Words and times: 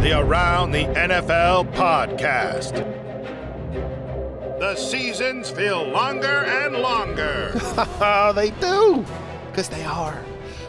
The 0.00 0.18
Around 0.18 0.70
the 0.72 0.84
NFL 0.84 1.74
podcast. 1.74 2.72
The 4.58 4.74
seasons 4.74 5.50
feel 5.50 5.86
longer 5.88 6.26
and 6.26 6.76
longer. 6.76 7.50
they 8.34 8.48
do, 8.52 9.04
because 9.50 9.68
they 9.68 9.84
are. 9.84 10.18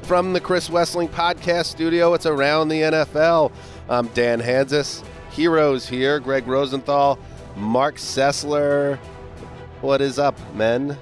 From 0.02 0.34
the 0.34 0.42
Chris 0.42 0.68
Wesseling 0.68 1.10
Podcast 1.10 1.68
Studio, 1.68 2.14
it's 2.14 2.26
Around 2.26 2.68
the 2.68 2.82
NFL. 2.82 3.54
I'm 3.88 4.08
Dan 4.08 4.42
Hanzus. 4.42 5.02
Heroes 5.30 5.88
here 5.88 6.20
Gregg 6.20 6.46
Rosenthal, 6.46 7.18
Marc 7.56 7.96
Sessler. 7.96 8.98
What 9.80 10.02
is 10.02 10.20
up, 10.20 10.38
men? 10.56 10.98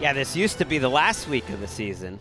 Yeah, 0.00 0.12
this 0.12 0.36
used 0.36 0.58
to 0.58 0.64
be 0.64 0.78
the 0.78 0.88
last 0.88 1.26
week 1.28 1.48
of 1.48 1.60
the 1.60 1.66
season. 1.66 2.20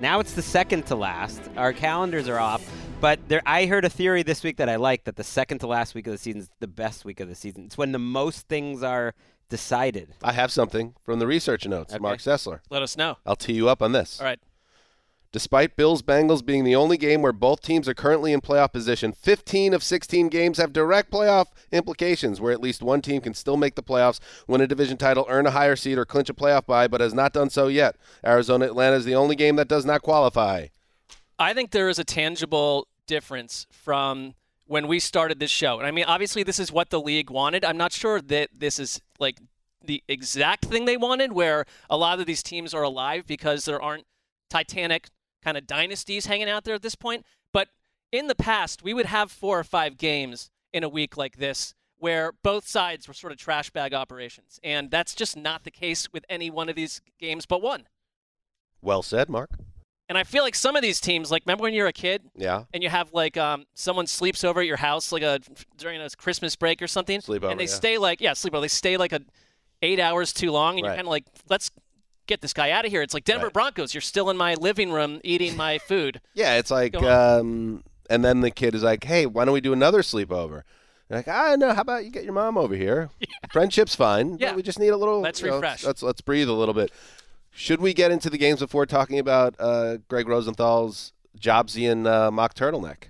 Now 0.00 0.20
it's 0.20 0.32
the 0.32 0.40
second 0.40 0.86
to 0.86 0.96
last. 0.96 1.42
Our 1.58 1.74
calendars 1.74 2.30
are 2.30 2.38
off. 2.38 2.66
But 3.00 3.28
there, 3.28 3.42
I 3.44 3.66
heard 3.66 3.84
a 3.84 3.90
theory 3.90 4.22
this 4.22 4.42
week 4.42 4.56
that 4.56 4.68
I 4.68 4.76
like 4.76 5.04
that 5.04 5.16
the 5.16 5.24
second 5.24 5.58
to 5.58 5.66
last 5.66 5.94
week 5.94 6.06
of 6.06 6.12
the 6.12 6.18
season 6.18 6.40
is 6.40 6.50
the 6.60 6.66
best 6.66 7.04
week 7.04 7.20
of 7.20 7.28
the 7.28 7.34
season. 7.34 7.64
It's 7.66 7.76
when 7.78 7.92
the 7.92 7.98
most 7.98 8.48
things 8.48 8.82
are 8.82 9.14
decided. 9.48 10.14
I 10.24 10.32
have 10.32 10.50
something 10.50 10.94
from 11.04 11.18
the 11.18 11.26
research 11.26 11.66
notes, 11.66 11.92
Okay. 11.92 12.00
Marc 12.02 12.20
Sessler. 12.20 12.60
Let 12.70 12.82
us 12.82 12.96
know. 12.96 13.18
I'll 13.26 13.36
tee 13.36 13.52
you 13.52 13.68
up 13.68 13.82
on 13.82 13.92
this. 13.92 14.18
All 14.18 14.26
right. 14.26 14.40
Despite 15.30 15.76
Bills 15.76 16.00
Bengals 16.00 16.44
being 16.44 16.64
the 16.64 16.74
only 16.74 16.96
game 16.96 17.20
where 17.20 17.32
both 17.32 17.60
teams 17.60 17.86
are 17.86 17.94
currently 17.94 18.32
in 18.32 18.40
playoff 18.40 18.72
position, 18.72 19.12
15 19.12 19.74
of 19.74 19.82
16 19.82 20.28
games 20.28 20.56
have 20.56 20.72
direct 20.72 21.10
playoff 21.10 21.48
implications 21.70 22.40
where 22.40 22.52
at 22.52 22.60
least 22.62 22.82
one 22.82 23.02
team 23.02 23.20
can 23.20 23.34
still 23.34 23.58
make 23.58 23.74
the 23.74 23.82
playoffs, 23.82 24.18
win 24.48 24.62
a 24.62 24.66
division 24.66 24.96
title, 24.96 25.26
earn 25.28 25.46
a 25.46 25.50
higher 25.50 25.76
seed, 25.76 25.98
or 25.98 26.06
clinch 26.06 26.30
a 26.30 26.34
playoff 26.34 26.64
bye, 26.64 26.88
but 26.88 27.02
has 27.02 27.12
not 27.12 27.34
done 27.34 27.50
so 27.50 27.68
yet. 27.68 27.96
Arizona 28.24 28.64
Atlanta 28.64 28.96
is 28.96 29.04
the 29.04 29.14
only 29.14 29.36
game 29.36 29.56
that 29.56 29.68
does 29.68 29.84
not 29.84 30.00
qualify. 30.00 30.68
I 31.38 31.52
think 31.52 31.70
there 31.70 31.88
is 31.88 31.98
a 31.98 32.04
tangible 32.04 32.88
difference 33.06 33.66
from 33.70 34.34
when 34.66 34.88
we 34.88 34.98
started 34.98 35.38
this 35.38 35.50
show. 35.50 35.78
And 35.78 35.86
I 35.86 35.90
mean, 35.90 36.04
obviously, 36.06 36.42
this 36.42 36.58
is 36.58 36.72
what 36.72 36.90
the 36.90 37.00
league 37.00 37.30
wanted. 37.30 37.64
I'm 37.64 37.76
not 37.76 37.92
sure 37.92 38.20
that 38.20 38.50
this 38.56 38.78
is 38.78 39.00
like 39.18 39.38
the 39.84 40.02
exact 40.08 40.64
thing 40.64 40.84
they 40.84 40.96
wanted, 40.96 41.32
where 41.32 41.64
a 41.88 41.96
lot 41.96 42.18
of 42.18 42.26
these 42.26 42.42
teams 42.42 42.74
are 42.74 42.82
alive 42.82 43.26
because 43.26 43.64
there 43.64 43.80
aren't 43.80 44.04
titanic 44.50 45.08
kind 45.42 45.56
of 45.56 45.66
dynasties 45.66 46.26
hanging 46.26 46.48
out 46.48 46.64
there 46.64 46.74
at 46.74 46.82
this 46.82 46.96
point. 46.96 47.24
But 47.52 47.68
in 48.10 48.26
the 48.26 48.34
past, 48.34 48.82
we 48.82 48.94
would 48.94 49.06
have 49.06 49.30
four 49.30 49.58
or 49.58 49.64
five 49.64 49.96
games 49.96 50.50
in 50.72 50.82
a 50.82 50.88
week 50.88 51.16
like 51.16 51.36
this 51.36 51.74
where 51.98 52.32
both 52.42 52.68
sides 52.68 53.08
were 53.08 53.14
sort 53.14 53.32
of 53.32 53.38
trash 53.38 53.70
bag 53.70 53.94
operations. 53.94 54.60
And 54.62 54.90
that's 54.90 55.14
just 55.14 55.36
not 55.36 55.64
the 55.64 55.70
case 55.70 56.12
with 56.12 56.24
any 56.28 56.50
one 56.50 56.68
of 56.68 56.76
these 56.76 57.00
games 57.18 57.46
but 57.46 57.62
one. 57.62 57.84
Well 58.82 59.02
said, 59.02 59.30
Marc. 59.30 59.50
And 60.08 60.16
I 60.16 60.22
feel 60.24 60.44
like 60.44 60.54
some 60.54 60.76
of 60.76 60.82
these 60.82 61.00
teams, 61.00 61.30
like 61.30 61.42
remember 61.46 61.62
when 61.62 61.74
you're 61.74 61.88
a 61.88 61.92
kid 61.92 62.22
Yeah. 62.36 62.64
and 62.72 62.82
you 62.82 62.88
have 62.88 63.12
like 63.12 63.36
um, 63.36 63.64
someone 63.74 64.06
sleeps 64.06 64.44
over 64.44 64.60
at 64.60 64.66
your 64.66 64.76
house 64.76 65.10
like 65.10 65.22
a 65.22 65.40
during 65.76 66.00
a 66.00 66.08
Christmas 66.10 66.54
break 66.54 66.80
or 66.80 66.86
something, 66.86 67.20
Sleepover, 67.20 67.50
and 67.50 67.58
they 67.58 67.64
yeah. 67.64 67.70
stay 67.70 67.98
like 67.98 68.20
yeah 68.20 68.32
sleepover. 68.32 68.60
They 68.60 68.68
stay 68.68 68.96
like 68.96 69.12
a 69.12 69.20
eight 69.82 69.98
hours 69.98 70.32
too 70.32 70.52
long, 70.52 70.76
and 70.78 70.86
you're 70.86 70.94
kind 70.94 71.06
of 71.06 71.10
like 71.10 71.24
let's 71.50 71.70
get 72.26 72.40
this 72.40 72.52
guy 72.52 72.70
out 72.70 72.84
of 72.84 72.90
here. 72.90 73.02
It's 73.02 73.14
like 73.14 73.24
Denver 73.24 73.46
Right. 73.46 73.52
Broncos. 73.52 73.94
You're 73.94 74.00
still 74.00 74.30
in 74.30 74.36
my 74.36 74.54
living 74.54 74.90
room 74.92 75.20
eating 75.24 75.56
my 75.56 75.78
food. 75.88 76.20
Yeah, 76.34 76.56
it's 76.58 76.70
like, 76.70 76.94
um, 76.96 77.84
and 78.10 78.24
then 78.24 78.40
the 78.40 78.50
kid 78.50 78.74
is 78.74 78.82
like, 78.82 79.04
hey, 79.04 79.26
why 79.26 79.44
don't 79.44 79.54
we 79.54 79.60
do 79.60 79.72
another 79.72 80.02
sleepover? 80.02 80.62
You're 81.08 81.18
like, 81.20 81.28
ah, 81.28 81.54
no, 81.56 81.72
how 81.72 81.82
about 81.82 82.04
you 82.04 82.10
get 82.10 82.24
your 82.24 82.32
mom 82.32 82.58
over 82.58 82.74
here? 82.74 83.10
Friendship's 83.52 83.94
fine. 83.94 84.38
Yeah. 84.40 84.54
We 84.56 84.62
just 84.62 84.78
need 84.80 84.88
a 84.88 84.96
little. 84.96 85.20
Let's 85.20 85.40
you 85.40 85.46
know, 85.48 85.54
refresh. 85.56 85.84
let's, 85.84 86.02
let's 86.02 86.20
breathe 86.20 86.48
a 86.48 86.52
little 86.52 86.74
bit. 86.74 86.90
Should 87.56 87.80
we 87.80 87.94
get 87.94 88.10
into 88.10 88.28
the 88.28 88.36
games 88.36 88.60
before 88.60 88.84
talking 88.84 89.18
about 89.18 89.54
uh, 89.58 89.96
Gregg 90.08 90.28
Rosenthal's 90.28 91.12
Jobsian 91.40 92.06
uh, 92.06 92.30
mock 92.30 92.54
turtleneck? 92.54 93.04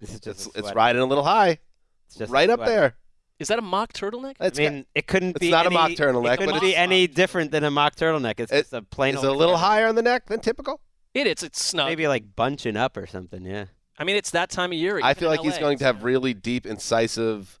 This 0.00 0.12
is 0.12 0.20
just 0.20 0.46
It's, 0.48 0.56
it's 0.56 0.74
riding 0.74 1.00
a 1.00 1.06
little 1.06 1.24
high, 1.24 1.58
It's 2.06 2.16
just 2.16 2.30
right 2.30 2.50
up 2.50 2.60
there. 2.64 2.96
Is 3.38 3.48
that 3.48 3.58
a 3.58 3.62
mock 3.62 3.94
turtleneck? 3.94 4.36
It's, 4.38 4.58
I 4.58 4.62
mean, 4.62 4.86
it 4.94 5.06
couldn't 5.06 5.30
it's 5.30 5.38
be 5.40 5.50
not 5.50 5.66
a 5.66 5.70
mock 5.70 5.92
turtleneck, 5.92 6.34
It 6.34 6.38
couldn't 6.40 6.54
but 6.56 6.60
be 6.60 6.68
it's- 6.70 6.82
any 6.82 7.06
different 7.06 7.52
than 7.52 7.64
a 7.64 7.70
mock 7.70 7.96
turtleneck. 7.96 8.38
It's 8.38 8.52
It- 8.52 8.62
just 8.62 8.72
a 8.74 8.82
plain 8.82 9.14
it's 9.14 9.24
old 9.24 9.34
a 9.34 9.38
little 9.38 9.54
sweater. 9.54 9.66
higher 9.66 9.86
on 9.88 9.94
the 9.94 10.02
neck 10.02 10.26
than 10.26 10.40
typical. 10.40 10.80
It 11.14 11.26
is. 11.26 11.42
It's 11.42 11.62
snug. 11.62 11.88
Maybe 11.88 12.06
like 12.06 12.36
bunching 12.36 12.76
up 12.76 12.96
or 12.98 13.06
something. 13.06 13.44
Yeah. 13.46 13.66
I 13.98 14.04
mean, 14.04 14.16
it's 14.16 14.30
that 14.32 14.50
time 14.50 14.72
of 14.72 14.78
year. 14.78 15.00
I 15.02 15.14
feel 15.14 15.30
in 15.30 15.36
like 15.38 15.44
he's 15.44 15.58
going 15.58 15.78
to 15.78 15.84
have 15.84 16.04
really 16.04 16.34
deep, 16.34 16.66
incisive, 16.66 17.58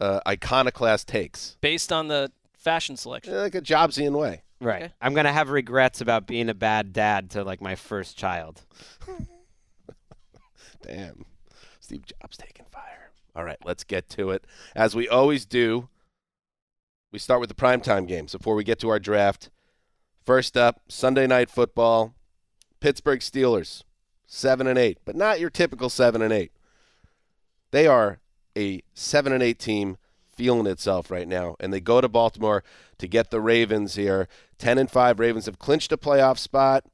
uh, 0.00 0.20
iconoclast 0.26 1.08
takes, 1.08 1.56
based 1.60 1.92
on 1.92 2.08
the 2.08 2.32
fashion 2.56 2.96
selection. 2.96 3.34
Eh, 3.34 3.38
like 3.40 3.54
a 3.54 3.60
Jobsian 3.60 4.16
way. 4.18 4.42
Right. 4.62 4.84
Okay. 4.84 4.92
I'm 5.00 5.12
gonna 5.12 5.32
have 5.32 5.50
regrets 5.50 6.00
about 6.00 6.26
being 6.26 6.48
a 6.48 6.54
bad 6.54 6.92
dad 6.92 7.30
to 7.30 7.42
like 7.42 7.60
my 7.60 7.74
first 7.74 8.16
child. 8.16 8.62
Damn. 10.82 11.24
Steve 11.80 12.04
Jobs 12.06 12.36
taking 12.36 12.66
fire. 12.70 13.10
All 13.34 13.44
right, 13.44 13.58
let's 13.64 13.82
get 13.82 14.08
to 14.10 14.30
it. 14.30 14.46
As 14.76 14.94
we 14.94 15.08
always 15.08 15.46
do, 15.46 15.88
we 17.10 17.18
start 17.18 17.40
with 17.40 17.48
the 17.48 17.54
primetime 17.56 18.06
games 18.06 18.32
before 18.32 18.54
we 18.54 18.62
get 18.62 18.78
to 18.80 18.88
our 18.88 19.00
draft. 19.00 19.50
First 20.24 20.56
up, 20.56 20.82
Sunday 20.88 21.26
night 21.26 21.50
football. 21.50 22.14
Pittsburgh 22.78 23.20
Steelers, 23.20 23.84
7 24.26 24.66
and 24.66 24.78
8, 24.78 24.98
but 25.04 25.14
not 25.14 25.38
your 25.38 25.50
typical 25.50 25.88
7 25.88 26.20
and 26.20 26.32
8. 26.32 26.50
They 27.70 27.86
are 27.86 28.18
a 28.56 28.82
7 28.92 29.32
and 29.32 29.42
8 29.42 29.58
team 29.58 29.96
feeling 30.42 30.66
itself 30.66 31.08
right 31.08 31.28
now 31.28 31.54
and 31.60 31.72
they 31.72 31.78
go 31.78 32.00
to 32.00 32.08
Baltimore 32.08 32.64
to 32.98 33.06
get 33.06 33.30
the 33.30 33.40
Ravens 33.40 33.94
here. 33.94 34.26
10 34.58 34.76
and 34.76 34.90
5 34.90 35.20
Ravens 35.20 35.46
have 35.46 35.60
clinched 35.60 35.92
a 35.92 35.96
playoff 35.96 36.36
spot. 36.36 36.84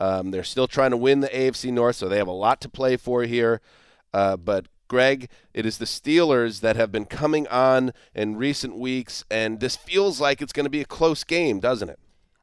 Um, 0.00 0.32
they're 0.32 0.42
still 0.42 0.66
trying 0.66 0.90
to 0.90 0.96
win 0.96 1.20
the 1.20 1.28
AFC 1.28 1.72
North, 1.72 1.94
so 1.94 2.08
they 2.08 2.16
have 2.16 2.26
a 2.26 2.32
lot 2.32 2.60
to 2.62 2.68
play 2.68 2.96
for 2.96 3.22
here. 3.22 3.60
Uh, 4.12 4.36
but 4.36 4.66
Gregg, 4.88 5.28
it 5.54 5.64
is 5.64 5.78
the 5.78 5.84
Steelers 5.84 6.58
that 6.60 6.74
have 6.74 6.90
been 6.90 7.04
coming 7.04 7.46
on 7.46 7.92
in 8.16 8.34
recent 8.36 8.76
weeks, 8.76 9.24
and 9.30 9.60
this 9.60 9.76
feels 9.76 10.20
like 10.20 10.42
it's 10.42 10.52
going 10.52 10.66
to 10.66 10.70
be 10.70 10.80
a 10.80 10.84
close 10.84 11.22
game, 11.22 11.60
doesn't 11.60 11.88
it? 11.88 12.00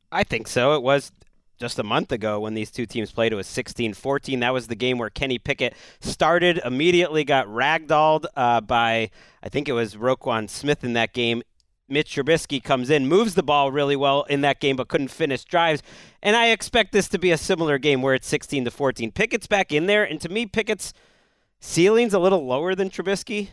I 0.09 0.23
think 0.23 0.47
so. 0.47 0.73
It 0.73 0.81
was 0.81 1.11
just 1.59 1.77
a 1.77 1.83
month 1.83 2.11
ago 2.11 2.39
when 2.39 2.53
these 2.53 2.71
two 2.71 2.85
teams 2.85 3.11
played. 3.11 3.33
It 3.33 3.35
was 3.35 3.47
16-14. 3.47 4.39
That 4.39 4.53
was 4.53 4.67
the 4.67 4.75
game 4.75 4.97
where 4.97 5.09
Kenny 5.09 5.37
Pickett 5.37 5.75
started, 5.99 6.61
immediately 6.63 7.23
got 7.23 7.47
ragdolled 7.47 8.25
uh, 8.35 8.61
by, 8.61 9.11
I 9.43 9.49
think 9.49 9.67
it 9.67 9.73
was 9.73 9.95
Roquan 9.95 10.49
Smith 10.49 10.83
in 10.83 10.93
that 10.93 11.13
game. 11.13 11.43
Mitch 11.89 12.15
Trubisky 12.15 12.63
comes 12.63 12.89
in, 12.89 13.07
moves 13.07 13.33
the 13.33 13.43
ball 13.43 13.71
really 13.71 13.95
well 13.95 14.23
in 14.23 14.41
that 14.41 14.59
game, 14.59 14.75
but 14.75 14.87
couldn't 14.87 15.09
finish 15.09 15.43
drives. 15.43 15.81
And 16.21 16.35
I 16.35 16.47
expect 16.49 16.91
this 16.91 17.09
to 17.09 17.19
be 17.19 17.31
a 17.31 17.37
similar 17.37 17.77
game 17.77 18.01
where 18.01 18.13
it's 18.13 18.27
16 18.27 18.65
to 18.65 18.71
14. 18.71 19.11
Pickett's 19.11 19.47
back 19.47 19.71
in 19.71 19.87
there, 19.87 20.03
and 20.03 20.21
to 20.21 20.29
me, 20.29 20.45
Pickett's 20.45 20.93
ceiling's 21.59 22.13
a 22.13 22.19
little 22.19 22.45
lower 22.45 22.75
than 22.75 22.89
Trubisky, 22.89 23.49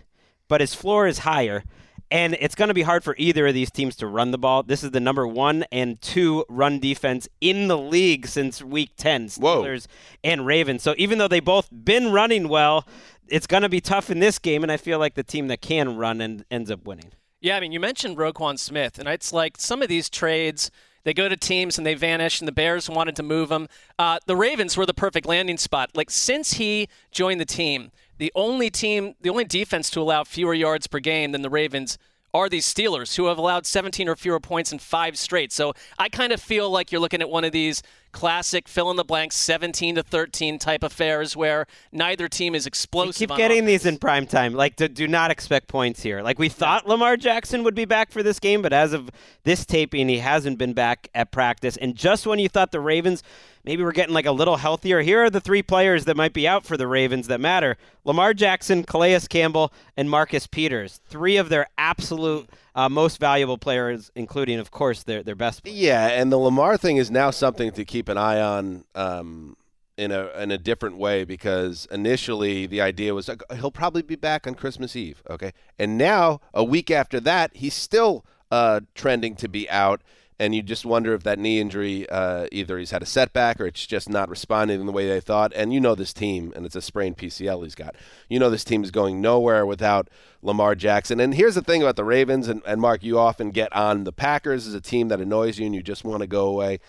but 0.48 0.60
his 0.60 0.74
floor 0.74 1.06
is 1.06 1.20
higher. 1.20 1.64
And 2.10 2.36
it's 2.38 2.54
going 2.54 2.68
to 2.68 2.74
be 2.74 2.82
hard 2.82 3.02
for 3.02 3.16
either 3.18 3.48
of 3.48 3.54
these 3.54 3.70
teams 3.70 3.96
to 3.96 4.06
run 4.06 4.30
the 4.30 4.38
ball. 4.38 4.62
This 4.62 4.84
is 4.84 4.92
the 4.92 5.00
number 5.00 5.26
one 5.26 5.64
and 5.72 6.00
two 6.00 6.44
run 6.48 6.78
defense 6.78 7.28
in 7.40 7.66
the 7.66 7.76
league 7.76 8.26
since 8.26 8.62
week 8.62 8.90
10, 8.96 9.28
Whoa. 9.38 9.62
Steelers 9.62 9.86
and 10.22 10.46
Ravens. 10.46 10.82
So 10.82 10.94
even 10.98 11.18
though 11.18 11.28
they 11.28 11.40
both 11.40 11.68
been 11.72 12.12
running 12.12 12.48
well, 12.48 12.86
it's 13.28 13.48
going 13.48 13.64
to 13.64 13.68
be 13.68 13.80
tough 13.80 14.08
in 14.08 14.20
this 14.20 14.38
game. 14.38 14.62
And 14.62 14.70
I 14.70 14.76
feel 14.76 14.98
like 15.00 15.14
the 15.14 15.24
team 15.24 15.48
that 15.48 15.60
can 15.60 15.96
run 15.96 16.20
and 16.20 16.44
ends 16.50 16.70
up 16.70 16.86
winning. 16.86 17.10
Yeah, 17.40 17.56
I 17.56 17.60
mean, 17.60 17.72
you 17.72 17.80
mentioned 17.80 18.16
Roquan 18.16 18.58
Smith, 18.58 18.98
and 18.98 19.06
it's 19.08 19.32
like 19.32 19.56
some 19.58 19.82
of 19.82 19.88
these 19.88 20.08
trades, 20.08 20.70
they 21.04 21.12
go 21.12 21.28
to 21.28 21.36
teams 21.36 21.76
and 21.76 21.86
they 21.86 21.94
vanish, 21.94 22.40
and 22.40 22.48
the 22.48 22.52
Bears 22.52 22.88
wanted 22.88 23.14
to 23.16 23.22
move 23.22 23.52
him. 23.52 23.68
Uh, 23.98 24.18
the 24.26 24.34
Ravens 24.34 24.76
were 24.76 24.86
the 24.86 24.94
perfect 24.94 25.26
landing 25.26 25.58
spot. 25.58 25.90
Like, 25.94 26.10
since 26.10 26.54
he 26.54 26.88
joined 27.12 27.40
the 27.40 27.44
team, 27.44 27.92
the 28.18 28.32
only 28.34 28.70
team, 28.70 29.14
the 29.20 29.30
only 29.30 29.44
defense 29.44 29.90
to 29.90 30.00
allow 30.00 30.24
fewer 30.24 30.54
yards 30.54 30.86
per 30.86 30.98
game 31.00 31.32
than 31.32 31.42
the 31.42 31.50
Ravens 31.50 31.98
are 32.34 32.48
these 32.50 32.66
Steelers, 32.66 33.16
who 33.16 33.26
have 33.26 33.38
allowed 33.38 33.64
17 33.64 34.08
or 34.10 34.16
fewer 34.16 34.40
points 34.40 34.70
in 34.70 34.78
five 34.78 35.16
straight. 35.16 35.52
So 35.52 35.72
I 35.98 36.10
kind 36.10 36.32
of 36.32 36.40
feel 36.40 36.68
like 36.68 36.92
you're 36.92 37.00
looking 37.00 37.22
at 37.22 37.30
one 37.30 37.44
of 37.44 37.52
these 37.52 37.82
classic 38.12 38.68
fill 38.68 38.90
in 38.90 38.96
the 38.96 39.04
blanks 39.04 39.36
17 39.36 39.94
to 39.94 40.02
13 40.02 40.58
type 40.58 40.82
affairs 40.82 41.34
where 41.36 41.66
neither 41.92 42.28
team 42.28 42.54
is 42.54 42.64
You 42.64 42.68
explosive. 42.68 43.14
keep 43.28 43.36
getting 43.36 43.58
offense. 43.64 43.82
these 43.82 43.86
in 43.86 43.96
prime 43.98 44.26
time. 44.26 44.52
Like, 44.52 44.76
do, 44.76 44.86
do 44.88 45.08
not 45.08 45.30
expect 45.30 45.68
points 45.68 46.02
here. 46.02 46.20
Like, 46.22 46.38
we 46.38 46.48
thought 46.50 46.86
Lamar 46.86 47.16
Jackson 47.16 47.62
would 47.64 47.74
be 47.74 47.84
back 47.86 48.10
for 48.10 48.22
this 48.22 48.38
game, 48.38 48.60
but 48.60 48.72
as 48.72 48.92
of 48.92 49.10
this 49.44 49.64
taping, 49.64 50.08
he 50.08 50.18
hasn't 50.18 50.58
been 50.58 50.72
back 50.74 51.08
at 51.14 51.30
practice. 51.30 51.76
And 51.78 51.94
just 51.94 52.26
when 52.26 52.38
you 52.38 52.48
thought 52.50 52.70
the 52.70 52.80
Ravens 52.80 53.22
maybe 53.66 53.82
we're 53.82 53.92
getting 53.92 54.14
like 54.14 54.26
a 54.26 54.32
little 54.32 54.56
healthier. 54.56 55.02
Here 55.02 55.24
are 55.24 55.30
the 55.30 55.40
three 55.40 55.62
players 55.62 56.06
that 56.06 56.16
might 56.16 56.32
be 56.32 56.48
out 56.48 56.64
for 56.64 56.76
the 56.76 56.86
Ravens 56.86 57.26
that 57.26 57.40
matter 57.40 57.76
Lamar 58.04 58.32
Jackson, 58.32 58.84
Calais 58.84 59.20
Campbell, 59.28 59.72
and 59.96 60.08
Marcus 60.08 60.46
Peters. 60.46 61.00
Three 61.06 61.36
of 61.36 61.48
their 61.48 61.66
absolute 61.76 62.48
uh, 62.74 62.88
most 62.88 63.18
valuable 63.18 63.58
players, 63.58 64.10
including, 64.14 64.58
of 64.58 64.70
course, 64.70 65.02
their, 65.02 65.22
their 65.22 65.34
best. 65.34 65.66
Yeah, 65.66 66.06
and 66.06 66.30
the 66.30 66.36
Lamar 66.38 66.76
thing 66.76 66.96
is 66.96 67.10
now 67.10 67.30
something 67.30 67.72
to 67.72 67.84
keep 67.84 68.08
an 68.08 68.16
eye 68.16 68.40
on. 68.40 68.84
Um, 68.94 69.56
in 69.96 70.12
a 70.12 70.28
in 70.38 70.50
a 70.50 70.58
different 70.58 70.98
way 70.98 71.24
because 71.24 71.88
initially 71.90 72.66
the 72.66 72.82
idea 72.82 73.14
was 73.14 73.28
like, 73.28 73.42
he'll 73.54 73.70
probably 73.70 74.02
be 74.02 74.14
back 74.14 74.46
on 74.46 74.54
Christmas 74.54 74.94
Eve, 74.94 75.22
okay? 75.30 75.52
And 75.78 75.96
now 75.96 76.42
a 76.52 76.62
week 76.62 76.90
after 76.90 77.18
that, 77.20 77.50
he's 77.54 77.72
still 77.72 78.22
uh, 78.50 78.80
trending 78.94 79.34
to 79.36 79.48
be 79.48 79.68
out, 79.70 80.02
and 80.38 80.54
you 80.54 80.62
just 80.62 80.84
wonder 80.84 81.14
if 81.14 81.22
that 81.22 81.38
knee 81.38 81.60
injury 81.60 82.08
uh, 82.10 82.46
either 82.52 82.78
he's 82.78 82.90
had 82.90 83.02
a 83.02 83.06
setback 83.06 83.60
or 83.60 83.66
it's 83.66 83.86
just 83.86 84.08
not 84.08 84.28
responding 84.28 84.80
in 84.80 84.86
the 84.86 84.92
way 84.92 85.06
they 85.06 85.20
thought. 85.20 85.52
And 85.54 85.72
you 85.72 85.80
know 85.80 85.94
this 85.94 86.12
team, 86.12 86.52
and 86.54 86.66
it's 86.66 86.76
a 86.76 86.82
sprained 86.82 87.16
PCL 87.16 87.62
he's 87.62 87.74
got. 87.74 87.94
You 88.28 88.38
know 88.38 88.50
this 88.50 88.64
team 88.64 88.84
is 88.84 88.90
going 88.90 89.20
nowhere 89.20 89.64
without 89.64 90.08
Lamar 90.42 90.74
Jackson. 90.74 91.20
And 91.20 91.34
here's 91.34 91.54
the 91.54 91.62
thing 91.62 91.82
about 91.82 91.96
the 91.96 92.04
Ravens, 92.04 92.48
and, 92.48 92.62
and 92.66 92.80
Marc, 92.80 93.02
you 93.02 93.18
often 93.18 93.50
get 93.50 93.74
on 93.74 94.04
the 94.04 94.12
Packers 94.12 94.66
as 94.66 94.74
a 94.74 94.80
team 94.80 95.08
that 95.08 95.20
annoys 95.20 95.58
you 95.58 95.66
and 95.66 95.74
you 95.74 95.82
just 95.82 96.04
want 96.04 96.20
to 96.20 96.26
go 96.26 96.46
away. 96.46 96.80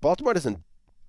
Baltimore 0.00 0.34
doesn't 0.34 0.60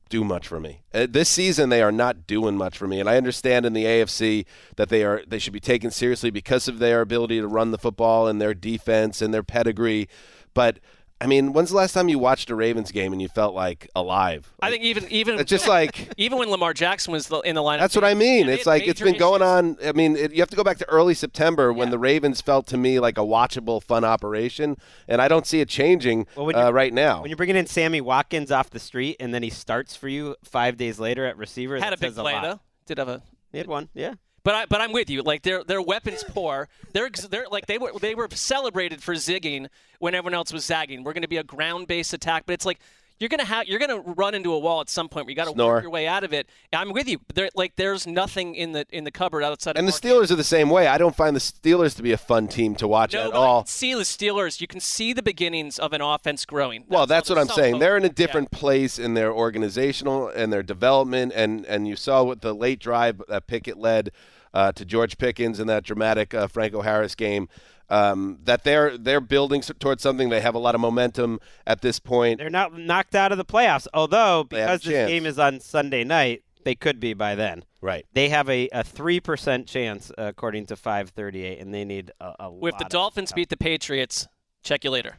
do 0.09 0.23
much 0.23 0.47
for 0.47 0.59
me. 0.59 0.81
Uh, 0.93 1.07
this 1.09 1.27
season 1.27 1.69
they 1.69 1.81
are 1.81 1.91
not 1.91 2.27
doing 2.27 2.55
much 2.55 2.77
for 2.77 2.87
me, 2.87 2.99
and 2.99 3.09
I 3.09 3.17
understand 3.17 3.65
in 3.65 3.73
the 3.73 3.85
AFC 3.85 4.45
that 4.75 4.89
they 4.89 5.03
are 5.03 5.23
they 5.27 5.39
should 5.39 5.53
be 5.53 5.59
taken 5.59 5.91
seriously 5.91 6.29
because 6.29 6.67
of 6.67 6.79
their 6.79 7.01
ability 7.01 7.39
to 7.39 7.47
run 7.47 7.71
the 7.71 7.77
football 7.77 8.27
and 8.27 8.39
their 8.39 8.53
defense 8.53 9.21
and 9.21 9.33
their 9.33 9.43
pedigree, 9.43 10.07
but 10.53 10.79
I 11.19 11.25
mean, 11.25 11.51
when's 11.51 11.71
the 11.71 11.75
last 11.77 11.93
time 11.93 12.09
you 12.09 12.19
watched 12.19 12.49
a 12.51 12.55
Ravens 12.55 12.91
game 12.91 13.11
and 13.11 13.19
you 13.19 13.27
felt 13.27 13.55
like 13.55 13.89
alive? 13.95 14.53
I 14.61 14.69
think 14.69 14.83
even 14.83 15.07
even 15.09 15.39
it's 15.39 15.49
just 15.49 15.67
like 15.67 16.09
even 16.17 16.37
when 16.37 16.49
Lamar 16.51 16.73
Jackson 16.75 17.11
was 17.11 17.31
in 17.43 17.55
the 17.55 17.61
lineup. 17.61 17.79
That's 17.79 17.95
what 17.95 18.03
I 18.05 18.13
mean. 18.13 18.47
it's 18.49 18.67
like 18.67 18.87
it's 18.87 19.01
been 19.01 19.17
going 19.17 19.41
on. 19.41 19.77
I 19.83 19.93
mean, 19.93 20.15
it, 20.15 20.31
you 20.31 20.41
have 20.41 20.49
to 20.51 20.55
go 20.55 20.63
back 20.63 20.77
to 20.77 20.89
early 20.89 21.15
September 21.15 21.73
when 21.73 21.87
Yeah. 21.87 21.91
the 21.91 21.99
Ravens 21.99 22.41
felt 22.41 22.67
to 22.67 22.77
me 22.77 22.99
like 22.99 23.17
a 23.17 23.21
watchable, 23.21 23.81
fun 23.81 24.03
operation, 24.03 24.77
and 25.07 25.19
I 25.21 25.27
don't 25.27 25.47
see 25.47 25.59
it 25.59 25.69
changing 25.69 26.27
Well, 26.35 26.55
uh, 26.55 26.71
right 26.71 26.93
now. 26.93 27.21
When 27.21 27.29
you're 27.31 27.37
bringing 27.37 27.55
in 27.55 27.65
Sammy 27.65 27.99
Watkins 27.99 28.51
off 28.51 28.69
the 28.69 28.79
street 28.79 29.15
and 29.19 29.33
then 29.33 29.41
he 29.41 29.49
starts 29.49 29.95
for 29.95 30.07
you 30.09 30.35
five 30.43 30.77
days 30.77 30.99
later 30.99 31.25
at 31.25 31.35
receiver, 31.37 31.75
Had 31.79 31.85
that 31.85 31.93
a 31.93 31.97
big 31.97 32.11
says 32.11 32.19
play 32.19 32.33
lot. 32.33 32.43
though. 32.43 32.59
Did 32.85 32.99
have 32.99 33.09
a 33.09 33.23
He 33.51 33.57
had 33.57 33.65
one, 33.67 33.89
yeah. 33.95 34.13
But 34.47 34.55
I, 34.55 34.65
but 34.65 34.79
I'm 34.79 34.93
with 34.93 35.09
you. 35.09 35.23
Like 35.23 35.41
their 35.41 35.61
their 35.65 35.81
weapons 35.81 36.23
poor. 36.25 36.69
They're 36.93 37.09
they're 37.09 37.47
like 37.51 37.65
they 37.65 37.77
were 37.77 37.91
they 37.99 38.15
were 38.15 38.29
celebrated 38.31 39.03
for 39.03 39.13
zigging 39.13 39.67
when 39.99 40.15
everyone 40.15 40.35
else 40.35 40.53
was 40.53 40.63
zagging. 40.63 41.03
We're 41.03 41.11
going 41.11 41.23
to 41.23 41.27
be 41.27 41.35
a 41.35 41.43
ground 41.43 41.87
based 41.87 42.13
attack, 42.13 42.43
but 42.45 42.53
it's 42.53 42.65
like 42.65 42.79
you're 43.19 43.27
gonna 43.27 43.43
have 43.43 43.67
you're 43.67 43.79
gonna 43.79 43.99
run 43.99 44.35
into 44.35 44.53
a 44.53 44.59
wall 44.59 44.79
at 44.79 44.89
some 44.89 45.09
point. 45.09 45.25
where 45.25 45.31
you 45.31 45.35
got 45.35 45.45
to 45.45 45.51
work 45.51 45.83
your 45.83 45.91
way 45.91 46.07
out 46.07 46.23
of 46.23 46.31
it. 46.31 46.47
I'm 46.71 46.93
with 46.93 47.09
you. 47.09 47.19
There 47.33 47.49
like 47.55 47.75
there's 47.75 48.07
nothing 48.07 48.55
in 48.55 48.71
the 48.71 48.85
in 48.89 49.03
the 49.03 49.11
cupboard 49.11 49.43
outside. 49.43 49.75
and 49.77 49.85
the 49.85 49.91
Steelers 49.91 50.31
are 50.31 50.35
the 50.35 50.45
same 50.45 50.69
way. 50.69 50.87
I 50.87 50.97
don't 50.97 51.15
find 51.15 51.35
the 51.35 51.41
Steelers 51.41 51.93
to 51.97 52.01
be 52.01 52.13
a 52.13 52.17
fun 52.17 52.47
team 52.47 52.73
to 52.75 52.87
watch 52.87 53.13
No, 53.13 53.27
at 53.27 53.33
all. 53.33 53.65
see 53.65 53.93
the 53.95 54.03
Steelers. 54.03 54.61
You 54.61 54.67
can 54.67 54.79
see 54.79 55.11
the 55.11 55.23
beginnings 55.23 55.77
of 55.77 55.91
an 55.91 55.99
offense 55.99 56.45
growing. 56.45 56.85
Well, 56.87 57.05
that's 57.05 57.29
what 57.29 57.37
I'm 57.37 57.49
saying. 57.49 57.79
They're 57.79 57.97
in 57.97 58.03
a 58.03 58.07
focused. 58.07 58.19
Yeah. 58.19 58.25
different 58.27 58.51
place 58.51 58.97
in 58.97 59.13
their 59.13 59.33
organizational 59.33 60.29
and 60.29 60.53
their 60.53 60.63
development, 60.63 61.33
and 61.35 61.65
and 61.65 61.85
you 61.85 61.97
saw 61.97 62.23
what 62.23 62.41
the 62.41 62.53
late 62.53 62.79
drive 62.79 63.21
that 63.27 63.47
Pickett 63.47 63.77
led 63.77 64.11
uh, 64.53 64.71
to 64.73 64.85
George 64.85 65.17
Pickens 65.17 65.59
in 65.59 65.67
that 65.67 65.83
dramatic 65.83 66.33
uh, 66.33 66.47
Franco 66.47 66.81
Harris 66.81 67.15
game. 67.15 67.47
Um, 67.89 68.39
that 68.43 68.65
they're 68.65 68.97
they're 68.97 69.21
building 69.21 69.61
towards 69.61 70.03
something. 70.03 70.27
They 70.29 70.41
have 70.41 70.55
a 70.55 70.59
lot 70.59 70.75
of 70.75 70.81
momentum 70.81 71.39
at 71.65 71.81
this 71.81 71.99
point. 71.99 72.39
They're 72.39 72.49
not 72.49 72.77
knocked 72.77 73.15
out 73.15 73.31
of 73.31 73.37
the 73.37 73.45
playoffs, 73.45 73.87
although 73.93 74.45
They 74.49 74.59
have 74.59 74.69
a 74.69 74.73
because 74.73 74.81
this 74.83 74.93
chance. 74.93 75.09
game 75.09 75.25
is 75.25 75.39
on 75.39 75.61
Sunday 75.61 76.03
night, 76.03 76.43
they 76.65 76.75
could 76.75 76.99
be 76.99 77.13
by 77.13 77.35
then. 77.35 77.63
Right. 77.79 78.05
They 78.11 78.27
have 78.27 78.49
a, 78.49 78.67
a 78.69 78.83
3% 78.83 79.67
chance, 79.67 80.11
uh, 80.17 80.23
according 80.23 80.65
to 80.65 80.75
538, 80.75 81.59
and 81.59 81.73
they 81.73 81.85
need 81.85 82.11
a, 82.19 82.33
a 82.39 82.47
If 82.57 82.61
lot 82.73 82.77
the 82.79 82.85
of 82.85 82.89
Dolphins 82.89 83.29
help. 83.29 83.35
beat 83.37 83.49
the 83.49 83.55
Patriots, 83.55 84.27
check 84.63 84.83
you 84.83 84.89
later, 84.89 85.17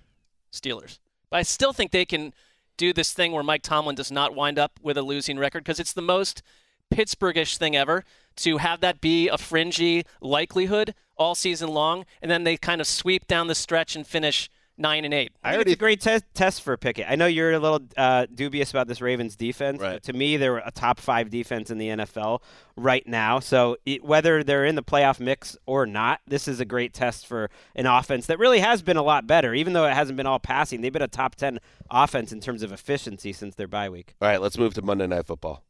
Steelers. 0.52 0.98
But 1.30 1.38
I 1.38 1.42
still 1.42 1.72
think 1.72 1.90
they 1.92 2.04
can 2.04 2.34
do 2.76 2.92
this 2.92 3.14
thing 3.14 3.32
where 3.32 3.42
Mike 3.44 3.62
Tomlin 3.62 3.94
does 3.94 4.10
not 4.10 4.34
wind 4.34 4.58
up 4.58 4.72
with 4.82 4.98
a 4.98 5.02
losing 5.02 5.38
record 5.38 5.64
because 5.64 5.80
it's 5.80 5.92
the 5.94 6.02
most 6.02 6.42
Pittsburghish 6.90 7.56
thing 7.56 7.76
ever 7.76 8.04
to 8.36 8.58
have 8.58 8.80
that 8.80 9.00
be 9.00 9.28
a 9.28 9.38
fringy 9.38 10.04
likelihood 10.20 10.94
all 11.16 11.34
season 11.34 11.68
long, 11.68 12.04
and 12.22 12.30
then 12.30 12.44
they 12.44 12.56
kind 12.56 12.80
of 12.80 12.86
sweep 12.86 13.26
down 13.26 13.48
the 13.48 13.54
stretch 13.54 13.96
and 13.96 14.06
finish 14.06 14.48
nine 14.78 15.04
and 15.04 15.12
eight. 15.12 15.32
I 15.42 15.52
think 15.52 15.62
it's 15.62 15.72
a 15.72 15.76
great 15.76 16.00
te- 16.00 16.20
test 16.34 16.62
for 16.62 16.76
Pickett. 16.76 17.06
I 17.08 17.16
know 17.16 17.26
you're 17.26 17.52
a 17.52 17.58
little 17.58 17.80
uh, 17.96 18.26
dubious 18.32 18.70
about 18.70 18.86
this 18.86 19.00
Ravens 19.00 19.34
defense. 19.36 19.80
Right. 19.80 19.94
But 19.94 20.04
to 20.04 20.12
me, 20.12 20.36
they're 20.36 20.58
a 20.58 20.70
top 20.70 21.00
five 21.00 21.30
defense 21.30 21.70
in 21.70 21.78
the 21.78 21.88
NFL 21.88 22.40
right 22.76 23.06
now. 23.06 23.40
So 23.40 23.76
it, 23.84 24.04
whether 24.04 24.44
they're 24.44 24.64
in 24.64 24.76
the 24.76 24.82
playoff 24.82 25.20
mix 25.20 25.56
or 25.66 25.84
not, 25.84 26.20
this 26.26 26.46
is 26.48 26.60
a 26.60 26.64
great 26.64 26.94
test 26.94 27.26
for 27.26 27.50
an 27.74 27.86
offense 27.86 28.26
that 28.26 28.38
really 28.38 28.60
has 28.60 28.82
been 28.82 28.96
a 28.96 29.02
lot 29.02 29.26
better. 29.26 29.52
Even 29.52 29.72
though 29.72 29.84
it 29.84 29.94
hasn't 29.94 30.16
been 30.16 30.26
all 30.26 30.38
passing, 30.38 30.80
they've 30.80 30.92
been 30.92 31.02
a 31.02 31.08
top 31.08 31.34
ten 31.34 31.58
offense 31.90 32.32
in 32.32 32.40
terms 32.40 32.62
of 32.62 32.72
efficiency 32.72 33.32
since 33.32 33.56
their 33.56 33.68
bye 33.68 33.88
week. 33.88 34.14
All 34.22 34.28
right, 34.28 34.40
let's 34.40 34.56
move 34.56 34.74
to 34.74 34.82
Monday 34.82 35.06
Night 35.06 35.26
Football. 35.26 35.64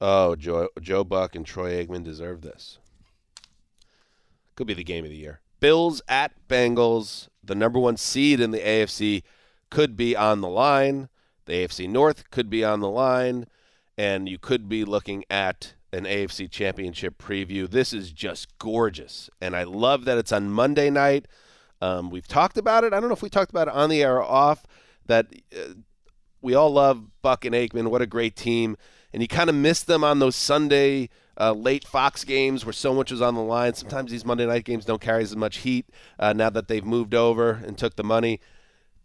Oh, 0.00 0.34
Joe, 0.34 0.68
Joe 0.80 1.04
Buck 1.04 1.34
and 1.34 1.44
Troy 1.44 1.84
Aikman 1.84 2.02
deserve 2.02 2.40
this. 2.40 2.78
Could 4.56 4.66
be 4.66 4.74
the 4.74 4.84
game 4.84 5.04
of 5.04 5.10
the 5.10 5.16
year. 5.16 5.40
Bills 5.60 6.00
at 6.08 6.32
Bengals, 6.48 7.28
the 7.44 7.54
number 7.54 7.78
one 7.78 7.96
seed 7.96 8.40
in 8.40 8.50
the 8.50 8.60
AFC, 8.60 9.22
could 9.68 9.96
be 9.96 10.16
on 10.16 10.40
the 10.40 10.48
line. 10.48 11.08
The 11.44 11.52
AFC 11.52 11.88
North 11.88 12.30
could 12.30 12.48
be 12.48 12.64
on 12.64 12.80
the 12.80 12.88
line, 12.88 13.46
and 13.98 14.28
you 14.28 14.38
could 14.38 14.68
be 14.68 14.84
looking 14.84 15.24
at 15.28 15.74
an 15.92 16.04
AFC 16.04 16.50
Championship 16.50 17.18
preview. 17.18 17.68
This 17.68 17.92
is 17.92 18.12
just 18.12 18.56
gorgeous, 18.58 19.28
and 19.40 19.54
I 19.54 19.64
love 19.64 20.04
that 20.06 20.16
it's 20.16 20.32
on 20.32 20.50
Monday 20.50 20.88
night. 20.90 21.26
Um, 21.82 22.10
we've 22.10 22.28
talked 22.28 22.56
about 22.56 22.84
it. 22.84 22.92
I 22.92 23.00
don't 23.00 23.08
know 23.08 23.14
if 23.14 23.22
we 23.22 23.30
talked 23.30 23.50
about 23.50 23.68
it 23.68 23.74
on 23.74 23.90
the 23.90 24.02
air 24.02 24.16
or 24.16 24.22
off. 24.22 24.64
That 25.06 25.26
uh, 25.54 25.74
we 26.40 26.54
all 26.54 26.70
love 26.70 27.04
Buck 27.22 27.44
and 27.44 27.54
Aikman. 27.54 27.88
What 27.88 28.02
a 28.02 28.06
great 28.06 28.36
team. 28.36 28.76
And 29.12 29.22
you 29.22 29.28
kind 29.28 29.50
of 29.50 29.56
miss 29.56 29.82
them 29.82 30.04
on 30.04 30.18
those 30.18 30.36
Sunday 30.36 31.08
uh, 31.38 31.52
late 31.52 31.86
Fox 31.86 32.24
games 32.24 32.64
where 32.64 32.72
so 32.72 32.94
much 32.94 33.10
was 33.10 33.22
on 33.22 33.34
the 33.34 33.42
line. 33.42 33.74
Sometimes 33.74 34.10
these 34.10 34.24
Monday 34.24 34.46
night 34.46 34.64
games 34.64 34.84
don't 34.84 35.00
carry 35.00 35.22
as 35.22 35.34
much 35.34 35.58
heat 35.58 35.86
uh, 36.18 36.32
now 36.32 36.50
that 36.50 36.68
they've 36.68 36.84
moved 36.84 37.14
over 37.14 37.52
and 37.66 37.78
took 37.78 37.96
the 37.96 38.04
money. 38.04 38.40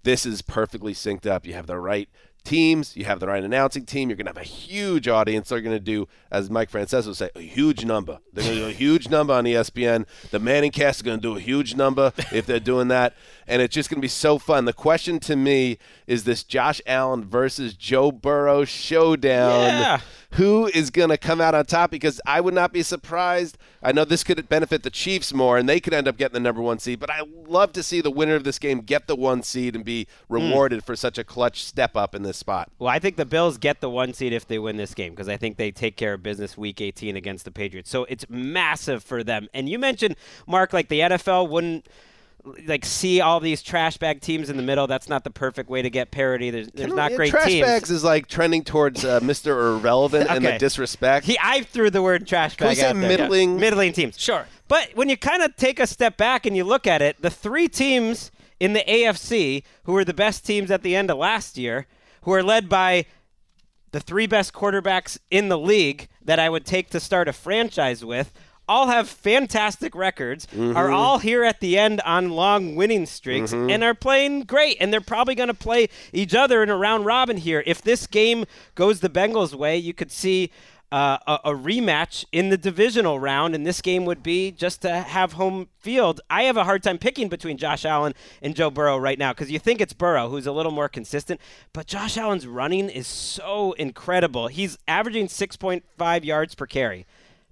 This 0.04 0.25
is 0.25 0.42
perfectly 0.42 0.94
synced 0.94 1.25
up. 1.25 1.48
You 1.48 1.54
have 1.54 1.66
the 1.66 1.80
right 1.80 2.10
teams, 2.46 2.96
you 2.96 3.04
have 3.06 3.19
the 3.19 3.28
right 3.28 3.44
announcing 3.44 3.86
team. 3.86 4.10
You're 4.10 4.16
going 4.16 4.28
to 4.28 4.30
have 4.30 4.38
a 4.38 4.44
huge 4.48 5.07
audience. 5.07 5.50
They're 5.50 5.62
going 5.62 5.75
to 5.75 5.84
do, 5.84 6.08
as 6.31 6.50
Mike 6.50 6.72
Francesa 6.72 7.08
would 7.08 7.18
say, 7.18 7.30
a 7.36 7.42
huge 7.42 7.84
number. 7.84 8.19
They're 8.31 8.46
going 8.46 8.56
to 8.56 8.62
do 8.63 8.69
a 8.69 8.72
huge 8.72 9.10
number 9.10 9.34
on 9.34 9.44
ESPN. 9.44 10.06
The 10.31 10.40
Manning 10.40 10.72
cast 10.72 11.00
is 11.00 11.01
going 11.01 11.18
to 11.18 11.22
do 11.22 11.36
a 11.36 11.39
huge 11.39 11.75
number 11.75 12.13
if 12.32 12.46
they're 12.46 12.60
doing 12.60 12.88
that. 12.89 13.13
And 13.48 13.62
it's 13.62 13.74
just 13.74 13.90
going 13.90 13.98
to 13.98 14.02
be 14.02 14.08
so 14.08 14.40
fun. 14.40 14.66
The 14.66 14.74
question 14.74 15.20
to 15.22 15.36
me 15.36 15.78
is 16.08 16.24
this 16.24 16.44
Josh 16.44 16.82
Allen 16.86 17.25
versus 17.25 17.74
Joe 17.74 18.12
Burrow 18.12 18.66
showdown. 18.66 19.68
Yeah. 19.68 20.00
Who 20.32 20.66
is 20.68 20.90
going 20.90 21.10
to 21.10 21.18
come 21.18 21.40
out 21.40 21.56
on 21.56 21.66
top? 21.66 21.92
Because 21.92 22.20
I 22.25 22.42
would 22.42 22.54
not 22.54 22.74
be 22.74 22.84
surprised. 22.84 23.58
I 23.82 23.94
know 23.94 24.04
this 24.04 24.24
could 24.24 24.50
benefit 24.50 24.84
the 24.84 24.90
Chiefs 24.90 25.34
more, 25.34 25.58
and 25.58 25.70
they 25.70 25.80
could 25.80 25.94
end 25.94 26.10
up 26.10 26.18
getting 26.18 26.34
the 26.34 26.42
number 26.42 26.62
one 26.62 26.78
seed. 26.78 27.00
But 27.00 27.10
I 27.10 27.22
love 27.48 27.72
to 27.74 27.84
see 27.84 28.02
the 28.02 28.12
winner 28.12 28.36
of 28.36 28.44
this 28.44 28.60
game 28.60 28.82
get 28.82 29.08
the 29.08 29.16
one 29.16 29.44
seed 29.44 29.75
and 29.75 29.86
be 29.86 30.08
rewarded 30.28 30.84
for 30.84 30.96
such 30.96 31.18
a 31.18 31.24
clutch 31.24 31.64
step 31.64 31.96
up 31.96 32.14
in 32.14 32.24
this 32.24 32.36
spot. 32.36 32.70
Well, 32.80 32.90
I 32.90 33.00
think 33.00 33.16
the 33.16 33.25
Bills 33.25 33.58
get 33.58 33.80
the 33.80 33.90
one 33.90 34.14
seed 34.14 34.34
if 34.34 34.46
they 34.46 34.60
win 34.60 34.75
this 34.75 34.94
game 34.94 35.14
because 35.14 35.30
I 35.30 35.38
think 35.38 35.56
they 35.56 35.72
take 35.72 35.96
care 35.96 36.14
of 36.14 36.24
business 36.24 36.58
week 36.58 36.82
18 36.82 37.16
against 37.16 37.46
the 37.46 37.52
Patriots. 37.52 37.90
So 37.90 38.04
it's 38.06 38.25
massive 38.30 39.04
for 39.04 39.24
them. 39.24 39.48
And 39.54 39.70
you 39.70 39.80
mentioned, 39.80 40.18
Marc, 40.48 40.74
like 40.74 40.90
the 40.90 41.00
NFL 41.00 41.48
wouldn't 41.48 41.88
like 42.68 42.86
see 42.86 43.22
all 43.22 43.40
these 43.40 43.62
trash 43.64 43.98
bag 43.98 44.22
teams 44.22 44.50
in 44.50 44.58
the 44.58 44.64
middle. 44.64 44.86
That's 44.88 45.10
not 45.10 45.24
the 45.24 45.30
perfect 45.32 45.70
way 45.70 45.82
to 45.82 45.90
get 45.90 46.12
parity. 46.12 46.52
There's, 46.52 46.68
there's 46.70 46.94
not 46.94 47.12
Yeah, 47.12 47.18
great 47.18 47.32
trash 47.32 47.48
teams. 47.48 47.66
bags 47.66 47.90
is 47.90 48.04
like 48.04 48.28
trending 48.28 48.64
towards 48.64 49.04
uh, 49.04 49.20
Mr. 49.22 49.78
Irrelevant 49.78 50.30
and 50.30 50.46
the 50.46 50.58
disrespect. 50.58 51.25
He, 51.25 51.38
I 51.42 51.62
threw 51.64 51.90
the 51.90 52.02
word 52.02 52.28
trash 52.28 52.56
Can 52.56 52.68
we 52.68 52.72
bag 52.72 52.78
say 52.78 52.88
out 52.90 52.96
there. 52.96 53.08
middling? 53.10 53.58
middling 53.60 53.94
teams. 53.94 54.20
Sure. 54.20 54.46
But 54.68 54.92
when 54.96 55.10
you 55.10 55.18
kind 55.18 55.42
of 55.44 55.56
take 55.56 55.80
a 55.80 55.88
step 55.88 56.18
back 56.18 56.46
and 56.46 56.56
you 56.56 56.64
look 56.64 56.86
at 56.88 57.02
it, 57.02 57.22
the 57.22 57.30
three 57.32 57.68
teams 57.68 58.32
in 58.60 58.74
the 58.74 58.84
AFC 58.88 59.64
who 59.84 59.94
were 59.94 60.06
the 60.06 60.14
best 60.14 60.46
teams 60.46 60.70
at 60.72 60.82
the 60.84 60.96
end 60.96 61.10
of 61.12 61.18
last 61.18 61.58
year, 61.58 61.88
who 62.22 62.32
are 62.32 62.44
led 62.44 62.70
by 62.70 63.06
the 63.92 64.00
three 64.00 64.28
best 64.28 64.54
quarterbacks 64.54 65.18
in 65.32 65.48
the 65.50 65.58
league 65.58 66.08
that 66.24 66.38
I 66.40 66.50
would 66.50 66.66
take 66.66 66.90
to 66.90 67.00
start 67.00 67.28
a 67.28 67.34
franchise 67.34 68.04
with, 68.04 68.32
all 68.67 68.88
have 68.88 69.10
fantastic 69.10 69.95
records, 69.95 70.48
are 70.57 70.91
all 70.91 71.19
here 71.19 71.43
at 71.43 71.60
the 71.60 71.77
end 71.77 72.01
on 72.01 72.29
long 72.29 72.75
winning 72.75 73.05
streaks, 73.05 73.53
and 73.53 73.84
are 73.84 73.93
playing 73.93 74.43
great. 74.43 74.77
And 74.79 74.91
they're 74.91 75.01
probably 75.01 75.36
going 75.36 75.48
to 75.48 75.53
play 75.53 75.88
each 76.13 76.34
other 76.34 76.63
in 76.63 76.69
a 76.69 76.77
round 76.77 77.05
robin 77.05 77.38
here. 77.38 77.63
If 77.65 77.81
this 77.81 78.07
game 78.07 78.45
goes 78.75 79.00
the 79.00 79.10
Bengals' 79.10 79.53
way, 79.53 79.77
you 79.77 79.93
could 79.93 80.12
see 80.12 80.51
uh, 80.91 81.17
a, 81.27 81.50
a, 81.50 81.51
rematch 81.51 82.25
in 82.31 82.50
the 82.50 82.57
divisional 82.57 83.19
round, 83.19 83.55
and 83.55 83.65
this 83.65 83.81
game 83.81 84.05
would 84.05 84.22
be 84.22 84.51
just 84.51 84.81
to 84.81 85.00
have 85.01 85.34
home 85.34 85.67
field. 85.79 86.22
I 86.29 86.43
have 86.43 86.57
a 86.57 86.63
hard 86.63 86.84
time 86.84 87.00
picking 87.00 87.27
between 87.27 87.57
Josh 87.57 87.86
Allen 87.86 88.13
and 88.41 88.55
Joe 88.55 88.69
Burrow 88.69 88.98
right 88.98 89.17
now 89.17 89.34
because 89.34 89.51
you 89.51 89.60
think 89.60 89.81
it's 89.81 89.93
Burrow 89.93 90.29
who's 90.29 90.48
a 90.48 90.51
little 90.51 90.72
more 90.72 90.88
consistent, 90.88 91.41
but 91.74 91.88
Josh 91.88 92.17
Allen's 92.17 92.45
running 92.45 92.89
is 92.89 93.07
so 93.07 93.74
incredible. 93.74 94.48
He's 94.48 94.77
averaging 94.88 95.27
6.5 95.27 96.24
yards 96.24 96.55
per 96.55 96.65
carry. 96.65 97.05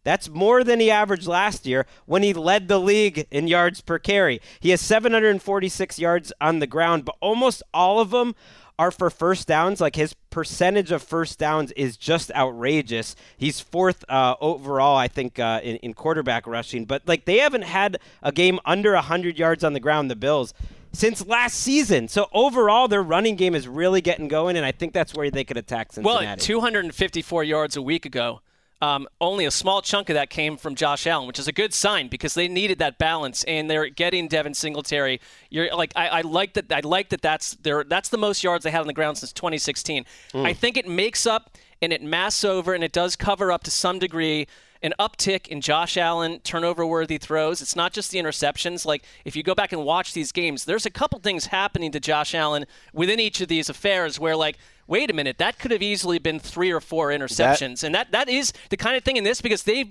That's 0.04 0.30
more 0.30 0.64
than 0.64 0.80
he 0.80 0.92
averaged 0.92 1.28
last 1.28 1.66
year 1.66 1.86
when 2.06 2.24
he 2.24 2.34
led 2.34 2.68
the 2.68 2.80
league 2.80 3.26
in 3.32 3.48
yards 3.48 3.82
per 3.82 4.00
carry. 4.00 4.42
He 4.60 4.70
has 4.72 4.82
746 4.82 6.00
yards 6.00 6.34
on 6.42 6.60
the 6.60 6.68
ground, 6.68 7.06
but 7.06 7.16
almost 7.22 7.64
all 7.74 8.00
of 8.00 8.12
them 8.12 8.36
are 8.78 8.92
for 8.92 9.10
first 9.10 9.48
downs. 9.48 9.80
Like 9.80 9.96
his 9.96 10.14
percentage 10.30 10.92
of 10.92 11.02
first 11.02 11.40
downs 11.40 11.72
is 11.74 11.96
just 11.96 12.32
outrageous. 12.32 13.16
He's 13.38 13.60
fourth 13.60 14.04
uh, 14.10 14.36
overall, 14.42 14.98
I 14.98 15.08
think, 15.08 15.40
uh, 15.40 15.62
in, 15.64 15.78
in 15.78 15.94
quarterback 15.94 16.48
rushing. 16.48 16.86
But 16.86 17.04
like 17.08 17.26
they 17.26 17.38
haven't 17.38 17.64
had 17.64 17.98
a 18.22 18.32
game 18.32 18.60
under 18.66 18.94
100 18.94 19.38
yards 19.38 19.64
on 19.64 19.74
the 19.74 19.80
ground, 19.80 20.12
the 20.12 20.16
Bills 20.16 20.54
since 20.94 21.26
last 21.26 21.56
season. 21.60 22.08
So 22.08 22.28
overall, 22.32 22.88
their 22.88 23.02
running 23.02 23.36
game 23.36 23.56
is 23.56 23.68
really 23.68 24.00
getting 24.00 24.28
going, 24.28 24.56
and 24.56 24.66
I 24.66 24.72
think 24.72 24.94
that's 24.94 25.14
where 25.14 25.30
they 25.32 25.44
could 25.44 25.58
attack 25.58 25.92
Cincinnati. 25.92 26.26
Well, 26.26 26.38
254 26.38 27.44
yards 27.44 27.76
a 27.76 27.82
week 27.82 28.06
ago. 28.06 28.42
Um, 28.84 29.08
only 29.22 29.46
a 29.46 29.52
small 29.52 29.82
chunk 29.82 30.10
of 30.10 30.16
that 30.16 30.30
came 30.30 30.58
from 30.58 30.76
Josh 30.76 31.08
Allen, 31.08 31.26
which 31.26 31.40
is 31.40 31.48
a 31.48 31.54
good 31.54 31.74
sign 31.74 32.10
because 32.10 32.34
they 32.34 32.50
needed 32.50 32.80
that 32.80 32.98
balance, 32.98 33.46
and 33.46 33.70
they're 33.70 33.88
getting 33.88 34.28
Devin 34.28 34.54
Singletary. 34.54 35.22
You're 35.50 35.74
like, 35.74 35.94
I, 35.96 36.08
I 36.10 36.22
like 36.22 36.54
that. 36.56 36.70
I 36.70 36.82
like 36.82 37.08
that. 37.10 37.22
That's 37.22 37.54
their. 37.56 37.86
That's 37.86 38.10
the 38.10 38.18
most 38.18 38.44
yards 38.44 38.66
they 38.66 38.72
had 38.72 38.82
on 38.82 38.88
the 38.88 38.94
ground 38.94 39.20
since 39.20 39.32
2016. 39.32 40.06
Mm. 40.34 40.46
I 40.46 40.52
think 40.52 40.76
it 40.76 40.86
makes 40.86 41.26
up 41.26 41.58
and 41.82 41.94
it 41.94 42.02
masks 42.02 42.44
over 42.44 42.74
and 42.74 42.84
it 42.84 42.92
does 42.92 43.16
cover 43.16 43.54
up 43.54 43.64
to 43.64 43.72
some 43.72 44.00
degree 44.00 44.48
an 44.84 44.94
uptick 45.00 45.48
in 45.48 45.62
Josh 45.62 45.96
Allen 45.96 46.42
turnover 46.44 46.86
worthy 46.86 47.18
throws. 47.18 47.62
It's 47.62 47.76
not 47.76 47.94
just 47.94 48.12
the 48.12 48.20
interceptions. 48.20 48.86
Like, 48.86 49.04
if 49.24 49.34
you 49.36 49.42
go 49.42 49.56
back 49.56 49.72
and 49.72 49.86
watch 49.86 50.14
these 50.14 50.34
games, 50.34 50.66
there's 50.66 50.86
a 50.86 50.92
couple 50.92 51.20
things 51.20 51.46
happening 51.48 51.92
to 51.94 52.02
Josh 52.02 52.36
Allen 52.36 52.66
within 52.92 53.20
each 53.20 53.40
of 53.40 53.48
these 53.48 53.70
affairs 53.70 54.20
where, 54.20 54.36
like, 54.36 54.58
wait 54.88 55.10
a 55.10 55.14
minute, 55.14 55.38
that 55.38 55.60
could 55.60 55.72
have 55.72 55.82
easily 55.82 56.20
been 56.20 56.40
three 56.40 56.72
or 56.72 56.80
four 56.82 57.10
interceptions. 57.10 57.82
That, 57.82 57.84
and 57.84 57.96
that, 57.96 58.12
that 58.12 58.30
is 58.30 58.54
the 58.70 58.78
kind 58.78 58.96
of 58.96 59.04
thing 59.04 59.18
in 59.18 59.24
this 59.24 59.42
because 59.42 59.64
they 59.64 59.86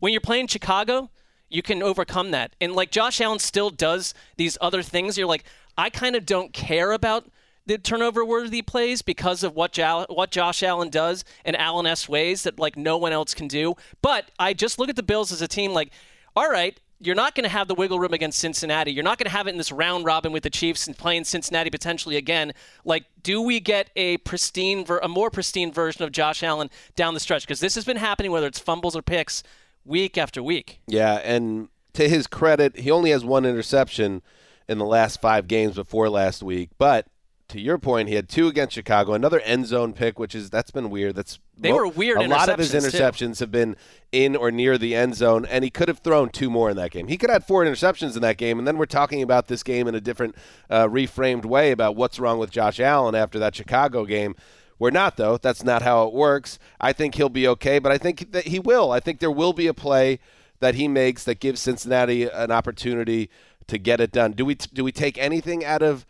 when 0.00 0.12
you're 0.12 0.20
playing 0.20 0.48
Chicago, 0.48 1.10
you 1.48 1.62
can 1.62 1.82
overcome 1.82 2.30
that. 2.32 2.54
And 2.60 2.74
like 2.74 2.90
Josh 2.90 3.20
Allen 3.20 3.38
still 3.38 3.70
does 3.70 4.12
these 4.36 4.58
other 4.60 4.82
things. 4.82 5.16
You're 5.16 5.28
like, 5.28 5.44
I 5.78 5.90
kind 5.90 6.16
of 6.16 6.26
don't 6.26 6.52
care 6.52 6.92
about 6.92 7.30
the 7.66 7.78
turnover 7.78 8.24
worthy 8.24 8.60
plays 8.60 9.02
because 9.02 9.42
of 9.42 9.54
what 9.54 9.72
jo- 9.72 10.06
what 10.10 10.30
Josh 10.30 10.62
Allen 10.62 10.90
does 10.90 11.24
and 11.44 11.56
Allen 11.56 11.86
S 11.86 12.08
ways 12.08 12.42
that 12.42 12.58
like 12.58 12.76
no 12.76 12.98
one 12.98 13.12
else 13.12 13.34
can 13.34 13.48
do. 13.48 13.74
But 14.02 14.30
I 14.38 14.52
just 14.52 14.78
look 14.78 14.88
at 14.88 14.96
the 14.96 15.02
Bills 15.02 15.32
as 15.32 15.40
a 15.40 15.48
team 15.48 15.72
like, 15.72 15.90
all 16.36 16.50
right, 16.50 16.78
you're 17.04 17.14
not 17.14 17.34
going 17.34 17.44
to 17.44 17.50
have 17.50 17.68
the 17.68 17.74
wiggle 17.74 17.98
room 17.98 18.12
against 18.12 18.38
Cincinnati. 18.38 18.92
You're 18.92 19.04
not 19.04 19.18
going 19.18 19.26
to 19.26 19.36
have 19.36 19.46
it 19.46 19.50
in 19.50 19.58
this 19.58 19.70
round 19.72 20.04
robin 20.04 20.32
with 20.32 20.42
the 20.42 20.50
Chiefs 20.50 20.86
and 20.86 20.96
playing 20.96 21.24
Cincinnati 21.24 21.70
potentially 21.70 22.16
again. 22.16 22.52
Like, 22.84 23.04
do 23.22 23.42
we 23.42 23.60
get 23.60 23.90
a 23.96 24.16
pristine, 24.18 24.84
ver- 24.84 24.98
a 24.98 25.08
more 25.08 25.30
pristine 25.30 25.72
version 25.72 26.04
of 26.04 26.12
Josh 26.12 26.42
Allen 26.42 26.70
down 26.96 27.14
the 27.14 27.20
stretch? 27.20 27.42
Because 27.42 27.60
this 27.60 27.74
has 27.74 27.84
been 27.84 27.96
happening, 27.96 28.30
whether 28.30 28.46
it's 28.46 28.58
fumbles 28.58 28.96
or 28.96 29.02
picks, 29.02 29.42
week 29.84 30.16
after 30.16 30.42
week. 30.42 30.80
Yeah, 30.86 31.20
and 31.24 31.68
to 31.94 32.08
his 32.08 32.26
credit, 32.26 32.78
he 32.78 32.90
only 32.90 33.10
has 33.10 33.24
one 33.24 33.44
interception 33.44 34.22
in 34.68 34.78
the 34.78 34.86
last 34.86 35.20
five 35.20 35.46
games 35.46 35.74
before 35.74 36.08
last 36.08 36.42
week, 36.42 36.70
but 36.78 37.06
to 37.48 37.60
your 37.60 37.78
point, 37.78 38.08
he 38.08 38.14
had 38.14 38.28
two 38.28 38.48
against 38.48 38.74
Chicago, 38.74 39.12
another 39.12 39.40
end 39.40 39.66
zone 39.66 39.92
pick, 39.92 40.18
which 40.18 40.34
is 40.34 40.50
that's 40.50 40.70
been 40.70 40.88
weird. 40.88 41.14
That's 41.14 41.38
they 41.56 41.72
were 41.72 41.86
weird. 41.86 42.18
A 42.18 42.26
lot 42.26 42.48
of 42.48 42.58
his 42.58 42.72
interceptions 42.72 43.38
too. 43.38 43.44
have 43.44 43.50
been 43.50 43.76
in 44.12 44.34
or 44.34 44.50
near 44.50 44.78
the 44.78 44.94
end 44.94 45.14
zone, 45.14 45.44
and 45.44 45.62
he 45.62 45.70
could 45.70 45.88
have 45.88 45.98
thrown 45.98 46.30
two 46.30 46.50
more 46.50 46.70
in 46.70 46.76
that 46.76 46.90
game. 46.90 47.06
He 47.06 47.16
could 47.16 47.30
have 47.30 47.42
had 47.42 47.46
four 47.46 47.64
interceptions 47.64 48.16
in 48.16 48.22
that 48.22 48.38
game, 48.38 48.58
and 48.58 48.66
then 48.66 48.78
we're 48.78 48.86
talking 48.86 49.22
about 49.22 49.48
this 49.48 49.62
game 49.62 49.86
in 49.86 49.94
a 49.94 50.00
different, 50.00 50.34
uh, 50.70 50.86
reframed 50.88 51.44
way 51.44 51.70
about 51.70 51.96
what's 51.96 52.18
wrong 52.18 52.38
with 52.38 52.50
Josh 52.50 52.80
Allen 52.80 53.14
after 53.14 53.38
that 53.38 53.54
Chicago 53.54 54.04
game. 54.04 54.34
We're 54.78 54.90
not 54.90 55.16
though. 55.16 55.36
That's 55.36 55.62
not 55.62 55.82
how 55.82 56.06
it 56.06 56.14
works. 56.14 56.58
I 56.80 56.92
think 56.92 57.14
he'll 57.14 57.28
be 57.28 57.46
okay, 57.48 57.78
but 57.78 57.92
I 57.92 57.98
think 57.98 58.32
that 58.32 58.48
he 58.48 58.58
will. 58.58 58.90
I 58.90 59.00
think 59.00 59.20
there 59.20 59.30
will 59.30 59.52
be 59.52 59.66
a 59.66 59.74
play 59.74 60.18
that 60.60 60.74
he 60.76 60.88
makes 60.88 61.24
that 61.24 61.40
gives 61.40 61.60
Cincinnati 61.60 62.24
an 62.24 62.50
opportunity 62.50 63.28
to 63.66 63.78
get 63.78 64.00
it 64.00 64.12
done. 64.12 64.32
Do 64.32 64.44
we 64.44 64.54
do 64.54 64.82
we 64.82 64.92
take 64.92 65.18
anything 65.18 65.64
out 65.64 65.82
of? 65.82 66.06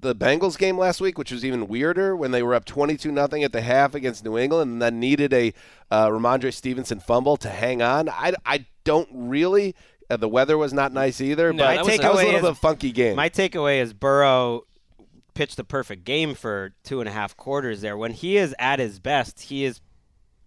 The 0.00 0.14
Bengals 0.14 0.58
game 0.58 0.78
last 0.78 1.00
week, 1.00 1.18
which 1.18 1.30
was 1.30 1.44
even 1.44 1.68
weirder 1.68 2.16
when 2.16 2.30
they 2.30 2.42
were 2.42 2.54
up 2.54 2.64
22 2.64 3.10
nothing 3.10 3.44
at 3.44 3.52
the 3.52 3.60
half 3.60 3.94
against 3.94 4.24
New 4.24 4.38
England 4.38 4.72
and 4.72 4.82
then 4.82 5.00
needed 5.00 5.32
a 5.32 5.52
uh, 5.90 6.08
Rhamondre 6.08 6.52
Stevenson 6.52 7.00
fumble 7.00 7.36
to 7.38 7.48
hang 7.48 7.82
on. 7.82 8.08
I, 8.08 8.34
I 8.44 8.66
don't 8.84 9.08
really. 9.12 9.74
Uh, 10.08 10.16
the 10.16 10.28
weather 10.28 10.56
was 10.56 10.72
not 10.72 10.92
nice 10.92 11.20
either, 11.20 11.52
no, 11.52 11.64
but 11.64 11.74
that 11.74 11.84
was, 11.84 11.98
that 11.98 12.12
was 12.12 12.20
a 12.20 12.24
little 12.24 12.36
is, 12.36 12.42
bit 12.42 12.50
of 12.50 12.56
a 12.56 12.60
funky 12.60 12.92
game. 12.92 13.16
My 13.16 13.28
takeaway 13.28 13.80
is 13.80 13.92
Burrow 13.92 14.62
pitched 15.34 15.56
the 15.56 15.64
perfect 15.64 16.04
game 16.04 16.34
for 16.34 16.74
two 16.84 17.00
and 17.00 17.08
a 17.08 17.12
half 17.12 17.36
quarters 17.36 17.80
there. 17.80 17.96
When 17.96 18.12
he 18.12 18.36
is 18.36 18.54
at 18.58 18.78
his 18.78 19.00
best, 19.00 19.42
he 19.42 19.64
is 19.64 19.80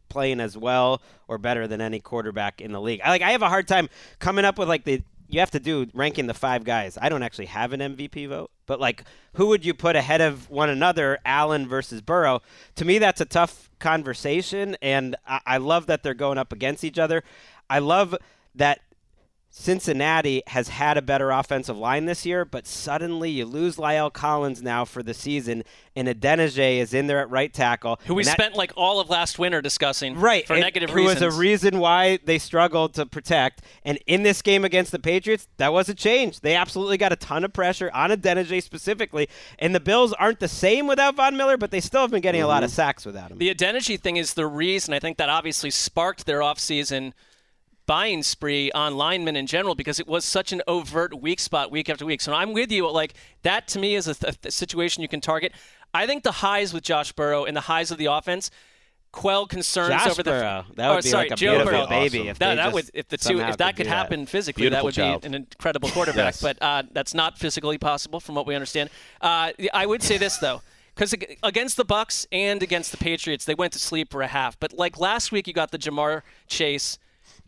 playing 0.10 0.40
as 0.40 0.58
well 0.58 1.02
or 1.28 1.38
better 1.38 1.68
than 1.68 1.80
any 1.80 2.00
quarterback 2.00 2.60
in 2.60 2.72
the 2.72 2.82
league. 2.82 3.02
I 3.04 3.10
like 3.10 3.22
I 3.22 3.32
have 3.32 3.42
a 3.42 3.50
hard 3.50 3.68
time 3.68 3.88
coming 4.18 4.46
up 4.46 4.58
with 4.58 4.68
like 4.68 4.84
the 4.84 5.02
you 5.30 5.40
have 5.40 5.52
to 5.52 5.60
do 5.60 5.88
ranking 5.94 6.28
the 6.28 6.34
five 6.34 6.64
guys. 6.64 6.98
I 7.00 7.08
don't 7.08 7.24
actually 7.24 7.46
have 7.46 7.72
an 7.72 7.80
MVP 7.80 8.28
vote, 8.28 8.52
but 8.66 8.80
like 8.80 9.04
who 9.34 9.48
would 9.48 9.64
you 9.64 9.74
put 9.74 9.96
ahead 9.96 10.22
of 10.22 10.50
one 10.50 10.70
another, 10.70 11.20
Allen 11.24 11.68
versus 11.68 12.02
Burrow? 12.02 12.42
To 12.76 12.86
me, 12.86 12.98
that's 12.98 13.22
a 13.22 13.26
tough 13.26 13.70
conversation, 13.80 14.76
and 14.82 15.16
I, 15.28 15.40
I 15.46 15.58
love 15.58 15.86
that 15.86 16.04
they're 16.04 16.14
going 16.14 16.38
up 16.40 16.52
against 16.52 16.84
each 16.84 16.98
other. 16.98 17.24
I 17.70 17.80
love 17.80 18.16
that 18.56 18.82
Cincinnati 19.52 20.44
has 20.48 20.70
had 20.70 20.96
a 20.96 21.02
better 21.02 21.32
offensive 21.32 21.76
line 21.76 22.06
this 22.06 22.24
year, 22.26 22.46
but 22.46 22.68
suddenly 22.68 23.32
you 23.32 23.46
lose 23.46 23.78
La'el 23.78 24.14
Collins 24.14 24.62
now 24.62 24.86
for 24.86 25.02
the 25.02 25.14
season, 25.14 25.64
and 25.96 26.08
Adeniji 26.08 26.78
is 26.78 26.94
in 26.94 27.08
there 27.08 27.20
at 27.20 27.32
right 27.32 27.52
tackle. 27.52 28.00
Who 28.06 28.14
we 28.14 28.24
that, 28.24 28.34
spent 28.34 28.56
like 28.56 28.72
all 28.78 29.00
of 29.00 29.10
last 29.10 29.40
winter 29.40 29.60
discussing. 29.60 30.16
Right. 30.20 30.46
For 30.46 30.56
negative 30.56 30.92
who 30.92 30.98
reasons. 30.98 31.20
Who 31.20 31.26
was 31.26 31.36
a 31.36 31.40
reason 31.40 31.80
why 31.80 32.20
they 32.24 32.38
struggled 32.38 32.94
to 32.94 33.08
protect. 33.08 33.64
And 33.84 33.98
in 34.06 34.22
this 34.22 34.44
game 34.44 34.64
against 34.64 34.92
the 34.92 35.00
Patriots, 35.00 35.48
that 35.58 35.74
was 35.74 35.90
a 35.90 35.96
change. 35.96 36.42
They 36.42 36.56
absolutely 36.56 36.98
got 36.98 37.12
a 37.12 37.16
ton 37.16 37.44
of 37.44 37.52
pressure 37.52 37.90
on 37.92 38.12
Adeniji 38.12 38.62
specifically. 38.62 39.28
And 39.58 39.74
the 39.74 39.80
Bills 39.80 40.14
aren't 40.14 40.40
the 40.40 40.48
same 40.48 40.86
without 40.86 41.16
Von 41.16 41.36
Miller, 41.36 41.58
but 41.58 41.72
they 41.72 41.82
still 41.82 42.02
have 42.02 42.12
been 42.12 42.22
getting 42.22 42.40
mm-hmm. 42.40 42.46
a 42.46 42.50
lot 42.50 42.64
of 42.64 42.70
mm-hmm. 42.70 42.76
sacks 42.76 43.06
without 43.06 43.32
him. 43.32 43.40
The 43.40 43.54
Adeniji 43.54 44.00
thing 44.00 44.18
is 44.18 44.36
the 44.36 44.46
reason. 44.46 44.94
I 44.94 45.00
think 45.00 45.18
that 45.18 45.30
obviously 45.30 45.72
sparked 45.72 46.28
their 46.28 46.40
offseason– 46.42 47.14
buying 47.90 48.22
spree 48.22 48.72
on 48.74 48.96
linemen 48.96 49.36
in 49.36 49.48
general 49.48 49.74
because 49.74 50.00
it 50.00 50.08
was 50.08 50.24
such 50.24 50.52
an 50.52 50.62
overt 50.68 51.20
weak 51.20 51.40
spot 51.40 51.72
week 51.72 51.90
after 51.90 52.06
week. 52.06 52.22
So 52.22 52.32
I'm 52.32 52.54
with 52.54 52.72
you. 52.72 52.88
Like 52.88 53.16
that 53.42 53.68
to 53.70 53.80
me 53.80 53.96
is 53.96 54.08
a, 54.08 54.14
th- 54.14 54.38
a 54.46 54.52
situation 54.52 55.02
you 55.02 55.10
can 55.10 55.22
target. 55.22 55.54
I 55.92 56.06
think 56.06 56.22
the 56.22 56.34
highs 56.34 56.72
with 56.72 56.84
Josh 56.84 57.12
Burrow 57.14 57.46
and 57.46 57.58
the 57.58 57.62
highs 57.62 57.90
of 57.90 57.98
the 57.98 58.06
offense 58.06 58.52
quell 59.12 59.48
concerns 59.48 59.90
Josh 59.90 60.12
over 60.12 60.22
the. 60.22 60.30
Burrow. 60.30 60.66
That 60.76 60.90
would 60.90 60.98
oh, 61.00 61.02
be 61.02 61.10
sorry, 61.10 61.30
like 61.30 61.32
a 61.32 61.36
Joe 61.36 61.52
beautiful 61.54 61.72
Burrow. 61.72 61.88
baby. 61.88 62.20
Awesome. 62.20 62.28
If 62.30 62.38
that, 62.38 62.56
that 62.56 62.74
would 62.74 62.92
if 62.94 63.08
the 63.08 63.18
two 63.18 63.40
if 63.40 63.58
that 63.58 63.76
could 63.76 63.88
happen 63.88 64.20
that. 64.20 64.30
physically, 64.30 64.62
Beautiful 64.62 64.78
that 64.78 64.86
would 64.86 64.94
child. 64.94 65.22
be 65.24 65.28
an 65.30 65.34
incredible 65.34 65.90
quarterback. 65.90 66.36
yes. 66.36 66.42
But 66.44 66.62
uh, 66.62 66.84
that's 66.92 67.16
not 67.16 67.40
physically 67.40 67.80
possible, 67.80 68.20
from 68.20 68.36
what 68.36 68.46
we 68.46 68.54
understand. 68.54 68.92
Uh, 69.20 69.52
I 69.74 69.88
would 69.88 70.04
say 70.04 70.20
this 70.20 70.38
though. 70.38 70.62
Because 70.94 71.16
against 71.42 71.76
the 71.76 71.86
Bucks 71.86 72.28
and 72.32 72.62
against 72.62 72.92
the 72.92 72.98
Patriots, 72.98 73.46
they 73.46 73.56
went 73.56 73.74
to 73.74 73.80
sleep 73.80 74.12
for 74.12 74.22
a 74.22 74.28
half. 74.28 74.60
But 74.60 74.74
like 74.74 75.00
last 75.00 75.32
week, 75.32 75.48
you 75.48 75.54
got 75.54 75.72
the 75.72 75.80
Ja'Marr 75.80 76.22
Chase 76.46 77.00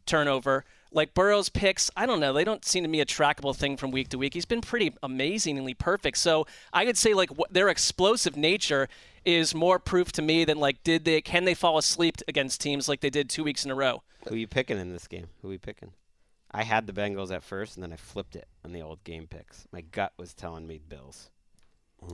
turnover. 0.05 0.65
Like 0.93 1.13
Burrow's 1.13 1.47
picks, 1.47 1.89
I 1.95 2.05
don't 2.05 2.19
know. 2.19 2.33
They 2.33 2.43
don't 2.43 2.65
seem 2.65 2.83
to 2.83 2.89
me 2.89 2.99
a 2.99 3.05
trackable 3.05 3.55
thing 3.55 3.77
from 3.77 3.91
week 3.91 4.09
to 4.09 4.17
week. 4.17 4.33
He's 4.33 4.45
been 4.45 4.59
pretty 4.59 4.93
amazingly 5.01 5.73
perfect. 5.73 6.17
So 6.17 6.45
I 6.73 6.85
could 6.85 6.97
say 6.97 7.13
like 7.13 7.29
their 7.49 7.69
explosive 7.69 8.35
nature 8.35 8.89
is 9.23 9.55
more 9.55 9.79
proof 9.79 10.11
to 10.13 10.21
me 10.21 10.43
than 10.43 10.59
like 10.59 10.83
did 10.83 11.05
they 11.05 11.21
can 11.21 11.45
they 11.45 11.53
fall 11.53 11.77
asleep 11.77 12.17
against 12.27 12.59
teams 12.59 12.89
like 12.89 12.99
they 12.99 13.09
did 13.09 13.29
two 13.29 13.43
weeks 13.43 13.63
in 13.63 13.71
a 13.71 13.75
row. 13.75 14.03
Who 14.27 14.35
are 14.35 14.37
you 14.37 14.47
picking 14.47 14.77
in 14.77 14.91
this 14.91 15.07
game? 15.07 15.27
Who 15.41 15.49
are 15.49 15.53
you 15.53 15.59
picking? 15.59 15.93
I 16.51 16.63
had 16.63 16.85
the 16.85 16.93
Bengals 16.93 17.31
at 17.31 17.43
first, 17.43 17.77
and 17.77 17.83
then 17.83 17.93
I 17.93 17.95
flipped 17.95 18.35
it 18.35 18.47
on 18.65 18.73
the 18.73 18.81
old 18.81 19.03
game 19.05 19.25
picks. 19.25 19.65
My 19.71 19.81
gut 19.81 20.11
was 20.17 20.33
telling 20.33 20.67
me 20.67 20.81
Bills. 20.85 21.29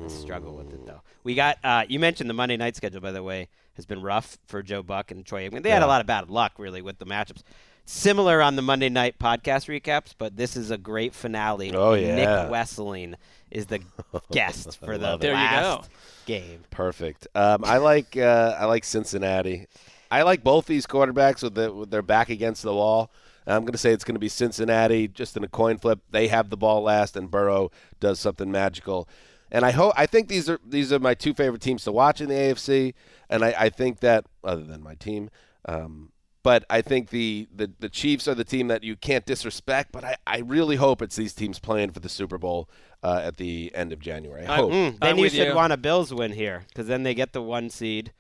I 0.04 0.08
struggle 0.10 0.54
with 0.54 0.74
it 0.74 0.86
though. 0.86 1.02
We 1.24 1.34
got 1.34 1.58
uh, 1.64 1.86
you 1.88 2.00
mentioned 2.00 2.30
the 2.30 2.34
Monday 2.34 2.58
night 2.58 2.76
schedule 2.76 3.00
by 3.00 3.14
the 3.14 3.24
way 3.24 3.48
has 3.76 3.86
been 3.86 4.02
rough 4.02 4.38
for 4.46 4.62
Joe 4.62 4.84
Buck 4.84 5.12
and 5.12 5.26
Troy. 5.26 5.46
I 5.46 5.50
mean, 5.50 5.62
they 5.62 5.70
yeah. 5.70 5.76
had 5.76 5.84
a 5.84 5.88
lot 5.88 6.02
of 6.02 6.08
bad 6.08 6.30
luck 6.30 6.54
really 6.58 6.82
with 6.82 6.98
the 6.98 7.06
matchups 7.06 7.44
similar 7.88 8.42
on 8.42 8.56
the 8.56 8.62
Monday 8.62 8.90
night 8.90 9.18
podcast 9.18 9.68
recaps, 9.68 10.14
but 10.16 10.36
this 10.36 10.56
is 10.56 10.70
a 10.70 10.78
great 10.78 11.16
finale. 11.16 11.74
Oh 11.74 11.94
yeah, 11.94 12.16
Nick 12.16 12.28
Wesseling 12.52 13.16
is 13.50 13.66
the 13.68 13.80
guest 14.32 14.78
for 14.80 14.98
the 14.98 15.18
there 15.18 15.34
last 15.34 15.90
game. 16.26 16.64
Perfect. 16.70 17.28
Um, 17.34 17.64
I 17.66 17.78
like 17.78 18.16
uh, 18.18 18.56
I 18.60 18.66
like 18.66 18.84
Cincinnati. 18.84 19.66
I 20.12 20.22
like 20.22 20.44
both 20.44 20.68
these 20.68 20.86
quarterbacks 20.88 21.44
with, 21.44 21.56
the, 21.56 21.74
with 21.74 21.90
their 21.90 22.02
back 22.02 22.30
against 22.30 22.64
the 22.64 22.74
wall. 22.74 23.12
I'm 23.46 23.64
going 23.64 23.74
to 23.74 23.78
say 23.78 23.92
it's 23.92 24.04
going 24.04 24.16
to 24.16 24.20
be 24.20 24.30
Cincinnati 24.30 25.08
just 25.08 25.36
in 25.38 25.44
a 25.44 25.48
coin 25.48 25.78
flip. 25.78 26.00
They 26.12 26.28
have 26.28 26.50
the 26.50 26.58
ball 26.58 26.82
last, 26.82 27.16
and 27.16 27.32
Burrow 27.32 27.72
does 28.02 28.20
something 28.20 28.52
magical. 28.52 29.08
And 29.52 29.66
I 29.66 29.72
hope 29.72 29.94
I 29.96 30.06
think 30.06 30.28
these 30.28 30.50
are 30.50 30.60
these 30.66 30.92
are 30.92 31.00
my 31.00 31.14
two 31.14 31.34
favorite 31.34 31.62
teams 31.62 31.86
to 31.86 31.92
watch 31.94 32.20
in 32.20 32.28
the 32.28 32.36
AFC. 32.36 32.94
And 33.30 33.44
I, 33.46 33.56
I 33.58 33.70
think 33.70 34.02
that 34.02 34.26
other 34.44 34.64
than 34.64 34.84
my 34.84 34.96
team, 34.96 35.30
Um, 35.66 36.12
but 36.48 36.64
I 36.70 36.82
think 36.82 37.10
the, 37.10 37.46
the, 37.54 37.70
the 37.78 37.90
Chiefs 37.90 38.26
are 38.26 38.34
the 38.34 38.46
team 38.46 38.70
that 38.70 38.82
you 38.82 38.96
can't 38.96 39.26
disrespect. 39.26 39.92
But 39.92 40.06
I, 40.06 40.16
I 40.26 40.38
really 40.38 40.78
hope 40.78 41.02
it's 41.02 41.18
these 41.18 41.34
teams 41.34 41.60
playing 41.60 41.92
for 41.92 42.00
the 42.00 42.08
Super 42.08 42.38
Bowl 42.38 42.70
uh, 43.04 43.20
at 43.22 43.36
the 43.36 43.70
end 43.76 43.92
of 43.92 44.00
January. 44.00 44.46
I 44.46 44.54
I- 44.54 44.56
hope. 44.56 44.72
Mm, 44.72 44.98
then 45.02 45.10
I'm 45.10 45.18
you 45.18 45.28
should 45.28 45.50
you. 45.50 45.54
want 45.54 45.74
a 45.74 45.78
Bills 45.78 46.14
win 46.14 46.32
here 46.32 46.64
because 46.70 46.88
then 46.88 47.04
they 47.04 47.14
get 47.14 47.34
the 47.34 47.42
one 47.42 47.70
seed. 47.70 48.14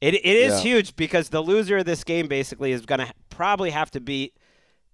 It 0.00 0.14
it 0.14 0.24
is 0.24 0.54
Yeah. 0.54 0.60
huge 0.70 0.96
because 0.96 1.28
the 1.28 1.40
loser 1.40 1.76
of 1.76 1.84
this 1.84 2.02
game 2.02 2.26
basically 2.26 2.72
is 2.72 2.84
going 2.84 2.98
to 2.98 3.12
probably 3.30 3.70
have 3.70 3.92
to 3.92 4.00
beat 4.00 4.34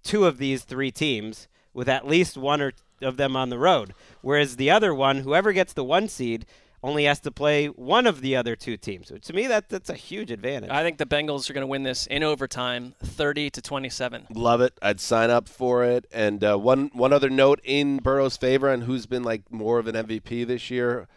two 0.03 0.27
of 0.27 0.37
these 0.37 0.63
three 0.63 0.91
teams 0.91 1.47
with 1.73 1.89
at 1.89 2.05
least 2.07 2.37
one 2.37 2.61
or 2.61 2.73
of 3.01 3.17
them 3.17 3.35
on 3.35 3.49
the 3.49 3.57
road. 3.57 3.95
Whereas 4.21 4.57
the 4.57 4.69
other 4.69 4.93
one, 4.93 5.21
whoever 5.21 5.53
gets 5.53 5.73
the 5.73 5.83
one 5.83 6.07
seed, 6.07 6.45
only 6.85 7.05
has 7.05 7.19
to 7.21 7.31
play 7.31 7.65
one 7.67 8.05
of 8.05 8.21
the 8.21 8.35
other 8.35 8.55
two 8.55 8.77
teams. 8.77 9.07
So 9.07 9.17
to 9.17 9.33
me, 9.33 9.47
that 9.47 9.69
that's 9.69 9.89
a 9.89 9.95
huge 9.95 10.29
advantage. 10.29 10.69
I 10.69 10.83
think 10.83 10.99
the 10.99 11.05
Bengals 11.05 11.49
are 11.49 11.53
going 11.53 11.63
to 11.63 11.67
win 11.67 11.81
this 11.81 12.05
in 12.05 12.21
overtime, 12.21 12.93
30 13.03 13.49
to 13.49 13.61
27. 13.61 14.27
Love 14.35 14.61
it. 14.61 14.77
I'd 14.83 14.99
sign 14.99 15.31
up 15.31 15.49
for 15.49 15.83
it. 15.83 16.05
And 16.13 16.43
uh, 16.43 16.57
one 16.57 16.91
one 16.93 17.11
other 17.11 17.29
note 17.29 17.59
in 17.63 17.97
Burrow's 17.97 18.37
favor 18.37 18.69
and 18.69 18.83
who's 18.83 19.07
been 19.07 19.23
like 19.23 19.51
more 19.51 19.79
of 19.79 19.87
an 19.87 19.95
MVP 19.95 20.45
this 20.45 20.69
year. 20.69 21.07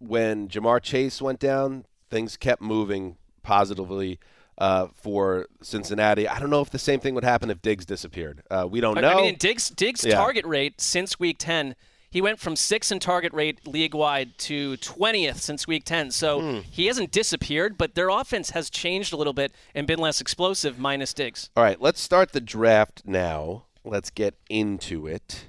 When 0.00 0.48
Ja'Marr 0.48 0.82
Chase 0.82 1.22
went 1.22 1.38
down, 1.38 1.84
things 2.10 2.36
kept 2.36 2.60
moving 2.60 3.18
positively 3.44 4.18
uh, 4.58 4.88
for 4.94 5.46
Cincinnati. 5.62 6.26
I 6.26 6.40
don't 6.40 6.50
know 6.50 6.60
if 6.60 6.70
the 6.70 6.78
same 6.80 6.98
thing 6.98 7.14
would 7.14 7.22
happen 7.22 7.50
if 7.50 7.62
Diggs 7.62 7.86
disappeared. 7.86 8.42
Uh, 8.50 8.66
we 8.68 8.80
don't 8.80 9.00
know. 9.00 9.08
I 9.08 9.14
mean, 9.14 9.36
Diggs, 9.38 9.70
Diggs' 9.70 10.04
Yeah. 10.04 10.16
target 10.16 10.44
rate 10.44 10.80
since 10.80 11.20
week 11.20 11.36
10, 11.38 11.76
he 12.12 12.20
went 12.20 12.38
from 12.38 12.54
sixth 12.54 12.92
in 12.92 12.98
target 13.00 13.32
rate 13.32 13.66
league 13.66 13.94
wide 13.94 14.36
to 14.38 14.76
20th 14.76 15.38
since 15.38 15.66
week 15.66 15.84
10. 15.84 16.10
So 16.12 16.40
Hmm. 16.40 16.58
he 16.70 16.86
hasn't 16.86 17.10
disappeared, 17.10 17.76
but 17.78 17.94
their 17.94 18.10
offense 18.10 18.50
has 18.50 18.68
changed 18.70 19.12
a 19.12 19.16
little 19.16 19.32
bit 19.32 19.52
and 19.74 19.86
been 19.86 19.98
less 19.98 20.20
explosive, 20.20 20.78
minus 20.78 21.12
Diggs. 21.14 21.50
All 21.56 21.64
right, 21.64 21.80
let's 21.80 22.00
start 22.00 22.32
the 22.32 22.40
draft 22.40 23.02
now. 23.06 23.64
Let's 23.82 24.10
get 24.10 24.34
into 24.48 25.06
it. 25.08 25.46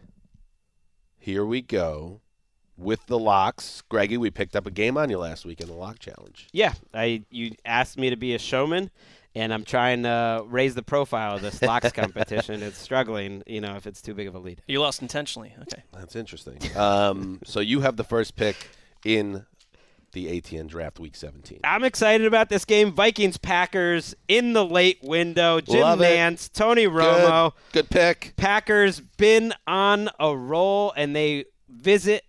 Here 1.20 1.46
we 1.46 1.62
go 1.62 2.22
with 2.76 3.06
the 3.08 3.20
locks. 3.20 3.84
Greggy, 3.90 4.18
we 4.18 4.32
picked 4.32 4.56
up 4.56 4.66
a 4.66 4.72
game 4.72 4.98
on 4.98 5.10
you 5.10 5.18
last 5.20 5.46
week 5.46 5.62
in 5.62 5.68
the 5.68 5.74
lock 5.74 6.00
challenge. 6.00 6.48
yeah, 6.52 6.74
I 6.94 7.24
you 7.30 7.52
asked 7.66 7.98
me 7.98 8.10
to 8.10 8.16
be 8.16 8.34
a 8.34 8.40
showman. 8.40 8.90
And 9.36 9.54
I'm 9.54 9.64
trying 9.64 10.04
to 10.04 10.44
raise 10.48 10.76
the 10.76 10.84
profile 10.84 11.36
of 11.36 11.42
this 11.42 11.62
locks 11.62 11.92
competition. 11.94 12.62
It's 12.62 12.78
struggling, 12.78 13.42
you 13.48 13.62
know, 13.62 13.76
if 13.76 13.88
it's 13.88 14.02
too 14.02 14.14
big 14.14 14.28
of 14.28 14.36
a 14.36 14.40
lead. 14.40 14.62
You 14.68 14.80
lost 14.80 15.02
intentionally. 15.02 15.54
Okay. 15.64 15.84
That's 15.92 16.16
interesting. 16.16 16.60
Um, 16.78 17.40
so 17.44 17.60
you 17.60 17.82
have 17.82 17.98
the 17.98 18.04
first 18.04 18.36
pick 18.36 18.70
in 19.04 19.46
the 20.14 20.40
ATN 20.40 20.68
draft 20.68 21.00
week 21.00 21.16
17. 21.16 21.62
I'm 21.64 21.84
excited 21.84 22.28
about 22.28 22.50
this 22.50 22.66
game. 22.66 22.92
Vikings 22.94 23.38
Packers 23.38 24.16
in 24.28 24.54
the 24.54 24.64
late 24.64 25.00
window. 25.02 25.60
Jim 25.60 25.82
Love 25.82 26.02
it. 26.02 26.16
Nance, 26.16 26.50
Tony 26.50 26.86
Romo. 26.86 27.54
Good, 27.72 27.90
good 27.90 27.90
pick. 27.90 28.34
Packers 28.38 29.00
been 29.00 29.54
on 29.68 30.10
a 30.20 30.36
roll 30.36 30.94
and 30.96 31.16
they 31.16 31.46
visit 31.68 32.24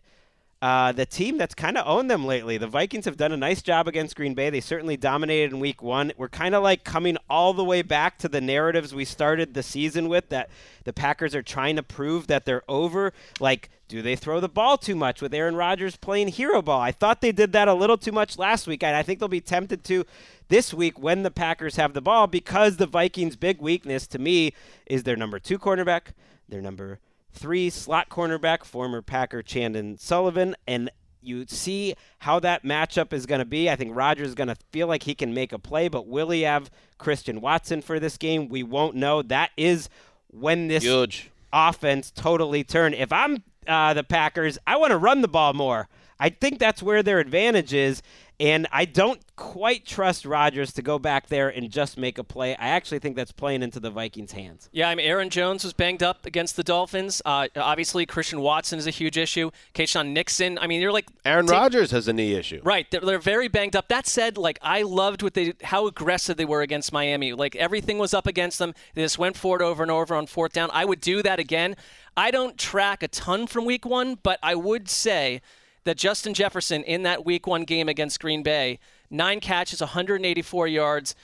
uh, 0.64 0.92
the 0.92 1.04
team 1.04 1.36
that's 1.36 1.54
kind 1.54 1.76
of 1.76 1.86
owned 1.86 2.10
them 2.10 2.24
lately. 2.24 2.56
The 2.56 2.66
Vikings 2.66 3.04
have 3.04 3.18
done 3.18 3.32
a 3.32 3.36
nice 3.36 3.60
job 3.60 3.86
against 3.86 4.16
Green 4.16 4.32
Bay. 4.32 4.48
They 4.48 4.62
certainly 4.62 4.96
dominated 4.96 5.52
in 5.52 5.60
week 5.60 5.82
one. 5.82 6.10
We're 6.16 6.30
kind 6.30 6.54
of 6.54 6.62
like 6.62 6.84
coming 6.84 7.18
all 7.28 7.52
the 7.52 7.62
way 7.62 7.82
back 7.82 8.16
to 8.20 8.30
the 8.30 8.40
narratives 8.40 8.94
we 8.94 9.04
started 9.04 9.52
the 9.52 9.62
season 9.62 10.08
with 10.08 10.30
that 10.30 10.48
the 10.84 10.94
Packers 10.94 11.34
are 11.34 11.42
trying 11.42 11.76
to 11.76 11.82
prove 11.82 12.28
that 12.28 12.46
they're 12.46 12.62
over. 12.66 13.12
Like, 13.40 13.68
do 13.88 14.00
they 14.00 14.16
throw 14.16 14.40
the 14.40 14.48
ball 14.48 14.78
too 14.78 14.96
much 14.96 15.20
with 15.20 15.34
Aaron 15.34 15.54
Rodgers 15.54 15.96
playing 15.96 16.28
hero 16.28 16.62
ball? 16.62 16.80
I 16.80 16.92
thought 16.92 17.20
they 17.20 17.30
did 17.30 17.52
that 17.52 17.68
a 17.68 17.74
little 17.74 17.98
too 17.98 18.12
much 18.12 18.38
last 18.38 18.66
week, 18.66 18.82
and 18.82 18.96
I 18.96 19.02
think 19.02 19.18
they'll 19.18 19.28
be 19.28 19.42
tempted 19.42 19.84
to 19.84 20.06
this 20.48 20.72
week 20.72 20.98
when 20.98 21.24
the 21.24 21.30
Packers 21.30 21.76
have 21.76 21.92
the 21.92 22.00
ball 22.00 22.26
because 22.26 22.78
the 22.78 22.86
Vikings' 22.86 23.36
big 23.36 23.60
weakness 23.60 24.06
to 24.06 24.18
me 24.18 24.54
is 24.86 25.02
their 25.02 25.14
number 25.14 25.38
two 25.38 25.58
cornerback, 25.58 26.14
their 26.48 26.62
number 26.62 27.00
three 27.34 27.68
slot 27.70 28.08
cornerback, 28.08 28.64
former 28.64 29.02
Packer 29.02 29.42
Chandon 29.42 29.98
Sullivan, 29.98 30.54
and 30.66 30.90
you 31.20 31.44
see 31.48 31.94
how 32.18 32.38
that 32.40 32.64
matchup 32.64 33.12
is 33.12 33.26
going 33.26 33.38
to 33.40 33.44
be. 33.44 33.68
I 33.70 33.76
think 33.76 33.96
Rodgers 33.96 34.28
is 34.28 34.34
going 34.34 34.48
to 34.48 34.56
feel 34.72 34.86
like 34.86 35.02
he 35.04 35.14
can 35.14 35.34
make 35.34 35.52
a 35.52 35.58
play, 35.58 35.88
but 35.88 36.06
will 36.06 36.30
he 36.30 36.42
have 36.42 36.70
Christian 36.98 37.40
Watson 37.40 37.82
for 37.82 37.98
this 37.98 38.16
game? 38.16 38.48
We 38.48 38.62
won't 38.62 38.94
know. 38.94 39.22
That 39.22 39.50
is 39.56 39.88
when 40.28 40.68
this 40.68 40.84
Huge. 40.84 41.30
offense 41.52 42.10
totally 42.10 42.62
turn. 42.64 42.94
If 42.94 43.12
I'm 43.12 43.42
uh, 43.66 43.94
the 43.94 44.04
Packers, 44.04 44.58
I 44.66 44.76
want 44.76 44.90
to 44.90 44.98
run 44.98 45.22
the 45.22 45.28
ball 45.28 45.54
more. 45.54 45.88
I 46.20 46.28
think 46.28 46.58
that's 46.58 46.82
where 46.82 47.02
their 47.02 47.18
advantage 47.18 47.72
is. 47.72 48.02
And 48.40 48.66
I 48.72 48.84
don't 48.84 49.20
quite 49.36 49.86
trust 49.86 50.24
Rodgers 50.24 50.72
to 50.72 50.82
go 50.82 50.98
back 50.98 51.28
there 51.28 51.48
and 51.48 51.70
just 51.70 51.96
make 51.96 52.18
a 52.18 52.24
play. 52.24 52.56
I 52.56 52.68
actually 52.68 52.98
think 52.98 53.14
that's 53.14 53.30
playing 53.30 53.62
into 53.62 53.78
the 53.78 53.90
Vikings' 53.90 54.32
hands. 54.32 54.68
Yeah, 54.72 54.88
I 54.88 54.94
mean, 54.96 55.06
Aaron 55.06 55.30
Jones 55.30 55.62
was 55.62 55.72
banged 55.72 56.02
up 56.02 56.26
against 56.26 56.56
the 56.56 56.64
Dolphins. 56.64 57.22
Uh, 57.24 57.46
obviously, 57.54 58.06
Christian 58.06 58.40
Watson 58.40 58.78
is 58.78 58.88
a 58.88 58.90
huge 58.90 59.16
issue. 59.16 59.52
Keisean 59.72 60.08
Nixon. 60.08 60.58
I 60.58 60.66
mean, 60.66 60.80
you're 60.80 60.92
like 60.92 61.06
Aaron 61.24 61.46
take- 61.46 61.52
Rodgers 61.52 61.92
has 61.92 62.08
a 62.08 62.12
knee 62.12 62.34
issue. 62.34 62.60
Right, 62.64 62.90
they're, 62.90 63.00
they're 63.00 63.18
very 63.20 63.46
banged 63.46 63.76
up. 63.76 63.86
That 63.88 64.06
said, 64.06 64.36
like 64.36 64.58
I 64.62 64.82
loved 64.82 65.22
what 65.22 65.34
they 65.34 65.54
how 65.62 65.86
aggressive 65.86 66.36
they 66.36 66.44
were 66.44 66.62
against 66.62 66.92
Miami. 66.92 67.32
Like 67.32 67.54
everything 67.54 67.98
was 67.98 68.12
up 68.12 68.26
against 68.26 68.58
them. 68.58 68.74
They 68.94 69.02
just 69.02 69.18
went 69.18 69.36
forward 69.36 69.62
over 69.62 69.82
and 69.82 69.92
over 69.92 70.14
on 70.14 70.26
fourth 70.26 70.52
down. 70.52 70.70
I 70.72 70.84
would 70.84 71.00
do 71.00 71.22
that 71.22 71.38
again. 71.38 71.76
I 72.16 72.30
don't 72.30 72.58
track 72.58 73.02
a 73.02 73.08
ton 73.08 73.46
from 73.46 73.64
week 73.64 73.84
one, 73.86 74.18
but 74.22 74.38
I 74.42 74.54
would 74.54 74.88
say 74.88 75.40
that 75.84 75.96
Justin 75.96 76.34
Jefferson 76.34 76.82
in 76.82 77.02
that 77.04 77.24
week 77.24 77.46
one 77.46 77.64
game 77.64 77.88
against 77.88 78.20
Green 78.20 78.42
Bay, 78.42 78.78
nine 79.10 79.40
catches, 79.40 79.80
184 79.80 80.68
yards, 80.68 81.14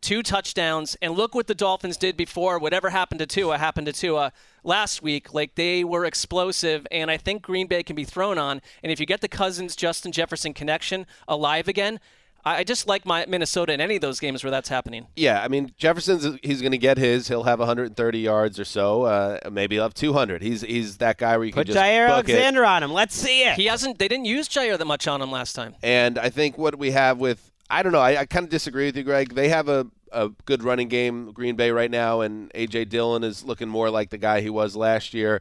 two 0.00 0.22
touchdowns, 0.22 0.96
and 1.02 1.14
look 1.14 1.34
what 1.34 1.46
the 1.46 1.54
Dolphins 1.54 1.96
did 1.96 2.16
before. 2.16 2.58
Whatever 2.58 2.90
happened 2.90 3.20
to 3.20 3.26
Tua 3.26 3.58
happened 3.58 3.86
to 3.86 3.92
Tua 3.92 4.32
last 4.64 5.02
week. 5.02 5.34
Like 5.34 5.54
they 5.54 5.84
were 5.84 6.04
explosive, 6.04 6.86
and 6.90 7.10
I 7.10 7.16
think 7.16 7.42
Green 7.42 7.66
Bay 7.66 7.82
can 7.82 7.96
be 7.96 8.04
thrown 8.04 8.38
on. 8.38 8.60
And 8.82 8.90
if 8.90 9.00
you 9.00 9.06
get 9.06 9.20
the 9.20 9.28
Cousins 9.28 9.76
Justin 9.76 10.12
Jefferson 10.12 10.54
connection 10.54 11.06
alive 11.28 11.68
again, 11.68 12.00
I 12.44 12.58
I 12.58 12.64
just 12.64 12.86
like 12.86 13.04
my 13.06 13.24
Minnesota 13.26 13.72
in 13.72 13.80
any 13.80 13.96
of 13.96 14.00
those 14.00 14.20
games 14.20 14.42
where 14.44 14.50
that's 14.50 14.68
happening. 14.68 15.06
Yeah, 15.16 15.42
I 15.42 15.48
mean 15.48 15.72
Jefferson's 15.76 16.38
he's 16.42 16.60
going 16.60 16.72
to 16.72 16.78
get 16.78 16.98
his. 16.98 17.28
He'll 17.28 17.44
have 17.44 17.58
130 17.58 18.18
yards 18.18 18.58
or 18.58 18.64
so. 18.64 19.02
Uh, 19.02 19.38
maybe 19.50 19.76
he'll 19.76 19.84
have 19.84 19.94
200. 19.94 20.42
He's 20.42 20.62
he's 20.62 20.98
that 20.98 21.18
guy 21.18 21.36
where 21.36 21.46
you 21.46 21.52
Put 21.52 21.66
can 21.66 21.74
just 21.74 21.84
Jair 21.84 22.08
book 22.08 22.28
it. 22.28 22.32
Alexander 22.32 22.64
on 22.64 22.82
him. 22.82 22.92
Let's 22.92 23.14
see 23.14 23.42
it. 23.44 23.54
He 23.54 23.66
hasn't. 23.66 23.98
They 23.98 24.08
didn't 24.08 24.26
use 24.26 24.48
Jair 24.48 24.76
that 24.78 24.84
much 24.84 25.06
on 25.08 25.20
him 25.22 25.30
last 25.30 25.54
time. 25.54 25.74
And 25.82 26.18
I 26.18 26.30
think 26.30 26.58
what 26.58 26.78
we 26.78 26.90
have 26.92 27.18
with 27.18 27.50
I 27.68 27.82
don't 27.82 27.92
know. 27.92 28.00
I, 28.00 28.20
I 28.20 28.26
kind 28.26 28.44
of 28.44 28.50
disagree 28.50 28.86
with 28.86 28.96
you, 28.96 29.04
Gregg. 29.04 29.34
They 29.34 29.48
have 29.48 29.68
a 29.68 29.86
a 30.12 30.30
good 30.44 30.64
running 30.64 30.88
game, 30.88 31.30
Green 31.32 31.54
Bay 31.54 31.70
right 31.70 31.90
now, 31.90 32.20
and 32.20 32.50
AJ 32.52 32.88
Dillon 32.88 33.22
is 33.22 33.44
looking 33.44 33.68
more 33.68 33.90
like 33.90 34.10
the 34.10 34.18
guy 34.18 34.40
he 34.40 34.50
was 34.50 34.74
last 34.74 35.14
year. 35.14 35.40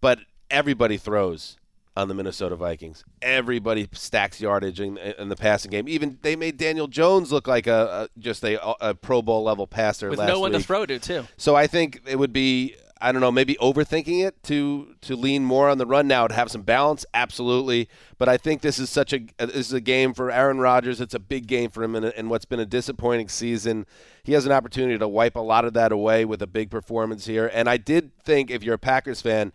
But 0.00 0.18
everybody 0.50 0.96
throws 0.96 1.56
on 1.96 2.08
the 2.08 2.14
Minnesota 2.14 2.56
Vikings. 2.56 3.04
Everybody 3.20 3.88
stacks 3.92 4.40
yardage 4.40 4.80
in, 4.80 4.96
in 4.96 5.28
the 5.28 5.36
passing 5.36 5.70
game. 5.70 5.88
Even 5.88 6.18
they 6.22 6.36
made 6.36 6.56
Daniel 6.56 6.88
Jones 6.88 7.30
look 7.30 7.46
like 7.46 7.66
a, 7.66 8.08
a 8.14 8.20
just 8.20 8.44
a, 8.44 8.58
a 8.84 8.94
Pro 8.94 9.22
Bowl 9.22 9.42
level 9.42 9.66
passer 9.66 10.08
With 10.08 10.18
last 10.18 10.28
no 10.28 10.40
one 10.40 10.52
week. 10.52 10.62
to 10.62 10.66
throw 10.66 10.86
to, 10.86 10.98
too. 10.98 11.24
So 11.36 11.54
I 11.54 11.66
think 11.66 12.00
it 12.06 12.18
would 12.18 12.32
be 12.32 12.76
I 13.02 13.10
don't 13.10 13.20
know 13.20 13.32
maybe 13.32 13.56
overthinking 13.60 14.24
it 14.24 14.42
to 14.44 14.94
to 15.02 15.16
lean 15.16 15.44
more 15.44 15.68
on 15.68 15.76
the 15.78 15.86
run 15.86 16.06
now 16.06 16.28
to 16.28 16.34
have 16.34 16.50
some 16.50 16.62
balance 16.62 17.04
absolutely 17.12 17.88
but 18.16 18.28
I 18.28 18.36
think 18.36 18.62
this 18.62 18.78
is 18.78 18.90
such 18.90 19.12
a 19.12 19.26
uh, 19.40 19.46
this 19.46 19.66
is 19.66 19.72
a 19.72 19.80
game 19.80 20.14
for 20.14 20.30
Aaron 20.30 20.60
Rodgers 20.60 21.00
it's 21.00 21.12
a 21.12 21.18
big 21.18 21.48
game 21.48 21.68
for 21.70 21.82
him 21.82 21.96
in, 21.96 22.04
in 22.04 22.28
what's 22.28 22.44
been 22.44 22.60
a 22.60 22.64
disappointing 22.66 23.28
season 23.28 23.86
he 24.22 24.32
has 24.34 24.46
an 24.46 24.52
opportunity 24.52 24.96
to 24.96 25.08
wipe 25.08 25.34
a 25.34 25.40
lot 25.40 25.64
of 25.64 25.74
that 25.74 25.90
away 25.90 26.24
with 26.24 26.40
a 26.42 26.46
big 26.46 26.70
performance 26.70 27.26
here 27.26 27.50
and 27.52 27.68
I 27.68 27.76
did 27.76 28.16
think 28.22 28.52
if 28.52 28.62
you're 28.62 28.76
a 28.76 28.78
Packers 28.78 29.20
fan 29.20 29.52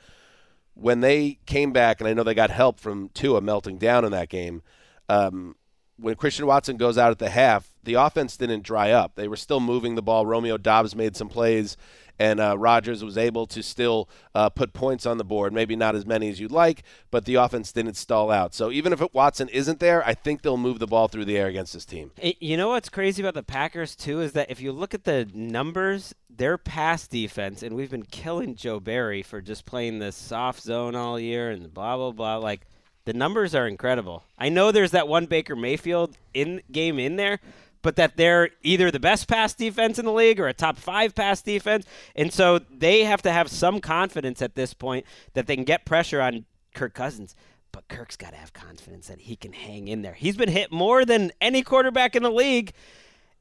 when 0.79 1.01
they 1.01 1.39
came 1.45 1.71
back 1.71 1.99
and 1.99 2.07
I 2.07 2.13
know 2.13 2.23
they 2.23 2.33
got 2.33 2.51
help 2.51 2.79
from 2.79 3.09
Tua 3.09 3.41
melting 3.41 3.77
down 3.77 4.05
in 4.05 4.11
that 4.11 4.29
game 4.29 4.61
um, 5.09 5.55
when 5.97 6.15
Christian 6.15 6.45
Watson 6.45 6.77
goes 6.77 6.97
out 6.97 7.11
at 7.11 7.19
the 7.19 7.29
half, 7.29 7.73
the 7.83 7.95
offense 7.95 8.37
didn't 8.37 8.63
dry 8.63 8.91
up. 8.91 9.15
They 9.15 9.27
were 9.27 9.35
still 9.35 9.59
moving 9.59 9.95
the 9.95 10.01
ball. 10.01 10.25
Romeo 10.25 10.57
Doubs 10.57 10.95
made 10.95 11.15
some 11.15 11.29
plays, 11.29 11.75
and 12.19 12.39
uh, 12.39 12.57
Rodgers 12.57 13.03
was 13.03 13.17
able 13.17 13.45
to 13.47 13.61
still 13.61 14.09
uh, 14.33 14.49
put 14.49 14.73
points 14.73 15.05
on 15.05 15.17
the 15.17 15.23
board. 15.23 15.53
Maybe 15.53 15.75
not 15.75 15.95
as 15.95 16.05
many 16.05 16.29
as 16.29 16.39
you'd 16.39 16.51
like, 16.51 16.83
but 17.11 17.25
the 17.25 17.35
offense 17.35 17.71
didn't 17.71 17.95
stall 17.95 18.31
out. 18.31 18.53
So 18.53 18.71
even 18.71 18.93
if 18.93 19.01
Watson 19.13 19.49
isn't 19.49 19.79
there, 19.79 20.05
I 20.05 20.13
think 20.13 20.41
they'll 20.41 20.57
move 20.57 20.79
the 20.79 20.87
ball 20.87 21.07
through 21.07 21.25
the 21.25 21.37
air 21.37 21.47
against 21.47 21.73
this 21.73 21.85
team. 21.85 22.11
You 22.21 22.57
know 22.57 22.69
what's 22.69 22.89
crazy 22.89 23.21
about 23.21 23.33
the 23.33 23.43
Packers 23.43 23.95
too 23.95 24.21
is 24.21 24.33
that 24.33 24.49
if 24.49 24.61
you 24.61 24.71
look 24.71 24.93
at 24.93 25.03
the 25.03 25.27
numbers, 25.33 26.13
their 26.29 26.57
pass 26.57 27.07
defense, 27.07 27.63
and 27.63 27.75
we've 27.75 27.91
been 27.91 28.03
killing 28.03 28.55
Joe 28.55 28.79
Barry 28.79 29.23
for 29.23 29.41
just 29.41 29.65
playing 29.65 29.99
this 29.99 30.15
soft 30.15 30.61
zone 30.61 30.95
all 30.95 31.19
year 31.19 31.49
and 31.49 31.73
blah 31.73 31.97
blah 31.97 32.11
blah. 32.11 32.37
Like 32.37 32.61
the 33.05 33.13
numbers 33.13 33.55
are 33.55 33.67
incredible. 33.67 34.23
I 34.37 34.49
know 34.49 34.71
there's 34.71 34.91
that 34.91 35.07
one 35.07 35.25
Baker 35.25 35.55
Mayfield 35.55 36.17
in 36.33 36.61
game 36.71 36.99
in 36.99 37.15
there, 37.15 37.39
but 37.81 37.95
that 37.95 38.17
they're 38.17 38.49
either 38.63 38.91
the 38.91 38.99
best 38.99 39.27
pass 39.27 39.53
defense 39.53 39.99
in 39.99 40.05
the 40.05 40.11
league 40.11 40.39
or 40.39 40.47
a 40.47 40.53
top 40.53 40.77
five 40.77 41.13
pass 41.15 41.41
defense, 41.41 41.85
and 42.15 42.33
so 42.33 42.59
they 42.59 43.03
have 43.05 43.21
to 43.21 43.31
have 43.31 43.49
some 43.49 43.79
confidence 43.79 44.41
at 44.41 44.55
this 44.55 44.73
point 44.73 45.05
that 45.33 45.47
they 45.47 45.55
can 45.55 45.65
get 45.65 45.85
pressure 45.85 46.21
on 46.21 46.45
Kirk 46.73 46.93
Cousins. 46.93 47.35
But 47.71 47.87
Kirk's 47.89 48.15
got 48.17 48.31
to 48.31 48.37
have 48.37 48.53
confidence 48.53 49.07
that 49.07 49.21
he 49.21 49.35
can 49.35 49.53
hang 49.53 49.87
in 49.87 50.01
there. 50.01 50.13
He's 50.13 50.35
been 50.37 50.49
hit 50.49 50.71
more 50.71 51.05
than 51.05 51.31
any 51.39 51.61
quarterback 51.61 52.15
in 52.15 52.23
the 52.23 52.31
league. 52.31 52.73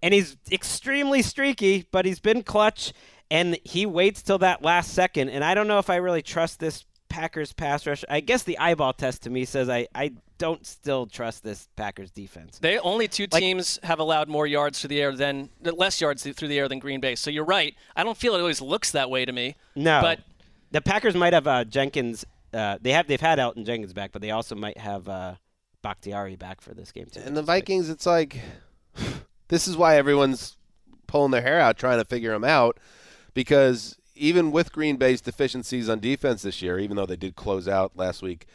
and 0.03 0.13
he's 0.15 0.37
extremely 0.53 1.23
streaky, 1.23 1.87
but 1.91 2.05
he's 2.05 2.21
been 2.21 2.43
clutch, 2.43 2.93
and 3.31 3.59
he 3.65 3.87
waits 3.87 4.23
till 4.23 4.39
that 4.39 4.63
last 4.63 4.93
second. 4.93 5.31
And 5.31 5.43
I 5.43 5.55
don't 5.55 5.67
know 5.67 5.79
if 5.79 5.91
I 5.91 5.97
really 5.97 6.23
trust 6.23 6.61
this 6.61 6.85
Packers 7.17 7.53
pass 7.55 7.87
rush. 7.87 8.05
I 8.11 8.21
guess 8.21 8.43
the 8.43 8.59
eyeball 8.59 8.93
test 8.93 9.23
to 9.23 9.31
me 9.31 9.47
says 9.47 9.71
I, 9.71 9.89
I 9.95 10.13
don't 10.37 10.67
still 10.67 11.07
trust 11.07 11.43
this 11.43 11.67
Packers 11.75 12.11
defense. 12.11 12.59
They 12.59 12.79
only 12.79 13.09
two 13.09 13.27
Like- 13.33 13.41
teams 13.41 13.79
have 13.83 14.01
allowed 14.01 14.29
more 14.29 14.47
yards 14.47 14.79
through 14.81 14.89
the 14.89 15.01
air 15.01 15.17
than 15.17 15.49
less 15.63 15.99
yards 15.99 16.25
through 16.31 16.49
the 16.49 16.59
air 16.59 16.69
than 16.69 16.79
Green 16.79 17.01
Bay. 17.01 17.15
So 17.15 17.31
you're 17.31 17.47
right. 17.47 17.75
I 17.97 18.05
don't 18.05 18.19
feel 18.19 18.35
it 18.35 18.41
always 18.41 18.61
looks 18.61 18.91
that 18.91 19.09
way 19.09 19.25
to 19.25 19.33
me. 19.33 19.57
No, 19.75 20.01
But 20.03 20.21
the 20.73 20.83
Packers 20.83 21.15
might 21.15 21.33
have 21.33 21.47
uh, 21.47 21.65
Jenkins. 21.65 22.27
Uh, 22.53 22.77
they 22.83 22.93
have 22.93 23.07
they've 23.07 23.19
had 23.19 23.39
Elgton 23.39 23.65
Jenkins 23.65 23.95
back, 23.95 24.13
but 24.13 24.21
they 24.21 24.31
also 24.31 24.55
might 24.55 24.77
have 24.77 25.09
uh, 25.09 25.37
Bakhtiari 25.81 26.37
back 26.37 26.61
for 26.61 26.75
this 26.75 26.93
game 26.93 27.07
too. 27.11 27.21
And 27.25 27.35
the 27.35 27.41
which 27.41 27.45
is 27.45 27.47
big. 27.47 27.47
Vikings, 27.47 27.89
it's 27.89 28.05
like 28.05 28.41
this 29.49 29.67
is 29.67 29.75
why 29.77 29.97
everyone's 29.97 30.59
pulling 31.07 31.31
their 31.31 31.41
hair 31.41 31.61
out 31.61 31.79
trying 31.79 31.99
to 31.99 32.05
figure 32.05 32.33
them 32.33 32.45
out 32.45 32.79
because 33.33 33.97
even 34.17 34.51
with 34.53 34.73
Green 34.73 34.97
Bay's 34.97 35.21
deficiencies 35.21 35.89
on 35.89 36.01
defense 36.01 36.43
this 36.43 36.63
year, 36.63 36.79
even 36.79 36.97
though 36.97 37.07
they 37.07 37.17
did 37.17 37.37
close 37.37 37.69
out 37.69 37.93
last 37.97 38.23
week 38.23 38.47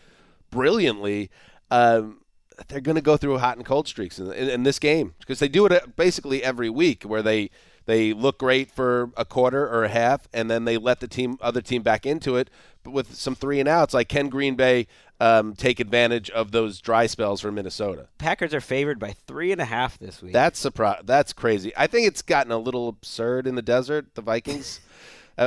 brilliantly, 0.50 1.30
um, 1.70 2.22
they're 2.68 2.82
going 2.82 2.96
to 2.96 3.02
go 3.02 3.18
through 3.18 3.38
hot 3.40 3.58
and 3.58 3.66
cold 3.66 3.88
streaks 3.88 4.20
in, 4.20 4.32
in, 4.32 4.50
in 4.50 4.64
this 4.64 4.80
game 4.80 5.14
because 5.20 5.40
they 5.40 5.48
do 5.48 5.66
it 5.66 5.72
uh, 5.72 5.80
basically 5.96 6.44
every 6.44 6.70
week 6.70 7.04
where 7.04 7.22
they 7.22 7.50
they 7.86 8.14
look 8.14 8.38
great 8.38 8.70
for 8.70 9.10
a 9.18 9.26
quarter 9.26 9.68
or 9.68 9.84
a 9.84 9.90
half 9.90 10.28
and 10.34 10.52
then 10.52 10.66
they 10.66 10.78
let 10.78 11.00
the 11.00 11.08
team 11.08 11.38
other 11.42 11.62
team 11.62 11.82
back 11.82 12.06
into 12.06 12.36
it 12.36 12.50
but 12.84 12.92
with 12.92 13.16
some 13.16 13.34
three 13.34 13.60
and 13.60 13.68
outs 13.68 13.94
like 13.94 14.08
can 14.08 14.30
Green 14.30 14.56
Bay 14.56 14.86
um, 15.20 15.54
take 15.56 15.80
advantage 15.80 16.30
of 16.30 16.52
those 16.52 16.80
dry 16.80 17.08
spells 17.08 17.42
for 17.42 17.52
Minnesota 17.52 18.08
Packers 18.18 18.54
are 18.54 18.62
favored 18.62 19.00
by 19.00 19.14
three 19.26 19.52
and 19.52 19.62
a 19.62 19.66
half 19.66 19.98
this 19.98 20.22
week. 20.22 20.34
that's 20.34 20.64
surpri- 20.64 21.06
That's 21.06 21.34
crazy. 21.34 21.72
I 21.76 21.88
think 21.88 22.08
it's 22.08 22.22
gotten 22.22 22.52
a 22.52 22.58
little 22.58 22.88
absurd 22.90 23.48
in 23.48 23.56
the 23.56 23.62
desert. 23.62 24.14
The 24.16 24.22
Vikings. 24.22 24.82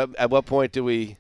at, 0.03 0.09
at 0.19 0.31
what 0.31 0.47
point 0.47 0.73
do 0.73 0.85
we? 0.85 1.17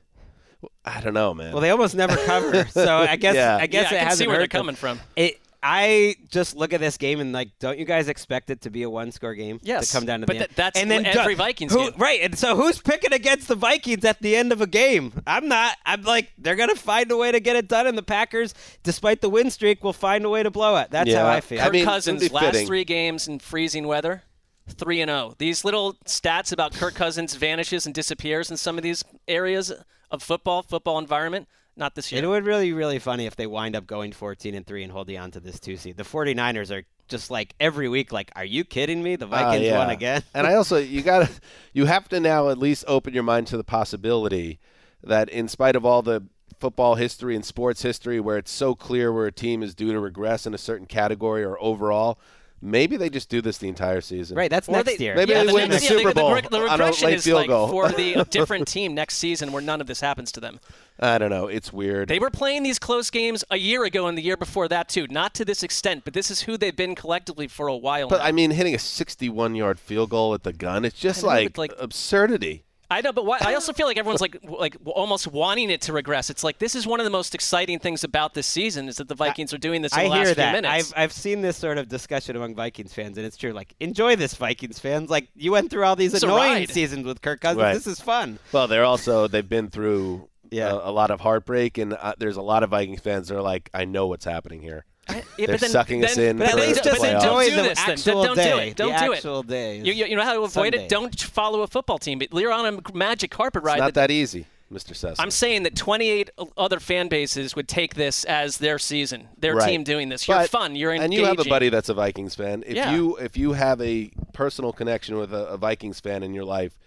I 0.84 1.00
don't 1.00 1.14
know, 1.14 1.34
man. 1.34 1.52
well, 1.52 1.60
they 1.60 1.70
almost 1.70 1.94
never 1.94 2.16
cover, 2.16 2.64
so 2.66 2.96
I 2.98 3.16
guess 3.24 3.34
Yeah. 3.34 3.56
I 3.60 3.66
guess 3.66 3.90
yeah, 3.90 3.96
it 3.96 3.96
I 3.96 3.98
can 4.00 4.08
hasn't 4.08 4.18
see 4.18 4.26
where 4.26 4.36
they're 4.36 4.42
hurt 4.44 4.50
them. 4.50 4.58
coming 4.60 4.74
from. 4.76 5.00
It, 5.16 5.40
I 5.66 6.16
just 6.30 6.56
look 6.56 6.74
at 6.74 6.80
this 6.80 6.98
game 6.98 7.20
and 7.20 7.32
like, 7.32 7.48
don't 7.58 7.78
you 7.78 7.86
guys 7.86 8.08
expect 8.08 8.50
it 8.50 8.60
to 8.62 8.70
be 8.70 8.82
a 8.82 8.90
one-score 8.90 9.34
game? 9.34 9.60
Yes, 9.62 9.86
to 9.90 9.96
come 9.96 10.04
down 10.04 10.20
to 10.20 10.26
but 10.26 10.34
the 10.34 10.38
that- 10.40 10.48
end? 10.50 10.56
that's 10.56 10.78
and 10.80 10.90
then 10.90 11.06
every 11.06 11.34
du- 11.34 11.38
Vikings 11.38 11.72
who, 11.72 11.90
game. 11.90 11.98
right? 11.98 12.20
And 12.22 12.38
so 12.38 12.54
who's 12.54 12.80
picking 12.82 13.14
against 13.14 13.48
the 13.48 13.54
Vikings 13.54 14.04
at 14.04 14.20
the 14.20 14.36
end 14.36 14.52
of 14.52 14.60
a 14.60 14.66
game? 14.66 15.22
I'm 15.26 15.48
not. 15.48 15.76
I'm 15.86 16.02
like, 16.02 16.32
they're 16.36 16.56
gonna 16.56 16.74
find 16.74 17.10
a 17.10 17.16
way 17.16 17.32
to 17.32 17.40
get 17.40 17.56
it 17.56 17.66
done, 17.68 17.86
and 17.86 17.96
the 17.96 18.02
Packers, 18.02 18.52
despite 18.82 19.22
the 19.22 19.30
win 19.30 19.50
streak, 19.50 19.82
will 19.82 19.94
find 19.94 20.24
a 20.26 20.28
way 20.28 20.42
to 20.42 20.50
blow 20.50 20.76
it. 20.76 20.90
That's 20.90 21.12
how 21.14 21.26
I 21.26 21.40
feel. 21.40 21.60
I 21.60 21.64
Kirk 21.64 21.72
mean, 21.72 21.80
it'd 21.82 21.88
Cousins 21.88 22.30
last 22.32 22.44
fitting. 22.52 22.66
three 22.66 22.84
games 22.84 23.26
in 23.26 23.38
freezing 23.38 23.86
weather, 23.86 24.22
three 24.68 25.00
and 25.00 25.08
zero. 25.08 25.34
These 25.38 25.64
little 25.64 25.94
stats 26.06 26.52
about 26.52 26.72
Kirk 26.74 26.94
Cousins 26.94 27.34
vanishes 27.34 27.86
and 27.86 27.94
disappears 27.94 28.50
in 28.50 28.56
some 28.56 28.76
of 28.78 28.82
these 28.82 29.04
areas 29.28 29.72
of 30.10 30.22
football, 30.22 30.62
football 30.62 30.98
environment. 30.98 31.48
Not 31.76 31.96
this 31.96 32.12
year. 32.12 32.22
It 32.22 32.26
would 32.28 32.44
really, 32.44 32.72
really 32.72 33.00
funny 33.00 33.26
if 33.26 33.34
they 33.34 33.48
wind 33.48 33.74
up 33.74 33.84
going 33.86 34.12
14 34.12 34.54
and 34.54 34.64
3 34.64 34.84
and 34.84 34.92
holding 34.92 35.18
on 35.18 35.32
to 35.32 35.40
this 35.40 35.58
two 35.58 35.76
seed. 35.76 35.96
The 35.96 36.04
49ers 36.04 36.70
are 36.70 36.84
just 37.08 37.32
like 37.32 37.52
every 37.58 37.88
week, 37.88 38.12
like, 38.12 38.30
are 38.36 38.44
you 38.44 38.62
kidding 38.64 39.02
me? 39.02 39.16
The 39.16 39.26
Ah, 39.26 39.28
Vikings 39.50 39.66
yeah. 39.66 39.78
won 39.78 39.90
again. 39.90 40.22
and 40.34 40.46
I 40.46 40.54
also 40.54 40.76
you 40.76 41.02
got 41.02 41.26
to 41.26 41.32
you 41.72 41.86
have 41.86 42.08
to 42.10 42.20
now 42.20 42.48
at 42.48 42.58
least 42.58 42.84
open 42.86 43.12
your 43.12 43.24
mind 43.24 43.48
to 43.48 43.56
the 43.56 43.64
possibility 43.64 44.60
that 45.02 45.28
in 45.28 45.48
spite 45.48 45.74
of 45.76 45.84
all 45.84 46.00
the 46.00 46.22
football 46.60 46.94
history 46.94 47.34
and 47.34 47.44
sports 47.44 47.82
history 47.82 48.20
where 48.20 48.38
it's 48.38 48.52
so 48.52 48.74
clear 48.76 49.12
where 49.12 49.26
a 49.26 49.32
team 49.32 49.60
is 49.62 49.74
due 49.74 49.92
to 49.92 49.98
regress 49.98 50.46
in 50.46 50.54
a 50.54 50.58
certain 50.58 50.86
category 50.86 51.42
or 51.42 51.60
overall, 51.60 52.18
maybe 52.64 52.96
they 52.96 53.10
just 53.10 53.28
do 53.28 53.40
this 53.42 53.58
the 53.58 53.68
entire 53.68 54.00
season. 54.00 54.36
right, 54.36 54.50
that's 54.50 54.68
Or 54.68 54.72
next 54.72 54.96
they- 54.98 55.04
year. 55.04 55.14
Maybe 55.14 55.32
yeah, 55.32 55.40
they 55.42 55.46
the 55.48 55.54
win 55.54 55.68
next- 55.68 55.86
the 55.88 55.94
yeah, 55.94 55.98
Super 56.00 56.14
Bowl 56.14 56.34
The, 56.34 56.42
the 56.48 56.56
on 56.56 56.62
a 56.62 56.72
regression 56.72 57.06
late 57.06 57.14
is 57.16 57.24
field 57.24 57.36
like 57.40 57.48
goal. 57.48 57.68
for 57.68 57.88
the 57.90 58.24
different 58.30 58.66
team 58.66 58.94
next 58.94 59.18
season 59.18 59.52
where 59.52 59.62
none 59.62 59.80
of 59.80 59.86
this 59.86 60.00
happens 60.00 60.32
to 60.32 60.40
them. 60.40 60.58
I 60.98 61.18
don't 61.18 61.30
know. 61.30 61.46
It's 61.48 61.72
weird. 61.72 62.08
They 62.08 62.18
were 62.18 62.30
playing 62.30 62.62
these 62.62 62.78
close 62.78 63.10
games 63.10 63.44
a 63.50 63.56
year 63.58 63.84
ago 63.84 64.06
and 64.06 64.16
the 64.16 64.22
year 64.22 64.36
before 64.36 64.66
that 64.68 64.88
too. 64.88 65.06
Not 65.08 65.34
to 65.34 65.44
this 65.44 65.62
extent, 65.62 66.04
but 66.04 66.14
this 66.14 66.30
is 66.30 66.42
who 66.42 66.56
they've 66.56 66.74
been 66.74 66.94
collectively 66.94 67.48
for 67.48 67.66
a 67.66 67.76
while. 67.76 68.08
but 68.08 68.18
now. 68.18 68.24
I 68.24 68.32
mean, 68.32 68.50
hitting 68.52 68.74
a 68.74 68.78
61-yard 68.78 69.78
field 69.78 70.10
goal 70.10 70.34
at 70.34 70.42
the 70.44 70.52
gun, 70.52 70.84
it's 70.84 70.98
just 70.98 71.22
I 71.24 71.26
know, 71.26 71.32
like, 71.34 71.58
like- 71.58 71.72
absurdity. 71.78 72.64
I 72.94 73.00
know, 73.00 73.12
but 73.12 73.26
why, 73.26 73.38
I 73.40 73.54
also 73.54 73.72
feel 73.72 73.86
like 73.86 73.96
everyone's 73.98 74.20
like 74.20 74.38
like 74.42 74.76
almost 74.84 75.26
wanting 75.26 75.70
it 75.70 75.80
to 75.82 75.92
regress. 75.92 76.30
It's 76.30 76.44
like 76.44 76.58
this 76.58 76.74
is 76.74 76.86
one 76.86 77.00
of 77.00 77.04
the 77.04 77.10
most 77.10 77.34
exciting 77.34 77.78
things 77.78 78.04
about 78.04 78.34
this 78.34 78.46
season 78.46 78.88
is 78.88 78.96
that 78.96 79.08
the 79.08 79.14
Vikings 79.14 79.52
are 79.52 79.58
doing 79.58 79.82
this 79.82 79.92
in 79.92 79.98
I 80.00 80.02
the 80.04 80.08
last 80.10 80.18
hear 80.18 80.26
few 80.26 80.34
that. 80.36 80.52
minutes. 80.52 80.92
I've 80.92 81.02
I've 81.04 81.12
seen 81.12 81.40
this 81.42 81.56
sort 81.56 81.78
of 81.78 81.88
discussion 81.88 82.36
among 82.36 82.54
Vikings 82.54 82.92
fans, 82.92 83.18
and 83.18 83.26
it's 83.26 83.36
true. 83.36 83.52
Like, 83.52 83.74
enjoy 83.80 84.16
this, 84.16 84.34
Vikings 84.34 84.78
fans. 84.78 85.10
Like, 85.10 85.28
you 85.34 85.52
went 85.52 85.70
through 85.70 85.84
all 85.84 85.96
these 85.96 86.14
It's 86.14 86.22
annoying 86.22 86.66
seasons 86.68 87.04
with 87.06 87.20
Kirk 87.22 87.40
Cousins. 87.40 87.62
Right. 87.62 87.74
This 87.74 87.86
is 87.86 88.00
fun. 88.00 88.38
Well, 88.52 88.68
they're 88.68 88.84
also 88.84 89.28
they've 89.28 89.48
been 89.48 89.70
through 89.70 90.28
Yeah. 90.50 90.70
a, 90.72 90.90
a 90.90 90.92
lot 90.92 91.10
of 91.10 91.20
heartbreak, 91.20 91.78
and 91.78 91.94
uh, 91.94 92.14
there's 92.18 92.36
a 92.36 92.42
lot 92.42 92.62
of 92.62 92.70
Vikings 92.70 93.00
fans 93.00 93.28
that 93.28 93.36
are 93.36 93.42
like, 93.42 93.70
I 93.74 93.84
know 93.86 94.06
what's 94.06 94.24
happening 94.24 94.60
here. 94.62 94.84
Yeah, 95.36 95.46
They're 95.46 95.46
but 95.48 95.60
then- 95.60 95.70
sucking 95.70 96.04
us 96.04 96.14
then- 96.14 96.30
in 96.30 96.38
But 96.38 96.48
at 96.48 96.56
least 96.56 96.84
just 96.84 97.00
but 97.00 97.02
then 97.06 97.16
playoffs. 97.16 97.22
don't 97.22 97.42
enjoy 97.42 97.50
do 97.50 97.56
the 97.56 97.68
this, 97.68 97.78
then. 97.80 97.90
actual 97.90 98.22
Don't 98.24 98.36
do 98.36 98.42
day. 98.42 98.68
it. 98.68 98.76
Don't 98.76 98.92
the 98.92 98.98
do 99.06 99.12
it. 99.12 99.16
actual 99.16 99.42
day. 99.42 99.78
You, 99.78 99.92
you, 99.92 100.04
you 100.06 100.16
know 100.16 100.22
how 100.22 100.32
to 100.34 100.38
avoid 100.40 100.50
Sunday. 100.74 100.84
it? 100.84 100.88
Don't 100.88 101.20
follow 101.20 101.62
a 101.62 101.66
football 101.66 101.98
team. 101.98 102.18
But 102.20 102.32
You're 102.32 102.52
on 102.52 102.66
a 102.92 102.96
magic 102.96 103.30
carpet 103.30 103.60
It's 103.60 103.66
ride. 103.66 103.78
not 103.78 103.94
that- 103.94 104.08
that 104.08 104.10
easy, 104.10 104.46
Mr. 104.72 104.92
Sessa. 104.92 105.16
I'm 105.18 105.30
saying 105.30 105.64
that 105.64 105.76
28 105.76 106.30
other 106.56 106.80
fan 106.80 107.08
bases 107.08 107.54
would 107.54 107.68
take 107.68 107.94
this 107.94 108.24
as 108.24 108.58
their 108.58 108.78
season, 108.78 109.28
their 109.38 109.56
Right. 109.56 109.68
team 109.68 109.84
doing 109.84 110.08
this. 110.08 110.26
You're 110.26 110.38
But- 110.38 110.50
fun. 110.50 110.74
You're 110.76 110.92
engaging. 110.92 111.04
and 111.04 111.14
you 111.14 111.24
have 111.26 111.38
a 111.38 111.44
buddy 111.48 111.68
that's 111.68 111.88
a 111.88 111.94
Vikings 111.94 112.34
fan. 112.34 112.62
If 112.66 112.76
Yeah. 112.76 112.94
you 112.94 113.16
if 113.16 113.36
you 113.36 113.52
have 113.52 113.80
a 113.82 114.10
personal 114.32 114.72
connection 114.72 115.16
with 115.18 115.32
a, 115.34 115.46
a 115.48 115.56
Vikings 115.58 116.00
fan 116.00 116.22
in 116.22 116.32
your 116.34 116.44
life, 116.44 116.78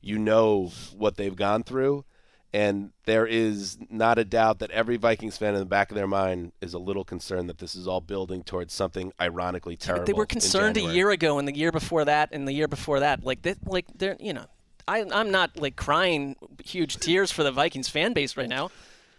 you 0.00 0.18
know 0.18 0.72
what 0.96 1.16
they've 1.16 1.36
gone 1.36 1.62
through, 1.62 2.04
and 2.52 2.90
there 3.04 3.26
is 3.26 3.78
not 3.88 4.18
a 4.18 4.24
doubt 4.24 4.58
that 4.58 4.70
every 4.70 4.96
Vikings 4.96 5.36
fan 5.36 5.54
in 5.54 5.60
the 5.60 5.66
back 5.66 5.90
of 5.90 5.94
their 5.94 6.08
mind 6.08 6.52
is 6.60 6.74
a 6.74 6.78
little 6.78 7.04
concerned 7.04 7.48
that 7.48 7.58
this 7.58 7.76
is 7.76 7.86
all 7.86 8.00
building 8.00 8.42
towards 8.42 8.74
something 8.74 9.12
ironically 9.20 9.76
terrible. 9.76 10.04
They 10.04 10.12
were 10.12 10.26
concerned 10.26 10.76
a 10.76 10.92
year 10.92 11.10
ago, 11.10 11.38
and 11.38 11.46
the 11.46 11.54
year 11.54 11.70
before 11.70 12.04
that, 12.06 12.30
and 12.32 12.48
the 12.48 12.52
year 12.52 12.68
before 12.68 13.00
that. 13.00 13.24
Like 13.24 13.42
they, 13.42 13.54
like 13.64 13.86
they're, 13.94 14.16
you 14.18 14.32
know, 14.32 14.46
I, 14.88 15.04
I'm 15.12 15.30
not 15.30 15.56
like 15.56 15.76
crying 15.76 16.36
huge 16.64 16.96
tears 16.96 17.30
for 17.30 17.44
the 17.44 17.52
Vikings 17.52 17.88
fan 17.88 18.12
base 18.12 18.36
right 18.36 18.48
now. 18.48 18.70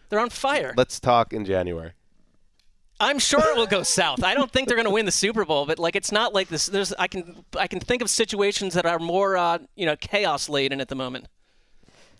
They're 0.10 0.20
on 0.20 0.30
fire. 0.30 0.74
Let's 0.76 1.00
talk 1.00 1.32
in 1.32 1.46
January. 1.46 1.94
I'm 3.00 3.18
sure 3.18 3.40
it 3.40 3.58
will 3.58 3.66
go 3.66 3.82
south. 3.82 4.24
I 4.24 4.36
don't 4.36 4.52
think 4.52 4.68
they're 4.68 4.78
going 4.78 4.86
to 4.86 4.94
win 4.94 5.06
the 5.06 5.12
Super 5.12 5.44
Bowl, 5.44 5.66
but 5.66 5.80
like 5.80 5.96
it's 5.96 6.12
not 6.12 6.34
like 6.34 6.50
this. 6.50 6.68
There's 6.68 6.94
I 6.94 7.08
can 7.08 7.46
I 7.58 7.68
can 7.68 7.80
think 7.80 8.02
of 8.02 8.10
situations 8.10 8.76
that 8.76 8.86
are 8.86 9.00
more 9.00 9.38
uh, 9.38 9.60
you 9.76 9.86
know 9.86 9.96
chaos 9.96 10.50
laden 10.50 10.82
at 10.82 10.90
the 10.90 10.96
moment. 10.96 11.28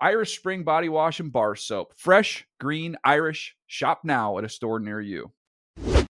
Irish 0.00 0.38
Spring 0.38 0.62
Body 0.62 0.88
Wash 0.88 1.20
and 1.20 1.30
Bar 1.30 1.56
Soap. 1.56 1.92
Fresh, 1.94 2.46
green, 2.58 2.96
Irish. 3.04 3.54
Shop 3.66 4.00
now 4.02 4.38
at 4.38 4.44
a 4.44 4.48
store 4.48 4.80
near 4.80 5.00
you. 5.00 5.30
All 5.86 6.06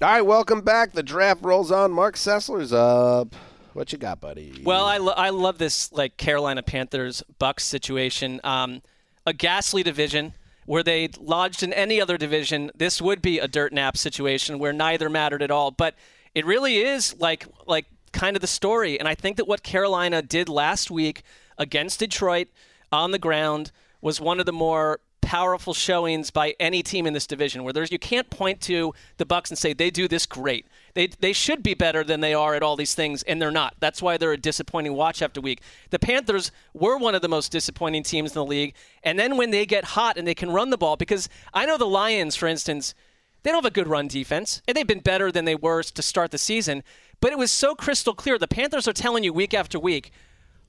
right, 0.00 0.22
welcome 0.22 0.60
back. 0.60 0.92
The 0.92 1.04
draft 1.04 1.42
rolls 1.44 1.70
on. 1.70 1.92
Marc 1.92 2.16
Sessler's 2.16 2.72
up. 2.72 3.34
What 3.74 3.92
you 3.92 3.98
got, 3.98 4.20
buddy? 4.20 4.60
Well, 4.64 4.84
I, 4.84 4.98
lo- 4.98 5.14
I 5.16 5.30
love 5.30 5.58
this 5.58 5.92
like 5.92 6.16
Carolina 6.16 6.62
Panthers 6.62 7.22
Bucks 7.38 7.64
situation. 7.64 8.40
Um, 8.42 8.82
a 9.24 9.32
ghastly 9.32 9.82
division 9.82 10.32
where 10.64 10.82
they 10.82 11.08
lodged 11.20 11.62
in 11.62 11.72
any 11.72 12.00
other 12.00 12.18
division. 12.18 12.72
This 12.74 13.00
would 13.00 13.22
be 13.22 13.38
a 13.38 13.46
dirt 13.46 13.72
nap 13.72 13.96
situation 13.96 14.58
where 14.58 14.72
neither 14.72 15.08
mattered 15.08 15.42
at 15.42 15.50
all. 15.52 15.70
But 15.70 15.94
it 16.34 16.44
really 16.44 16.78
is 16.78 17.14
like 17.20 17.46
like 17.66 17.86
kind 18.12 18.36
of 18.36 18.40
the 18.40 18.48
story. 18.48 18.98
And 18.98 19.06
I 19.06 19.14
think 19.14 19.36
that 19.36 19.46
what 19.46 19.62
Carolina 19.62 20.22
did 20.22 20.48
last 20.48 20.90
week 20.90 21.22
against 21.56 22.00
Detroit 22.00 22.48
on 22.92 23.10
the 23.10 23.18
ground 23.18 23.72
was 24.00 24.20
one 24.20 24.40
of 24.40 24.46
the 24.46 24.52
more 24.52 25.00
powerful 25.20 25.74
showings 25.74 26.30
by 26.30 26.54
any 26.60 26.84
team 26.84 27.04
in 27.04 27.12
this 27.12 27.26
division 27.26 27.64
where 27.64 27.72
there's 27.72 27.90
you 27.90 27.98
can't 27.98 28.30
point 28.30 28.60
to 28.60 28.94
the 29.16 29.26
bucks 29.26 29.50
and 29.50 29.58
say 29.58 29.72
they 29.72 29.90
do 29.90 30.06
this 30.06 30.24
great 30.24 30.68
they, 30.94 31.08
they 31.08 31.32
should 31.32 31.64
be 31.64 31.74
better 31.74 32.04
than 32.04 32.20
they 32.20 32.32
are 32.32 32.54
at 32.54 32.62
all 32.62 32.76
these 32.76 32.94
things 32.94 33.24
and 33.24 33.42
they're 33.42 33.50
not 33.50 33.74
that's 33.80 34.00
why 34.00 34.16
they're 34.16 34.30
a 34.30 34.36
disappointing 34.36 34.94
watch 34.94 35.22
after 35.22 35.40
week 35.40 35.60
the 35.90 35.98
panthers 35.98 36.52
were 36.74 36.96
one 36.96 37.16
of 37.16 37.22
the 37.22 37.28
most 37.28 37.50
disappointing 37.50 38.04
teams 38.04 38.30
in 38.30 38.34
the 38.34 38.44
league 38.44 38.72
and 39.02 39.18
then 39.18 39.36
when 39.36 39.50
they 39.50 39.66
get 39.66 39.82
hot 39.82 40.16
and 40.16 40.28
they 40.28 40.34
can 40.34 40.52
run 40.52 40.70
the 40.70 40.78
ball 40.78 40.96
because 40.96 41.28
i 41.52 41.66
know 41.66 41.76
the 41.76 41.84
lions 41.84 42.36
for 42.36 42.46
instance 42.46 42.94
they 43.46 43.52
don't 43.52 43.62
have 43.62 43.70
a 43.70 43.74
good 43.74 43.86
run 43.86 44.08
defense, 44.08 44.60
and 44.66 44.76
they've 44.76 44.84
been 44.84 44.98
better 44.98 45.30
than 45.30 45.44
they 45.44 45.54
were 45.54 45.80
to 45.80 46.02
start 46.02 46.32
the 46.32 46.36
season. 46.36 46.82
But 47.20 47.30
it 47.30 47.38
was 47.38 47.52
so 47.52 47.76
crystal 47.76 48.12
clear. 48.12 48.38
The 48.38 48.48
Panthers 48.48 48.88
are 48.88 48.92
telling 48.92 49.22
you 49.22 49.32
week 49.32 49.54
after 49.54 49.78
week, 49.78 50.10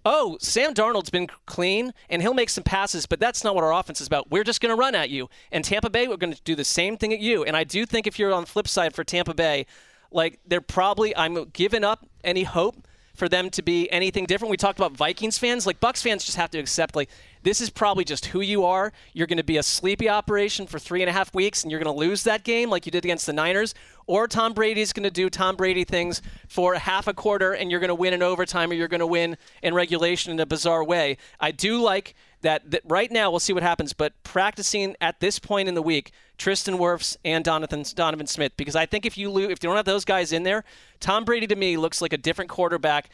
oh, 0.08 0.38
Sam 0.40 0.74
Darnold's 0.74 1.10
been 1.10 1.28
clean 1.46 1.94
and 2.10 2.22
he'll 2.22 2.34
make 2.34 2.50
some 2.50 2.64
passes, 2.64 3.06
but 3.06 3.20
that's 3.20 3.44
not 3.44 3.56
what 3.56 3.64
our 3.64 3.74
offense 3.74 4.00
is 4.00 4.08
about. 4.08 4.32
We're 4.32 4.46
just 4.46 4.62
going 4.62 4.74
to 4.74 4.80
run 4.80 4.96
at 4.96 5.10
you. 5.10 5.30
And 5.52 5.66
Tampa 5.66 5.90
Bay, 5.90 6.08
we're 6.08 6.16
going 6.18 6.34
to 6.34 6.42
do 6.44 6.56
the 6.56 6.64
same 6.64 6.98
thing 6.98 7.14
at 7.14 7.20
you. 7.20 7.44
And 7.44 7.58
I 7.58 7.66
do 7.66 7.86
think 7.86 8.08
if 8.08 8.18
you're 8.18 8.34
on 8.34 8.44
the 8.44 8.50
flip 8.50 8.70
side 8.70 8.96
for 8.96 9.04
Tampa 9.04 9.34
Bay, 9.34 9.66
like 10.10 10.40
they're 10.48 10.62
probably, 10.62 11.16
I'm 11.16 11.50
giving 11.50 11.84
up 11.84 12.08
any 12.24 12.44
hope 12.44 12.88
for 13.18 13.28
them 13.28 13.50
to 13.50 13.64
be 13.64 13.92
anything 13.92 14.26
different. 14.26 14.52
We 14.52 14.58
talked 14.58 14.80
about 14.80 14.94
Vikings 14.94 15.40
fans. 15.40 15.66
Like 15.66 15.80
Bucks 15.80 16.04
fans 16.04 16.24
just 16.24 16.38
have 16.38 16.52
to 16.52 16.60
accept 16.60 16.96
like 16.96 17.10
this 17.42 17.60
is 17.62 17.70
probably 17.70 18.04
just 18.04 18.28
who 18.28 18.42
you 18.42 18.64
are. 18.64 18.94
You're 19.14 19.26
going 19.26 19.38
to 19.38 19.44
be 19.44 19.58
a 19.58 19.64
sleepy 19.64 20.08
operation 20.08 20.68
for 20.68 20.78
three 20.78 21.02
and 21.02 21.10
a 21.10 21.14
half 21.14 21.34
weeks, 21.34 21.64
and 21.64 21.72
you're 21.72 21.82
going 21.82 21.94
to 21.94 22.00
lose 22.00 22.24
that 22.24 22.44
game 22.44 22.70
like 22.70 22.86
you 22.86 22.92
did 22.92 23.04
against 23.04 23.26
the 23.26 23.34
Niners. 23.34 23.74
Or 24.06 24.28
Tom 24.28 24.54
Brady's 24.54 24.94
going 24.94 25.04
to 25.04 25.12
do 25.12 25.30
Tom 25.30 25.56
Brady 25.56 25.84
things 25.84 26.22
for 26.48 26.76
half 26.76 27.08
a 27.08 27.14
quarter, 27.14 27.54
and 27.54 27.72
you're 27.72 27.80
going 27.80 27.90
to 27.90 27.96
win 27.96 28.14
in 28.14 28.22
overtime, 28.22 28.70
or 28.70 28.76
you're 28.76 28.88
going 28.88 29.00
to 29.00 29.08
win 29.08 29.36
in 29.64 29.74
regulation 29.74 30.32
in 30.32 30.40
a 30.40 30.46
bizarre 30.46 30.84
way. 30.84 31.18
I 31.40 31.52
do 31.52 31.82
like 31.82 32.14
that, 32.42 32.70
that 32.70 32.84
right 32.86 33.12
now 33.12 33.32
we'll 33.32 33.40
see 33.40 33.54
what 33.54 33.64
happens, 33.64 33.94
but 33.94 34.14
practicing 34.24 34.96
at 35.02 35.20
this 35.20 35.40
point 35.40 35.68
in 35.68 35.74
the 35.74 35.82
week, 35.82 36.12
Tristan 36.38 36.78
Wirfs 36.78 37.18
and 37.26 37.44
Donovan, 37.44 37.84
Donovan 37.96 38.28
Smith, 38.28 38.54
because 38.58 38.76
I 38.76 38.86
think 38.86 39.06
if 39.06 39.18
you 39.18 39.30
lose, 39.30 39.50
if 39.50 39.64
you 39.64 39.70
don't 39.70 39.76
have 39.76 39.86
those 39.86 40.06
guys 40.06 40.32
in 40.32 40.44
there, 40.44 40.64
Tom 41.00 41.26
Brady 41.26 41.48
to 41.48 41.56
me 41.56 41.78
looks 41.78 42.02
like 42.02 42.14
a 42.14 42.18
different 42.18 42.50
quarterback. 42.50 43.10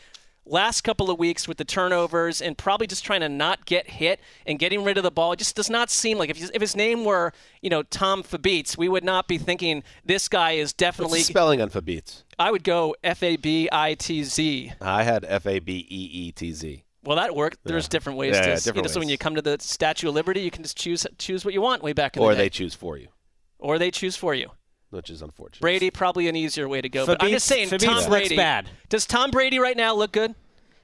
Last 0.45 0.81
couple 0.81 1.09
of 1.09 1.17
weeks 1.17 1.47
with 1.47 1.55
the 1.55 1.63
turnovers 1.63 2.41
and 2.41 2.57
probably 2.57 2.85
just 2.85 3.05
trying 3.05 3.21
to 3.21 3.29
not 3.29 3.65
get 3.65 3.89
hit 3.89 4.19
and 4.45 4.59
getting 4.59 4.83
rid 4.83 4.97
of 4.97 5.03
the 5.03 5.11
ball, 5.11 5.31
it 5.31 5.39
just 5.39 5.55
does 5.55 5.69
not 5.69 5.89
seem 5.89 6.17
like 6.17 6.29
if, 6.29 6.35
his, 6.35 6.51
if 6.53 6.59
his 6.59 6.75
name 6.75 7.05
were, 7.05 7.31
you 7.61 7.69
know, 7.69 7.81
Tom 7.83 8.23
Fabitz, 8.23 8.77
we 8.77 8.89
would 8.89 9.05
not 9.05 9.29
be 9.29 9.37
thinking 9.37 9.83
this 10.03 10.27
guy 10.27 10.51
is 10.51 10.73
definitely. 10.73 11.19
What's 11.19 11.27
the 11.27 11.33
spelling 11.33 11.61
on 11.61 11.69
Fabitz? 11.69 12.23
I 12.37 12.51
would 12.51 12.65
go 12.65 12.93
F 13.05 13.23
A 13.23 13.37
B 13.37 13.69
I 13.71 13.93
T 13.93 14.23
Z. 14.25 14.73
I 14.81 15.03
had 15.03 15.23
F 15.23 15.47
A 15.47 15.59
B 15.59 15.87
E 15.89 16.09
E 16.11 16.31
T 16.33 16.51
Z. 16.51 16.83
Well, 17.03 17.17
that 17.17 17.35
worked. 17.35 17.59
There's 17.63 17.85
Yeah. 17.85 17.89
different 17.89 18.17
ways 18.17 18.33
Yeah, 18.35 18.41
to, 18.41 18.47
yeah, 18.47 18.53
you 18.55 18.61
different 18.61 18.87
know, 18.87 18.93
so 18.93 18.99
when 18.99 19.09
you 19.09 19.17
come 19.17 19.35
to 19.35 19.41
the 19.41 19.57
Statue 19.59 20.07
of 20.09 20.15
Liberty, 20.15 20.41
you 20.41 20.51
can 20.51 20.63
just 20.63 20.77
choose 20.77 21.05
choose 21.17 21.43
what 21.43 21.53
you 21.53 21.61
want 21.61 21.83
way 21.83 21.93
back 21.93 22.15
in 22.15 22.23
Or 22.23 22.29
the 22.31 22.35
day. 22.35 22.41
Or 22.41 22.45
they 22.45 22.49
choose 22.49 22.73
for 22.75 22.97
you, 22.97 23.09
or 23.59 23.77
they 23.77 23.91
choose 23.91 24.15
for 24.15 24.33
you. 24.33 24.51
which 24.89 25.09
is 25.09 25.21
unfortunate. 25.23 25.59
Brady 25.61 25.89
probably 25.89 26.27
an 26.27 26.35
easier 26.35 26.69
way 26.69 26.79
to 26.79 26.87
go. 26.87 27.05
but 27.07 27.21
I'm 27.21 27.31
just 27.31 27.47
saying, 27.47 27.67
Fabitz 27.69 27.83
Tom 27.83 27.95
looks 27.95 28.07
Brady. 28.07 28.35
bad. 28.35 28.69
Does 28.89 29.07
Tom 29.07 29.31
Brady 29.31 29.57
right 29.57 29.75
now 29.75 29.95
look 29.95 30.11
good? 30.11 30.35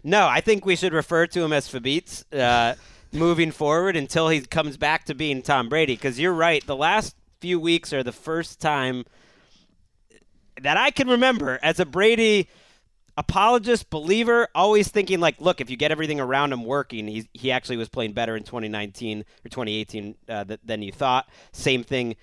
No, 0.03 0.27
I 0.27 0.41
think 0.41 0.65
we 0.65 0.75
should 0.75 0.93
refer 0.93 1.27
to 1.27 1.41
him 1.43 1.53
as 1.53 1.69
Fabitz 1.71 2.23
uh, 2.35 2.73
moving 3.11 3.51
forward 3.51 3.95
until 3.95 4.29
he 4.29 4.41
comes 4.41 4.77
back 4.77 5.05
to 5.05 5.13
being 5.13 5.41
Tom 5.43 5.69
Brady. 5.69 5.93
Because 5.93 6.19
you're 6.19 6.33
right, 6.33 6.65
the 6.65 6.75
last 6.75 7.15
few 7.39 7.59
weeks 7.59 7.93
are 7.93 8.01
the 8.01 8.11
first 8.11 8.59
time 8.59 9.05
that 10.61 10.75
I 10.75 10.91
can 10.91 11.07
remember 11.07 11.59
as 11.61 11.79
a 11.79 11.85
Brady 11.85 12.49
apologist, 13.19 13.89
believer, 13.89 14.47
always 14.55 14.87
thinking 14.87 15.19
like, 15.19 15.39
look, 15.41 15.59
if 15.59 15.69
you 15.69 15.75
get 15.75 15.91
everything 15.91 16.21
around 16.21 16.53
him 16.53 16.63
working, 16.63 17.05
he 17.05 17.29
he 17.33 17.51
actually 17.51 17.75
was 17.75 17.89
playing 17.89 18.13
better 18.13 18.35
in 18.35 18.43
2019 18.43 19.19
or 19.19 19.49
2018 19.49 20.15
uh, 20.29 20.45
th- 20.45 20.59
than 20.63 20.81
you 20.81 20.91
thought. 20.91 21.29
Same 21.51 21.83
thing 21.83 22.15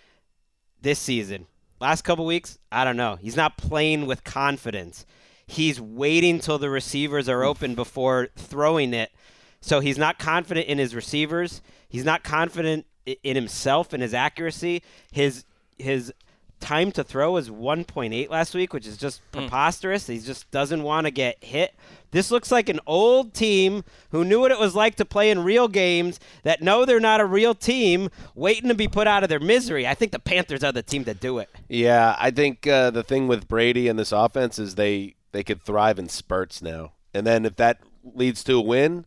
this 0.80 0.98
season. 0.98 1.46
Last 1.80 2.02
couple 2.02 2.24
weeks, 2.24 2.58
I 2.72 2.84
don't 2.84 2.96
know. 2.96 3.16
He's 3.16 3.36
not 3.36 3.58
playing 3.58 4.06
with 4.06 4.24
confidence. 4.24 5.04
He's 5.46 5.78
waiting 5.78 6.40
till 6.40 6.58
the 6.58 6.70
receivers 6.70 7.28
are 7.28 7.44
open 7.44 7.74
before 7.74 8.28
throwing 8.34 8.94
it. 8.94 9.12
So 9.60 9.80
he's 9.80 9.98
not 9.98 10.18
confident 10.18 10.66
in 10.66 10.78
his 10.78 10.94
receivers. 10.94 11.60
He's 11.88 12.04
not 12.04 12.24
confident 12.24 12.86
in 13.22 13.36
himself 13.36 13.92
and 13.92 14.02
his 14.02 14.14
accuracy. 14.14 14.82
His 15.12 15.44
his 15.76 16.10
time 16.60 16.92
to 16.92 17.04
throw 17.04 17.32
was 17.32 17.50
1.8 17.50 18.30
last 18.30 18.54
week, 18.54 18.72
which 18.72 18.86
is 18.86 18.96
just 18.96 19.20
preposterous. 19.32 20.06
He 20.06 20.18
just 20.18 20.50
doesn't 20.50 20.82
want 20.82 21.06
to 21.06 21.10
get 21.10 21.42
hit. 21.42 21.74
This 22.10 22.30
looks 22.30 22.50
like 22.50 22.68
an 22.68 22.80
old 22.86 23.34
team 23.34 23.84
who 24.10 24.24
knew 24.24 24.40
what 24.40 24.50
it 24.50 24.58
was 24.58 24.74
like 24.74 24.94
to 24.96 25.04
play 25.04 25.30
in 25.30 25.44
real 25.44 25.68
games 25.68 26.18
that 26.44 26.62
know 26.62 26.84
they're 26.84 27.00
not 27.00 27.20
a 27.20 27.26
real 27.26 27.54
team, 27.54 28.08
waiting 28.34 28.68
to 28.68 28.74
be 28.74 28.88
put 28.88 29.06
out 29.06 29.22
of 29.22 29.28
their 29.28 29.40
misery. 29.40 29.86
I 29.86 29.94
think 29.94 30.12
the 30.12 30.18
Panthers 30.18 30.64
are 30.64 30.72
the 30.72 30.82
team 30.82 31.04
to 31.04 31.14
do 31.14 31.38
it. 31.38 31.50
Yeah, 31.68 32.16
I 32.18 32.30
think 32.30 32.66
uh, 32.66 32.90
the 32.90 33.02
thing 33.02 33.28
with 33.28 33.48
Brady 33.48 33.88
and 33.88 33.98
this 33.98 34.12
offense 34.12 34.58
is 34.58 34.76
they 34.76 35.14
they 35.32 35.44
could 35.44 35.62
thrive 35.62 35.98
in 35.98 36.08
spurts 36.08 36.62
now, 36.62 36.92
and 37.12 37.26
then 37.26 37.44
if 37.44 37.56
that 37.56 37.80
leads 38.02 38.42
to 38.44 38.54
a 38.54 38.60
win, 38.62 39.04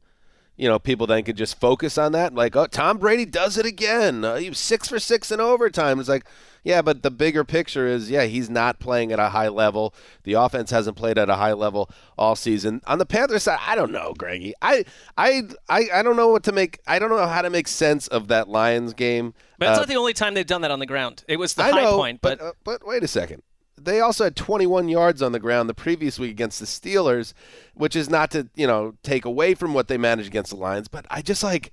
you 0.59 0.67
know, 0.67 0.77
people 0.77 1.07
then 1.07 1.23
could 1.23 1.38
just 1.38 1.59
focus 1.59 1.97
on 1.97 2.12
that. 2.12 2.35
Like, 2.35 2.55
oh, 2.55 2.67
Tom 2.67 2.97
Brady 2.97 3.25
does 3.25 3.57
it 3.57 3.65
again. 3.65 4.25
Uh, 4.25 4.35
he 4.35 4.49
was 4.49 4.59
six 4.59 4.89
for 4.89 4.99
six 4.99 5.31
in 5.31 5.39
overtime. 5.39 6.01
It's 6.01 6.09
like, 6.09 6.25
yeah, 6.63 6.82
but 6.82 7.04
the 7.04 7.12
bigger 7.12 7.43
picture 7.43 7.88
is, 7.88 8.10
yeah, 8.10 8.24
he's 8.24 8.50
not 8.50 8.80
playing 8.80 9.12
at 9.12 9.19
a 9.19 9.30
high 9.30 9.48
level. 9.48 9.93
The 10.24 10.34
offense 10.34 10.72
hasn't 10.72 10.98
played 10.98 11.17
at 11.17 11.30
a 11.30 11.36
high 11.36 11.54
level 11.54 11.89
all 12.17 12.36
season. 12.36 12.82
On 12.88 12.98
the 13.00 13.06
Panthers 13.06 13.43
side, 13.43 13.60
I 13.65 13.76
don't 13.76 13.91
know, 13.91 14.13
Greggy. 14.17 14.54
I, 14.62 14.86
I, 15.17 15.43
I, 15.69 15.88
I 15.93 16.04
don't 16.04 16.15
know 16.15 16.30
what 16.30 16.43
to 16.43 16.52
make. 16.52 16.80
I 16.88 17.00
don't 17.00 17.10
know 17.10 17.26
how 17.28 17.41
to 17.41 17.50
make 17.50 17.67
sense 17.67 18.08
of 18.08 18.28
that 18.28 18.48
Lions 18.50 18.93
game. 18.93 19.34
But 19.58 19.69
it's 19.69 19.78
Uh, 19.78 19.82
not 19.82 19.88
the 19.88 19.95
only 19.95 20.13
time 20.13 20.34
they've 20.34 20.45
done 20.45 20.62
that 20.62 20.72
on 20.72 20.80
the 20.80 20.86
ground. 20.86 21.24
It 21.28 21.38
was 21.38 21.54
the 21.54 21.63
I 21.63 21.72
high 21.72 21.84
know, 21.84 21.98
point, 21.98 22.22
but, 22.22 22.39
but 22.39 22.45
uh, 22.45 22.52
but 22.63 22.88
wait 22.88 23.04
a 23.04 23.08
second. 23.08 23.43
They 23.82 24.02
also 24.02 24.26
had 24.26 24.36
21 24.36 24.89
yards 24.89 25.22
on 25.22 25.32
the 25.32 25.39
ground 25.39 25.69
the 25.69 25.74
previous 25.74 26.19
week 26.19 26.32
against 26.32 26.60
the 26.60 26.65
Steelers, 26.65 27.34
which 27.74 27.95
is 27.95 28.10
not 28.10 28.30
to 28.32 28.50
you 28.56 28.67
know 28.67 28.95
take 29.04 29.24
away 29.24 29.56
from 29.56 29.74
what 29.74 29.88
they 29.88 29.98
managed 29.98 30.28
against 30.28 30.52
the 30.52 30.58
Lions. 30.58 30.88
But 30.88 31.06
I 31.10 31.22
just 31.22 31.43
like. 31.43 31.72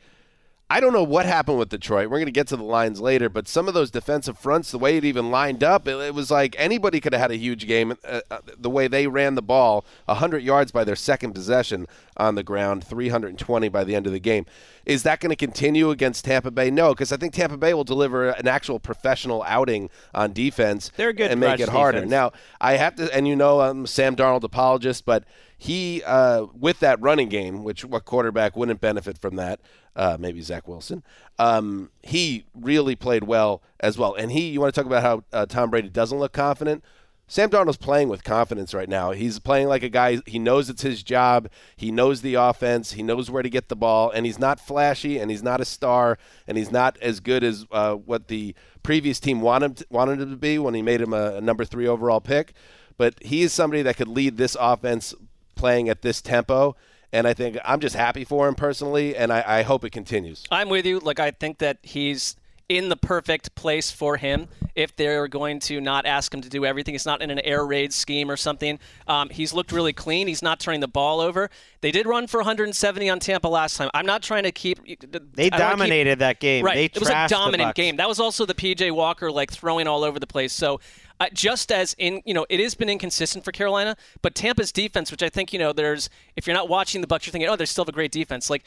I 0.68 0.80
don't 0.80 0.92
know 0.92 1.04
what 1.04 1.26
happened 1.26 1.58
with 1.58 1.68
Detroit. 1.68 2.10
We're 2.10 2.18
going 2.18 2.26
to 2.26 2.32
get 2.32 2.48
to 2.48 2.56
the 2.56 2.64
Lions 2.64 3.00
later, 3.00 3.28
but 3.28 3.46
some 3.46 3.68
of 3.68 3.74
those 3.74 3.88
defensive 3.88 4.36
fronts, 4.36 4.72
the 4.72 4.80
way 4.80 4.96
it 4.96 5.04
even 5.04 5.30
lined 5.30 5.62
up, 5.62 5.86
it, 5.86 5.96
it 5.96 6.12
was 6.12 6.28
like 6.28 6.56
anybody 6.58 6.98
could 6.98 7.12
have 7.12 7.22
had 7.22 7.30
a 7.30 7.36
huge 7.36 7.68
game. 7.68 7.94
Uh, 8.04 8.20
uh, 8.32 8.38
the 8.58 8.68
way 8.68 8.88
they 8.88 9.06
ran 9.06 9.36
the 9.36 9.42
ball, 9.42 9.84
100 10.06 10.42
yards 10.42 10.72
by 10.72 10.82
their 10.82 10.96
second 10.96 11.34
possession 11.34 11.86
on 12.16 12.34
the 12.34 12.42
ground, 12.42 12.82
320 12.82 13.68
by 13.68 13.84
the 13.84 13.94
end 13.94 14.08
of 14.08 14.12
the 14.12 14.18
game. 14.18 14.44
Is 14.84 15.04
that 15.04 15.20
going 15.20 15.30
to 15.30 15.36
continue 15.36 15.90
against 15.90 16.24
Tampa 16.24 16.50
Bay? 16.50 16.68
No, 16.68 16.94
because 16.94 17.12
I 17.12 17.16
think 17.16 17.32
Tampa 17.32 17.56
Bay 17.56 17.72
will 17.72 17.84
deliver 17.84 18.30
an 18.30 18.48
actual 18.48 18.80
professional 18.80 19.44
outing 19.44 19.88
on 20.14 20.32
defense 20.32 20.90
They're 20.96 21.12
good 21.12 21.30
and 21.30 21.38
make 21.38 21.60
it 21.60 21.68
harder. 21.68 21.98
defense. 21.98 22.10
Now, 22.10 22.32
I 22.60 22.72
have 22.72 22.96
to, 22.96 23.14
and 23.14 23.28
you 23.28 23.36
know, 23.36 23.60
I'm 23.60 23.86
Sam 23.86 24.16
Darnold 24.16 24.42
apologist, 24.42 25.04
but 25.04 25.22
he, 25.56 26.02
uh, 26.04 26.46
with 26.58 26.80
that 26.80 27.00
running 27.00 27.28
game, 27.28 27.62
which 27.62 27.84
what 27.84 28.04
quarterback 28.04 28.56
wouldn't 28.56 28.80
benefit 28.80 29.16
from 29.18 29.36
that? 29.36 29.60
Uh, 29.96 30.16
maybe 30.20 30.42
Zach 30.42 30.68
Wilson. 30.68 31.02
Um, 31.38 31.90
he 32.02 32.44
really 32.54 32.94
played 32.94 33.24
well 33.24 33.62
as 33.80 33.96
well. 33.96 34.14
And 34.14 34.30
he, 34.30 34.50
you 34.50 34.60
want 34.60 34.74
to 34.74 34.78
talk 34.78 34.86
about 34.86 35.02
how 35.02 35.24
uh, 35.32 35.46
Tom 35.46 35.70
Brady 35.70 35.88
doesn't 35.88 36.18
look 36.18 36.32
confident? 36.32 36.84
Sam 37.28 37.50
Darnold's 37.50 37.76
playing 37.76 38.08
with 38.08 38.22
confidence 38.22 38.72
right 38.72 38.88
now. 38.88 39.10
He's 39.10 39.40
playing 39.40 39.66
like 39.66 39.82
a 39.82 39.88
guy. 39.88 40.20
He 40.26 40.38
knows 40.38 40.70
it's 40.70 40.82
his 40.82 41.02
job. 41.02 41.48
He 41.74 41.90
knows 41.90 42.20
the 42.20 42.34
offense. 42.34 42.92
He 42.92 43.02
knows 43.02 43.30
where 43.30 43.42
to 43.42 43.50
get 43.50 43.68
the 43.68 43.74
ball, 43.74 44.10
and 44.10 44.24
he's 44.24 44.38
not 44.38 44.60
flashy, 44.60 45.18
and 45.18 45.28
he's 45.28 45.42
not 45.42 45.60
a 45.60 45.64
star, 45.64 46.18
and 46.46 46.56
he's 46.56 46.70
not 46.70 46.96
as 46.98 47.18
good 47.18 47.42
as 47.42 47.66
uh, 47.72 47.94
what 47.94 48.28
the 48.28 48.54
previous 48.84 49.18
team 49.18 49.40
wanted 49.40 49.66
him 49.66 49.74
to, 49.74 49.86
wanted 49.90 50.20
him 50.20 50.30
to 50.30 50.36
be 50.36 50.58
when 50.58 50.74
he 50.74 50.82
made 50.82 51.00
him 51.00 51.12
a, 51.12 51.36
a 51.36 51.40
number 51.40 51.64
three 51.64 51.88
overall 51.88 52.20
pick. 52.20 52.52
But 52.96 53.14
he 53.20 53.42
is 53.42 53.52
somebody 53.52 53.82
that 53.82 53.96
could 53.96 54.08
lead 54.08 54.36
this 54.36 54.56
offense 54.60 55.12
playing 55.56 55.88
at 55.88 56.02
this 56.02 56.22
tempo, 56.22 56.76
and 57.16 57.26
I 57.26 57.34
think 57.34 57.56
I'm 57.64 57.80
just 57.80 57.96
happy 57.96 58.24
for 58.24 58.46
him 58.46 58.54
personally, 58.54 59.16
and 59.16 59.32
I, 59.32 59.42
I 59.46 59.62
hope 59.62 59.84
it 59.84 59.90
continues. 59.90 60.44
I'm 60.50 60.68
with 60.68 60.84
you. 60.84 60.98
Like 60.98 61.18
I 61.18 61.30
think 61.30 61.58
that 61.58 61.78
he's 61.82 62.36
in 62.68 62.88
the 62.88 62.96
perfect 62.96 63.54
place 63.54 63.92
for 63.92 64.16
him 64.16 64.48
if 64.74 64.94
they're 64.96 65.28
going 65.28 65.60
to 65.60 65.80
not 65.80 66.04
ask 66.04 66.34
him 66.34 66.40
to 66.40 66.48
do 66.48 66.64
everything. 66.64 66.94
He's 66.94 67.06
not 67.06 67.22
in 67.22 67.30
an 67.30 67.38
air 67.40 67.64
raid 67.64 67.92
scheme 67.92 68.28
or 68.28 68.36
something. 68.36 68.80
Um, 69.06 69.28
he's 69.28 69.52
looked 69.54 69.70
really 69.70 69.92
clean. 69.92 70.26
He's 70.26 70.42
not 70.42 70.58
turning 70.58 70.80
the 70.80 70.88
ball 70.88 71.20
over. 71.20 71.48
They 71.80 71.92
did 71.92 72.06
run 72.06 72.26
for 72.26 72.38
170 72.38 73.08
on 73.08 73.20
Tampa 73.20 73.46
last 73.48 73.76
time. 73.76 73.88
I'm 73.94 74.04
not 74.04 74.22
trying 74.22 74.42
to 74.42 74.52
keep. 74.52 74.84
They 74.84 74.90
I 74.90 74.96
don't 75.08 75.34
keep- 75.36 75.52
dominated 75.52 76.18
that 76.18 76.40
game. 76.40 76.64
Right. 76.64 76.74
They 76.74 76.84
it 76.86 76.98
was 76.98 77.08
a 77.08 77.28
dominant 77.28 77.76
game. 77.76 77.96
That 77.96 78.08
was 78.08 78.18
also 78.18 78.44
the 78.44 78.54
PJ 78.54 78.90
Walker 78.92 79.30
like 79.30 79.52
throwing 79.52 79.86
all 79.86 80.02
over 80.02 80.18
the 80.18 80.26
place. 80.26 80.52
So 80.52 80.80
uh, 81.18 81.26
just 81.32 81.72
as 81.72 81.94
in 81.98 82.22
you 82.24 82.34
know 82.34 82.46
it 82.48 82.60
has 82.60 82.74
been 82.74 82.88
inconsistent 82.88 83.44
for 83.44 83.52
Carolina, 83.52 83.96
but 84.22 84.34
Tampa's 84.34 84.72
defense, 84.72 85.10
which 85.10 85.22
I 85.22 85.28
think 85.28 85.52
you 85.52 85.58
know 85.58 85.72
there's 85.72 86.10
if 86.36 86.46
you're 86.46 86.54
not 86.54 86.68
watching 86.68 87.00
the 87.00 87.06
Bucks, 87.06 87.26
you're 87.26 87.32
thinking 87.32 87.48
oh 87.48 87.56
they 87.56 87.66
still 87.66 87.84
have 87.84 87.88
a 87.88 87.92
great 87.92 88.12
defense. 88.12 88.50
Like 88.50 88.64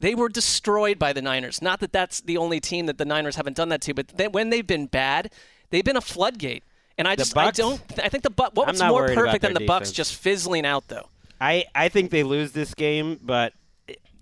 they 0.00 0.14
were 0.14 0.28
destroyed 0.28 0.98
by 0.98 1.12
the 1.12 1.22
Niners. 1.22 1.62
Not 1.62 1.80
that 1.80 1.92
that's 1.92 2.20
the 2.20 2.36
only 2.36 2.60
team 2.60 2.86
that 2.86 2.98
the 2.98 3.04
Niners 3.04 3.36
haven't 3.36 3.56
done 3.56 3.68
that 3.68 3.80
to, 3.82 3.94
but 3.94 4.08
they, 4.08 4.28
when 4.28 4.50
they've 4.50 4.66
been 4.66 4.86
bad, 4.86 5.32
they've 5.70 5.84
been 5.84 5.96
a 5.96 6.00
floodgate. 6.02 6.64
And 6.98 7.08
I 7.08 7.16
The 7.16 7.22
just 7.22 7.36
I 7.36 7.50
don't 7.50 7.80
I 8.02 8.08
think 8.08 8.22
the 8.22 8.30
Buck 8.30 8.52
what 8.54 8.68
was 8.68 8.82
more 8.82 9.08
perfect 9.08 9.42
than 9.42 9.54
the 9.54 9.66
Bucks 9.66 9.92
just 9.92 10.14
fizzling 10.14 10.64
out 10.66 10.88
though. 10.88 11.08
I, 11.40 11.64
I 11.74 11.88
think 11.88 12.10
they 12.10 12.22
lose 12.22 12.52
this 12.52 12.74
game, 12.74 13.18
but 13.22 13.52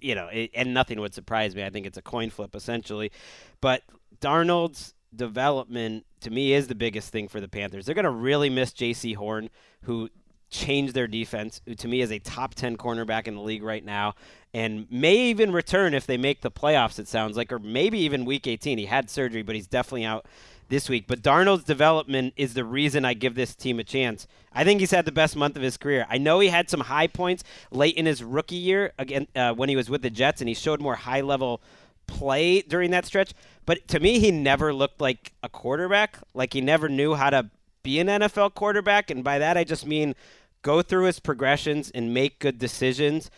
you 0.00 0.14
know, 0.14 0.28
it, 0.28 0.50
and 0.54 0.74
nothing 0.74 1.00
would 1.00 1.14
surprise 1.14 1.54
me. 1.54 1.62
I 1.62 1.70
think 1.70 1.86
it's 1.86 1.98
a 1.98 2.02
coin 2.02 2.30
flip 2.30 2.54
essentially. 2.56 3.12
But 3.60 3.82
Darnold's 4.20 4.94
development 5.14 6.06
to 6.20 6.30
me 6.30 6.52
is 6.52 6.68
the 6.68 6.74
biggest 6.74 7.10
thing 7.10 7.28
for 7.28 7.40
the 7.40 7.48
Panthers. 7.48 7.86
They're 7.86 7.94
going 7.94 8.04
to 8.04 8.10
really 8.10 8.50
miss 8.50 8.72
Jaycee 8.72 9.16
Horn, 9.16 9.50
who 9.82 10.08
changed 10.50 10.94
their 10.94 11.08
defense, 11.08 11.60
who 11.66 11.74
to 11.74 11.88
me 11.88 12.00
is 12.00 12.12
a 12.12 12.18
top 12.18 12.54
10 12.54 12.76
cornerback 12.76 13.26
in 13.26 13.34
the 13.34 13.40
league 13.40 13.62
right 13.62 13.84
now, 13.84 14.14
and 14.54 14.86
may 14.90 15.16
even 15.16 15.50
return 15.50 15.94
if 15.94 16.06
they 16.06 16.18
make 16.18 16.42
the 16.42 16.50
playoffs, 16.50 16.98
it 16.98 17.08
sounds 17.08 17.36
like, 17.36 17.50
or 17.50 17.58
maybe 17.58 17.98
even 18.00 18.24
week 18.24 18.46
18. 18.46 18.78
He 18.78 18.86
had 18.86 19.08
surgery, 19.08 19.42
but 19.42 19.54
he's 19.54 19.66
definitely 19.66 20.04
out 20.04 20.26
this 20.68 20.88
week. 20.88 21.06
But 21.06 21.22
Darnold's 21.22 21.64
development 21.64 22.34
is 22.36 22.54
the 22.54 22.64
reason 22.64 23.04
I 23.04 23.14
give 23.14 23.34
this 23.34 23.54
team 23.54 23.78
a 23.78 23.84
chance. 23.84 24.26
I 24.52 24.64
think 24.64 24.80
he's 24.80 24.90
had 24.90 25.04
the 25.04 25.12
best 25.12 25.36
month 25.36 25.56
of 25.56 25.62
his 25.62 25.76
career. 25.76 26.06
I 26.08 26.18
know 26.18 26.40
he 26.40 26.48
had 26.48 26.70
some 26.70 26.80
high 26.80 27.06
points 27.06 27.44
late 27.70 27.96
in 27.96 28.06
his 28.06 28.22
rookie 28.22 28.56
year 28.56 28.92
again 28.98 29.26
uh, 29.34 29.52
when 29.54 29.68
he 29.68 29.76
was 29.76 29.88
with 29.88 30.02
the 30.02 30.10
Jets, 30.10 30.40
and 30.40 30.48
he 30.48 30.54
showed 30.54 30.80
more 30.80 30.96
high 30.96 31.22
level 31.22 31.62
play 32.12 32.62
during 32.62 32.90
that 32.90 33.06
stretch. 33.06 33.32
But 33.64 33.86
to 33.88 34.00
me, 34.00 34.18
he 34.18 34.30
never 34.30 34.72
looked 34.74 35.00
like 35.00 35.32
a 35.42 35.48
quarterback. 35.48 36.18
Like 36.34 36.52
he 36.52 36.60
never 36.60 36.88
knew 36.88 37.14
how 37.14 37.30
to 37.30 37.50
be 37.82 37.98
an 37.98 38.06
NFL 38.06 38.54
quarterback, 38.54 39.10
and 39.10 39.24
by 39.24 39.38
that 39.38 39.56
I 39.56 39.64
just 39.64 39.86
mean 39.86 40.14
go 40.62 40.82
through 40.82 41.04
his 41.04 41.18
progressions 41.18 41.90
and 41.90 42.14
make 42.14 42.38
good 42.38 42.58
decisions. 42.58 43.30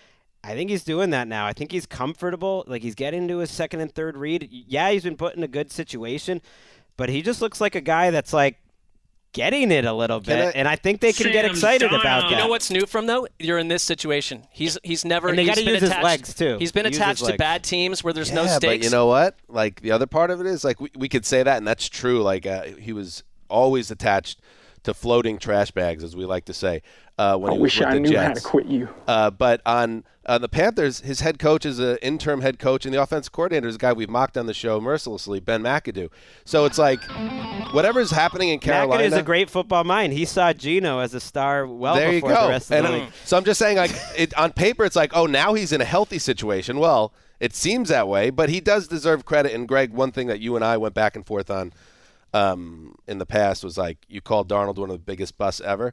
I 0.42 0.54
think 0.54 0.68
he's 0.68 0.84
doing 0.84 1.10
that 1.10 1.26
now. 1.26 1.46
I 1.46 1.54
think 1.54 1.72
he's 1.72 1.86
comfortable. 1.86 2.64
Like 2.66 2.82
he's 2.82 2.94
getting 2.94 3.26
to 3.28 3.38
his 3.38 3.50
second 3.50 3.80
and 3.80 3.94
third 3.94 4.16
read. 4.16 4.48
Yeah, 4.50 4.90
he's 4.90 5.04
been 5.04 5.16
put 5.16 5.34
in 5.34 5.42
a 5.42 5.48
good 5.48 5.72
situation, 5.72 6.42
but 6.96 7.08
he 7.08 7.22
just 7.22 7.40
looks 7.40 7.60
like 7.60 7.74
a 7.74 7.80
guy 7.80 8.10
that's 8.10 8.32
like 8.32 8.58
getting 9.34 9.70
it 9.70 9.84
a 9.84 9.92
little 9.92 10.20
bit, 10.20 10.38
I- 10.38 10.58
and 10.58 10.66
I 10.66 10.76
think 10.76 11.02
they 11.02 11.12
can 11.12 11.30
get 11.30 11.44
excited 11.44 11.90
Darnold. 11.90 12.00
about 12.00 12.22
that. 12.22 12.30
You 12.30 12.36
know 12.38 12.48
what's 12.48 12.70
new 12.70 12.86
from 12.86 13.06
though? 13.06 13.26
You're 13.38 13.58
in 13.58 13.68
this 13.68 13.82
situation. 13.82 14.46
He's 14.50 14.78
he's 14.82 15.04
never. 15.04 15.28
And 15.28 15.36
they 15.36 15.42
he's 15.42 15.50
gotta 15.50 15.64
been 15.66 15.74
use 15.74 15.80
his 15.82 15.90
attached- 15.90 16.04
legs, 16.04 16.34
too. 16.34 16.56
He's 16.58 16.72
been 16.72 16.86
Use 16.86 16.94
his 16.96 16.98
attached 17.02 17.26
to 17.26 17.36
bad 17.36 17.62
teams 17.62 18.02
where 18.02 18.14
there's 18.14 18.32
no 18.32 18.44
yeah, 18.44 18.56
stakes. 18.56 18.78
but 18.78 18.84
you 18.84 18.90
know 18.90 19.06
what? 19.06 19.36
Like 19.48 19.82
the 19.82 19.90
other 19.90 20.06
part 20.06 20.30
of 20.30 20.40
it 20.40 20.46
is 20.46 20.64
like 20.64 20.80
we, 20.80 20.88
we 20.96 21.10
could 21.10 21.26
say 21.26 21.42
that, 21.42 21.58
and 21.58 21.68
that's 21.68 21.86
true. 21.90 22.22
Like 22.22 22.46
uh, 22.46 22.62
he 22.80 22.94
was 22.94 23.22
always 23.50 23.90
attached 23.90 24.40
to 24.84 24.94
floating 24.94 25.38
trash 25.38 25.70
bags, 25.70 26.02
as 26.02 26.16
we 26.16 26.24
like 26.24 26.46
to 26.46 26.54
say. 26.54 26.80
Uh, 27.18 27.36
when 27.36 27.50
I 27.50 27.54
he 27.54 27.60
was 27.60 27.62
wish 27.62 27.78
with 27.80 27.88
I 27.88 27.94
the 27.94 28.00
knew 28.00 28.18
how 28.18 28.32
to 28.32 28.40
quit 28.40 28.66
you. 28.66 28.88
Uh, 29.06 29.30
but 29.30 29.60
on 29.66 30.04
uh, 30.26 30.38
the 30.38 30.48
Panthers, 30.48 31.00
his 31.00 31.20
head 31.20 31.38
coach 31.38 31.66
is 31.66 31.78
an 31.78 31.98
interim 31.98 32.40
head 32.40 32.58
coach, 32.58 32.84
and 32.84 32.94
the 32.94 33.02
offensive 33.02 33.32
coordinator 33.32 33.68
is 33.68 33.76
a 33.76 33.78
guy 33.78 33.92
we've 33.92 34.08
mocked 34.08 34.36
on 34.36 34.46
the 34.46 34.54
show 34.54 34.80
mercilessly, 34.80 35.40
Ben 35.40 35.62
McAdoo. 35.62 36.10
So 36.44 36.64
it's 36.64 36.78
like 36.78 37.02
whatever's 37.72 38.10
happening 38.10 38.48
in 38.48 38.58
Carolina. 38.58 39.02
McAdoo's 39.02 39.12
a 39.14 39.22
great 39.22 39.50
football 39.50 39.84
mind. 39.84 40.12
He 40.12 40.24
saw 40.24 40.52
Geno 40.52 41.00
as 41.00 41.14
a 41.14 41.20
star 41.20 41.66
well 41.66 41.94
there 41.94 42.12
you 42.12 42.20
before 42.20 42.30
go. 42.30 42.42
the 42.44 42.48
rest 42.48 42.70
of 42.70 42.76
and 42.78 42.86
the 42.86 42.98
league. 43.00 43.12
so 43.24 43.36
I'm 43.36 43.44
just 43.44 43.58
saying, 43.58 43.76
like, 43.76 43.92
it, 44.16 44.36
on 44.38 44.52
paper, 44.52 44.84
it's 44.84 44.96
like, 44.96 45.14
oh, 45.14 45.26
now 45.26 45.54
he's 45.54 45.72
in 45.72 45.80
a 45.80 45.86
healthy 45.86 46.18
situation. 46.18 46.78
Well, 46.78 47.12
it 47.40 47.54
seems 47.54 47.90
that 47.90 48.08
way, 48.08 48.30
but 48.30 48.48
he 48.48 48.60
does 48.60 48.88
deserve 48.88 49.24
credit. 49.24 49.52
And 49.52 49.68
Gregg, 49.68 49.92
one 49.92 50.12
thing 50.12 50.28
that 50.28 50.40
you 50.40 50.56
and 50.56 50.64
I 50.64 50.76
went 50.76 50.94
back 50.94 51.16
and 51.16 51.26
forth 51.26 51.50
on 51.50 51.72
um, 52.32 52.96
in 53.06 53.18
the 53.18 53.26
past 53.26 53.62
was 53.62 53.76
like 53.76 53.98
you 54.08 54.20
called 54.20 54.48
Darnold 54.48 54.76
one 54.76 54.90
of 54.90 54.96
the 54.96 55.04
biggest 55.04 55.36
busts 55.36 55.60
ever. 55.60 55.92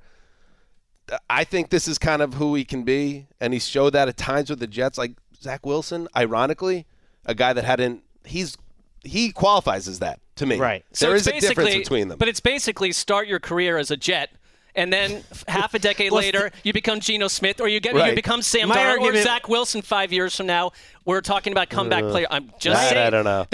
I 1.30 1.44
think 1.44 1.70
this 1.70 1.88
is 1.88 1.98
kind 1.98 2.22
of 2.22 2.36
who 2.36 2.56
he 2.56 2.64
can 2.64 2.84
be, 2.84 3.28
and 3.40 3.54
he 3.54 3.60
showed 3.60 3.92
that 3.92 4.08
at 4.08 4.18
times 4.18 4.50
with 4.50 4.60
the 4.60 4.68
Jets. 4.68 4.98
Like 4.98 5.14
Zach 5.42 5.66
Wilson, 5.66 6.08
ironically, 6.16 6.86
a 7.26 7.36
guy 7.36 7.54
that 7.54 7.64
hadn't 7.64 8.04
he's 8.24 8.58
he 9.04 9.32
qualifies 9.32 9.88
as 9.88 10.00
that 10.00 10.20
to 10.36 10.46
me. 10.46 10.58
Right. 10.58 10.86
So 10.92 11.08
there 11.08 11.16
is 11.16 11.28
a 11.28 11.40
difference 11.40 11.76
between 11.76 12.08
them. 12.08 12.18
But 12.18 12.28
it's 12.28 12.40
basically 12.40 12.92
start 12.92 13.28
your 13.28 13.40
career 13.40 13.78
as 13.78 13.92
a 13.92 13.98
Jet. 13.98 14.30
And 14.76 14.92
then 14.92 15.24
half 15.48 15.74
a 15.74 15.80
decade 15.80 16.12
later, 16.14 16.52
you 16.64 16.72
become 16.74 17.00
Geno 17.00 17.28
Smith, 17.28 17.60
or 17.60 17.68
you 17.68 17.80
get 17.80 17.94
you 17.96 18.16
become 18.16 18.42
Sam 18.42 18.70
My 18.70 18.78
Darnold, 18.78 19.14
or 19.14 19.22
Zach 19.22 19.50
Wilson. 19.50 19.82
Five 19.82 20.14
years 20.14 20.36
from 20.36 20.46
now, 20.46 20.72
we're 21.04 21.22
talking 21.22 21.52
about 21.52 21.70
comeback 21.70 22.04
player. 22.06 22.26
I'm 22.32 22.52
just 22.60 22.80
that 22.82 22.90
saying. 22.90 23.08
I 23.08 23.10
don't 23.10 23.26
know. 23.26 23.46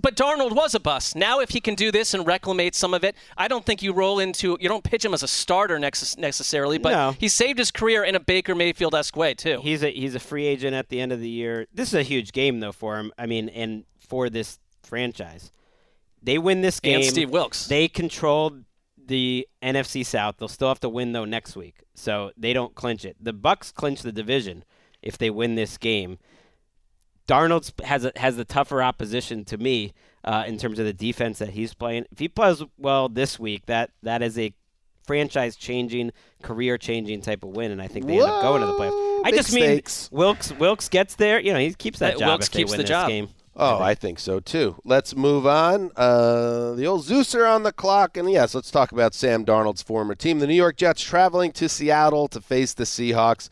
But 0.00 0.16
Darnold 0.16 0.52
was 0.54 0.74
a 0.74 0.80
bust. 0.80 1.16
Now, 1.16 1.40
if 1.40 1.50
he 1.50 1.60
can 1.60 1.74
do 1.74 1.90
this 1.90 2.12
and 2.12 2.26
reclimate 2.26 2.74
some 2.74 2.92
of 2.92 3.04
it, 3.04 3.14
I 3.38 3.48
don't 3.48 3.64
think 3.64 3.82
you 3.82 3.92
roll 3.92 4.18
into. 4.18 4.58
You 4.60 4.68
don't 4.68 4.84
pitch 4.84 5.04
him 5.04 5.14
as 5.14 5.22
a 5.22 5.28
starter 5.28 5.78
nex- 5.78 6.16
necessarily, 6.18 6.76
but 6.78 6.92
No. 6.92 7.12
he 7.18 7.28
saved 7.28 7.58
his 7.58 7.70
career 7.70 8.04
in 8.04 8.14
a 8.14 8.20
Baker 8.20 8.54
Mayfield 8.54 8.94
esque 8.94 9.16
way 9.16 9.34
too. 9.34 9.60
He's 9.62 9.82
a 9.82 9.90
he's 9.90 10.14
a 10.14 10.20
free 10.20 10.46
agent 10.46 10.74
at 10.74 10.88
the 10.90 11.00
end 11.00 11.12
of 11.12 11.20
the 11.20 11.28
year. 11.30 11.66
This 11.72 11.88
is 11.88 11.94
a 11.94 12.02
huge 12.02 12.32
game 12.32 12.60
though 12.60 12.72
for 12.72 12.98
him. 12.98 13.12
I 13.18 13.26
mean, 13.26 13.48
and 13.48 13.84
for 13.98 14.28
this 14.28 14.58
franchise, 14.82 15.52
they 16.22 16.36
win 16.36 16.60
this 16.60 16.80
game. 16.80 16.96
and 16.96 17.04
Steve 17.04 17.30
Wilks. 17.30 17.66
They 17.66 17.88
controlled 17.88 18.64
the 19.10 19.46
NFC 19.62 20.06
South. 20.06 20.36
They'll 20.38 20.48
still 20.48 20.68
have 20.68 20.80
to 20.80 20.88
win 20.88 21.12
though 21.12 21.26
next 21.26 21.56
week, 21.56 21.80
so 21.94 22.30
they 22.36 22.52
don't 22.54 22.74
clinch 22.74 23.04
it. 23.04 23.16
The 23.20 23.34
Bucs 23.34 23.74
clinch 23.74 24.00
the 24.02 24.12
division 24.12 24.64
if 25.02 25.18
they 25.18 25.28
win 25.30 25.56
this 25.56 25.76
game. 25.76 26.18
Darnold 27.28 27.78
has 27.84 28.04
a, 28.04 28.12
has 28.16 28.36
the 28.36 28.44
tougher 28.44 28.82
opposition 28.82 29.44
to 29.44 29.56
me 29.58 29.92
uh, 30.24 30.44
in 30.46 30.58
terms 30.58 30.78
of 30.78 30.84
the 30.86 30.92
defense 30.92 31.38
that 31.38 31.50
he's 31.50 31.74
playing. 31.74 32.06
If 32.10 32.18
he 32.18 32.28
plays 32.28 32.62
well 32.76 33.08
this 33.08 33.38
week, 33.38 33.66
that 33.66 33.90
that 34.02 34.22
is 34.22 34.38
a 34.38 34.52
franchise 35.06 35.56
changing, 35.56 36.12
career 36.42 36.76
changing 36.78 37.22
type 37.22 37.42
of 37.44 37.50
win, 37.50 37.70
and 37.70 37.80
I 37.80 37.86
think 37.88 38.06
they 38.06 38.14
end 38.14 38.22
up 38.24 38.42
going 38.42 38.60
to 38.62 38.66
the 38.66 38.72
playoffs. 38.74 39.20
I 39.24 39.30
big 39.30 39.40
just 39.40 39.52
mean 39.52 39.64
stakes. 39.64 40.08
Wilks 40.10 40.52
Wilks 40.52 40.88
gets 40.88 41.14
there. 41.16 41.38
You 41.40 41.52
know, 41.52 41.58
he 41.60 41.72
keeps 41.74 41.98
that 42.00 42.16
Uh, 42.16 42.18
job 42.20 42.28
Wilks 42.28 42.46
if 42.46 42.52
they 42.52 42.58
keeps 42.60 42.70
win 42.72 42.78
the 42.78 42.82
this 42.84 42.88
job. 42.90 43.08
game. 43.08 43.28
Oh, 43.60 43.78
I 43.82 43.94
think 43.94 44.18
so 44.18 44.40
too. 44.40 44.80
Let's 44.84 45.14
move 45.14 45.46
on. 45.46 45.90
Uh, 45.96 46.72
the 46.72 46.86
old 46.86 47.04
Zeuser 47.04 47.48
on 47.48 47.62
the 47.62 47.72
clock, 47.72 48.16
and 48.16 48.30
yes, 48.30 48.54
let's 48.54 48.70
talk 48.70 48.90
about 48.92 49.14
Sam 49.14 49.44
Darnold's 49.44 49.82
former 49.82 50.14
team, 50.14 50.38
the 50.38 50.46
New 50.46 50.54
York 50.54 50.76
Jets, 50.76 51.02
traveling 51.02 51.52
to 51.52 51.68
Seattle 51.68 52.26
to 52.28 52.40
face 52.40 52.72
the 52.74 52.84
Seahawks. 52.84 53.48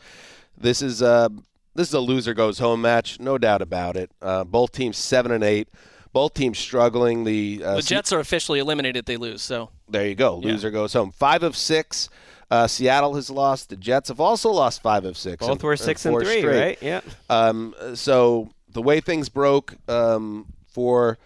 This 0.57 0.81
is 0.81 1.01
a 1.01 1.29
this 1.75 1.87
is 1.89 1.93
a 1.93 1.99
loser 1.99 2.33
goes 2.33 2.59
home 2.59 2.81
match, 2.81 3.19
no 3.19 3.37
doubt 3.37 3.61
about 3.61 3.95
it. 3.95 4.11
Uh, 4.21 4.43
both 4.43 4.71
teams 4.71 4.97
seven 4.97 5.31
and 5.31 5.43
eight, 5.43 5.69
both 6.11 6.33
teams 6.33 6.57
struggling. 6.57 7.23
The 7.23 7.61
uh, 7.63 7.75
the 7.75 7.81
Jets 7.81 8.11
are 8.11 8.19
officially 8.19 8.59
eliminated 8.59 8.97
if 8.97 9.05
they 9.05 9.17
lose. 9.17 9.41
So 9.41 9.69
there 9.87 10.07
you 10.07 10.15
go. 10.15 10.37
Loser 10.37 10.71
goes 10.71 10.93
home. 10.93 11.11
Five 11.11 11.43
of 11.43 11.55
six. 11.55 12.09
Uh, 12.51 12.65
Seattle 12.67 13.13
has 13.13 13.29
lost. 13.29 13.69
The 13.69 13.75
Jets 13.77 14.09
have 14.09 14.19
also 14.19 14.49
lost 14.49 14.81
five 14.81 15.05
of 15.05 15.15
six. 15.15 15.45
Both 15.45 15.51
and- 15.51 15.63
were 15.63 15.77
six 15.77 16.03
and 16.05 16.13
four 16.13 16.23
three, 16.23 16.39
straight. 16.39 16.59
right? 16.59 16.77
Yeah. 16.81 17.01
Um, 17.29 17.75
so 17.93 18.49
the 18.71 18.81
way 18.81 18.99
things 18.99 19.29
broke 19.29 19.75
um, 19.89 20.47
for 20.67 21.17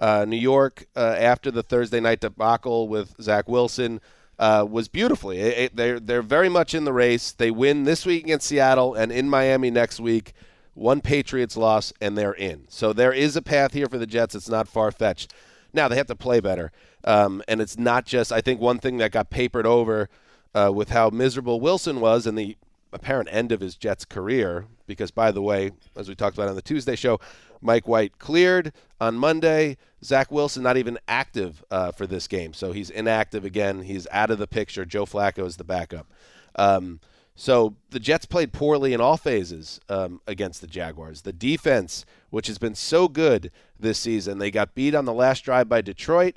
uh, 0.00 0.24
New 0.28 0.36
York 0.36 0.86
uh, 0.96 1.16
after 1.18 1.50
the 1.50 1.62
Thursday 1.62 2.00
night 2.00 2.20
debacle 2.20 2.88
with 2.88 3.14
Zach 3.20 3.48
Wilson 3.48 4.00
uh, 4.38 4.64
was 4.68 4.88
beautifully. 4.88 5.40
It, 5.40 5.58
it- 5.58 5.76
they're 5.76 5.98
they're 6.00 6.22
very 6.22 6.48
much 6.48 6.74
in 6.74 6.84
the 6.84 6.92
race. 6.92 7.32
They 7.32 7.50
win 7.50 7.84
this 7.84 8.06
week 8.06 8.24
against 8.24 8.46
Seattle 8.46 8.94
and 8.94 9.10
in 9.10 9.28
Miami 9.28 9.70
next 9.70 9.98
week. 10.00 10.32
One 10.74 11.00
Patriots 11.00 11.56
loss 11.56 11.92
and 12.00 12.16
they're 12.16 12.34
in. 12.34 12.66
So 12.68 12.92
there 12.92 13.12
is 13.12 13.34
a 13.34 13.42
path 13.42 13.72
here 13.72 13.88
for 13.88 13.98
the 13.98 14.06
Jets. 14.06 14.36
It's 14.36 14.48
not 14.48 14.68
far 14.68 14.92
fetched. 14.92 15.32
Now 15.72 15.88
they 15.88 15.96
have 15.96 16.06
to 16.06 16.14
play 16.14 16.38
better, 16.40 16.70
um, 17.04 17.42
and 17.48 17.60
it's 17.60 17.76
not 17.76 18.06
just. 18.06 18.30
I 18.32 18.40
think 18.40 18.60
one 18.60 18.78
thing 18.78 18.98
that 18.98 19.10
got 19.10 19.28
papered 19.28 19.66
over 19.66 20.08
uh, 20.54 20.70
with 20.72 20.90
how 20.90 21.10
miserable 21.10 21.60
Wilson 21.60 22.00
was 22.00 22.26
and 22.26 22.38
the 22.38 22.56
apparent 22.92 23.28
end 23.32 23.52
of 23.52 23.60
his 23.60 23.76
Jets 23.76 24.04
career. 24.04 24.66
Because, 24.86 25.10
by 25.10 25.30
the 25.30 25.42
way, 25.42 25.72
as 25.96 26.08
we 26.08 26.14
talked 26.14 26.36
about 26.36 26.48
on 26.48 26.54
the 26.54 26.62
Tuesday 26.62 26.96
show, 26.96 27.20
Mike 27.60 27.88
White 27.88 28.18
cleared 28.18 28.72
on 29.00 29.16
Monday. 29.16 29.76
Zach 30.02 30.30
Wilson 30.30 30.62
not 30.62 30.76
even 30.76 30.98
active 31.08 31.64
uh, 31.70 31.92
for 31.92 32.06
this 32.06 32.28
game, 32.28 32.52
so 32.52 32.72
he's 32.72 32.90
inactive 32.90 33.44
again. 33.44 33.82
He's 33.82 34.06
out 34.10 34.30
of 34.30 34.38
the 34.38 34.46
picture. 34.46 34.84
Joe 34.84 35.06
Flacco 35.06 35.44
is 35.44 35.56
the 35.56 35.64
backup. 35.64 36.06
Um, 36.54 37.00
so 37.34 37.76
the 37.90 38.00
Jets 38.00 38.26
played 38.26 38.52
poorly 38.52 38.92
in 38.92 39.00
all 39.00 39.16
phases 39.16 39.80
um, 39.88 40.20
against 40.26 40.60
the 40.60 40.66
Jaguars. 40.66 41.22
The 41.22 41.32
defense, 41.32 42.04
which 42.30 42.48
has 42.48 42.58
been 42.58 42.74
so 42.74 43.06
good 43.06 43.52
this 43.78 43.98
season, 43.98 44.38
they 44.38 44.50
got 44.50 44.74
beat 44.74 44.94
on 44.94 45.04
the 45.04 45.12
last 45.12 45.44
drive 45.44 45.68
by 45.68 45.80
Detroit 45.80 46.36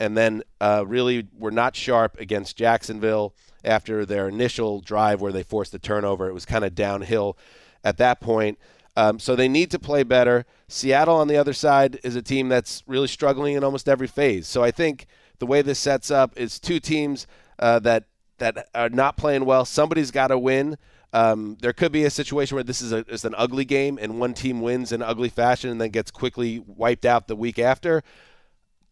and 0.00 0.16
then 0.16 0.42
uh, 0.60 0.84
really 0.86 1.26
were 1.38 1.50
not 1.50 1.76
sharp 1.76 2.18
against 2.18 2.56
Jacksonville 2.56 3.34
after 3.64 4.06
their 4.06 4.28
initial 4.28 4.80
drive 4.80 5.20
where 5.20 5.32
they 5.32 5.42
forced 5.42 5.72
the 5.72 5.78
turnover. 5.78 6.28
It 6.28 6.34
was 6.34 6.44
kind 6.44 6.64
of 6.64 6.74
downhill 6.74 7.36
at 7.84 7.98
that 7.98 8.20
point. 8.20 8.58
Um, 8.96 9.18
so 9.18 9.36
they 9.36 9.48
need 9.48 9.70
to 9.70 9.78
play 9.78 10.02
better. 10.02 10.44
Seattle, 10.66 11.16
on 11.16 11.28
the 11.28 11.36
other 11.36 11.52
side, 11.52 12.00
is 12.02 12.16
a 12.16 12.22
team 12.22 12.48
that's 12.48 12.82
really 12.86 13.06
struggling 13.06 13.54
in 13.54 13.62
almost 13.62 13.88
every 13.88 14.08
phase. 14.08 14.48
So 14.48 14.64
I 14.64 14.70
think 14.70 15.06
the 15.38 15.46
way 15.46 15.62
this 15.62 15.78
sets 15.78 16.10
up 16.10 16.32
is 16.36 16.58
two 16.58 16.80
teams 16.80 17.26
uh, 17.58 17.78
that 17.80 18.04
that 18.38 18.68
are 18.74 18.88
not 18.88 19.16
playing 19.16 19.44
well. 19.44 19.64
Somebody's 19.64 20.10
got 20.10 20.28
to 20.28 20.38
win. 20.38 20.78
Um, 21.12 21.56
there 21.60 21.72
could 21.72 21.92
be 21.92 22.04
a 22.04 22.10
situation 22.10 22.54
where 22.54 22.64
this 22.64 22.80
is, 22.82 22.92
a, 22.92 22.98
is 23.08 23.24
an 23.24 23.34
ugly 23.36 23.64
game 23.64 23.98
and 24.00 24.20
one 24.20 24.34
team 24.34 24.60
wins 24.60 24.92
in 24.92 25.02
ugly 25.02 25.28
fashion 25.28 25.70
and 25.70 25.80
then 25.80 25.90
gets 25.90 26.10
quickly 26.10 26.62
wiped 26.66 27.04
out 27.04 27.28
the 27.28 27.36
week 27.36 27.58
after. 27.58 28.02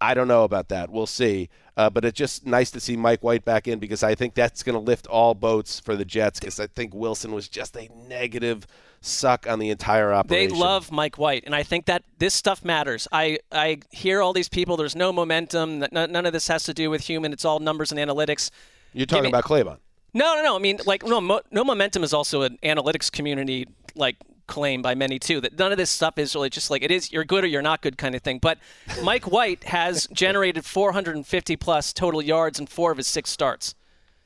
I 0.00 0.14
don't 0.14 0.28
know 0.28 0.44
about 0.44 0.68
that. 0.68 0.90
We'll 0.90 1.06
see. 1.06 1.48
Uh, 1.76 1.90
but 1.90 2.04
it's 2.04 2.16
just 2.16 2.46
nice 2.46 2.70
to 2.70 2.80
see 2.80 2.96
Mike 2.96 3.22
White 3.22 3.44
back 3.44 3.68
in 3.68 3.78
because 3.78 4.02
I 4.02 4.14
think 4.14 4.34
that's 4.34 4.62
going 4.62 4.74
to 4.74 4.80
lift 4.80 5.06
all 5.06 5.34
boats 5.34 5.78
for 5.80 5.94
the 5.96 6.04
Jets 6.04 6.40
because 6.40 6.58
I 6.58 6.66
think 6.66 6.94
Wilson 6.94 7.32
was 7.32 7.48
just 7.48 7.76
a 7.76 7.88
negative 8.08 8.66
suck 9.02 9.46
on 9.48 9.58
the 9.58 9.68
entire 9.70 10.12
operation. 10.12 10.48
They 10.50 10.54
love 10.58 10.90
Mike 10.90 11.18
White, 11.18 11.44
and 11.44 11.54
I 11.54 11.62
think 11.62 11.84
that 11.86 12.02
this 12.18 12.32
stuff 12.34 12.64
matters. 12.64 13.06
I, 13.12 13.38
I 13.52 13.80
hear 13.90 14.22
all 14.22 14.32
these 14.32 14.48
people. 14.48 14.76
There's 14.76 14.96
no 14.96 15.12
momentum. 15.12 15.82
n- 15.82 15.88
None 15.92 16.26
of 16.26 16.32
this 16.32 16.48
has 16.48 16.64
to 16.64 16.74
do 16.74 16.88
with 16.90 17.02
human. 17.02 17.32
It's 17.32 17.44
all 17.44 17.58
numbers 17.58 17.92
and 17.92 17.98
analytics. 18.00 18.50
You're 18.94 19.06
talking 19.06 19.26
about 19.26 19.44
Claybon. 19.44 19.78
No, 20.14 20.34
no, 20.34 20.42
no. 20.42 20.56
I 20.56 20.58
mean, 20.58 20.80
like, 20.86 21.04
no, 21.04 21.20
mo- 21.20 21.42
no 21.50 21.62
momentum 21.62 22.02
is 22.02 22.14
also 22.14 22.40
an 22.42 22.58
analytics 22.62 23.12
community 23.12 23.66
like 23.94 24.16
claim 24.46 24.82
by 24.82 24.94
many 24.94 25.18
too. 25.18 25.40
That 25.40 25.58
none 25.58 25.72
of 25.72 25.78
this 25.78 25.90
stuff 25.90 26.18
is 26.18 26.34
really 26.34 26.50
just 26.50 26.70
like 26.70 26.82
it 26.82 26.90
is. 26.90 27.12
You're 27.12 27.24
good 27.24 27.44
or 27.44 27.46
you're 27.46 27.62
not 27.62 27.82
good 27.82 27.98
kind 27.98 28.14
of 28.14 28.22
thing. 28.22 28.38
But 28.38 28.58
Mike 29.02 29.30
White 29.30 29.64
has 29.64 30.06
generated 30.12 30.64
450 30.64 31.56
plus 31.56 31.92
total 31.92 32.22
yards 32.22 32.58
in 32.58 32.66
four 32.66 32.90
of 32.90 32.96
his 32.96 33.06
six 33.06 33.30
starts. 33.30 33.74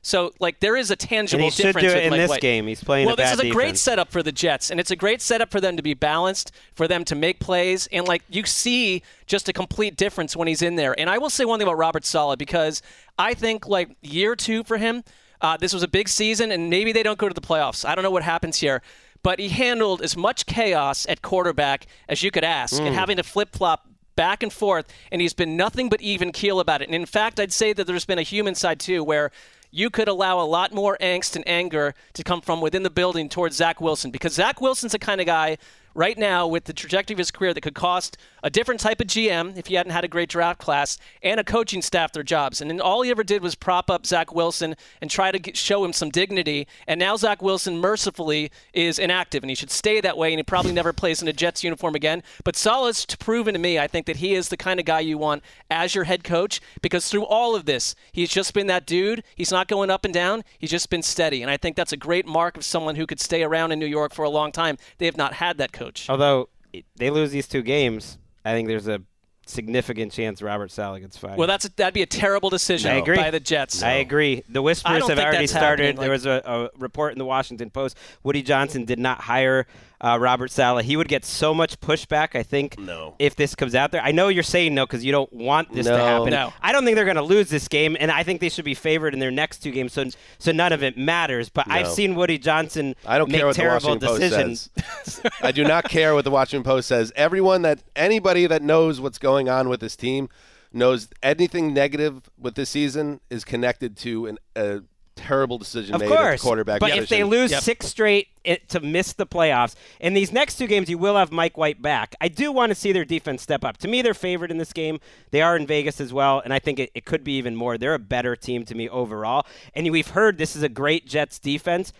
So 0.02 0.32
like 0.40 0.60
there 0.60 0.76
is 0.76 0.90
a 0.90 0.94
And 0.94 1.00
tangible 1.00 1.44
he 1.44 1.50
should 1.50 1.62
difference 1.64 1.92
do 1.92 1.98
it 1.98 2.04
in 2.04 2.10
Mike 2.10 2.20
this 2.20 2.30
White. 2.30 2.40
game. 2.40 2.66
He's 2.66 2.82
playing 2.82 3.06
well, 3.06 3.16
this 3.16 3.32
is 3.32 3.40
a 3.40 3.50
great 3.50 3.76
setup 3.76 4.10
for 4.10 4.22
the 4.22 4.32
Jets, 4.32 4.70
and 4.70 4.80
it's 4.80 4.90
a 4.90 4.96
great 4.96 5.20
setup 5.20 5.50
for 5.50 5.60
them 5.60 5.76
to 5.76 5.82
be 5.82 5.92
balanced, 5.92 6.52
for 6.72 6.88
them 6.88 7.04
to 7.04 7.14
make 7.14 7.38
plays, 7.38 7.86
and 7.92 8.08
like 8.08 8.22
you 8.30 8.46
see 8.46 9.02
just 9.26 9.48
a 9.50 9.52
complete 9.52 9.96
difference 9.96 10.34
when 10.34 10.48
he's 10.48 10.62
in 10.62 10.76
there. 10.76 10.98
And 10.98 11.10
I 11.10 11.18
will 11.18 11.28
say 11.28 11.44
one 11.44 11.58
thing 11.58 11.68
about 11.68 11.76
Robert 11.76 12.06
Saleh 12.06 12.38
because 12.38 12.80
I 13.18 13.34
think 13.34 13.66
like 13.68 13.94
year 14.00 14.34
two 14.36 14.64
for 14.64 14.78
him, 14.78 15.04
uh, 15.42 15.58
this 15.58 15.74
was 15.74 15.82
a 15.82 15.88
big 15.88 16.08
season, 16.08 16.50
and 16.50 16.70
maybe 16.70 16.92
they 16.92 17.02
don't 17.02 17.18
go 17.18 17.28
to 17.28 17.34
the 17.34 17.40
playoffs. 17.42 17.86
I 17.86 17.94
don't 17.94 18.02
know 18.02 18.10
what 18.10 18.22
happens 18.22 18.58
here. 18.58 18.80
But 19.22 19.38
he 19.38 19.48
handled 19.50 20.00
as 20.02 20.16
much 20.16 20.46
chaos 20.46 21.06
at 21.08 21.20
quarterback 21.22 21.86
as 22.08 22.22
you 22.22 22.30
could 22.30 22.44
ask, 22.44 22.74
Mm. 22.80 22.86
and 22.86 22.94
having 22.94 23.16
to 23.18 23.22
flip 23.22 23.54
flop 23.54 23.86
back 24.16 24.42
and 24.42 24.52
forth, 24.52 24.86
and 25.12 25.20
he's 25.20 25.34
been 25.34 25.56
nothing 25.56 25.88
but 25.88 26.00
even 26.02 26.32
keel 26.32 26.60
about 26.60 26.82
it. 26.82 26.86
And 26.88 26.94
in 26.94 27.06
fact, 27.06 27.38
I'd 27.40 27.52
say 27.52 27.72
that 27.72 27.86
there's 27.86 28.04
been 28.04 28.18
a 28.18 28.22
human 28.22 28.54
side 28.54 28.78
too, 28.80 29.02
where 29.04 29.30
you 29.70 29.88
could 29.88 30.08
allow 30.08 30.40
a 30.40 30.44
lot 30.44 30.74
more 30.74 30.98
angst 31.00 31.36
and 31.36 31.46
anger 31.48 31.94
to 32.14 32.24
come 32.24 32.40
from 32.40 32.60
within 32.60 32.82
the 32.82 32.90
building 32.90 33.28
towards 33.28 33.56
Zach 33.56 33.80
Wilson 33.80 34.10
because 34.10 34.34
Zach 34.34 34.60
Wilson's 34.60 34.92
the 34.92 34.98
kind 34.98 35.20
of 35.20 35.26
guy 35.26 35.58
right 35.94 36.18
now 36.18 36.46
with 36.46 36.64
the 36.64 36.72
trajectory 36.72 37.14
of 37.14 37.18
his 37.18 37.30
career 37.30 37.54
that 37.54 37.60
could 37.60 37.74
cost 37.74 38.16
a 38.42 38.50
different 38.50 38.80
type 38.80 39.00
of 39.00 39.06
GM 39.06 39.56
if 39.56 39.66
he 39.66 39.74
hadn't 39.74 39.92
had 39.92 40.04
a 40.04 40.08
great 40.08 40.28
draft 40.28 40.58
class 40.58 40.98
and 41.22 41.40
a 41.40 41.44
coaching 41.44 41.82
staff 41.82 42.12
their 42.12 42.22
jobs. 42.22 42.60
And 42.60 42.70
then 42.70 42.80
all 42.80 43.02
he 43.02 43.10
ever 43.10 43.24
did 43.24 43.42
was 43.42 43.54
prop 43.54 43.90
up 43.90 44.06
Zach 44.06 44.34
Wilson 44.34 44.76
and 45.00 45.10
try 45.10 45.30
to 45.30 45.38
get, 45.38 45.56
show 45.56 45.84
him 45.84 45.92
some 45.92 46.10
dignity. 46.10 46.66
And 46.86 46.98
now 46.98 47.16
Zach 47.16 47.42
Wilson 47.42 47.78
mercifully 47.78 48.50
is 48.72 48.98
inactive, 48.98 49.42
and 49.42 49.50
he 49.50 49.54
should 49.54 49.70
stay 49.70 50.00
that 50.00 50.16
way. 50.16 50.32
And 50.32 50.38
he 50.38 50.42
probably 50.42 50.72
never 50.72 50.92
plays 50.92 51.22
in 51.22 51.28
a 51.28 51.32
Jets 51.32 51.64
uniform 51.64 51.94
again. 51.94 52.22
But 52.44 52.56
Saleh's 52.56 53.06
proven 53.06 53.54
to 53.54 53.60
me, 53.60 53.78
I 53.78 53.86
think 53.86 54.06
that 54.06 54.16
he 54.16 54.34
is 54.34 54.48
the 54.48 54.56
kind 54.56 54.80
of 54.80 54.86
guy 54.86 55.00
you 55.00 55.18
want 55.18 55.42
as 55.70 55.94
your 55.94 56.04
head 56.04 56.24
coach 56.24 56.60
because 56.82 57.08
through 57.08 57.24
all 57.24 57.54
of 57.54 57.64
this, 57.64 57.94
he's 58.12 58.30
just 58.30 58.54
been 58.54 58.66
that 58.68 58.86
dude. 58.86 59.22
He's 59.34 59.52
not 59.52 59.68
going 59.68 59.90
up 59.90 60.04
and 60.04 60.14
down. 60.14 60.42
He's 60.58 60.70
just 60.70 60.90
been 60.90 61.02
steady, 61.02 61.42
and 61.42 61.50
I 61.50 61.56
think 61.56 61.76
that's 61.76 61.92
a 61.92 61.96
great 61.96 62.26
mark 62.26 62.56
of 62.56 62.64
someone 62.64 62.96
who 62.96 63.06
could 63.06 63.20
stay 63.20 63.42
around 63.42 63.72
in 63.72 63.78
New 63.78 63.86
York 63.86 64.14
for 64.14 64.24
a 64.24 64.30
long 64.30 64.52
time. 64.52 64.76
They 64.98 65.06
have 65.06 65.16
not 65.16 65.34
had 65.34 65.58
that 65.58 65.72
coach. 65.72 66.08
Although 66.08 66.48
they 66.96 67.10
lose 67.10 67.30
these 67.30 67.48
two 67.48 67.62
games, 67.62 68.18
I 68.44 68.52
think 68.52 68.68
there's 68.68 68.88
a 68.88 69.02
significant 69.46 70.12
chance 70.12 70.40
Robert 70.40 70.70
Saleh 70.70 71.02
gets 71.02 71.16
fired. 71.16 71.36
Well, 71.36 71.48
that's 71.48 71.64
a, 71.64 71.76
that'd 71.76 71.94
be 71.94 72.02
a 72.02 72.06
terrible 72.06 72.50
decision 72.50 72.92
I 72.92 72.94
agree. 72.94 73.16
by 73.16 73.30
the 73.30 73.40
Jets. 73.40 73.82
I 73.82 73.94
agree. 73.94 74.42
The 74.48 74.62
whispers 74.62 75.08
have 75.08 75.18
already 75.18 75.46
started. 75.46 75.84
happening, 75.84 76.00
there 76.00 76.10
was 76.10 76.26
a, 76.26 76.42
a 76.44 76.78
report 76.78 77.12
in 77.12 77.18
the 77.18 77.24
Washington 77.24 77.70
Post. 77.70 77.96
Woody 78.22 78.42
Johnson 78.42 78.84
did 78.84 78.98
not 78.98 79.20
hire 79.20 79.66
uh, 80.00 80.18
Robert 80.18 80.50
Saleh. 80.50 80.84
He 80.84 80.96
would 80.96 81.08
get 81.08 81.24
so 81.24 81.52
much 81.52 81.78
pushback. 81.80 82.34
I 82.34 82.42
think 82.42 82.78
No. 82.78 83.14
if 83.18 83.36
this 83.36 83.54
comes 83.54 83.74
out 83.74 83.92
there. 83.92 84.02
I 84.02 84.12
know 84.12 84.28
you're 84.28 84.42
saying 84.42 84.74
no 84.74 84.86
because 84.86 85.04
you 85.04 85.12
don't 85.12 85.32
want 85.32 85.72
this 85.72 85.86
to 85.86 85.96
happen. 85.96 86.30
No. 86.30 86.52
I 86.62 86.72
don't 86.72 86.84
think 86.84 86.94
they're 86.96 87.04
going 87.04 87.16
to 87.16 87.22
lose 87.22 87.48
this 87.50 87.68
game, 87.68 87.96
and 88.00 88.10
I 88.10 88.22
think 88.22 88.40
they 88.40 88.48
should 88.48 88.64
be 88.64 88.74
favored 88.74 89.12
in 89.14 89.20
their 89.20 89.30
next 89.30 89.58
two 89.58 89.70
games. 89.70 89.92
So, 89.92 90.04
so 90.38 90.52
none 90.52 90.72
of 90.72 90.82
it 90.82 90.96
matters. 90.96 91.48
But 91.48 91.70
I've 91.70 91.88
seen 91.88 92.14
Woody 92.14 92.38
Johnson 92.38 92.94
I 93.06 93.18
don't 93.18 93.30
make 93.30 93.38
care 93.38 93.46
what 93.46 93.56
the 93.56 93.62
terrible 93.62 93.88
Washington 93.90 94.14
decisions. 94.20 94.68
Post 94.68 95.06
says. 95.22 95.32
I 95.42 95.52
do 95.52 95.64
not 95.64 95.84
care 95.84 96.14
what 96.14 96.24
the 96.24 96.30
Washington 96.30 96.64
Post 96.64 96.88
says. 96.88 97.12
Everyone 97.16 97.62
that 97.62 97.82
anybody 97.94 98.46
that 98.46 98.62
knows 98.62 99.00
what's 99.00 99.18
going 99.18 99.48
on 99.48 99.68
with 99.68 99.80
this 99.80 99.96
team 99.96 100.28
knows 100.72 101.08
anything 101.22 101.74
negative 101.74 102.30
with 102.38 102.54
this 102.54 102.70
season 102.70 103.20
is 103.28 103.44
connected 103.44 103.96
to 103.96 104.26
an, 104.26 104.38
a 104.54 104.80
terrible 105.16 105.58
decision 105.58 105.94
Of 105.94 106.00
made 106.00 106.08
course, 106.08 106.40
quarterback 106.42 106.80
but 106.80 106.86
position. 106.90 107.02
if 107.02 107.08
they 107.10 107.24
lose 107.24 107.50
Yep. 107.50 107.62
six 107.62 107.86
straight 107.86 108.28
it, 108.42 108.68
to 108.70 108.80
miss 108.80 109.12
the 109.12 109.26
playoffs, 109.26 109.74
in 110.00 110.14
these 110.14 110.32
next 110.32 110.56
two 110.56 110.66
games, 110.66 110.88
you 110.88 110.96
will 110.98 111.16
have 111.16 111.30
Mike 111.30 111.58
White 111.58 111.82
back. 111.82 112.14
I 112.20 112.28
do 112.28 112.50
want 112.52 112.70
to 112.70 112.74
see 112.74 112.92
their 112.92 113.04
defense 113.04 113.42
step 113.42 113.64
up. 113.64 113.76
To 113.78 113.88
me, 113.88 114.00
they're 114.02 114.14
favored 114.14 114.50
in 114.50 114.58
this 114.58 114.72
game. 114.72 114.98
They 115.30 115.42
are 115.42 115.56
in 115.56 115.66
Vegas 115.66 116.00
as 116.00 116.12
well, 116.12 116.40
and 116.42 116.52
I 116.54 116.58
think 116.58 116.78
it, 116.78 116.90
it 116.94 117.04
could 117.04 117.22
be 117.22 117.32
even 117.36 117.54
more. 117.54 117.76
They're 117.76 117.94
a 117.94 117.98
better 117.98 118.34
team 118.36 118.64
to 118.64 118.74
me 118.74 118.88
overall. 118.88 119.46
And 119.74 119.90
we've 119.90 120.08
heard 120.08 120.38
this 120.38 120.56
is 120.56 120.62
a 120.62 120.68
great 120.68 121.06
Jets 121.06 121.38
defense. 121.38 121.92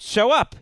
Show 0.00 0.30
up, 0.30 0.54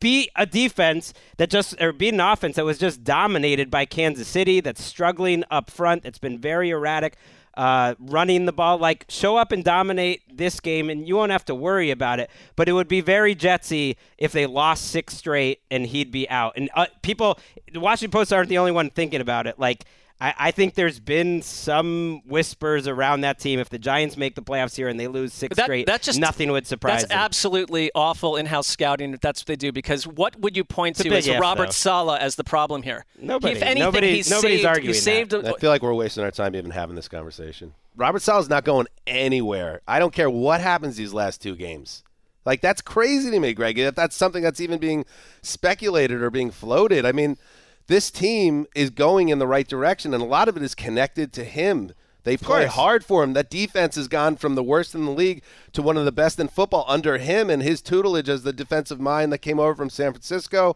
be 0.00 0.28
a 0.36 0.44
defense 0.44 1.14
that 1.38 1.48
just, 1.48 1.80
or 1.80 1.92
be 1.94 2.10
an 2.10 2.20
offense 2.20 2.56
that 2.56 2.66
was 2.66 2.76
just 2.76 3.02
dominated 3.02 3.70
by 3.70 3.86
Kansas 3.86 4.28
City, 4.28 4.60
that's 4.60 4.82
struggling 4.84 5.44
up 5.50 5.70
front, 5.70 6.02
that's 6.02 6.18
been 6.18 6.38
very 6.38 6.68
erratic 6.68 7.16
uh, 7.54 7.94
running 7.98 8.46
the 8.46 8.52
ball. 8.52 8.78
Like, 8.78 9.04
show 9.08 9.36
up 9.36 9.52
and 9.52 9.64
dominate 9.64 10.36
this 10.36 10.60
game, 10.60 10.90
and 10.90 11.06
you 11.06 11.16
won't 11.16 11.32
have 11.32 11.44
to 11.46 11.54
worry 11.54 11.90
about 11.90 12.20
it. 12.20 12.30
But 12.56 12.68
it 12.68 12.72
would 12.72 12.88
be 12.88 13.00
very 13.00 13.34
Jetsy 13.34 13.96
if 14.18 14.32
they 14.32 14.46
lost 14.46 14.88
six 14.88 15.16
straight 15.16 15.60
and 15.70 15.86
he'd 15.86 16.10
be 16.10 16.28
out. 16.28 16.54
And 16.56 16.70
uh, 16.74 16.86
people, 17.02 17.38
the 17.72 17.80
Washington 17.80 18.10
Post 18.10 18.32
aren't 18.32 18.48
the 18.48 18.58
only 18.58 18.72
one 18.72 18.90
thinking 18.90 19.20
about 19.20 19.46
it. 19.46 19.58
Like, 19.58 19.84
I, 20.22 20.34
I 20.38 20.50
think 20.52 20.74
there's 20.74 21.00
been 21.00 21.42
some 21.42 22.22
whispers 22.26 22.86
around 22.86 23.22
that 23.22 23.40
team. 23.40 23.58
If 23.58 23.70
the 23.70 23.78
Giants 23.78 24.16
make 24.16 24.36
the 24.36 24.42
playoffs 24.42 24.76
here 24.76 24.86
and 24.86 25.00
they 25.00 25.08
lose 25.08 25.32
six 25.32 25.56
that- 25.56 25.64
straight, 25.64 25.86
that 25.86 26.02
just- 26.02 26.20
nothing 26.20 26.52
would 26.52 26.64
surprise 26.66 27.00
That's 27.00 27.08
them. 27.08 27.18
absolutely 27.18 27.90
awful 27.94 28.36
in-house 28.36 28.68
scouting 28.68 29.14
if 29.14 29.20
that's 29.20 29.40
what 29.40 29.46
they 29.48 29.56
do. 29.56 29.72
Because 29.72 30.06
what 30.06 30.38
would 30.38 30.56
you 30.56 30.62
point 30.62 30.96
It's 30.96 31.02
to 31.02 31.08
big 31.10 31.18
as 31.18 31.26
if, 31.26 31.40
Robert 31.40 31.66
though. 31.66 31.70
Sala 31.72 32.18
as 32.18 32.36
the 32.36 32.44
problem 32.44 32.82
here? 32.84 33.04
Nobody- 33.20 33.56
If 33.56 33.62
anything, 33.62 33.82
nobody- 33.82 34.14
he's 34.16 34.30
nobody's 34.30 34.58
saved, 34.58 34.66
arguing 34.66 34.94
he 34.94 35.00
saved. 35.00 35.30
that. 35.32 35.44
a- 35.44 35.54
I 35.56 35.58
feel 35.58 35.70
like 35.70 35.82
we're 35.82 35.92
wasting 35.94 36.22
our 36.22 36.30
time 36.30 36.54
even 36.54 36.70
having 36.70 36.94
this 36.94 37.08
conversation. 37.08 37.74
Robert 37.96 38.22
Saleh's 38.22 38.48
not 38.48 38.64
going 38.64 38.86
anywhere. 39.08 39.80
I 39.88 39.98
don't 39.98 40.14
care 40.14 40.30
what 40.30 40.60
happens 40.60 40.96
these 40.96 41.12
last 41.12 41.42
two 41.42 41.56
games. 41.56 42.04
Like 42.46 42.60
that's 42.60 42.80
crazy 42.80 43.30
to 43.32 43.40
me, 43.40 43.54
Gregg. 43.54 43.78
If 43.78 43.94
that's 43.96 44.14
something 44.16 44.42
that's 44.42 44.60
even 44.60 44.78
being 44.78 45.04
speculated 45.42 46.22
or 46.22 46.30
being 46.30 46.50
floated, 46.50 47.04
I 47.04 47.12
mean, 47.12 47.36
this 47.92 48.10
team 48.10 48.66
is 48.74 48.88
going 48.88 49.28
in 49.28 49.38
the 49.38 49.46
right 49.46 49.68
direction, 49.68 50.14
and 50.14 50.22
a 50.22 50.26
lot 50.26 50.48
of 50.48 50.56
it 50.56 50.62
is 50.62 50.74
connected 50.74 51.30
to 51.34 51.44
him. 51.44 51.92
They 52.24 52.38
play 52.38 52.64
hard 52.64 53.04
for 53.04 53.22
him. 53.22 53.34
That 53.34 53.50
defense 53.50 53.96
has 53.96 54.08
gone 54.08 54.36
from 54.36 54.54
the 54.54 54.62
worst 54.62 54.94
in 54.94 55.04
the 55.04 55.10
league 55.10 55.42
to 55.74 55.82
one 55.82 55.98
of 55.98 56.06
the 56.06 56.12
best 56.12 56.40
in 56.40 56.48
football 56.48 56.86
under 56.88 57.18
him 57.18 57.50
and 57.50 57.62
his 57.62 57.82
tutelage 57.82 58.30
as 58.30 58.44
the 58.44 58.52
defensive 58.52 58.98
mind 58.98 59.30
that 59.32 59.38
came 59.38 59.60
over 59.60 59.74
from 59.74 59.90
San 59.90 60.12
Francisco. 60.12 60.74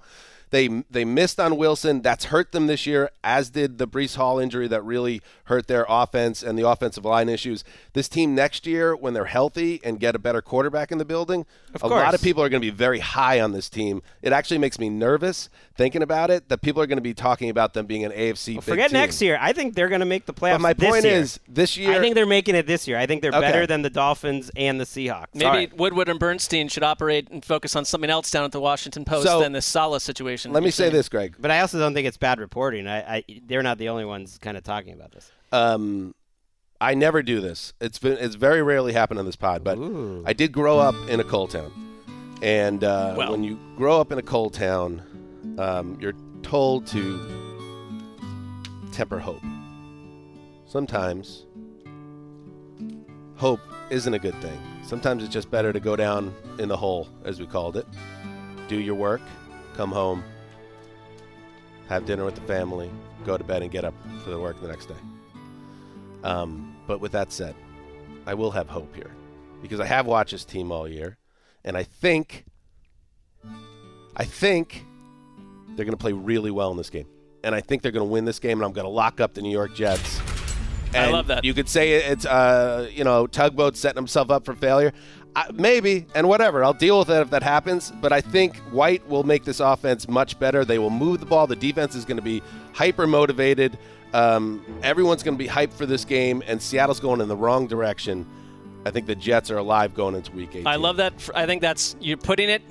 They 0.51 0.69
they 0.91 1.05
missed 1.05 1.41
on 1.41 1.57
Wilson. 1.57 2.03
That's 2.03 2.27
hurt 2.27 2.53
them 2.53 2.67
this 2.69 2.87
year, 2.87 3.11
as 3.25 3.51
did 3.51 3.79
the 3.79 3.89
Breece 3.89 4.15
Hall 4.17 4.39
injury 4.39 4.69
that 4.69 4.83
really 4.83 5.21
hurt 5.45 5.67
their 5.67 5.85
offense 5.89 6.43
and 6.43 6.57
the 6.59 6.67
offensive 6.69 7.05
line 7.05 7.29
issues. 7.29 7.65
This 7.95 8.09
team 8.09 8.35
next 8.35 8.65
year, 8.67 8.95
when 8.95 9.13
they're 9.13 9.25
healthy 9.25 9.81
and 9.83 9.99
get 9.99 10.15
a 10.15 10.19
better 10.21 10.41
quarterback 10.41 10.93
in 10.93 10.99
the 10.99 11.05
building, 11.05 11.47
a 11.75 11.79
course. 11.81 11.91
lot 11.91 12.15
of 12.15 12.23
people 12.23 12.43
are 12.45 12.49
going 12.49 12.63
to 12.63 12.67
be 12.67 12.71
very 12.75 13.01
high 13.01 13.41
on 13.41 13.53
this 13.53 13.69
team. 13.69 14.03
It 14.23 14.33
actually 14.33 14.59
makes 14.59 14.79
me 14.79 14.89
nervous 14.89 15.49
thinking 15.77 16.01
about 16.03 16.31
it 16.31 16.49
that 16.49 16.63
people 16.63 16.81
are 16.81 16.87
going 16.87 16.97
to 16.99 17.03
be 17.03 17.13
talking 17.13 17.51
about 17.51 17.75
them 17.75 17.87
being 17.87 18.05
an 18.05 18.13
AFC. 18.13 18.55
big 18.55 18.63
Forget 18.63 18.91
team. 18.91 19.01
next 19.01 19.21
year. 19.21 19.39
I 19.41 19.53
think 19.53 19.75
they're 19.75 19.89
going 19.89 20.01
to 20.01 20.07
make 20.07 20.27
the 20.27 20.33
playoffs. 20.33 20.53
But 20.55 20.61
my 20.61 20.73
this 20.75 20.91
point 20.91 21.05
year. 21.05 21.15
is, 21.15 21.41
this 21.49 21.77
year, 21.77 21.93
I 21.93 21.99
think 21.99 22.15
they're 22.15 22.25
making 22.25 22.55
it 22.55 22.67
this 22.69 22.87
year. 22.87 22.97
I 22.99 23.07
think 23.07 23.21
they're 23.21 23.33
Okay. 23.33 23.41
better 23.41 23.67
than 23.67 23.83
the 23.83 23.91
Dolphins 23.91 24.51
and 24.57 24.81
the 24.81 24.85
Seahawks. 24.85 25.27
Maybe 25.35 25.45
Sorry. 25.45 25.71
Woodward 25.77 26.09
and 26.09 26.21
Bernstein 26.21 26.69
should 26.69 26.85
operate 26.85 27.29
and 27.31 27.45
focus 27.45 27.75
on 27.75 27.85
something 27.85 28.11
else 28.11 28.31
down 28.31 28.45
at 28.45 28.53
the 28.53 28.61
Washington 28.61 29.05
Post 29.05 29.27
So, 29.27 29.41
than 29.41 29.53
this 29.53 29.67
Saleh 29.67 30.01
situation. 30.01 30.36
Let 30.45 30.63
me 30.63 30.71
say 30.71 30.91
this, 30.91 31.09
Gregg. 31.09 31.37
But 31.39 31.51
I 31.51 31.61
also 31.61 31.79
don't 31.79 31.95
think 31.95 32.07
it's 32.07 32.17
bad 32.17 32.39
reporting. 32.41 32.87
I, 32.87 33.17
I 33.17 33.25
they're 33.47 33.63
not 33.63 33.79
the 33.79 33.89
only 33.89 34.05
ones 34.05 34.39
kind 34.39 34.57
of 34.57 34.65
talking 34.65 34.93
about 34.93 35.13
this. 35.13 35.31
Um, 35.53 36.15
I 36.81 36.95
never 36.95 37.23
do 37.23 37.41
this. 37.41 37.73
It's 37.81 37.99
been 37.99 38.19
it's 38.19 38.35
very 38.35 38.63
rarely 38.63 38.93
happened 38.93 39.19
on 39.19 39.27
this 39.27 39.37
pod, 39.37 39.65
but 39.65 39.79
Ooh. 39.79 40.23
I 40.27 40.33
did 40.33 40.53
grow 40.53 40.79
up 40.79 40.95
in 41.09 41.21
a 41.21 41.25
coal 41.25 41.49
town, 41.49 41.73
and 42.43 42.85
uh, 42.85 43.15
Well. 43.17 43.31
when 43.33 43.45
you 43.45 43.59
grow 43.77 44.01
up 44.01 44.13
in 44.13 44.19
a 44.19 44.23
coal 44.23 44.51
town, 44.51 45.03
um, 45.59 45.97
you're 46.01 46.15
told 46.43 46.87
to 46.89 47.19
temper 48.93 49.19
hope. 49.19 49.43
Sometimes 50.67 51.47
hope 53.37 53.61
isn't 53.91 54.13
a 54.13 54.19
good 54.19 54.35
thing. 54.43 54.59
Sometimes 54.85 55.23
it's 55.23 55.33
just 55.33 55.51
better 55.51 55.73
to 55.73 55.81
go 55.81 55.97
down 55.97 56.35
in 56.59 56.69
the 56.69 56.77
hole, 56.77 57.09
as 57.25 57.41
we 57.41 57.47
called 57.47 57.77
it. 57.77 57.87
Do 58.69 58.77
your 58.77 58.95
work, 58.95 59.21
come 59.77 59.93
home, 59.93 60.25
have 61.89 62.07
dinner 62.07 62.25
with 62.25 62.35
the 62.35 62.41
family, 62.43 62.91
go 63.25 63.37
to 63.37 63.45
bed, 63.45 63.63
and 63.63 63.71
get 63.71 63.85
up 63.85 63.95
for 64.25 64.31
the 64.31 64.39
work 64.39 64.61
the 64.61 64.69
next 64.69 64.87
day. 64.87 64.95
Um, 66.25 66.77
but 66.87 67.01
with 67.01 67.13
that 67.13 67.33
said, 67.33 67.55
I 68.27 68.35
will 68.35 68.51
have 68.51 68.69
hope 68.69 68.95
here 68.95 69.11
because 69.63 69.81
I 69.81 69.87
have 69.87 70.07
watched 70.07 70.33
this 70.33 70.45
team 70.45 70.73
all 70.73 70.89
year, 70.89 71.19
and 71.65 71.77
I 71.77 71.83
think, 71.83 72.45
I 74.17 74.25
think 74.25 74.85
they're 75.75 75.85
going 75.85 75.97
to 75.97 75.97
play 75.97 76.13
really 76.13 76.51
well 76.51 76.71
in 76.71 76.77
this 76.77 76.91
game, 76.91 77.07
and 77.45 77.55
I 77.55 77.61
think 77.61 77.83
they're 77.83 77.93
going 77.93 78.07
to 78.07 78.13
win 78.13 78.25
this 78.25 78.39
game, 78.39 78.59
and 78.59 78.65
I'm 78.65 78.73
going 78.73 78.87
to 78.87 78.91
lock 78.91 79.21
up 79.21 79.35
the 79.35 79.43
New 79.43 79.53
York 79.53 79.75
Jets. 79.75 80.21
I 80.95 81.11
love 81.11 81.27
that. 81.27 81.45
You 81.45 81.53
could 81.53 81.69
say 81.69 81.93
it's, 81.93 82.25
uh, 82.25 82.89
you 82.93 83.05
know, 83.05 83.27
tugboat 83.27 83.77
setting 83.77 83.99
himself 83.99 84.31
up 84.31 84.45
for 84.47 84.55
failure. 84.55 84.93
I, 85.37 85.51
maybe, 85.53 86.07
and 86.15 86.29
whatever. 86.29 86.65
I'll 86.65 86.73
deal 86.73 86.99
with 86.99 87.11
it 87.11 87.21
if 87.21 87.31
that 87.31 87.43
happens. 87.43 87.93
But 88.01 88.13
I 88.13 88.23
think 88.23 88.57
White 88.73 89.07
will 89.07 89.23
make 89.23 89.45
this 89.45 89.61
offense 89.61 90.09
much 90.09 90.39
better. 90.39 90.65
They 90.65 90.79
will 90.79 90.91
move 90.91 91.21
the 91.21 91.27
ball. 91.27 91.47
The 91.47 91.55
defense 91.55 91.95
is 91.95 92.07
going 92.07 92.17
to 92.17 92.23
be 92.23 92.43
hyper 92.73 93.07
motivated. 93.07 93.79
Um, 94.15 94.65
everyone's 94.83 95.23
going 95.23 95.37
to 95.37 95.39
be 95.39 95.49
hyped 95.49 95.75
for 95.75 95.85
this 95.85 96.07
game, 96.07 96.43
and 96.47 96.61
Seattle's 96.61 97.01
going 97.01 97.21
in 97.21 97.29
the 97.29 97.37
wrong 97.37 97.67
direction. 97.67 98.27
I 98.87 98.91
think 98.91 99.07
the 99.07 99.15
Jets 99.15 99.51
are 99.51 99.59
alive 99.59 99.95
going 99.95 100.15
into 100.15 100.33
Week 100.33 100.51
18. 100.51 100.67
I 100.67 100.77
love 100.77 100.97
that. 100.97 101.13
I 101.35 101.45
think 101.45 101.61
that's 101.61 101.97
you're 102.01 102.17
putting 102.17 102.49
it 102.49 102.63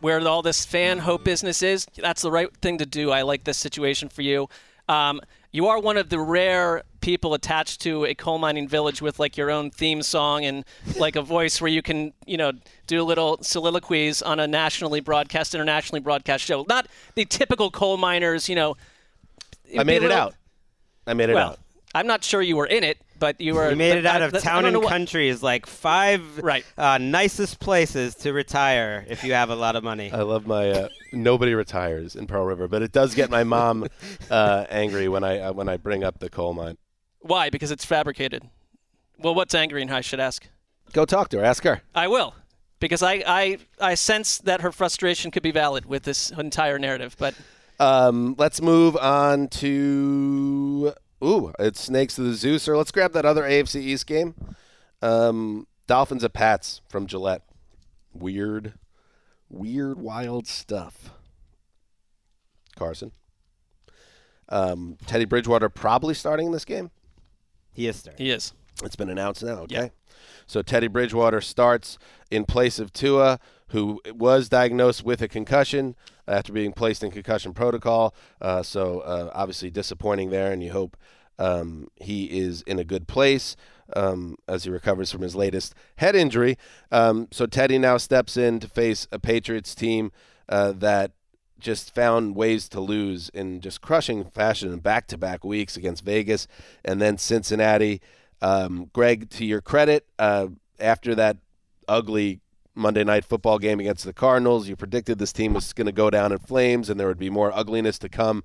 where 0.00 0.20
all 0.26 0.42
this 0.42 0.64
fan 0.64 0.98
hope 0.98 1.22
business 1.22 1.62
is. 1.62 1.86
That's 1.96 2.22
the 2.22 2.32
right 2.32 2.48
thing 2.56 2.78
to 2.78 2.86
do. 2.86 3.12
I 3.12 3.22
like 3.22 3.44
this 3.44 3.58
situation 3.58 4.08
for 4.08 4.22
you. 4.22 4.48
Um, 4.88 5.20
you 5.52 5.68
are 5.68 5.78
one 5.78 5.98
of 5.98 6.08
the 6.08 6.18
rare 6.18 6.82
people 7.00 7.34
attached 7.34 7.80
to 7.82 8.06
a 8.06 8.14
coal 8.14 8.38
mining 8.38 8.66
village 8.66 9.02
with 9.02 9.18
like 9.18 9.36
your 9.36 9.50
own 9.50 9.70
theme 9.70 10.02
song 10.02 10.44
and 10.44 10.64
like 10.98 11.14
a 11.14 11.22
voice 11.22 11.60
where 11.60 11.70
you 11.70 11.82
can, 11.82 12.12
you 12.26 12.36
know, 12.38 12.52
do 12.86 13.02
little 13.02 13.38
soliloquies 13.42 14.22
on 14.22 14.40
a 14.40 14.46
nationally 14.46 15.00
broadcast, 15.00 15.54
internationally 15.54 16.00
broadcast 16.00 16.44
show. 16.44 16.64
Not 16.68 16.86
the 17.14 17.26
typical 17.26 17.70
coal 17.70 17.98
miners, 17.98 18.48
you 18.48 18.54
know. 18.54 18.76
I 19.78 19.84
made 19.84 20.02
it 20.02 20.10
out. 20.12 20.34
I 21.06 21.14
made 21.14 21.28
it 21.28 21.34
Well, 21.34 21.50
out. 21.50 21.58
I'm 21.94 22.06
not 22.06 22.24
sure 22.24 22.40
you 22.40 22.56
were 22.56 22.66
in 22.66 22.84
it, 22.84 22.98
but 23.22 23.40
you 23.40 23.54
were. 23.54 23.70
You 23.70 23.76
made 23.76 23.90
but 23.90 23.98
it 23.98 24.06
out 24.06 24.12
that- 24.14 24.22
of 24.22 24.32
that's- 24.32 24.42
town 24.42 24.64
and 24.64 24.82
country 24.82 25.28
is 25.28 25.44
like 25.44 25.64
five 25.66 26.38
Right. 26.38 26.64
uh, 26.76 26.98
nicest 26.98 27.60
places 27.60 28.16
to 28.16 28.32
retire 28.32 29.06
if 29.08 29.22
you 29.22 29.32
have 29.34 29.48
a 29.48 29.54
lot 29.54 29.76
of 29.76 29.84
money. 29.84 30.10
I 30.10 30.22
love 30.22 30.44
my 30.44 30.70
uh, 30.70 30.88
nobody 31.12 31.54
retires 31.54 32.16
in 32.16 32.26
Pearl 32.26 32.44
River, 32.44 32.66
but 32.66 32.82
it 32.82 32.90
does 32.90 33.14
get 33.14 33.30
my 33.30 33.44
mom 33.44 33.86
uh, 34.30 34.64
angry 34.68 35.08
when 35.08 35.22
I 35.22 35.38
uh, 35.38 35.52
when 35.52 35.68
I 35.68 35.76
bring 35.76 36.02
up 36.02 36.18
the 36.18 36.28
coal 36.28 36.52
mine. 36.52 36.78
Why? 37.20 37.48
Because 37.48 37.70
it's 37.70 37.84
fabricated. 37.84 38.42
Well, 39.18 39.36
what's 39.36 39.54
angry 39.54 39.82
and 39.82 39.90
I 39.94 40.00
should 40.00 40.18
ask. 40.18 40.44
Go 40.92 41.04
talk 41.04 41.28
to 41.28 41.38
her. 41.38 41.44
Ask 41.44 41.62
her. 41.62 41.82
I 41.94 42.08
will, 42.08 42.34
because 42.80 43.04
I, 43.04 43.22
I 43.24 43.58
I 43.80 43.94
sense 43.94 44.38
that 44.38 44.62
her 44.62 44.72
frustration 44.72 45.30
could 45.30 45.44
be 45.44 45.52
valid 45.52 45.86
with 45.86 46.02
this 46.02 46.30
entire 46.32 46.76
narrative. 46.80 47.14
But 47.18 47.34
Um, 47.78 48.34
let's 48.36 48.60
move 48.60 48.96
on 48.96 49.46
to 49.62 50.92
ooh, 51.22 51.52
it's 51.58 51.80
Snakes 51.80 52.16
to 52.16 52.22
the 52.22 52.34
Zeus. 52.34 52.68
Or 52.68 52.76
let's 52.76 52.90
grab 52.90 53.12
that 53.12 53.24
other 53.24 53.42
AFC 53.42 53.76
East 53.76 54.06
game. 54.06 54.34
Um, 55.00 55.66
Dolphins 55.86 56.24
at 56.24 56.32
Pats 56.32 56.80
from 56.88 57.06
Gillette. 57.06 57.42
Weird, 58.14 58.74
weird, 59.48 59.98
wild 59.98 60.46
stuff. 60.46 61.10
Carson. 62.76 63.12
Um, 64.48 64.98
Teddy 65.06 65.24
Bridgewater 65.24 65.68
probably 65.68 66.14
starting 66.14 66.46
in 66.46 66.52
this 66.52 66.64
game. 66.64 66.90
He 67.72 67.86
is 67.86 67.96
starting. 67.96 68.24
he 68.24 68.30
is. 68.30 68.52
It's 68.82 68.96
been 68.96 69.08
announced 69.08 69.42
now, 69.42 69.60
okay? 69.60 69.74
Yeah. 69.74 69.88
So 70.46 70.62
Teddy 70.62 70.88
Bridgewater 70.88 71.40
starts 71.40 71.98
in 72.30 72.44
place 72.44 72.78
of 72.78 72.92
Tua, 72.92 73.38
who 73.72 74.00
was 74.14 74.48
diagnosed 74.48 75.02
with 75.02 75.22
a 75.22 75.28
concussion 75.28 75.96
after 76.28 76.52
being 76.52 76.72
placed 76.72 77.02
in 77.02 77.10
concussion 77.10 77.54
protocol. 77.54 78.14
Uh, 78.40 78.62
so 78.62 79.00
uh, 79.00 79.30
obviously 79.34 79.70
disappointing 79.70 80.30
there, 80.30 80.52
and 80.52 80.62
you 80.62 80.70
hope 80.72 80.96
um, 81.38 81.88
he 81.96 82.26
is 82.26 82.62
in 82.62 82.78
a 82.78 82.84
good 82.84 83.08
place 83.08 83.56
um, 83.96 84.36
as 84.46 84.64
he 84.64 84.70
recovers 84.70 85.10
from 85.10 85.22
his 85.22 85.34
latest 85.34 85.74
head 85.96 86.14
injury. 86.14 86.58
Um, 86.90 87.28
so 87.30 87.46
Teddy 87.46 87.78
now 87.78 87.96
steps 87.96 88.36
in 88.36 88.60
to 88.60 88.68
face 88.68 89.08
a 89.10 89.18
Patriots 89.18 89.74
team 89.74 90.12
uh, 90.50 90.72
that 90.72 91.12
just 91.58 91.94
found 91.94 92.36
ways 92.36 92.68
to 92.68 92.80
lose 92.80 93.30
in 93.30 93.60
just 93.60 93.80
crushing 93.80 94.24
fashion 94.24 94.70
in 94.70 94.80
back-to-back 94.80 95.44
weeks 95.44 95.78
against 95.78 96.04
Vegas 96.04 96.46
and 96.84 97.00
then 97.00 97.16
Cincinnati. 97.16 98.02
Um, 98.42 98.90
Gregg, 98.92 99.30
to 99.30 99.46
your 99.46 99.62
credit, 99.62 100.06
uh, 100.18 100.48
after 100.78 101.14
that 101.14 101.38
ugly 101.88 102.41
Monday 102.74 103.04
night 103.04 103.24
football 103.24 103.58
game 103.58 103.80
against 103.80 104.04
the 104.04 104.12
Cardinals, 104.12 104.68
you 104.68 104.76
predicted 104.76 105.18
this 105.18 105.32
team 105.32 105.52
was 105.54 105.72
going 105.72 105.86
to 105.86 105.92
go 105.92 106.08
down 106.10 106.32
in 106.32 106.38
flames 106.38 106.88
and 106.88 106.98
there 106.98 107.06
would 107.06 107.18
be 107.18 107.30
more 107.30 107.52
ugliness 107.52 107.98
to 107.98 108.08
come. 108.08 108.44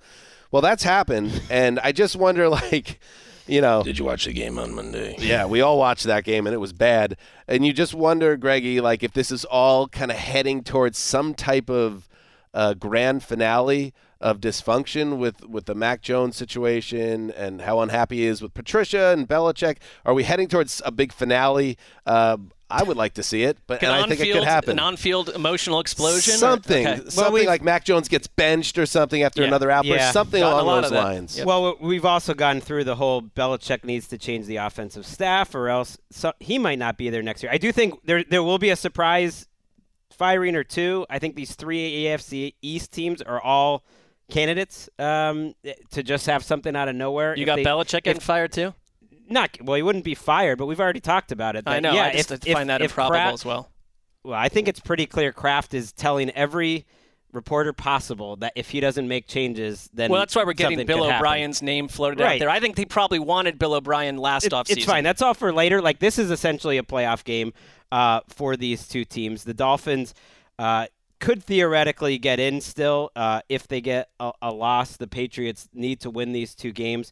Well, 0.51 0.61
that's 0.61 0.83
happened, 0.83 1.41
and 1.49 1.79
I 1.79 1.91
just 1.91 2.15
wonder, 2.15 2.47
like, 2.49 2.99
you 3.47 3.61
know, 3.61 3.83
Did 3.83 3.97
you 3.99 4.05
watch 4.05 4.25
the 4.25 4.33
game 4.33 4.59
on 4.59 4.73
Monday? 4.75 5.15
yeah, 5.19 5.45
we 5.45 5.61
all 5.61 5.77
watched 5.77 6.03
that 6.05 6.23
game 6.25 6.45
and 6.45 6.53
it 6.53 6.57
was 6.59 6.73
bad. 6.73 7.15
And 7.47 7.65
you 7.65 7.71
just 7.71 7.93
wonder, 7.93 8.35
Greggy, 8.35 8.81
like 8.81 9.03
if 9.03 9.13
this 9.13 9.31
is 9.31 9.45
all 9.45 9.87
kind 9.87 10.11
of 10.11 10.17
heading 10.17 10.63
towards 10.63 10.97
some 10.97 11.33
type 11.33 11.69
of 11.69 12.09
uh, 12.53 12.73
grand 12.73 13.23
finale 13.23 13.93
of 14.19 14.39
dysfunction 14.41 15.17
with 15.17 15.45
with 15.45 15.65
the 15.65 15.75
Mac 15.75 16.01
Jones 16.01 16.35
situation 16.35 17.29
and 17.31 17.61
how 17.61 17.79
unhappy 17.81 18.17
he 18.17 18.25
is 18.25 18.41
with 18.41 18.53
Patricia 18.53 19.09
and 19.09 19.29
Belichick. 19.29 19.77
Are 20.05 20.13
we 20.13 20.23
heading 20.23 20.47
towards 20.47 20.81
a 20.83 20.91
big 20.91 21.13
finale? 21.13 21.77
Uh, 22.05 22.37
I 22.69 22.83
would 22.83 22.97
like 22.97 23.13
to 23.13 23.23
see 23.23 23.43
it, 23.43 23.57
but 23.65 23.81
An 23.81 23.89
and 23.89 24.03
I 24.03 24.07
think 24.07 24.19
it 24.19 24.33
could 24.33 24.43
happen. 24.43 24.71
An 24.71 24.79
on-field 24.79 25.29
emotional 25.29 25.79
explosion. 25.79 26.33
or- 26.33 26.37
Something, 26.37 26.85
okay. 26.85 27.01
something 27.09 27.33
we've- 27.33 27.47
like 27.47 27.61
Mac 27.61 27.85
Jones 27.85 28.09
gets 28.09 28.27
benched 28.27 28.77
or 28.77 28.85
something 28.85 29.23
after 29.23 29.41
Yeah. 29.41 29.47
another 29.47 29.71
outburst, 29.71 29.95
Yeah. 29.99 30.11
something 30.11 30.41
Gotten 30.41 30.59
along 30.59 30.81
those 30.81 30.91
lines. 30.91 31.37
Yep. 31.37 31.47
Well, 31.47 31.77
we've 31.79 32.03
also 32.03 32.33
gone 32.33 32.59
through 32.59 32.83
the 32.83 32.95
whole 32.95 33.21
Belichick 33.21 33.85
needs 33.85 34.07
to 34.09 34.17
change 34.17 34.47
the 34.47 34.57
offensive 34.57 35.05
staff, 35.05 35.55
or 35.55 35.69
else 35.69 35.97
so, 36.11 36.33
he 36.39 36.57
might 36.57 36.77
not 36.79 36.97
be 36.97 37.09
there 37.09 37.23
next 37.23 37.41
year. 37.41 37.51
I 37.53 37.57
do 37.57 37.71
think 37.71 38.05
there 38.05 38.23
there 38.29 38.43
will 38.43 38.59
be 38.59 38.69
a 38.69 38.75
surprise 38.75 39.47
firing 40.11 40.55
or 40.55 40.63
two. 40.65 41.05
I 41.09 41.19
think 41.19 41.35
these 41.35 41.55
three 41.55 42.05
AFC 42.05 42.55
East 42.61 42.91
teams 42.91 43.21
are 43.21 43.39
all 43.41 43.83
candidates 44.29 44.89
um, 44.99 45.53
to 45.91 46.03
just 46.03 46.25
have 46.25 46.43
something 46.43 46.75
out 46.75 46.89
of 46.89 46.95
nowhere. 46.95 47.33
You 47.35 47.43
If 47.43 47.45
got 47.45 47.55
they- 47.57 47.63
Belichick 47.63 48.03
getting 48.03 48.19
fired 48.19 48.51
too. 48.51 48.73
Not 49.29 49.57
well, 49.61 49.75
he 49.75 49.83
wouldn't 49.83 50.05
be 50.05 50.15
fired, 50.15 50.57
but 50.57 50.65
we've 50.65 50.79
already 50.79 50.99
talked 50.99 51.31
about 51.31 51.55
it. 51.55 51.63
I 51.67 51.79
know. 51.79 51.93
Yeah, 51.93 52.05
I 52.05 52.13
just 52.13 52.31
if, 52.31 52.41
find 52.43 52.61
if, 52.63 52.67
that 52.67 52.81
if 52.81 52.91
improbable 52.91 53.15
Kraft- 53.15 53.33
as 53.33 53.45
well. 53.45 53.69
Well, 54.23 54.39
I 54.39 54.49
think 54.49 54.67
it's 54.67 54.79
pretty 54.79 55.05
clear. 55.05 55.31
Kraft 55.31 55.73
is 55.73 55.91
telling 55.91 56.29
every 56.31 56.85
reporter 57.33 57.73
possible 57.73 58.35
that 58.37 58.53
if 58.55 58.69
he 58.69 58.79
doesn't 58.79 59.07
make 59.07 59.27
changes, 59.27 59.89
then 59.93 60.09
Well, 60.11 60.19
that's 60.19 60.35
why 60.35 60.43
we're 60.43 60.53
getting 60.53 60.85
Bill. 60.85 61.03
O'Brien's 61.03 61.61
name 61.61 61.87
floated 61.87 62.21
out 62.21 62.39
there. 62.39 62.49
I 62.49 62.59
think 62.59 62.75
they 62.75 62.85
probably 62.85 63.19
wanted 63.19 63.59
Bill 63.59 63.73
O'Brien 63.73 64.17
last 64.17 64.45
It- 64.45 64.53
offseason. 64.53 64.77
It's 64.77 64.85
fine. 64.85 65.03
That's 65.03 65.21
all 65.21 65.33
for 65.33 65.53
later. 65.53 65.81
Like 65.81 65.99
this 65.99 66.17
is 66.17 66.31
essentially 66.31 66.77
a 66.77 66.83
playoff 66.83 67.23
game 67.23 67.53
uh, 67.91 68.21
for 68.27 68.55
these 68.57 68.87
two 68.87 69.05
teams. 69.05 69.43
The 69.43 69.53
Dolphins 69.53 70.13
uh, 70.57 70.87
could 71.19 71.43
theoretically 71.43 72.17
get 72.17 72.39
in 72.39 72.61
still 72.61 73.11
uh, 73.15 73.41
if 73.49 73.67
they 73.67 73.81
get 73.81 74.09
a, 74.19 74.31
a 74.41 74.51
loss. 74.51 74.97
The 74.97 75.07
Patriots 75.07 75.69
need 75.73 75.99
to 76.01 76.09
win 76.09 76.31
these 76.31 76.55
two 76.55 76.71
games. 76.71 77.11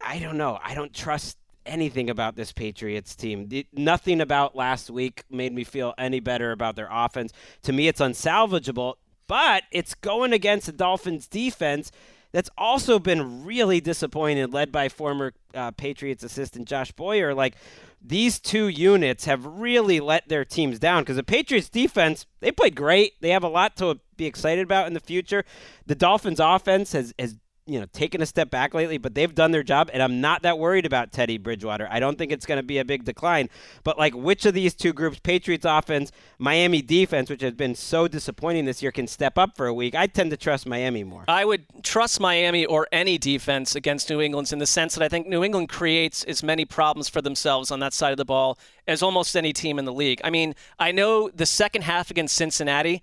I 0.00 0.18
don't 0.18 0.36
know. 0.36 0.58
I 0.62 0.74
don't 0.74 0.94
trust 0.94 1.38
anything 1.66 2.08
about 2.10 2.36
this 2.36 2.52
Patriots 2.52 3.14
team. 3.14 3.48
Nothing 3.72 4.20
about 4.20 4.56
last 4.56 4.90
week 4.90 5.24
made 5.30 5.52
me 5.52 5.64
feel 5.64 5.94
any 5.98 6.20
better 6.20 6.52
about 6.52 6.76
their 6.76 6.88
offense. 6.90 7.32
To 7.62 7.72
me, 7.72 7.88
it's 7.88 8.00
unsalvageable, 8.00 8.94
but 9.26 9.64
it's 9.70 9.94
going 9.94 10.32
against 10.32 10.66
the 10.66 10.72
Dolphins 10.72 11.28
defense 11.28 11.92
that's 12.32 12.50
also 12.58 12.98
been 12.98 13.44
really 13.44 13.80
disappointed, 13.80 14.52
led 14.52 14.70
by 14.70 14.88
former 14.88 15.32
uh, 15.54 15.70
Patriots 15.72 16.22
assistant 16.22 16.68
Josh 16.68 16.92
Boyer. 16.92 17.34
Like, 17.34 17.54
these 18.00 18.38
two 18.38 18.68
units 18.68 19.24
have 19.24 19.44
really 19.44 19.98
let 19.98 20.28
their 20.28 20.44
teams 20.44 20.78
down 20.78 21.02
because 21.02 21.16
the 21.16 21.22
Patriots 21.22 21.68
defense, 21.68 22.26
they 22.40 22.52
played 22.52 22.76
great. 22.76 23.20
They 23.20 23.30
have 23.30 23.44
a 23.44 23.48
lot 23.48 23.76
to 23.76 23.98
be 24.16 24.26
excited 24.26 24.62
about 24.62 24.86
in 24.86 24.94
the 24.94 25.00
future. 25.00 25.44
The 25.86 25.94
Dolphins 25.94 26.38
offense 26.38 26.92
has, 26.92 27.12
has 27.18 27.36
you 27.68 27.78
know, 27.78 27.86
taken 27.92 28.22
a 28.22 28.26
step 28.26 28.50
back 28.50 28.72
lately, 28.72 28.96
but 28.96 29.14
they've 29.14 29.34
done 29.34 29.50
their 29.50 29.62
job, 29.62 29.90
and 29.92 30.02
I'm 30.02 30.20
not 30.20 30.42
that 30.42 30.58
worried 30.58 30.86
about 30.86 31.12
Teddy 31.12 31.36
Bridgewater. 31.36 31.86
I 31.90 32.00
don't 32.00 32.16
think 32.16 32.32
it's 32.32 32.46
going 32.46 32.56
to 32.56 32.62
be 32.62 32.78
a 32.78 32.84
big 32.84 33.04
decline. 33.04 33.50
But 33.84 33.98
like, 33.98 34.14
which 34.14 34.46
of 34.46 34.54
these 34.54 34.74
two 34.74 34.94
groups, 34.94 35.20
Patriots 35.20 35.66
offense, 35.68 36.10
Miami 36.38 36.80
defense, 36.80 37.28
which 37.28 37.42
has 37.42 37.52
been 37.52 37.74
so 37.74 38.08
disappointing 38.08 38.64
this 38.64 38.82
year, 38.82 38.90
can 38.90 39.06
step 39.06 39.36
up 39.36 39.56
for 39.56 39.66
a 39.66 39.74
week? 39.74 39.94
I 39.94 40.06
tend 40.06 40.30
to 40.30 40.36
trust 40.36 40.66
Miami 40.66 41.04
more. 41.04 41.24
I 41.28 41.44
would 41.44 41.64
trust 41.82 42.20
Miami 42.20 42.64
or 42.64 42.88
any 42.90 43.18
defense 43.18 43.74
against 43.74 44.08
New 44.08 44.20
England's 44.20 44.52
in 44.52 44.58
the 44.58 44.66
sense 44.66 44.94
that 44.94 45.04
I 45.04 45.08
think 45.08 45.26
New 45.26 45.44
England 45.44 45.68
creates 45.68 46.24
as 46.24 46.42
many 46.42 46.64
problems 46.64 47.08
for 47.10 47.20
themselves 47.20 47.70
on 47.70 47.80
that 47.80 47.92
side 47.92 48.12
of 48.12 48.16
the 48.16 48.24
ball 48.24 48.58
as 48.86 49.02
almost 49.02 49.36
any 49.36 49.52
team 49.52 49.78
in 49.78 49.84
the 49.84 49.92
league. 49.92 50.20
I 50.24 50.30
mean, 50.30 50.54
I 50.78 50.90
know 50.90 51.28
the 51.28 51.46
second 51.46 51.82
half 51.82 52.10
against 52.10 52.34
Cincinnati 52.34 53.02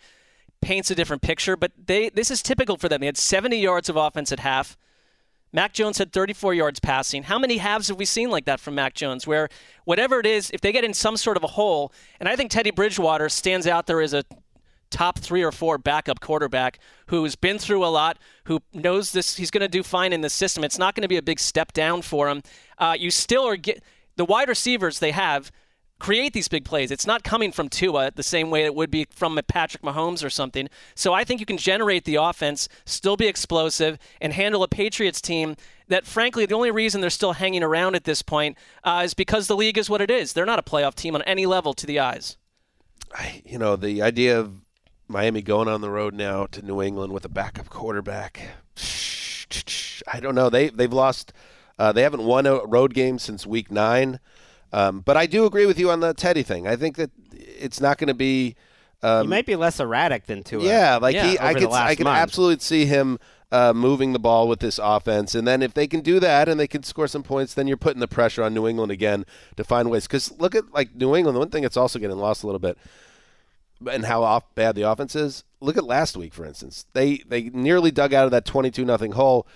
paints 0.65 0.89
a 0.89 0.95
different 0.95 1.21
picture, 1.21 1.55
but 1.55 1.71
they 1.85 2.09
this 2.09 2.31
is 2.31 2.41
typical 2.41 2.75
for 2.75 2.89
them. 2.89 2.99
They 2.99 3.05
had 3.05 3.17
70 3.17 3.55
yards 3.57 3.87
of 3.87 3.95
offense 3.95 4.31
at 4.31 4.39
half. 4.39 4.75
Mac 5.53 5.71
Jones 5.73 5.99
had 5.99 6.11
34 6.11 6.55
yards 6.55 6.79
passing. 6.79 7.23
How 7.23 7.37
many 7.39 7.57
halves 7.57 7.87
have 7.87 7.97
we 7.97 8.03
seen 8.03 8.29
like 8.29 8.45
that 8.45 8.59
from 8.59 8.75
Mac 8.75 8.95
Jones 8.95 9.25
where 9.25 9.47
whatever 9.85 10.19
it 10.19 10.25
is, 10.25 10.49
if 10.51 10.59
they 10.59 10.71
get 10.71 10.83
in 10.83 10.93
some 10.93 11.15
sort 11.15 11.37
of 11.37 11.43
a 11.43 11.47
hole, 11.47 11.93
and 12.19 12.27
I 12.27 12.35
think 12.35 12.49
Teddy 12.49 12.71
Bridgewater 12.71 13.29
stands 13.29 13.67
out 13.67 13.85
there 13.85 14.01
as 14.01 14.13
a 14.13 14.25
top 14.89 15.19
three 15.19 15.43
or 15.43 15.51
four 15.51 15.77
backup 15.77 16.19
quarterback 16.19 16.79
who's 17.07 17.35
been 17.35 17.59
through 17.59 17.85
a 17.85 17.87
lot, 17.87 18.17
who 18.45 18.59
knows 18.73 19.11
this, 19.11 19.37
he's 19.37 19.51
going 19.51 19.61
to 19.61 19.67
do 19.67 19.83
fine 19.83 20.13
in 20.13 20.21
the 20.21 20.29
system. 20.29 20.63
It's 20.63 20.79
not 20.79 20.95
going 20.95 21.03
to 21.03 21.07
be 21.07 21.17
a 21.17 21.21
big 21.21 21.39
step 21.39 21.73
down 21.73 22.01
for 22.01 22.27
him. 22.27 22.41
Uh, 22.77 22.95
you 22.97 23.11
still 23.11 23.47
are 23.47 23.55
get 23.55 23.83
the 24.15 24.25
wide 24.25 24.49
receivers 24.49 24.99
they 24.99 25.11
have 25.11 25.51
create 25.99 26.33
these 26.33 26.47
big 26.47 26.65
plays. 26.65 26.91
It's 26.91 27.07
not 27.07 27.23
coming 27.23 27.51
from 27.51 27.69
Tua 27.69 28.11
the 28.13 28.23
same 28.23 28.49
way 28.49 28.65
it 28.65 28.75
would 28.75 28.91
be 28.91 29.07
from 29.09 29.39
Patrick 29.47 29.83
Mahomes 29.83 30.23
or 30.23 30.29
something. 30.29 30.67
So 30.93 31.13
I 31.13 31.23
think 31.23 31.39
you 31.39 31.45
can 31.45 31.57
generate 31.57 32.05
the 32.05 32.15
offense, 32.15 32.67
still 32.85 33.17
be 33.17 33.27
explosive, 33.27 33.97
and 34.19 34.33
handle 34.33 34.63
a 34.63 34.67
Patriots 34.67 35.21
team 35.21 35.55
that, 35.87 36.05
frankly, 36.05 36.45
the 36.45 36.55
only 36.55 36.71
reason 36.71 37.01
they're 37.01 37.09
still 37.09 37.33
hanging 37.33 37.63
around 37.63 37.95
at 37.95 38.03
this 38.03 38.21
point 38.21 38.57
uh, 38.83 39.01
is 39.05 39.13
because 39.13 39.47
the 39.47 39.55
league 39.55 39.77
is 39.77 39.89
what 39.89 40.01
it 40.01 40.11
is. 40.11 40.33
They're 40.33 40.45
not 40.45 40.59
a 40.59 40.63
playoff 40.63 40.95
team 40.95 41.15
on 41.15 41.21
any 41.23 41.45
level 41.45 41.73
to 41.73 41.85
the 41.85 41.99
eyes. 41.99 42.37
I, 43.13 43.41
you 43.45 43.57
know, 43.57 43.75
the 43.75 44.01
idea 44.01 44.39
of 44.39 44.61
Miami 45.07 45.41
going 45.41 45.67
on 45.67 45.81
the 45.81 45.89
road 45.89 46.13
now 46.13 46.47
to 46.47 46.61
New 46.61 46.81
England 46.81 47.13
with 47.13 47.23
a 47.25 47.29
backup 47.29 47.69
quarterback. 47.69 48.41
I 50.11 50.19
don't 50.19 50.35
know. 50.35 50.49
They 50.49 50.69
they've 50.69 50.91
lost. 50.91 51.31
Uh, 51.77 51.91
they 51.91 52.01
haven't 52.01 52.23
won 52.23 52.45
a 52.45 52.65
road 52.65 52.93
game 52.93 53.19
since 53.19 53.45
week 53.45 53.69
nine. 53.69 54.19
Um, 54.73 54.99
but 55.01 55.15
I 55.17 55.25
do 55.25 55.45
agree 55.45 55.65
with 55.65 55.79
you 55.79 55.89
on 55.91 55.99
the 56.01 56.13
Teddy 56.13 56.43
thing. 56.43 56.67
I 56.67 56.75
think 56.75 56.97
that 56.97 57.11
it's 57.31 57.79
not 57.79 57.97
going 57.97 58.07
to 58.09 58.13
be. 58.13 58.55
he 59.01 59.07
Um, 59.07 59.29
might 59.29 59.45
be 59.45 59.55
less 59.55 59.79
erratic 59.79 60.25
than 60.25 60.43
Tua. 60.43 60.63
yeah, 60.63 60.97
like 60.97 61.15
Yeah, 61.15 61.27
he, 61.27 61.39
I 61.39 61.53
could, 61.53 61.71
I 61.71 61.95
could 61.95 62.05
month. 62.05 62.17
absolutely 62.17 62.59
see 62.59 62.85
him 62.85 63.19
uh, 63.51 63.71
moving 63.73 64.11
the 64.11 64.19
ball 64.19 64.47
with 64.49 64.59
this 64.59 64.79
offense. 64.81 65.33
And 65.35 65.47
then 65.47 65.61
if 65.61 65.73
they 65.73 65.87
can 65.87 66.01
do 66.01 66.19
that 66.19 66.49
and 66.49 66.59
they 66.59 66.67
can 66.67 66.83
score 66.83 67.07
some 67.07 67.23
points, 67.23 67.53
then 67.53 67.67
you're 67.67 67.77
putting 67.77 67.99
the 68.01 68.07
pressure 68.07 68.43
on 68.43 68.53
New 68.53 68.67
England 68.67 68.91
again 68.91 69.25
to 69.55 69.63
find 69.63 69.89
ways. 69.89 70.07
Because 70.07 70.31
look 70.39 70.55
at 70.55 70.73
like 70.73 70.93
New 70.95 71.15
England. 71.15 71.35
The 71.35 71.39
one 71.39 71.49
thing 71.51 71.61
that's 71.61 71.77
also 71.77 71.99
getting 71.99 72.17
lost 72.17 72.43
a 72.43 72.47
little 72.47 72.59
bit, 72.59 72.77
and 73.89 74.05
how 74.05 74.23
off 74.23 74.43
bad 74.55 74.75
the 74.75 74.81
offense 74.81 75.15
is. 75.15 75.43
Look 75.61 75.77
at 75.77 75.85
last 75.85 76.17
week, 76.17 76.33
for 76.33 76.45
instance. 76.45 76.85
They 76.93 77.17
they 77.27 77.43
nearly 77.43 77.91
dug 77.91 78.13
out 78.13 78.25
of 78.25 78.31
that 78.31 78.45
22 78.45 78.83
nothing 78.83 79.13
hole. 79.13 79.47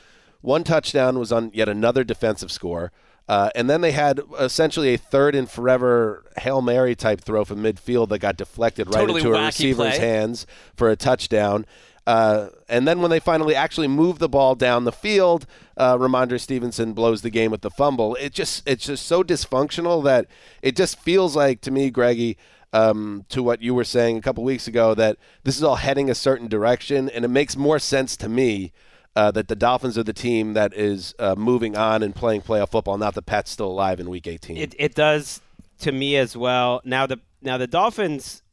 One 0.41 0.63
touchdown 0.63 1.19
was 1.19 1.31
on 1.31 1.51
yet 1.53 1.67
another 1.67 2.03
defensive 2.05 2.51
score. 2.51 2.91
Uh, 3.29 3.51
and 3.53 3.69
then 3.69 3.81
they 3.81 3.91
had 3.91 4.19
essentially 4.39 4.95
a 4.95 4.97
third 4.97 5.35
and 5.35 5.47
forever 5.47 6.25
Hail 6.37 6.63
Mary 6.63 6.95
type 6.95 7.21
throw 7.21 7.45
from 7.45 7.61
midfield 7.61 8.09
that 8.09 8.17
got 8.17 8.37
deflected 8.37 8.87
right 8.87 9.01
Totally 9.01 9.21
into 9.21 9.35
a 9.35 9.45
receiver's 9.45 9.97
play. 9.97 9.99
hands 9.99 10.47
for 10.75 10.89
a 10.89 10.95
touchdown. 10.95 11.67
Uh, 12.07 12.47
and 12.67 12.87
then 12.87 13.01
when 13.01 13.11
they 13.11 13.19
finally 13.19 13.53
actually 13.53 13.87
move 13.87 14.17
the 14.17 14.27
ball 14.27 14.55
down 14.55 14.83
the 14.83 14.91
field, 14.91 15.45
uh, 15.77 15.95
Rhamondre 15.95 16.39
Stevenson 16.39 16.93
blows 16.93 17.21
the 17.21 17.29
game 17.29 17.51
with 17.51 17.61
the 17.61 17.69
fumble. 17.69 18.15
It 18.15 18.33
just 18.33 18.67
it's 18.67 18.85
just 18.87 19.05
so 19.05 19.21
dysfunctional 19.23 20.03
that 20.05 20.25
it 20.63 20.75
just 20.75 20.99
feels 20.99 21.35
like 21.35 21.61
to 21.61 21.69
me, 21.69 21.91
Greggy, 21.91 22.35
um, 22.73 23.25
to 23.29 23.43
what 23.43 23.61
you 23.61 23.75
were 23.75 23.83
saying 23.83 24.17
a 24.17 24.21
couple 24.21 24.43
weeks 24.43 24.67
ago, 24.67 24.95
that 24.95 25.17
this 25.43 25.55
is 25.55 25.61
all 25.61 25.75
heading 25.75 26.09
a 26.09 26.15
certain 26.15 26.47
direction, 26.47 27.09
and 27.09 27.23
it 27.23 27.27
makes 27.27 27.55
more 27.55 27.77
sense 27.77 28.17
to 28.17 28.27
me 28.27 28.71
uh, 29.19 29.31
that 29.31 29.49
the 29.49 29.55
Dolphins 29.55 29.97
are 29.97 30.03
the 30.03 30.13
team 30.13 30.53
that 30.53 30.73
is 30.73 31.13
uh, 31.19 31.35
moving 31.37 31.75
on 31.75 32.01
and 32.01 32.15
playing 32.15 32.41
playoff 32.41 32.69
football, 32.69 32.97
not 32.97 33.15
the 33.15 33.21
Pats 33.21 33.51
still 33.51 33.67
alive 33.67 33.99
in 33.99 34.09
Week 34.09 34.25
18. 34.25 34.55
It 34.55 34.73
it 34.79 34.95
does 34.95 35.41
to 35.79 35.91
me 35.91 36.15
as 36.15 36.37
well. 36.37 36.79
Now 36.85 37.05
the 37.05 37.19
now 37.41 37.57
the 37.57 37.67
Dolphins 37.67 38.43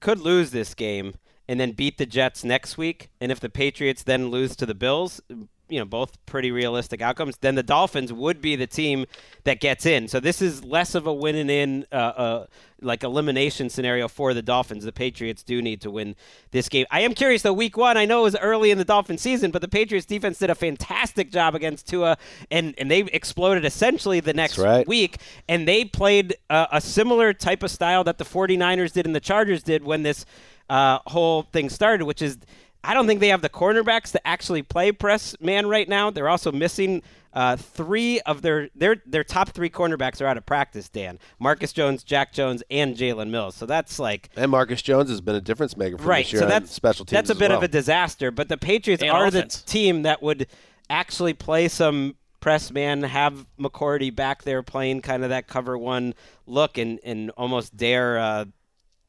could 0.00 0.18
lose 0.20 0.50
this 0.50 0.74
game 0.74 1.14
and 1.48 1.58
then 1.58 1.72
beat 1.72 1.96
the 1.96 2.04
Jets 2.04 2.44
next 2.44 2.76
week, 2.76 3.08
and 3.18 3.32
if 3.32 3.40
the 3.40 3.48
Patriots 3.48 4.02
then 4.02 4.28
lose 4.28 4.54
to 4.56 4.66
the 4.66 4.74
Bills, 4.74 5.22
you 5.70 5.78
know, 5.78 5.84
both 5.84 6.24
pretty 6.26 6.50
realistic 6.50 7.00
outcomes, 7.00 7.36
then 7.38 7.54
the 7.54 7.62
Dolphins 7.62 8.12
would 8.12 8.40
be 8.40 8.56
the 8.56 8.66
team 8.66 9.06
that 9.44 9.60
gets 9.60 9.86
in. 9.86 10.08
So 10.08 10.20
this 10.20 10.42
is 10.42 10.64
less 10.64 10.94
of 10.94 11.06
a 11.06 11.12
winning 11.12 11.48
in 11.48 11.86
uh, 11.92 11.94
uh, 11.94 12.46
like 12.82 13.04
elimination 13.04 13.70
scenario 13.70 14.08
for 14.08 14.34
the 14.34 14.42
Dolphins. 14.42 14.84
The 14.84 14.92
Patriots 14.92 15.42
do 15.42 15.62
need 15.62 15.80
to 15.82 15.90
win 15.90 16.16
this 16.50 16.68
game. 16.68 16.86
I 16.90 17.00
am 17.00 17.14
curious 17.14 17.42
though. 17.42 17.52
Week 17.52 17.76
one, 17.76 17.96
I 17.96 18.04
know 18.04 18.20
it 18.20 18.24
was 18.24 18.36
early 18.36 18.70
in 18.70 18.78
the 18.78 18.84
Dolphin 18.84 19.18
season, 19.18 19.50
but 19.50 19.62
the 19.62 19.68
Patriots 19.68 20.06
defense 20.06 20.38
did 20.38 20.50
a 20.50 20.54
fantastic 20.54 21.30
job 21.30 21.54
against 21.54 21.86
Tua, 21.86 22.18
and 22.50 22.74
and 22.78 22.90
they 22.90 23.00
exploded 23.00 23.64
essentially 23.64 24.20
the 24.20 24.34
next 24.34 24.58
right. 24.58 24.86
week, 24.86 25.18
and 25.48 25.68
they 25.68 25.84
played 25.84 26.36
uh, 26.48 26.66
a 26.72 26.80
similar 26.80 27.32
type 27.32 27.62
of 27.62 27.70
style 27.70 28.04
that 28.04 28.18
the 28.18 28.24
49ers 28.24 28.92
did 28.92 29.06
and 29.06 29.14
the 29.14 29.20
Chargers 29.20 29.62
did 29.62 29.84
when 29.84 30.02
this 30.02 30.26
uh, 30.68 31.00
whole 31.06 31.42
thing 31.42 31.68
started, 31.68 32.04
which 32.04 32.22
is 32.22 32.38
I 32.82 32.94
don't 32.94 33.06
think 33.06 33.20
they 33.20 33.28
have 33.28 33.42
the 33.42 33.48
cornerbacks 33.50 34.12
to 34.12 34.26
actually 34.26 34.62
play 34.62 34.92
press 34.92 35.36
man 35.40 35.66
right 35.68 35.88
now. 35.88 36.10
They're 36.10 36.28
also 36.28 36.50
missing 36.50 37.02
uh, 37.32 37.56
three 37.56 38.20
of 38.20 38.42
their 38.42 38.68
their 38.74 38.96
their 39.06 39.22
top 39.22 39.50
three 39.50 39.70
cornerbacks 39.70 40.20
are 40.20 40.26
out 40.26 40.36
of 40.36 40.46
practice. 40.46 40.88
Dan, 40.88 41.18
Marcus 41.38 41.72
Jones, 41.72 42.02
Jack 42.02 42.32
Jones, 42.32 42.62
and 42.70 42.96
Jalen 42.96 43.30
Mills. 43.30 43.54
So 43.54 43.66
that's 43.66 43.98
like 43.98 44.30
and 44.36 44.50
Marcus 44.50 44.82
Jones 44.82 45.10
has 45.10 45.20
been 45.20 45.34
a 45.36 45.40
difference 45.40 45.76
maker 45.76 45.98
for 45.98 46.04
right. 46.04 46.24
this 46.24 46.32
year 46.32 46.40
So 46.40 46.46
on 46.46 46.50
that's 46.50 46.72
special 46.72 47.04
teams. 47.04 47.12
That's 47.16 47.30
a 47.30 47.34
as 47.34 47.38
bit 47.38 47.50
well. 47.50 47.58
of 47.58 47.64
a 47.64 47.68
disaster. 47.68 48.30
But 48.30 48.48
the 48.48 48.56
Patriots 48.58 49.02
And 49.02 49.12
are 49.12 49.26
offense. 49.26 49.60
the 49.62 49.70
team 49.70 50.02
that 50.02 50.22
would 50.22 50.46
actually 50.88 51.34
play 51.34 51.68
some 51.68 52.16
press 52.40 52.70
man, 52.72 53.02
have 53.02 53.46
McCourty 53.58 54.14
back 54.14 54.42
there 54.44 54.62
playing 54.62 55.02
kind 55.02 55.22
of 55.22 55.28
that 55.28 55.46
cover 55.46 55.76
one 55.76 56.14
look, 56.46 56.78
and 56.78 56.98
and 57.04 57.30
almost 57.36 57.76
dare. 57.76 58.18
Uh, 58.18 58.44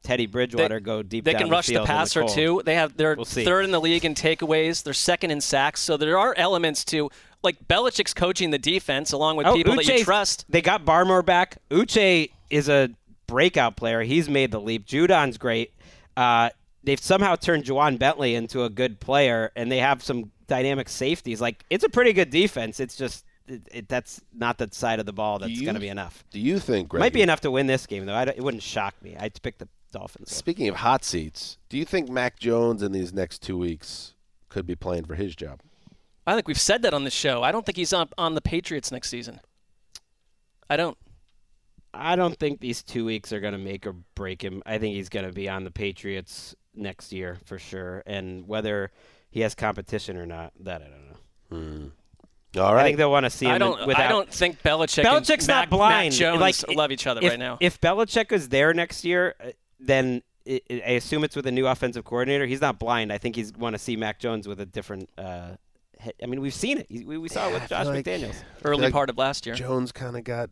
Teddy 0.02 0.26
Bridgewater 0.26 0.80
go 0.80 1.02
deep 1.02 1.24
They 1.24 1.32
down 1.32 1.42
can 1.42 1.48
the 1.48 1.52
rush 1.52 1.66
the 1.66 1.74
field 1.74 1.82
in 1.82 1.86
passer 1.86 2.20
cold. 2.20 2.32
too. 2.34 2.62
They 2.64 2.74
have 2.74 2.96
they're 2.96 3.14
We'll 3.14 3.24
third 3.24 3.64
in 3.64 3.70
the 3.70 3.80
league 3.80 4.04
in 4.04 4.14
takeaways. 4.14 4.82
They're 4.82 4.94
second 4.94 5.30
in 5.30 5.40
sacks. 5.40 5.80
So 5.80 5.96
there 5.96 6.18
are 6.18 6.34
elements 6.36 6.84
to 6.86 7.10
like 7.42 7.66
Belichick's 7.68 8.14
coaching 8.14 8.50
the 8.50 8.58
defense 8.58 9.12
along 9.12 9.36
with 9.36 9.46
people 9.54 9.76
that 9.76 9.86
you 9.86 10.04
trust. 10.04 10.44
They 10.48 10.62
got 10.62 10.84
Barmore 10.84 11.24
back. 11.24 11.58
Uche 11.70 12.30
is 12.50 12.68
a 12.68 12.90
breakout 13.26 13.76
player. 13.76 14.02
He's 14.02 14.28
made 14.28 14.50
the 14.50 14.60
leap. 14.60 14.86
Judon's 14.86 15.38
great. 15.38 15.72
Uh, 16.16 16.50
they've 16.84 17.00
somehow 17.00 17.36
turned 17.36 17.64
Ja'Whaun 17.64 17.98
Bentley 17.98 18.34
into 18.34 18.64
a 18.64 18.70
good 18.70 19.00
player, 19.00 19.50
and 19.56 19.70
they 19.70 19.78
have 19.78 20.02
some 20.02 20.30
dynamic 20.46 20.88
safeties. 20.88 21.40
Like 21.40 21.64
it's 21.70 21.84
a 21.84 21.88
pretty 21.88 22.12
good 22.12 22.30
defense. 22.30 22.80
It's 22.80 22.96
just 22.96 23.24
it, 23.46 23.62
it, 23.72 23.88
that's 23.88 24.20
not 24.34 24.58
the 24.58 24.68
side 24.72 25.00
of 25.00 25.06
the 25.06 25.12
ball 25.12 25.38
that's 25.38 25.60
going 25.60 25.74
to 25.74 25.80
be 25.80 25.88
enough. 25.88 26.24
Do 26.30 26.38
you 26.40 26.58
think, 26.58 26.88
Gregg? 26.88 27.00
Might 27.00 27.12
be 27.12 27.22
enough 27.22 27.40
to 27.42 27.50
win 27.50 27.66
this 27.66 27.86
game 27.86 28.06
though. 28.06 28.14
I 28.14 28.22
it 28.24 28.42
wouldn't 28.42 28.62
shock 28.62 28.94
me. 29.02 29.16
I'd 29.18 29.40
pick 29.42 29.58
the 29.58 29.68
Dolphins. 29.92 30.34
Speaking 30.34 30.68
of 30.68 30.76
hot 30.76 31.04
seats, 31.04 31.58
do 31.68 31.76
you 31.78 31.84
think 31.84 32.08
Mac 32.08 32.38
Jones 32.38 32.82
in 32.82 32.92
these 32.92 33.12
next 33.12 33.42
two 33.42 33.56
weeks 33.56 34.14
could 34.48 34.66
be 34.66 34.74
playing 34.74 35.04
for 35.04 35.14
his 35.14 35.36
job? 35.36 35.60
I 36.26 36.34
think 36.34 36.48
we've 36.48 36.60
said 36.60 36.82
that 36.82 36.94
on 36.94 37.04
the 37.04 37.10
show. 37.10 37.42
I 37.42 37.52
don't 37.52 37.66
think 37.66 37.76
he's 37.76 37.92
on 37.92 38.08
on 38.16 38.34
the 38.34 38.40
Patriots 38.40 38.92
next 38.92 39.08
season. 39.08 39.40
I 40.70 40.76
don't. 40.76 40.96
I 41.94 42.16
don't 42.16 42.38
think 42.38 42.60
these 42.60 42.82
two 42.82 43.04
weeks 43.04 43.32
are 43.32 43.40
going 43.40 43.52
to 43.52 43.58
make 43.58 43.86
or 43.86 43.94
break 44.14 44.42
him. 44.42 44.62
I 44.64 44.78
think 44.78 44.94
he's 44.94 45.10
going 45.10 45.26
to 45.26 45.32
be 45.32 45.48
on 45.48 45.64
the 45.64 45.70
Patriots 45.70 46.54
next 46.74 47.12
year 47.12 47.38
for 47.44 47.58
sure. 47.58 48.02
And 48.06 48.48
whether 48.48 48.90
he 49.30 49.40
has 49.40 49.54
competition 49.54 50.16
or 50.16 50.24
not, 50.24 50.52
that 50.60 50.80
I 50.82 50.86
don't 50.86 51.08
know. 51.10 51.16
Hmm. 51.50 51.88
All 52.58 52.66
I 52.66 52.74
right. 52.74 52.82
think 52.84 52.98
they'll 52.98 53.10
want 53.10 53.24
to 53.24 53.30
see 53.30 53.46
him 53.46 53.52
I 53.52 53.58
don't. 53.58 53.86
without. 53.86 54.04
I 54.04 54.08
don't 54.08 54.30
think 54.30 54.62
Belichick. 54.62 55.04
Belichick's 55.04 55.44
and 55.44 55.48
not 55.48 55.70
blind. 55.70 56.12
Mac 56.12 56.18
Jones 56.18 56.40
like, 56.40 56.76
love 56.76 56.92
each 56.92 57.06
other 57.06 57.22
if, 57.22 57.30
right 57.30 57.38
now. 57.38 57.56
If 57.60 57.80
Belichick 57.80 58.30
is 58.30 58.48
there 58.48 58.74
next 58.74 59.04
year, 59.04 59.34
then 59.84 60.22
i 60.48 60.60
I 60.70 60.74
I 60.86 60.90
assume 60.92 61.22
it's 61.24 61.36
with 61.36 61.46
a 61.46 61.52
new 61.52 61.66
offensive 61.66 62.04
coordinator. 62.04 62.46
He's 62.46 62.60
not 62.60 62.78
blind. 62.78 63.12
I 63.12 63.18
think 63.18 63.36
he's 63.36 63.52
want 63.52 63.74
to 63.74 63.78
see 63.78 63.96
Mac 63.96 64.18
Jones 64.18 64.48
with 64.48 64.60
a 64.60 64.66
different. 64.66 65.08
Uh, 65.16 65.52
he- 66.00 66.12
I 66.22 66.26
mean, 66.26 66.40
we've 66.40 66.54
seen 66.54 66.78
it. 66.78 66.86
We, 66.90 67.16
we 67.16 67.28
saw 67.28 67.48
it 67.48 67.52
with 67.52 67.68
Josh 67.68 67.86
like- 67.86 68.04
McDaniels. 68.04 68.34
early 68.64 68.82
like 68.84 68.92
part 68.92 69.08
of 69.10 69.16
last 69.18 69.46
year. 69.46 69.54
Jones 69.54 69.92
kind 69.92 70.16
of 70.16 70.24
got 70.24 70.50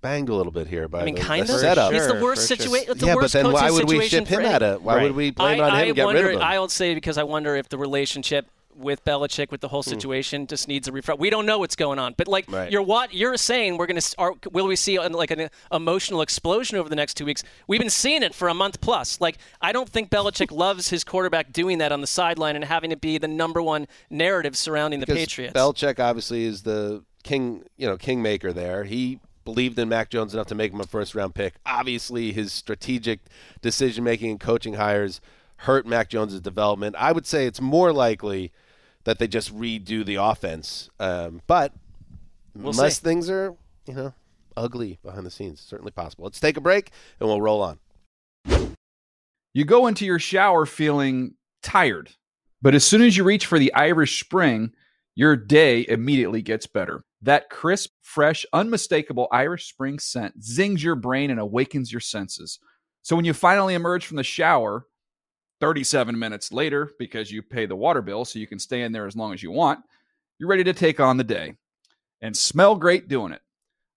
banged 0.00 0.28
a 0.28 0.34
little 0.34 0.52
bit 0.52 0.66
here 0.68 0.86
by 0.86 1.00
I 1.00 1.04
mean, 1.06 1.14
the, 1.14 1.20
kind 1.22 1.46
the 1.46 1.54
of. 1.54 1.60
setup. 1.60 1.92
He's 1.92 2.06
the 2.06 2.20
worst 2.22 2.42
for 2.42 2.54
sure. 2.56 2.56
situation. 2.66 2.90
It's 2.92 3.00
the 3.00 3.06
yeah, 3.06 3.14
but 3.14 3.22
worst 3.22 3.32
then 3.32 3.50
why 3.52 3.60
coaching 3.68 3.74
would 3.74 3.88
we 3.88 3.94
situation 4.00 4.24
ship 4.26 4.28
him 4.38 4.40
him. 4.40 4.46
at 4.54 4.62
it? 4.62 4.82
Why 4.82 4.94
Right. 4.96 5.02
would 5.04 5.12
we 5.16 5.30
blame 5.30 5.60
I, 5.60 5.64
on 5.64 5.70
him 5.70 5.74
I 5.76 5.82
and 5.84 5.96
get 5.96 6.04
wonder, 6.04 6.22
rid 6.24 6.34
of 6.36 6.40
him? 6.40 6.46
I'll 6.46 6.68
say 6.68 6.94
because 6.94 7.16
I 7.18 7.22
wonder 7.22 7.56
if 7.56 7.68
the 7.68 7.78
relationship 7.78 8.46
with 8.76 9.04
Belichick 9.04 9.50
with 9.50 9.60
the 9.60 9.68
whole 9.68 9.82
hmm. 9.82 9.90
situation 9.90 10.46
just 10.46 10.68
needs 10.68 10.88
a 10.88 10.92
refresh. 10.92 11.18
We 11.18 11.30
don't 11.30 11.46
know 11.46 11.58
what's 11.58 11.76
going 11.76 11.98
on, 11.98 12.14
but 12.16 12.28
like 12.28 12.50
Right. 12.50 12.70
you're 12.70 12.82
what 12.82 13.14
you're 13.14 13.36
saying, 13.36 13.76
we're 13.76 13.86
gonna 13.86 14.00
are, 14.18 14.34
will 14.52 14.66
we 14.66 14.76
see 14.76 14.98
uh, 14.98 15.08
like 15.10 15.30
an 15.30 15.48
emotional 15.72 16.22
explosion 16.22 16.78
over 16.78 16.88
the 16.88 16.96
next 16.96 17.14
two 17.14 17.24
weeks? 17.24 17.42
We've 17.66 17.80
been 17.80 17.90
seeing 17.90 18.22
it 18.22 18.34
for 18.34 18.48
a 18.48 18.54
month 18.54 18.80
plus. 18.80 19.20
Like 19.20 19.38
I 19.60 19.72
don't 19.72 19.88
think 19.88 20.10
Belichick 20.10 20.50
loves 20.64 20.88
his 20.88 21.04
quarterback 21.04 21.52
doing 21.52 21.78
that 21.78 21.92
on 21.92 22.00
the 22.00 22.06
sideline 22.06 22.56
and 22.56 22.64
having 22.64 22.90
to 22.90 22.96
be 22.96 23.18
the 23.18 23.28
number 23.28 23.62
one 23.62 23.86
narrative 24.10 24.56
surrounding 24.56 25.00
the 25.00 25.06
Patriots. 25.06 25.54
Belichick 25.54 25.98
obviously 25.98 26.44
is 26.44 26.62
the 26.62 27.04
king, 27.22 27.64
you 27.76 27.86
know, 27.86 27.96
kingmaker 27.96 28.52
there. 28.52 28.84
He 28.84 29.20
believed 29.44 29.78
in 29.78 29.88
Mac 29.88 30.10
Jones 30.10 30.34
enough 30.34 30.46
to 30.48 30.54
make 30.54 30.72
him 30.72 30.80
a 30.80 30.86
first 30.86 31.14
round 31.14 31.34
pick. 31.34 31.54
Obviously, 31.66 32.32
his 32.32 32.52
strategic 32.52 33.20
decision 33.60 34.04
making 34.04 34.30
and 34.30 34.40
coaching 34.40 34.74
hires 34.74 35.20
hurt 35.58 35.86
Mac 35.86 36.08
Jones' 36.08 36.40
development. 36.40 36.96
I 36.98 37.12
would 37.12 37.26
say 37.26 37.46
it's 37.46 37.60
more 37.60 37.92
likely 37.92 38.52
that 39.04 39.18
they 39.18 39.26
just 39.28 39.56
redo 39.56 40.04
the 40.04 40.16
offense. 40.16 40.90
Um, 40.98 41.42
but 41.46 41.72
We'll 42.56 42.70
unless 42.72 42.98
see. 42.98 43.04
things 43.04 43.28
are, 43.30 43.54
you 43.86 43.94
know, 43.94 44.14
ugly 44.56 44.98
behind 45.02 45.26
the 45.26 45.30
scenes, 45.30 45.60
certainly 45.60 45.90
possible. 45.90 46.24
Let's 46.24 46.40
take 46.40 46.56
a 46.56 46.60
break 46.60 46.90
and 47.20 47.28
we'll 47.28 47.40
roll 47.40 47.62
on. 47.62 47.78
You 49.52 49.64
go 49.64 49.86
into 49.86 50.04
your 50.04 50.18
shower 50.18 50.66
feeling 50.66 51.34
tired, 51.62 52.10
but 52.60 52.74
as 52.74 52.84
soon 52.84 53.02
as 53.02 53.16
you 53.16 53.24
reach 53.24 53.46
for 53.46 53.58
the 53.58 53.72
Irish 53.74 54.20
Spring, 54.20 54.72
your 55.14 55.36
day 55.36 55.84
immediately 55.88 56.42
gets 56.42 56.66
better. 56.66 57.04
That 57.22 57.50
crisp, 57.50 57.90
fresh, 58.02 58.44
unmistakable 58.52 59.28
Irish 59.30 59.68
Spring 59.68 59.98
scent 59.98 60.42
zings 60.42 60.82
your 60.82 60.96
brain 60.96 61.30
and 61.30 61.38
awakens 61.38 61.92
your 61.92 62.00
senses. 62.00 62.58
So 63.02 63.16
when 63.16 63.24
you 63.24 63.32
finally 63.32 63.74
emerge 63.74 64.06
from 64.06 64.16
the 64.16 64.24
shower, 64.24 64.86
37 65.60 66.18
minutes 66.18 66.52
later, 66.52 66.90
because 66.98 67.30
you 67.30 67.42
pay 67.42 67.66
the 67.66 67.76
water 67.76 68.02
bill 68.02 68.24
so 68.24 68.38
you 68.38 68.46
can 68.46 68.58
stay 68.58 68.82
in 68.82 68.92
there 68.92 69.06
as 69.06 69.16
long 69.16 69.32
as 69.32 69.42
you 69.42 69.50
want, 69.50 69.80
you're 70.38 70.48
ready 70.48 70.64
to 70.64 70.72
take 70.72 71.00
on 71.00 71.16
the 71.16 71.24
day 71.24 71.54
and 72.20 72.36
smell 72.36 72.76
great 72.76 73.08
doing 73.08 73.32
it. 73.32 73.40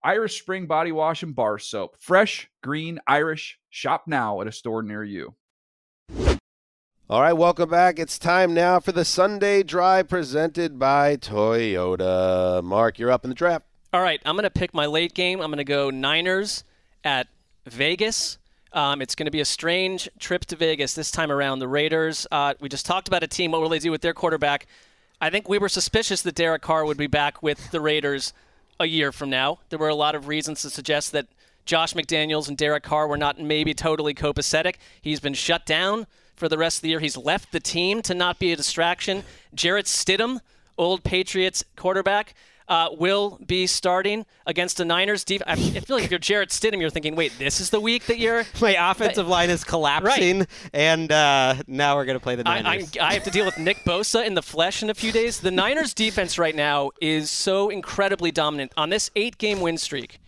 Irish 0.03 0.39
Spring 0.39 0.67
Body 0.67 0.91
Wash 0.91 1.23
and 1.23 1.35
Bar 1.35 1.59
Soap. 1.59 1.97
Fresh, 1.99 2.49
green, 2.61 2.99
Irish. 3.07 3.59
Shop 3.69 4.03
now 4.07 4.39
at 4.41 4.47
a 4.47 4.51
store 4.51 4.83
near 4.83 5.03
you. 5.03 5.35
All 7.09 7.21
right, 7.21 7.33
welcome 7.33 7.69
back. 7.69 7.99
It's 7.99 8.19
time 8.19 8.53
now 8.53 8.79
for 8.79 8.91
the 8.91 9.05
Sunday 9.05 9.63
Drive 9.63 10.09
presented 10.09 10.77
by 10.77 11.15
Toyota. 11.15 12.61
Marc, 12.63 12.99
you're 12.99 13.11
up 13.11 13.23
in 13.23 13.29
the 13.29 13.35
draft. 13.35 13.65
All 13.93 14.01
right, 14.01 14.21
I'm 14.25 14.35
going 14.35 14.43
to 14.43 14.49
pick 14.49 14.73
my 14.73 14.85
late 14.85 15.13
game. 15.13 15.39
I'm 15.39 15.49
going 15.49 15.57
to 15.57 15.63
go 15.63 15.89
Niners 15.89 16.65
at 17.03 17.27
Vegas. 17.65 18.37
Um, 18.73 19.01
it's 19.01 19.15
going 19.15 19.25
to 19.25 19.31
be 19.31 19.39
a 19.39 19.45
strange 19.45 20.09
trip 20.19 20.45
to 20.45 20.55
Vegas 20.55 20.93
this 20.93 21.11
time 21.11 21.31
around. 21.31 21.59
The 21.59 21.67
Raiders, 21.67 22.27
uh, 22.31 22.53
we 22.59 22.69
just 22.69 22.85
talked 22.85 23.07
about 23.07 23.23
a 23.23 23.27
team. 23.27 23.51
What 23.51 23.61
will 23.61 23.69
they 23.69 23.79
do 23.79 23.91
with 23.91 24.01
their 24.01 24.13
quarterback? 24.13 24.67
I 25.19 25.29
think 25.29 25.49
we 25.49 25.57
were 25.57 25.69
suspicious 25.69 26.21
that 26.23 26.35
Derek 26.35 26.61
Carr 26.61 26.85
would 26.85 26.97
be 26.97 27.07
back 27.07 27.41
with 27.41 27.71
the 27.71 27.81
Raiders 27.81 28.33
a 28.79 28.85
year 28.85 29.11
from 29.11 29.29
now. 29.29 29.59
There 29.69 29.79
were 29.79 29.89
a 29.89 29.95
lot 29.95 30.15
of 30.15 30.27
reasons 30.27 30.61
to 30.61 30.69
suggest 30.69 31.11
that 31.13 31.27
Josh 31.65 31.93
McDaniels 31.93 32.47
and 32.47 32.57
Derek 32.57 32.83
Carr 32.83 33.07
were 33.07 33.17
not 33.17 33.39
maybe 33.39 33.73
totally 33.73 34.13
copacetic. 34.13 34.75
He's 35.01 35.19
been 35.19 35.33
shut 35.33 35.65
down 35.65 36.07
for 36.35 36.47
the 36.47 36.57
rest 36.57 36.77
of 36.77 36.81
the 36.83 36.89
year. 36.89 36.99
He's 36.99 37.17
left 37.17 37.51
the 37.51 37.59
team 37.59 38.01
to 38.03 38.13
not 38.13 38.39
be 38.39 38.53
a 38.53 38.55
distraction. 38.55 39.23
Jarrett 39.53 39.87
Stidham, 39.87 40.39
old 40.77 41.03
Patriots 41.03 41.63
quarterback, 41.75 42.35
uh, 42.67 42.89
will 42.91 43.39
be 43.45 43.67
starting 43.67 44.25
against 44.45 44.77
the 44.77 44.85
Niners. 44.85 45.23
Def- 45.23 45.41
I 45.47 45.55
feel 45.55 45.97
like 45.97 46.05
if 46.05 46.11
you're 46.11 46.19
Jarrett 46.19 46.49
Stidham, 46.49 46.79
you're 46.79 46.89
thinking, 46.89 47.15
wait, 47.15 47.33
this 47.39 47.59
is 47.59 47.69
the 47.69 47.79
week 47.79 48.05
that 48.05 48.19
you're. 48.19 48.43
My 48.61 48.91
offensive 48.91 49.27
line 49.27 49.49
is 49.49 49.63
collapsing, 49.63 50.47
and 50.73 51.11
uh, 51.11 51.55
now 51.67 51.95
we're 51.95 52.05
going 52.05 52.17
to 52.17 52.23
play 52.23 52.35
the 52.35 52.47
I, 52.47 52.61
Niners. 52.61 52.91
I'm, 52.99 53.05
I 53.05 53.13
have 53.13 53.23
to 53.23 53.31
deal 53.31 53.45
with 53.45 53.57
Nick 53.57 53.77
Bosa 53.83 54.25
in 54.25 54.33
the 54.33 54.41
flesh 54.41 54.83
in 54.83 54.89
a 54.89 54.93
few 54.93 55.11
days. 55.11 55.39
The 55.39 55.51
Niners 55.51 55.93
defense 55.95 56.37
right 56.37 56.55
now 56.55 56.91
is 57.01 57.29
so 57.29 57.69
incredibly 57.69 58.31
dominant. 58.31 58.73
On 58.77 58.89
this 58.89 59.09
eight 59.15 59.37
game 59.37 59.61
win 59.61 59.77
streak, 59.77 60.19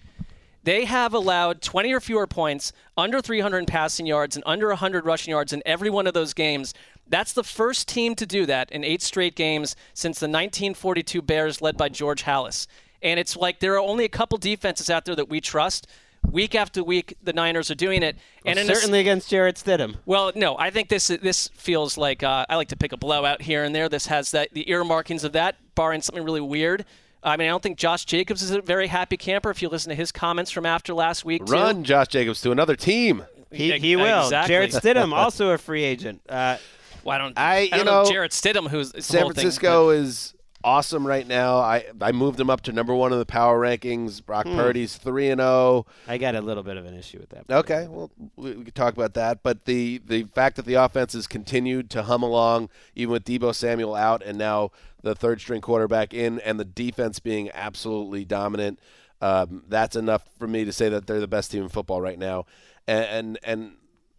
they 0.63 0.85
have 0.85 1.13
allowed 1.13 1.61
20 1.61 1.93
or 1.93 1.99
fewer 1.99 2.27
points, 2.27 2.73
under 2.97 3.21
300 3.21 3.65
passing 3.67 4.05
yards, 4.05 4.35
and 4.35 4.43
under 4.45 4.67
100 4.67 5.05
rushing 5.05 5.31
yards 5.31 5.53
in 5.53 5.63
every 5.65 5.89
one 5.89 6.05
of 6.05 6.13
those 6.13 6.33
games. 6.33 6.73
That's 7.09 7.33
the 7.33 7.43
first 7.43 7.87
team 7.87 8.15
to 8.15 8.25
do 8.25 8.45
that 8.45 8.71
in 8.71 8.83
eight 8.83 9.01
straight 9.01 9.35
games 9.35 9.75
since 9.93 10.19
the 10.19 10.25
1942 10.27 11.21
Bears 11.21 11.61
led 11.61 11.75
by 11.75 11.89
George 11.89 12.23
Halas. 12.23 12.67
And 13.01 13.19
it's 13.19 13.35
like 13.35 13.59
there 13.59 13.73
are 13.73 13.79
only 13.79 14.05
a 14.05 14.09
couple 14.09 14.37
defenses 14.37 14.89
out 14.89 15.05
there 15.05 15.15
that 15.15 15.29
we 15.29 15.41
trust. 15.41 15.87
Week 16.29 16.53
after 16.53 16.83
week, 16.83 17.15
the 17.23 17.31
Niners 17.31 17.71
are 17.71 17.75
doing 17.75 18.03
it. 18.03 18.17
and 18.45 18.59
in 18.59 18.69
a- 18.69 18.75
certainly 18.75 18.99
against 18.99 19.29
Jarrett 19.29 19.55
Stidham. 19.55 19.95
well, 20.05 20.31
no, 20.35 20.57
I 20.57 20.69
think 20.69 20.89
this 20.89 21.07
this 21.07 21.47
feels 21.53 21.97
like 21.97 22.23
uh, 22.23 22.45
I 22.49 22.57
like 22.57 22.67
to 22.69 22.75
pick 22.75 22.91
a 22.91 22.97
blowout 22.97 23.41
here 23.41 23.63
and 23.63 23.73
there. 23.73 23.87
This 23.87 24.07
has 24.07 24.31
that 24.31 24.49
the 24.53 24.69
earmarkings 24.69 25.23
of 25.23 25.31
that, 25.31 25.55
barring 25.75 26.01
something 26.01 26.23
really 26.23 26.41
weird. 26.41 26.83
I 27.23 27.37
mean, 27.37 27.47
I 27.47 27.51
don't 27.51 27.63
think 27.63 27.77
Josh 27.77 28.03
Jacobs 28.05 28.41
is 28.41 28.51
a 28.51 28.61
very 28.61 28.87
happy 28.87 29.15
camper. 29.17 29.49
If 29.49 29.61
you 29.61 29.69
listen 29.69 29.89
to 29.89 29.95
his 29.95 30.11
comments 30.11 30.51
from 30.51 30.65
after 30.65 30.93
last 30.93 31.23
week, 31.25 31.45
too. 31.45 31.53
Run 31.53 31.83
Josh 31.85 32.09
Jacobs 32.09 32.41
to 32.41 32.51
another 32.51 32.75
team. 32.75 33.25
He, 33.51 33.71
he 33.79 33.95
will. 33.95 34.23
exactly. 34.25 34.53
Jarrett 34.53 34.71
Stidham, 34.71 35.13
also 35.15 35.49
a 35.51 35.57
free 35.57 35.83
agent. 35.83 36.21
Uh, 36.29 36.57
Well, 37.03 37.15
I 37.15 37.17
don't. 37.17 37.37
I- 37.37 37.69
I, 37.71 37.77
don't 37.77 37.85
know, 37.85 38.05
Jarrett 38.09 38.31
Stidham, 38.31 38.69
who's 38.69 38.91
San 39.05 39.21
whole 39.21 39.29
thing, 39.31 39.41
Francisco 39.41 39.89
is 39.89 40.33
awesome 40.63 41.07
right 41.07 41.25
now. 41.27 41.57
I 41.57 41.85
I 42.01 42.11
moved 42.11 42.39
him 42.39 42.49
up 42.49 42.61
to 42.61 42.71
number 42.71 42.93
one 42.93 43.13
in 43.13 43.19
the 43.19 43.25
power 43.25 43.59
rankings. 43.59 44.25
Brock 44.25 44.45
Hmm. 44.45 44.55
Purdy's 44.55 44.97
three 44.97 45.29
and 45.29 45.39
oh. 45.41 45.85
zero. 46.03 46.13
I 46.13 46.17
got 46.17 46.35
a 46.35 46.41
little 46.41 46.63
bit 46.63 46.77
of 46.77 46.85
an 46.85 46.93
issue 46.95 47.19
with 47.19 47.29
that. 47.29 47.45
Okay, 47.49 47.87
well, 47.89 48.11
we, 48.35 48.53
we 48.53 48.63
could 48.65 48.75
talk 48.75 48.93
about 48.93 49.13
that. 49.13 49.43
But 49.43 49.65
the 49.65 50.01
the 50.05 50.23
fact 50.23 50.55
that 50.57 50.65
the 50.65 50.75
offense 50.75 51.13
has 51.13 51.27
continued 51.27 51.89
to 51.91 52.03
hum 52.03 52.23
along, 52.23 52.69
even 52.95 53.13
with 53.13 53.25
Deebo 53.25 53.53
Samuel 53.55 53.95
out, 53.95 54.21
and 54.23 54.37
now 54.37 54.71
the 55.01 55.15
third 55.15 55.39
string 55.39 55.61
quarterback 55.61 56.13
in, 56.13 56.39
and 56.39 56.59
the 56.59 56.65
defense 56.65 57.19
being 57.19 57.49
absolutely 57.53 58.25
dominant, 58.25 58.79
um, 59.21 59.63
that's 59.67 59.95
enough 59.95 60.23
for 60.37 60.47
me 60.47 60.65
to 60.65 60.73
say 60.73 60.89
that 60.89 61.07
they're 61.07 61.19
the 61.21 61.27
best 61.27 61.51
team 61.51 61.63
in 61.63 61.69
football 61.69 62.01
right 62.01 62.19
now. 62.19 62.45
And 62.87 63.05
and, 63.05 63.39
and 63.43 63.71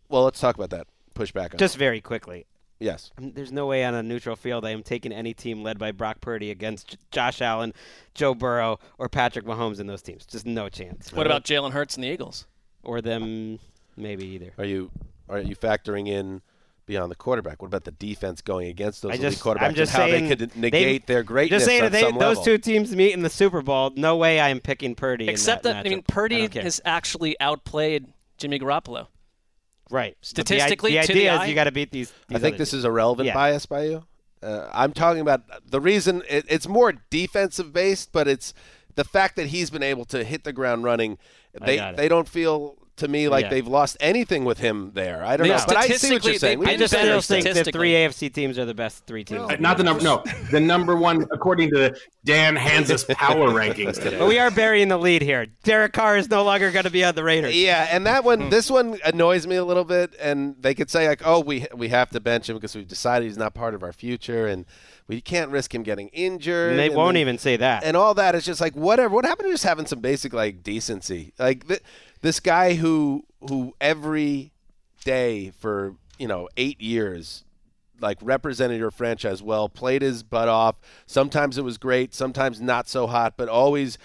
well, 0.09 0.25
let's 0.25 0.41
talk 0.41 0.55
about 0.55 0.71
that. 0.71 0.87
Push 1.15 1.33
back 1.33 1.53
on 1.53 1.59
Just 1.59 1.77
very 1.77 2.01
quickly. 2.01 2.47
Yes. 2.81 3.11
Um, 3.19 3.33
There's 3.35 3.53
no 3.53 3.67
way 3.67 3.85
on 3.85 3.95
a 3.95 4.03
neutral 4.03 4.35
field 4.37 4.65
I 4.65 4.71
am 4.71 4.83
taking 4.83 5.13
any 5.13 5.33
team 5.35 5.63
led 5.63 5.79
by 5.79 5.93
Brock 5.93 6.21
Purdy 6.21 6.51
against 6.51 6.89
J- 6.89 6.97
Josh 7.13 7.41
Allen, 7.41 7.73
Joe 8.15 8.35
Burrow, 8.35 8.79
or 8.99 9.09
Patrick 9.09 9.45
Mahomes 9.45 9.79
in 9.79 9.87
those 9.87 10.03
teams. 10.03 10.27
Just 10.27 10.47
no 10.47 10.69
chance. 10.69 11.13
What 11.13 11.27
about 11.27 11.45
Jalen 11.45 11.71
Hurts 11.73 11.95
and 11.95 12.03
the 12.05 12.09
Eagles? 12.09 12.47
Or 12.83 13.01
them, 13.01 13.59
maybe 13.97 14.27
either. 14.27 14.53
Are 14.59 14.65
you 14.65 14.91
are 15.29 15.39
you 15.39 15.55
factoring 15.55 16.09
in 16.09 16.41
beyond 16.87 17.11
the 17.11 17.15
quarterback? 17.17 17.63
What 17.63 17.69
about 17.69 17.85
the 17.85 17.93
defense 17.93 18.41
going 18.41 18.69
against 18.69 19.03
those 19.03 19.13
I 19.13 19.15
elite 19.17 19.33
just, 19.33 19.45
quarterbacks 19.45 19.63
I'm 19.63 19.75
just 19.75 19.95
and 19.95 20.03
how 20.03 20.09
saying 20.09 20.29
they 20.29 20.37
could 20.37 20.57
negate 20.57 21.07
they- 21.07 21.13
their 21.15 21.23
greatness 21.23 21.59
Just 21.61 21.67
saying, 21.67 21.83
on 21.83 21.87
if 21.89 21.93
they, 21.93 22.01
some 22.01 22.15
those 22.19 22.39
level? 22.39 22.45
two 22.45 22.59
teams 22.59 22.97
meet 22.97 23.13
in 23.13 23.23
the 23.23 23.31
Super 23.31 23.63
Bowl, 23.63 23.93
no 23.95 24.17
way 24.17 24.41
I 24.41 24.49
am 24.49 24.59
picking 24.61 24.95
Purdy. 24.95 25.29
Except 25.29 25.65
in 25.65 25.73
that, 25.73 25.85
that, 25.85 25.87
I 25.87 25.91
mean, 25.91 25.99
matchup. 26.01 26.11
I 26.11 26.15
Purdy 26.15 26.49
has 26.63 26.81
actually 26.85 27.39
outplayed 27.39 28.07
Jimmy 28.39 28.59
Garoppolo. 28.59 29.07
Right 29.91 30.17
But 30.21 30.47
the 30.47 30.55
i- 30.55 30.59
statistically, 30.59 30.93
the, 30.97 31.03
to 31.03 31.07
the 31.13 31.19
idea 31.21 31.35
eye- 31.35 31.43
is 31.45 31.49
you 31.49 31.55
got 31.55 31.65
to 31.65 31.73
beat 31.73 31.91
these. 31.91 32.13
I 32.31 32.39
think 32.39 32.57
this 32.57 32.71
teams. 32.71 32.79
is 32.81 32.85
a 32.85 32.91
relevant 32.91 33.27
Yeah. 33.27 33.35
bias 33.35 33.67
by 33.67 33.85
you. 33.85 34.05
Uh, 34.43 34.69
I'm 34.73 34.93
talking 34.93 35.21
about 35.21 35.43
the 35.71 35.81
reason 35.81 36.23
it, 36.29 36.47
it's 36.49 36.67
more 36.67 36.95
defensive 37.11 37.73
based, 37.73 38.11
but 38.13 38.27
it's 38.27 38.55
the 38.95 39.05
fact 39.05 39.37
that 39.37 39.49
he's 39.49 39.69
been 39.71 39.83
able 39.83 40.05
to 40.07 40.25
hit 40.25 40.45
the 40.45 40.53
ground 40.53 40.85
running. 40.85 41.19
They 41.61 41.77
they 41.97 42.09
don't 42.09 42.29
feel 42.29 42.77
to 43.01 43.09
me 43.09 43.29
like 43.29 43.45
Yeah. 43.45 43.51
they've 43.51 43.67
lost 43.67 43.97
anything 44.01 44.45
with 44.45 44.59
him 44.59 44.93
there. 44.95 45.25
I 45.25 45.37
don't 45.37 45.47
They- 45.49 45.55
know, 45.55 45.63
but 45.67 45.77
I 45.77 45.83
see 45.83 45.93
what 45.93 45.99
statistically, 45.99 46.31
you're 46.33 46.39
saying. 46.39 46.59
We 46.61 46.67
I 46.67 46.77
just 46.77 46.93
just 46.95 47.25
still 47.25 47.41
think 47.43 47.55
the 47.55 47.71
three 47.73 47.93
AFC 47.95 48.33
teams 48.33 48.59
are 48.59 48.65
the 48.65 48.75
best 48.75 49.07
three 49.07 49.25
teams. 49.25 49.49
Not 49.59 49.77
the 49.77 49.85
number. 49.85 50.03
No, 50.03 50.23
the 50.51 50.61
number 50.61 50.97
one 50.97 51.27
according 51.33 51.71
to 51.73 51.95
Dan 52.25 52.57
Hanzus' 52.57 53.07
power 53.17 53.49
rankings 53.49 53.95
today. 54.03 54.19
But 54.19 54.29
we 54.29 54.39
are 54.39 54.51
burying 54.51 54.89
the 54.89 54.99
lead 54.99 55.23
here. 55.23 55.47
Derek 55.65 55.93
Carr 55.93 56.17
is 56.17 56.29
no 56.31 56.43
longer 56.45 56.71
going 56.71 56.85
to 56.85 56.91
be 56.91 57.05
on 57.05 57.15
the 57.15 57.25
Raiders. 57.25 57.57
Yeah, 57.57 57.89
and 57.91 58.07
that 58.07 58.25
one, 58.25 58.43
hmm. 58.43 58.49
this 58.51 58.71
one 58.71 58.99
annoys 59.05 59.47
me 59.47 59.57
a 59.57 59.65
little 59.65 59.85
bit. 59.85 60.15
And 60.21 60.55
they 60.61 60.75
could 60.75 60.91
say 60.91 61.09
like, 61.09 61.23
"Oh, 61.25 61.41
we 61.41 61.67
we 61.75 61.89
have 61.89 62.11
to 62.11 62.21
bench 62.21 62.49
him 62.49 62.57
because 62.57 62.75
we've 62.77 62.87
decided 62.89 63.27
he's 63.27 63.39
not 63.39 63.55
part 63.55 63.75
of 63.75 63.83
our 63.83 63.93
future, 63.93 64.47
and 64.47 64.67
we 65.09 65.21
can't 65.21 65.51
risk 65.51 65.75
him 65.75 65.83
getting 65.83 66.09
injured." 66.09 66.79
They 66.79 66.91
won't 66.91 67.15
then- 67.15 67.21
even 67.23 67.39
say 67.39 67.57
that. 67.57 67.85
and 67.85 67.97
all 67.97 68.15
that 68.15 68.35
is 68.35 68.45
just 68.45 68.61
like 68.61 68.75
whatever. 68.75 69.15
What 69.15 69.25
happened 69.25 69.49
to 69.49 69.53
just 69.55 69.65
having 69.65 69.87
some 69.87 70.01
basic 70.01 70.33
like 70.33 70.63
decency? 70.63 71.33
Like 71.39 71.67
th- 71.67 71.81
this 72.21 72.41
guy 72.41 72.75
who 72.75 73.25
who 73.49 73.75
every 73.81 74.53
day 75.05 75.51
for 75.59 75.95
you 76.19 76.29
know 76.29 76.49
eight 76.57 76.81
years 76.81 77.45
like 78.01 78.19
represented 78.23 78.79
your 78.79 78.91
franchise 78.91 79.43
well, 79.43 79.69
played 79.69 80.03
his 80.03 80.23
butt 80.23 80.49
off. 80.49 80.77
Sometimes 81.07 81.59
it 81.59 81.63
was 81.63 81.79
great, 81.79 82.15
sometimes 82.15 82.61
not 82.61 82.89
so 82.89 83.07
hot, 83.07 83.35
but 83.37 83.49
always 83.49 83.99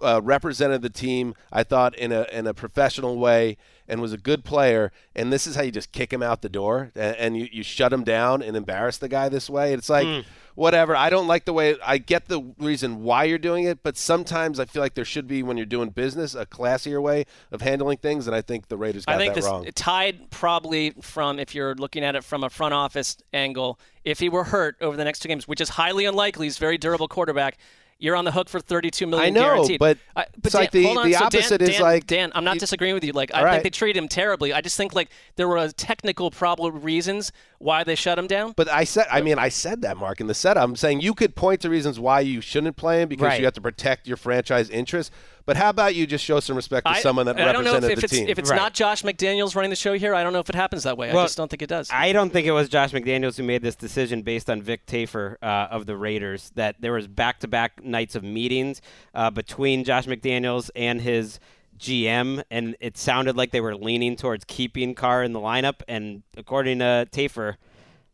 uh, 0.00 0.20
represented 0.22 0.82
the 0.82 0.90
team. 0.90 1.34
I 1.52 1.62
thought 1.62 1.96
in 1.96 2.12
a 2.12 2.26
in 2.32 2.46
a 2.46 2.54
professional 2.54 3.18
way 3.18 3.56
and 3.88 4.00
was 4.00 4.12
a 4.12 4.18
good 4.18 4.44
player. 4.44 4.92
And 5.14 5.32
this 5.32 5.46
is 5.46 5.56
how 5.56 5.62
you 5.62 5.72
just 5.72 5.92
kick 5.92 6.12
him 6.12 6.22
out 6.22 6.42
the 6.42 6.48
door 6.48 6.92
and, 6.94 7.16
and 7.16 7.36
you, 7.36 7.48
you 7.50 7.62
shut 7.62 7.92
him 7.92 8.04
down 8.04 8.40
and 8.40 8.56
embarrass 8.56 8.98
the 8.98 9.08
guy 9.08 9.28
this 9.28 9.50
way. 9.50 9.72
It's 9.72 9.88
like 9.88 10.06
whatever. 10.54 10.96
I 10.96 11.10
don't 11.10 11.26
like 11.26 11.44
the 11.44 11.52
way 11.52 11.76
I 11.84 11.98
get 11.98 12.28
the 12.28 12.40
reason 12.58 13.02
why 13.02 13.24
you're 13.24 13.38
doing 13.38 13.64
it, 13.64 13.82
but 13.82 13.96
sometimes 13.96 14.60
I 14.60 14.64
feel 14.64 14.82
like 14.82 14.94
there 14.94 15.04
should 15.04 15.26
be 15.26 15.42
when 15.42 15.56
you're 15.56 15.66
doing 15.66 15.90
business 15.90 16.34
a 16.34 16.46
classier 16.46 17.00
way 17.00 17.26
of 17.50 17.62
handling 17.62 17.98
things, 17.98 18.26
and 18.26 18.34
I 18.34 18.42
think 18.42 18.68
the 18.68 18.76
Raiders 18.76 19.04
got 19.04 19.14
I 19.14 19.18
think 19.18 19.34
that 19.34 19.40
this 19.40 19.50
wrong. 19.50 19.66
tied 19.74 20.30
probably 20.30 20.90
from 21.00 21.38
if 21.38 21.54
you're 21.54 21.74
looking 21.74 22.04
at 22.04 22.14
it 22.16 22.24
from 22.24 22.44
a 22.44 22.50
front 22.50 22.74
office 22.74 23.16
angle. 23.32 23.78
If 24.04 24.18
he 24.18 24.28
were 24.30 24.44
hurt 24.44 24.76
over 24.80 24.96
the 24.96 25.04
next 25.04 25.20
two 25.20 25.28
games, 25.28 25.46
which 25.46 25.60
is 25.60 25.70
highly 25.70 26.06
unlikely, 26.06 26.46
he's 26.46 26.56
a 26.56 26.60
very 26.60 26.78
durable 26.78 27.06
quarterback. 27.06 27.58
You're 28.00 28.16
on 28.16 28.24
the 28.24 28.32
hook 28.32 28.48
for 28.48 28.58
32 28.60 29.06
million 29.06 29.26
I 29.26 29.30
know, 29.30 29.42
guaranteed. 29.54 29.78
but 29.78 29.98
I- 30.16 30.24
it's 30.42 30.52
Dan, 30.54 30.62
like 30.62 30.70
the- 30.70 30.84
hold 30.84 30.98
on. 30.98 31.06
the 31.06 31.12
So 31.12 31.18
Dan- 31.18 31.26
opposite 31.26 31.62
is 31.62 31.68
Dan- 31.70 31.82
like- 31.82 32.06
Dan. 32.06 32.32
I'm 32.34 32.44
not 32.44 32.54
you- 32.54 32.60
disagreeing 32.60 32.94
with 32.94 33.04
you. 33.04 33.12
Like 33.12 33.30
I 33.34 33.44
right. 33.44 33.52
think 33.52 33.64
they 33.64 33.70
treated 33.70 34.00
him 34.02 34.08
terribly. 34.08 34.52
I 34.54 34.62
just 34.62 34.76
think 34.76 34.94
like 34.94 35.10
there 35.36 35.46
were 35.46 35.68
technical 35.68 36.30
problem 36.30 36.80
reasons 36.80 37.30
why 37.58 37.84
they 37.84 37.94
shut 37.94 38.18
him 38.18 38.26
down. 38.26 38.54
But 38.56 38.70
I 38.70 38.84
said, 38.84 39.06
I 39.10 39.20
mean, 39.20 39.38
I 39.38 39.50
said 39.50 39.82
that, 39.82 39.98
Marc, 39.98 40.18
in 40.20 40.26
the 40.28 40.34
setup. 40.34 40.64
I'm 40.64 40.76
saying 40.76 41.02
you 41.02 41.12
could 41.12 41.36
point 41.36 41.60
to 41.60 41.68
reasons 41.68 42.00
why 42.00 42.20
you 42.20 42.40
shouldn't 42.40 42.76
play 42.76 43.02
him 43.02 43.08
because 43.10 43.24
Right. 43.26 43.38
you 43.38 43.44
have 43.44 43.54
to 43.54 43.60
protect 43.60 44.08
your 44.08 44.16
franchise 44.16 44.70
interests. 44.70 45.12
But 45.50 45.56
how 45.56 45.70
about 45.70 45.96
you 45.96 46.06
just 46.06 46.24
show 46.24 46.38
some 46.38 46.54
respect 46.54 46.86
to 46.86 46.92
I, 46.92 47.00
someone 47.00 47.26
that 47.26 47.36
I 47.40 47.50
don't 47.50 47.64
know 47.64 47.74
if, 47.74 47.82
if 47.82 47.98
the 47.98 48.04
it's 48.04 48.12
team? 48.12 48.28
if 48.28 48.38
it's 48.38 48.50
Right. 48.50 48.56
not 48.56 48.72
Josh 48.72 49.02
McDaniels 49.02 49.56
running 49.56 49.70
the 49.70 49.74
show 49.74 49.94
here. 49.94 50.14
I 50.14 50.22
don't 50.22 50.32
know 50.32 50.38
if 50.38 50.48
it 50.48 50.54
happens 50.54 50.84
that 50.84 50.96
way. 50.96 51.10
I 51.10 51.12
just 51.12 51.36
don't 51.36 51.50
think 51.50 51.60
it 51.60 51.68
does. 51.68 51.90
I 51.90 52.12
don't 52.12 52.32
think 52.32 52.46
it 52.46 52.52
was 52.52 52.68
Josh 52.68 52.92
McDaniels 52.92 53.36
who 53.36 53.42
made 53.42 53.60
this 53.60 53.74
decision 53.74 54.22
based 54.22 54.48
on 54.48 54.62
Vic 54.62 54.86
Tafur 54.86 55.34
uh, 55.42 55.66
of 55.72 55.86
the 55.86 55.96
Raiders. 55.96 56.52
That 56.54 56.76
there 56.78 56.92
was 56.92 57.08
back-to-back 57.08 57.82
nights 57.82 58.14
of 58.14 58.22
meetings 58.22 58.80
uh, 59.12 59.30
between 59.30 59.82
Josh 59.82 60.06
McDaniels 60.06 60.70
and 60.76 61.00
his 61.00 61.40
GM, 61.80 62.44
and 62.48 62.76
it 62.78 62.96
sounded 62.96 63.36
like 63.36 63.50
they 63.50 63.60
were 63.60 63.74
leaning 63.74 64.14
towards 64.14 64.44
keeping 64.44 64.94
Carr 64.94 65.24
in 65.24 65.32
the 65.32 65.40
lineup. 65.40 65.82
And 65.88 66.22
according 66.36 66.78
to 66.78 67.08
Tafur, 67.10 67.56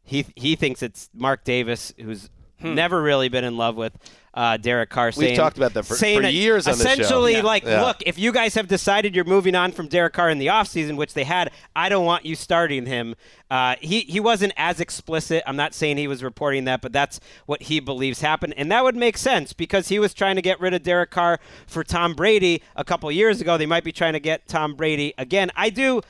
he 0.02 0.24
he 0.36 0.56
thinks 0.56 0.82
it's 0.82 1.10
Mark 1.12 1.44
Davis 1.44 1.92
who's 2.00 2.30
never 2.62 3.00
really 3.02 3.28
been 3.28 3.44
in 3.44 3.56
love 3.56 3.76
with 3.76 3.92
uh, 4.34 4.58
Derek 4.58 4.90
Carr. 4.90 5.12
Hmm. 5.12 5.20
We've 5.20 5.36
talked 5.36 5.56
about 5.56 5.72
that 5.72 5.84
for- 5.86 5.94
saying 5.94 6.20
for 6.20 6.28
years 6.28 6.66
on 6.66 6.74
this 6.76 6.82
show. 6.82 6.90
Essentially, 6.92 7.32
Yeah. 7.36 7.40
like, 7.42 7.64
Yeah. 7.64 7.82
look, 7.82 8.02
if 8.04 8.18
you 8.18 8.32
guys 8.32 8.54
have 8.54 8.68
decided 8.68 9.14
you're 9.14 9.24
moving 9.24 9.54
on 9.54 9.72
from 9.72 9.88
Derek 9.88 10.12
Carr 10.12 10.28
in 10.28 10.38
the 10.38 10.48
offseason, 10.48 10.96
which 10.96 11.14
they 11.14 11.24
had, 11.24 11.50
I 11.74 11.88
don't 11.88 12.04
want 12.04 12.26
you 12.26 12.34
starting 12.36 12.84
him. 12.84 13.14
Uh, 13.50 13.76
he, 13.80 14.00
he 14.00 14.20
wasn't 14.20 14.52
as 14.58 14.78
explicit. 14.78 15.42
I'm 15.46 15.56
not 15.56 15.72
saying 15.72 15.96
he 15.96 16.06
was 16.06 16.22
reporting 16.22 16.64
that, 16.64 16.82
but 16.82 16.92
that's 16.92 17.18
what 17.46 17.62
he 17.62 17.80
believes 17.80 18.20
happened. 18.20 18.52
And 18.58 18.70
that 18.70 18.84
would 18.84 18.96
make 18.96 19.16
sense 19.16 19.54
because 19.54 19.88
he 19.88 19.98
was 19.98 20.12
trying 20.12 20.36
to 20.36 20.42
get 20.42 20.60
rid 20.60 20.74
of 20.74 20.82
Derek 20.82 21.10
Carr 21.10 21.40
for 21.66 21.82
Tom 21.82 22.12
Brady 22.12 22.62
a 22.74 22.84
couple 22.84 23.10
years 23.10 23.40
ago. 23.40 23.56
They 23.56 23.64
might 23.64 23.84
be 23.84 23.92
trying 23.92 24.12
to 24.12 24.20
get 24.20 24.46
Tom 24.48 24.74
Brady 24.74 25.14
again. 25.16 25.50
I 25.56 25.70
do 25.70 26.02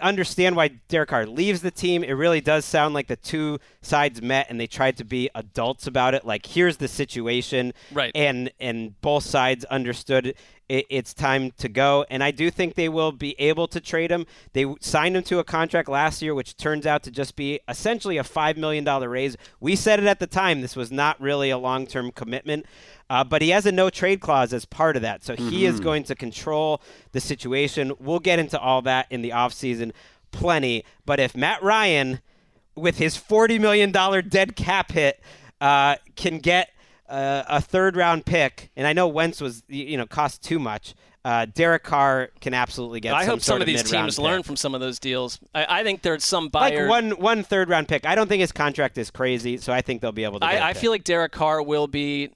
understand 0.00 0.56
why 0.56 0.68
Derek 0.88 1.08
Carr 1.08 1.26
leaves 1.26 1.60
the 1.62 1.70
team. 1.70 2.04
It 2.04 2.12
really 2.12 2.40
does 2.40 2.64
sound 2.64 2.94
like 2.94 3.06
the 3.06 3.16
two 3.16 3.58
sides 3.82 4.20
met 4.20 4.46
and 4.50 4.60
they 4.60 4.66
tried 4.66 4.96
to 4.98 5.04
be 5.04 5.30
adults 5.34 5.86
about 5.86 6.14
it. 6.14 6.24
Like, 6.24 6.46
here's 6.46 6.76
the 6.76 6.88
situation, 6.88 7.72
Right. 7.92 8.12
And 8.14 8.50
and 8.60 9.00
both 9.00 9.24
sides 9.24 9.64
understood 9.66 10.34
it, 10.68 10.86
it's 10.88 11.12
time 11.12 11.52
to 11.58 11.68
go. 11.68 12.06
And 12.10 12.22
I 12.22 12.30
do 12.30 12.50
think 12.50 12.74
they 12.74 12.88
will 12.88 13.12
be 13.12 13.34
able 13.38 13.68
to 13.68 13.80
trade 13.80 14.10
him. 14.10 14.26
They 14.52 14.66
signed 14.80 15.16
him 15.16 15.22
to 15.24 15.38
a 15.38 15.44
contract 15.44 15.88
last 15.88 16.22
year, 16.22 16.34
which 16.34 16.56
turns 16.56 16.86
out 16.86 17.02
to 17.04 17.10
just 17.10 17.36
be 17.36 17.60
essentially 17.68 18.16
a 18.16 18.24
five 18.24 18.56
million 18.56 18.84
dollar 18.84 19.08
raise. 19.08 19.36
We 19.60 19.76
said 19.76 20.00
it 20.00 20.06
at 20.06 20.20
the 20.20 20.26
time. 20.26 20.60
This 20.60 20.76
was 20.76 20.90
not 20.90 21.20
really 21.20 21.50
a 21.50 21.58
long 21.58 21.86
term 21.86 22.12
commitment. 22.12 22.66
Uh, 23.10 23.22
but 23.22 23.42
he 23.42 23.50
has 23.50 23.66
a 23.66 23.72
no 23.72 23.90
trade 23.90 24.20
clause 24.20 24.52
as 24.52 24.64
part 24.64 24.96
of 24.96 25.02
that. 25.02 25.22
So 25.24 25.36
he 25.36 25.66
is 25.66 25.78
going 25.78 26.04
to 26.04 26.14
control 26.14 26.80
the 27.12 27.20
situation. 27.20 27.92
We'll 27.98 28.18
get 28.18 28.38
into 28.38 28.58
all 28.58 28.82
that 28.82 29.06
in 29.10 29.22
the 29.22 29.30
offseason 29.30 29.92
plenty. 30.30 30.84
But 31.06 31.20
if 31.20 31.36
Matt 31.36 31.62
Ryan 31.62 32.20
with 32.74 32.98
his 32.98 33.16
$40 33.16 33.60
million 33.60 33.92
dead 33.92 34.56
cap 34.56 34.92
hit, 34.92 35.20
uh, 35.60 35.96
can 36.16 36.38
get 36.38 36.70
uh, 37.08 37.44
a 37.48 37.60
third 37.60 37.96
round 37.96 38.26
pick, 38.26 38.70
and 38.76 38.86
I 38.86 38.92
know 38.92 39.08
Wentz 39.08 39.40
was, 39.40 39.62
you 39.68 39.96
know, 39.96 40.06
cost 40.06 40.42
too 40.42 40.58
much. 40.58 40.94
Uh, 41.24 41.46
Derek 41.46 41.82
Carr 41.84 42.30
can 42.40 42.52
absolutely 42.52 43.00
get. 43.00 43.14
I 43.14 43.22
some 43.22 43.30
hope 43.30 43.40
some 43.40 43.52
sort 43.52 43.60
of 43.62 43.66
these 43.66 43.82
teams 43.82 44.16
pick. 44.16 44.22
learn 44.22 44.42
from 44.42 44.56
some 44.56 44.74
of 44.74 44.82
those 44.82 44.98
deals. 44.98 45.38
I, 45.54 45.80
I 45.80 45.82
think 45.82 46.02
there's 46.02 46.22
some 46.22 46.50
like 46.52 46.86
one 46.86 47.12
one 47.12 47.42
third 47.42 47.70
round 47.70 47.88
pick. 47.88 48.04
I 48.04 48.14
don't 48.14 48.28
think 48.28 48.42
his 48.42 48.52
contract 48.52 48.98
is 48.98 49.10
crazy, 49.10 49.56
so 49.56 49.72
I 49.72 49.80
think 49.80 50.02
they'll 50.02 50.12
be 50.12 50.24
able 50.24 50.40
to. 50.40 50.46
get 50.46 50.62
I, 50.62 50.66
I 50.66 50.70
a 50.70 50.72
pick. 50.74 50.82
feel 50.82 50.90
like 50.90 51.04
Derek 51.04 51.32
Carr 51.32 51.62
will 51.62 51.86
be 51.86 52.30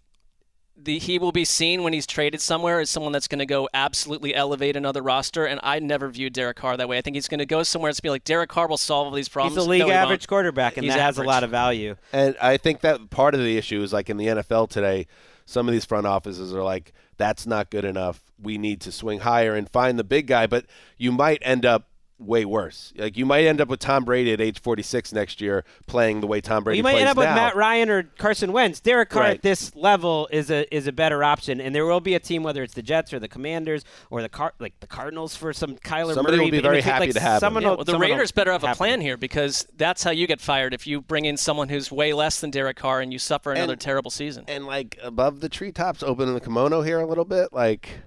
the 0.81 0.99
he 0.99 1.19
will 1.19 1.33
be 1.33 1.45
seen 1.45 1.83
when 1.83 1.93
he's 1.93 2.07
traded 2.07 2.41
somewhere 2.41 2.81
as 2.81 2.89
someone 2.89 3.13
that's 3.13 3.29
going 3.29 3.41
to 3.41 3.47
go 3.47 3.69
absolutely 3.75 4.35
elevate 4.35 4.77
another 4.77 5.03
roster. 5.03 5.45
And 5.45 5.59
I 5.63 5.81
never 5.81 6.09
viewed 6.09 6.33
Derek 6.33 6.57
Carr 6.57 6.77
that 6.77 6.89
way. 6.89 6.99
I 6.99 7.01
think 7.01 7.17
he's 7.17 7.29
going 7.29 7.39
to 7.41 7.47
go 7.47 7.63
somewhere 7.63 7.89
and 7.89 7.99
be 8.03 8.11
like 8.11 8.25
Derek 8.25 8.49
Carr 8.49 8.69
will 8.69 8.77
solve 8.79 9.09
all 9.09 9.13
these 9.13 9.29
problems. 9.29 9.57
he's 9.57 9.67
a 9.67 9.69
league 9.69 9.81
No, 9.81 9.87
he 9.87 9.93
average 9.93 10.23
won't. 10.23 10.29
quarterback, 10.29 10.77
and 10.77 10.85
He's 10.85 10.95
that 10.95 11.01
has 11.01 11.19
a 11.19 11.25
lot 11.25 11.43
of 11.43 11.51
value. 11.51 11.97
And 12.13 12.37
I 12.41 12.57
think 12.57 12.81
that 12.83 13.11
part 13.11 13.35
of 13.35 13.41
the 13.41 13.57
issue 13.57 13.83
is 13.83 13.93
like 13.93 14.09
in 14.09 14.17
the 14.17 14.27
NFL 14.27 14.71
today, 14.71 15.07
some 15.45 15.69
of 15.69 15.73
these 15.73 15.85
front 15.85 16.07
offices 16.07 16.55
are 16.55 16.63
like, 16.63 16.93
that's 17.17 17.47
not 17.47 17.71
good 17.71 17.85
enough. 17.85 18.23
We 18.41 18.57
need 18.57 18.81
to 18.83 18.93
swing 18.93 19.21
higher 19.21 19.55
and 19.57 19.69
find 19.69 19.99
the 19.99 20.05
big 20.05 20.29
guy, 20.29 20.47
but 20.47 20.65
you 20.97 21.11
might 21.11 21.39
end 21.43 21.67
up 21.67 21.88
way 22.19 22.45
worse. 22.45 22.93
Like 22.97 23.17
you 23.17 23.25
might 23.25 23.45
end 23.45 23.61
up 23.61 23.69
with 23.69 23.79
Tom 23.81 24.05
Brady 24.05 24.33
at 24.33 24.41
age 24.41 24.59
46 24.61 25.13
next 25.13 25.41
year 25.41 25.65
playing 25.87 26.21
the 26.21 26.27
way 26.27 26.41
Tom 26.41 26.65
Brady 26.65 26.79
you 26.79 26.83
might 26.83 26.93
plays 26.93 27.03
end 27.03 27.11
up 27.11 27.17
with. 27.17 27.27
Matt 27.27 27.55
Ryan 27.55 27.91
or 27.91 28.03
Carson 28.19 28.51
Wentz. 28.53 28.81
Derek 28.81 29.11
Carr 29.11 29.23
Right. 29.23 29.35
at 29.37 29.43
this 29.43 29.75
level 29.77 30.29
is 30.33 30.51
a 30.51 30.73
is 30.75 30.87
a 30.87 30.93
better 30.93 31.23
option, 31.23 31.61
and 31.61 31.75
there 31.75 31.87
will 31.87 32.01
be 32.01 32.15
a 32.15 32.19
team, 32.21 32.43
whether 32.43 32.63
it's 32.63 32.75
the 32.75 32.83
Jets 32.83 33.13
or 33.13 33.19
the 33.21 33.29
Commanders 33.29 33.85
or 34.11 34.21
the 34.23 34.29
Car- 34.29 34.55
like 34.59 34.79
the 34.81 34.87
Cardinals 34.89 35.37
for 35.37 35.53
some 35.53 35.77
Kyler 35.77 36.15
Somebody 36.15 36.37
Murray. 36.39 36.47
will 36.47 36.51
be 36.53 36.57
in 36.59 36.63
very 36.65 36.77
the 36.81 36.83
happy 36.91 37.07
like, 37.07 37.15
to 37.15 37.21
have 37.21 37.35
him. 37.35 37.41
someone 37.41 37.63
Yeah, 37.63 37.69
well, 37.69 37.85
the 37.85 37.93
someone 37.93 38.11
Raiders 38.11 38.33
better 38.33 38.51
have 38.53 38.65
a 38.65 38.75
plan 38.75 39.01
here 39.01 39.17
because 39.17 39.67
that's 39.77 40.03
how 40.03 40.11
you 40.11 40.27
get 40.27 40.41
fired 40.41 40.75
if 40.75 40.87
you 40.87 41.01
bring 41.01 41.25
in 41.25 41.37
someone 41.37 41.69
who's 41.69 41.93
way 41.93 42.13
less 42.13 42.41
than 42.41 42.51
Derek 42.51 42.77
Carr 42.77 43.01
and 43.01 43.13
you 43.13 43.19
suffer 43.19 43.53
another 43.53 43.75
And- 43.75 43.81
terrible 43.81 44.11
season. 44.11 44.45
and 44.49 44.67
like 44.67 44.99
above 45.03 45.41
the 45.41 45.49
treetops, 45.49 46.03
opening 46.03 46.35
the 46.35 46.41
kimono 46.41 46.83
here 46.83 46.99
a 47.01 47.07
little 47.07 47.25
bit, 47.25 47.53
like 47.53 48.01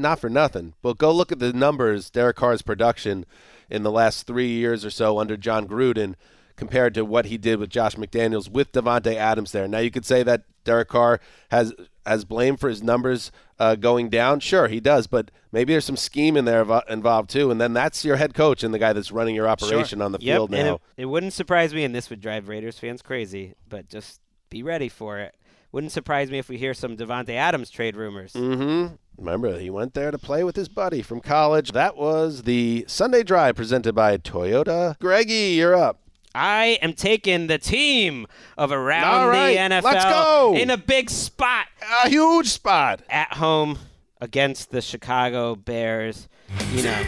not 0.00 0.18
for 0.20 0.30
nothing. 0.30 0.74
But 0.82 0.98
go 0.98 1.12
look 1.12 1.30
at 1.32 1.38
the 1.38 1.52
numbers. 1.52 2.10
Derek 2.10 2.36
Carr's 2.36 2.62
production 2.62 3.24
in 3.68 3.82
the 3.82 3.90
last 3.90 4.26
three 4.26 4.48
years 4.48 4.84
or 4.84 4.90
so 4.90 5.18
under 5.18 5.36
Jon 5.36 5.68
Gruden 5.68 6.14
compared 6.56 6.92
to 6.94 7.04
what 7.04 7.26
he 7.26 7.38
did 7.38 7.58
with 7.58 7.70
Josh 7.70 7.96
McDaniels 7.96 8.50
with 8.50 8.72
Davante 8.72 9.14
Adams 9.14 9.52
there. 9.52 9.66
Now 9.66 9.78
you 9.78 9.90
could 9.90 10.04
say 10.04 10.22
that 10.22 10.42
Derek 10.64 10.88
Carr 10.88 11.20
has 11.50 11.72
has 12.04 12.24
blame 12.24 12.56
for 12.56 12.68
his 12.68 12.82
numbers 12.82 13.30
uh, 13.58 13.74
going 13.76 14.08
down. 14.08 14.40
Sure, 14.40 14.68
he 14.68 14.80
does, 14.80 15.06
but 15.06 15.30
maybe 15.52 15.72
there's 15.72 15.84
some 15.84 15.96
scheme 15.96 16.36
in 16.36 16.44
there 16.44 16.66
involved 16.88 17.30
too. 17.30 17.50
And 17.50 17.60
then 17.60 17.72
that's 17.72 18.04
your 18.04 18.16
head 18.16 18.34
coach 18.34 18.62
and 18.64 18.72
the 18.74 18.78
guy 18.78 18.92
that's 18.92 19.12
running 19.12 19.34
your 19.34 19.48
operation 19.48 20.02
on 20.02 20.12
the 20.12 20.18
Yep, 20.20 20.34
field 20.36 20.50
now. 20.50 20.74
it, 20.74 20.80
it 21.02 21.04
wouldn't 21.06 21.32
surprise 21.34 21.72
me, 21.74 21.84
and 21.84 21.94
this 21.94 22.10
would 22.10 22.20
drive 22.20 22.48
Raiders 22.48 22.78
fans 22.78 23.02
crazy, 23.02 23.54
but 23.68 23.88
just 23.88 24.20
be 24.48 24.62
ready 24.62 24.88
for 24.88 25.18
it. 25.18 25.34
Wouldn't 25.72 25.92
surprise 25.92 26.30
me 26.30 26.38
if 26.38 26.48
we 26.48 26.56
hear 26.58 26.74
some 26.74 26.96
Davante 26.96 27.30
Adams 27.30 27.70
trade 27.70 27.94
rumors. 27.96 28.32
Mm-hmm. 28.32 28.94
Remember, 29.18 29.58
he 29.58 29.70
went 29.70 29.94
there 29.94 30.10
to 30.10 30.18
play 30.18 30.42
with 30.42 30.56
his 30.56 30.68
buddy 30.68 31.02
from 31.02 31.20
college. 31.20 31.72
That 31.72 31.96
was 31.96 32.42
the 32.42 32.84
Sunday 32.88 33.22
Drive 33.22 33.54
presented 33.56 33.94
by 33.94 34.16
Toyota. 34.18 34.98
Greggy, 34.98 35.54
you're 35.56 35.76
up. 35.76 36.00
I 36.34 36.78
am 36.80 36.92
taking 36.94 37.46
the 37.48 37.58
team 37.58 38.26
of 38.56 38.72
around 38.72 39.04
All 39.04 39.28
right, 39.28 39.54
the 39.70 39.76
NFL 39.76 39.82
let's 39.82 40.04
go. 40.04 40.54
in 40.56 40.70
a 40.70 40.76
big 40.76 41.10
spot 41.10 41.66
A 42.04 42.08
huge 42.08 42.46
spot. 42.48 43.02
at 43.10 43.32
home 43.34 43.78
against 44.20 44.70
the 44.70 44.80
Chicago 44.80 45.54
Bears. 45.56 46.28
You 46.72 46.82
know, 46.84 47.02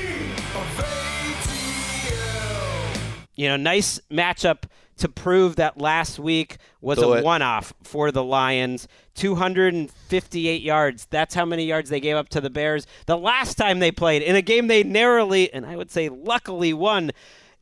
you 3.34 3.48
know, 3.48 3.56
nice 3.56 4.00
matchup 4.10 4.64
to 4.98 5.08
prove 5.08 5.56
that 5.56 5.78
last 5.78 6.18
week 6.18 6.58
was 6.80 6.98
Do 6.98 7.12
a 7.12 7.18
it. 7.18 7.24
one-off 7.24 7.72
for 7.82 8.10
the 8.12 8.22
Lions. 8.22 8.86
258 9.14 10.62
yards. 10.62 11.06
That's 11.10 11.34
how 11.34 11.44
many 11.44 11.64
yards 11.64 11.90
they 11.90 12.00
gave 12.00 12.16
up 12.16 12.28
to 12.30 12.40
the 12.40 12.50
Bears 12.50 12.86
the 13.06 13.16
last 13.18 13.56
time 13.56 13.78
they 13.78 13.90
played 13.90 14.22
in 14.22 14.36
a 14.36 14.42
game 14.42 14.66
they 14.66 14.82
narrowly 14.82 15.52
and 15.52 15.66
I 15.66 15.76
would 15.76 15.90
say 15.90 16.08
luckily 16.08 16.72
won 16.72 17.10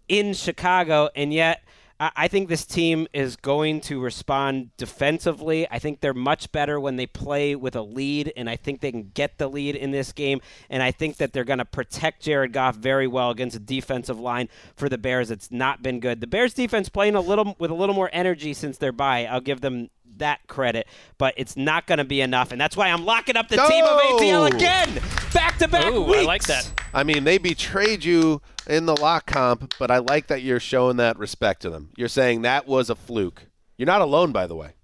in 0.08 0.34
Chicago. 0.34 1.08
And 1.14 1.32
yet, 1.32 1.62
I 2.00 2.10
I 2.16 2.28
think 2.28 2.48
this 2.48 2.64
team 2.64 3.06
is 3.12 3.36
going 3.36 3.80
to 3.82 4.00
respond 4.00 4.70
defensively. 4.76 5.66
I 5.70 5.78
think 5.78 6.00
they're 6.00 6.14
much 6.14 6.50
better 6.52 6.80
when 6.80 6.96
they 6.96 7.06
play 7.06 7.54
with 7.54 7.76
a 7.76 7.82
lead, 7.82 8.32
and 8.36 8.48
I 8.48 8.56
think 8.56 8.80
they 8.80 8.90
can 8.90 9.10
get 9.14 9.38
the 9.38 9.48
lead 9.48 9.76
in 9.76 9.90
this 9.90 10.12
game. 10.12 10.40
And 10.68 10.82
I 10.82 10.90
think 10.90 11.18
that 11.18 11.32
they're 11.32 11.44
going 11.44 11.58
to 11.58 11.64
protect 11.64 12.22
Jared 12.22 12.52
Goff 12.52 12.76
very 12.76 13.06
well 13.06 13.30
against 13.30 13.56
a 13.56 13.60
defensive 13.60 14.18
line 14.18 14.48
for 14.76 14.88
the 14.88 14.98
Bears. 14.98 15.30
It's 15.30 15.50
not 15.50 15.82
been 15.82 16.00
good. 16.00 16.20
The 16.20 16.26
Bears 16.26 16.54
defense 16.54 16.88
playing 16.88 17.14
a 17.14 17.20
little 17.20 17.56
with 17.58 17.70
a 17.70 17.74
little 17.74 17.94
more 17.94 18.10
energy 18.12 18.54
since 18.54 18.78
they're 18.78 18.92
bye. 18.92 19.26
I'll 19.26 19.40
give 19.40 19.60
them 19.60 19.90
that 20.20 20.46
credit, 20.46 20.86
but 21.18 21.34
it's 21.36 21.56
not 21.56 21.86
going 21.86 21.98
to 21.98 22.04
be 22.04 22.20
enough, 22.20 22.52
and 22.52 22.60
that's 22.60 22.76
why 22.76 22.88
I'm 22.88 23.04
locking 23.04 23.36
up 23.36 23.48
the 23.48 23.56
team 23.56 23.84
of 23.84 24.00
ATL 24.00 24.54
again, 24.54 25.00
back 25.34 25.58
to 25.58 25.68
back 25.68 25.92
Ooh, 25.92 26.14
I 26.14 26.22
like 26.22 26.44
that. 26.44 26.70
I 26.94 27.04
mean, 27.04 27.24
they 27.24 27.38
betrayed 27.38 28.04
you 28.04 28.40
in 28.70 28.86
the 28.86 28.94
lock 28.94 29.26
comp, 29.26 29.74
but 29.80 29.90
I 29.90 29.98
like 29.98 30.28
that 30.28 30.42
you're 30.42 30.60
showing 30.60 30.96
that 30.98 31.18
respect 31.18 31.62
to 31.62 31.70
them. 31.70 31.90
You're 31.96 32.08
saying 32.08 32.42
that 32.42 32.68
was 32.68 32.88
a 32.88 32.94
fluke. 32.94 33.42
You're 33.76 33.86
not 33.86 34.00
alone, 34.00 34.30
by 34.30 34.46
the 34.46 34.54
way. 34.54 34.74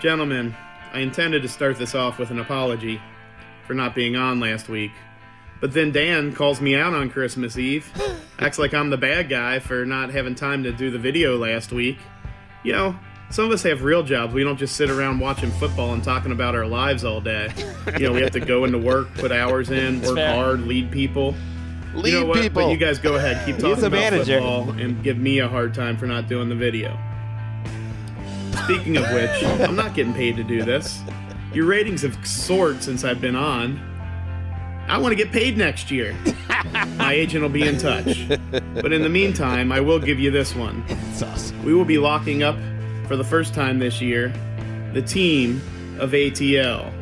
Gentlemen, 0.00 0.56
I 0.92 1.00
intended 1.00 1.42
to 1.42 1.48
start 1.48 1.76
this 1.76 1.94
off 1.94 2.18
with 2.18 2.30
an 2.30 2.38
apology 2.38 3.00
for 3.66 3.74
not 3.74 3.94
being 3.94 4.16
on 4.16 4.40
last 4.40 4.68
week. 4.68 4.92
But 5.60 5.74
then 5.74 5.92
Dan 5.92 6.34
calls 6.34 6.62
me 6.62 6.74
out 6.74 6.94
on 6.94 7.10
Christmas 7.10 7.58
Eve, 7.58 7.86
acts 8.38 8.58
like 8.58 8.72
I'm 8.72 8.88
the 8.88 8.96
bad 8.96 9.28
guy 9.28 9.58
for 9.58 9.84
not 9.84 10.08
having 10.08 10.34
time 10.34 10.62
to 10.62 10.72
do 10.72 10.90
the 10.90 10.98
video 10.98 11.36
last 11.36 11.70
week. 11.70 11.98
You 12.64 12.72
know, 12.72 12.98
some 13.28 13.44
of 13.44 13.52
us 13.52 13.62
have 13.64 13.82
real 13.82 14.02
jobs. 14.02 14.32
We 14.32 14.42
don't 14.42 14.56
just 14.56 14.74
sit 14.74 14.88
around 14.88 15.20
watching 15.20 15.50
football 15.50 15.92
and 15.92 16.02
talking 16.02 16.32
about 16.32 16.54
our 16.54 16.66
lives 16.66 17.04
all 17.04 17.20
day. 17.20 17.52
You 17.98 18.08
know, 18.08 18.12
we 18.12 18.22
have 18.22 18.32
to 18.32 18.40
go 18.40 18.64
into 18.64 18.78
work, 18.78 19.12
put 19.16 19.32
hours 19.32 19.70
in, 19.70 20.00
work 20.00 20.18
hard, 20.18 20.62
lead 20.62 20.90
people. 20.90 21.34
Lead 21.94 22.12
you 22.12 22.20
know 22.20 22.26
what? 22.26 22.40
people. 22.40 22.62
But 22.62 22.70
you 22.70 22.76
guys 22.76 22.98
go 22.98 23.16
ahead, 23.16 23.44
keep 23.44 23.58
talking 23.58 23.80
the 23.80 23.86
about 23.86 24.12
manager. 24.12 24.38
football 24.38 24.70
and 24.70 25.02
give 25.02 25.18
me 25.18 25.38
a 25.40 25.48
hard 25.48 25.74
time 25.74 25.96
for 25.96 26.06
not 26.06 26.28
doing 26.28 26.48
the 26.48 26.54
video. 26.54 26.98
Speaking 28.64 28.96
of 28.96 29.10
which, 29.12 29.44
I'm 29.44 29.76
not 29.76 29.94
getting 29.94 30.14
paid 30.14 30.36
to 30.36 30.44
do 30.44 30.62
this. 30.62 31.00
Your 31.52 31.66
ratings 31.66 32.02
have 32.02 32.24
soared 32.26 32.82
since 32.82 33.04
I've 33.04 33.20
been 33.20 33.36
on. 33.36 33.80
I 34.88 34.98
want 34.98 35.12
to 35.12 35.16
get 35.16 35.32
paid 35.32 35.56
next 35.56 35.90
year. 35.90 36.16
My 36.96 37.12
agent 37.12 37.42
will 37.42 37.48
be 37.48 37.66
in 37.66 37.78
touch. 37.78 38.28
But 38.74 38.92
in 38.92 39.02
the 39.02 39.08
meantime, 39.08 39.72
I 39.72 39.80
will 39.80 39.98
give 40.00 40.18
you 40.18 40.30
this 40.30 40.54
one. 40.54 40.84
We 41.64 41.74
will 41.74 41.84
be 41.84 41.98
locking 41.98 42.42
up 42.42 42.56
for 43.06 43.16
the 43.16 43.24
first 43.24 43.54
time 43.54 43.78
this 43.78 44.00
year 44.00 44.32
the 44.92 45.02
team 45.02 45.60
of 45.98 46.10
ATL. 46.10 46.92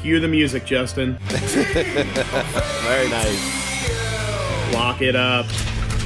Cue 0.00 0.18
the 0.18 0.28
music, 0.28 0.64
Justin. 0.64 1.18
Very 1.28 3.08
nice. 3.08 3.69
Lock 4.72 5.02
it 5.02 5.16
up. 5.16 5.46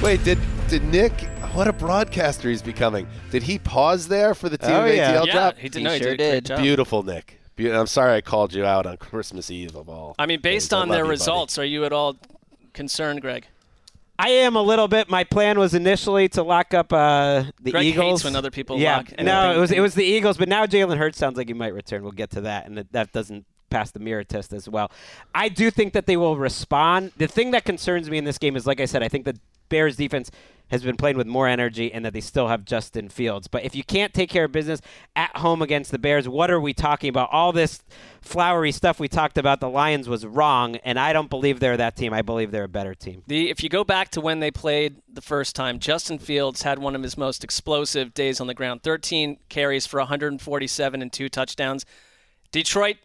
Wait, 0.02 0.22
did 0.24 0.38
did 0.68 0.82
Nick? 0.84 1.12
What 1.52 1.68
a 1.68 1.72
broadcaster 1.72 2.48
he's 2.48 2.62
becoming. 2.62 3.06
Did 3.30 3.42
he 3.42 3.58
pause 3.58 4.08
there 4.08 4.34
for 4.34 4.48
the 4.48 4.58
team 4.58 4.70
Oh, 4.70 4.86
of 4.86 4.94
yeah. 4.94 5.14
ATL 5.14 5.26
yeah, 5.26 5.32
drop? 5.32 5.56
he 5.58 5.68
did. 5.68 5.78
He 5.78 5.84
no, 5.84 5.92
he 5.92 5.98
sure 6.00 6.16
did. 6.16 6.44
did. 6.44 6.56
Beautiful, 6.58 7.02
Nick. 7.02 7.40
Be- 7.56 7.70
I'm 7.70 7.86
sorry 7.86 8.14
I 8.16 8.20
called 8.20 8.52
you 8.54 8.64
out 8.64 8.86
on 8.86 8.96
Christmas 8.96 9.50
Eve 9.50 9.76
of 9.76 9.88
all. 9.88 10.14
I 10.18 10.26
mean, 10.26 10.40
based 10.40 10.70
things. 10.70 10.80
On 10.82 10.88
their 10.88 10.98
you, 10.98 11.04
buddy. 11.04 11.10
results, 11.10 11.58
are 11.58 11.64
you 11.64 11.84
at 11.84 11.92
all 11.92 12.16
concerned, 12.72 13.20
Gregg? 13.20 13.46
I 14.18 14.28
am 14.30 14.56
a 14.56 14.62
little 14.62 14.88
bit. 14.88 15.08
My 15.10 15.24
plan 15.24 15.58
was 15.58 15.74
initially 15.74 16.28
to 16.30 16.42
lock 16.42 16.72
up 16.74 16.92
uh, 16.92 17.44
the 17.62 17.70
Greg 17.72 17.84
hates 17.84 17.96
Eagles. 17.96 18.24
when 18.24 18.34
other 18.34 18.50
people 18.50 18.78
yeah, 18.78 18.98
lock 18.98 19.12
no, 19.20 19.54
it 19.54 19.58
was 19.58 19.70
it 19.72 19.80
was 19.80 19.94
the 19.94 20.04
Eagles, 20.04 20.36
but 20.38 20.48
now 20.48 20.66
Jalen 20.66 20.96
Hurts 20.96 21.18
sounds 21.18 21.36
like 21.36 21.48
he 21.48 21.54
might 21.54 21.74
return. 21.74 22.02
We'll 22.02 22.12
get 22.12 22.30
to 22.30 22.40
that, 22.42 22.66
and 22.66 22.78
that, 22.78 22.92
that 22.92 23.12
doesn't 23.12 23.44
pass 23.74 23.90
the 23.90 23.98
mirror 23.98 24.22
test 24.22 24.52
as 24.52 24.68
well. 24.68 24.92
I 25.34 25.48
do 25.48 25.68
think 25.68 25.94
that 25.94 26.06
they 26.06 26.16
will 26.16 26.36
respond. 26.36 27.10
The 27.16 27.26
thing 27.26 27.50
that 27.50 27.64
concerns 27.64 28.08
me 28.08 28.18
in 28.18 28.24
this 28.24 28.38
game 28.38 28.54
is, 28.54 28.68
like 28.68 28.80
I 28.80 28.84
said, 28.84 29.02
I 29.02 29.08
think 29.08 29.24
the 29.24 29.36
Bears 29.68 29.96
defense 29.96 30.30
has 30.68 30.84
been 30.84 30.96
playing 30.96 31.16
with 31.16 31.26
more 31.26 31.48
energy 31.48 31.92
and 31.92 32.04
that 32.04 32.12
they 32.12 32.20
still 32.20 32.46
have 32.46 32.64
Justin 32.64 33.08
Fields. 33.08 33.48
But 33.48 33.64
if 33.64 33.74
you 33.74 33.82
can't 33.82 34.14
take 34.14 34.30
care 34.30 34.44
of 34.44 34.52
business 34.52 34.80
at 35.16 35.36
home 35.36 35.60
against 35.60 35.90
the 35.90 35.98
Bears, 35.98 36.28
what 36.28 36.52
are 36.52 36.60
we 36.60 36.72
talking 36.72 37.08
about? 37.08 37.30
All 37.32 37.52
this 37.52 37.82
flowery 38.22 38.70
stuff 38.70 39.00
we 39.00 39.08
talked 39.08 39.36
about 39.36 39.58
the 39.58 39.68
Lions 39.68 40.08
was 40.08 40.24
wrong, 40.24 40.76
and 40.76 40.98
I 40.98 41.12
don't 41.12 41.28
believe 41.28 41.58
they're 41.58 41.76
that 41.76 41.96
team. 41.96 42.12
I 42.12 42.22
believe 42.22 42.52
they're 42.52 42.64
a 42.64 42.68
better 42.68 42.94
team. 42.94 43.24
The 43.26 43.50
if 43.50 43.62
you 43.62 43.68
go 43.68 43.82
back 43.82 44.10
to 44.10 44.20
when 44.20 44.38
they 44.38 44.52
played 44.52 45.02
the 45.12 45.20
first 45.20 45.56
time, 45.56 45.80
Justin 45.80 46.18
Fields 46.18 46.62
had 46.62 46.78
one 46.78 46.94
of 46.94 47.02
his 47.02 47.18
most 47.18 47.42
explosive 47.42 48.14
days 48.14 48.40
on 48.40 48.46
the 48.46 48.54
ground. 48.54 48.84
13 48.84 49.38
carries 49.48 49.86
for 49.86 49.98
147 49.98 51.02
and 51.02 51.12
two 51.12 51.28
touchdowns. 51.28 51.84
Detroit 52.52 52.96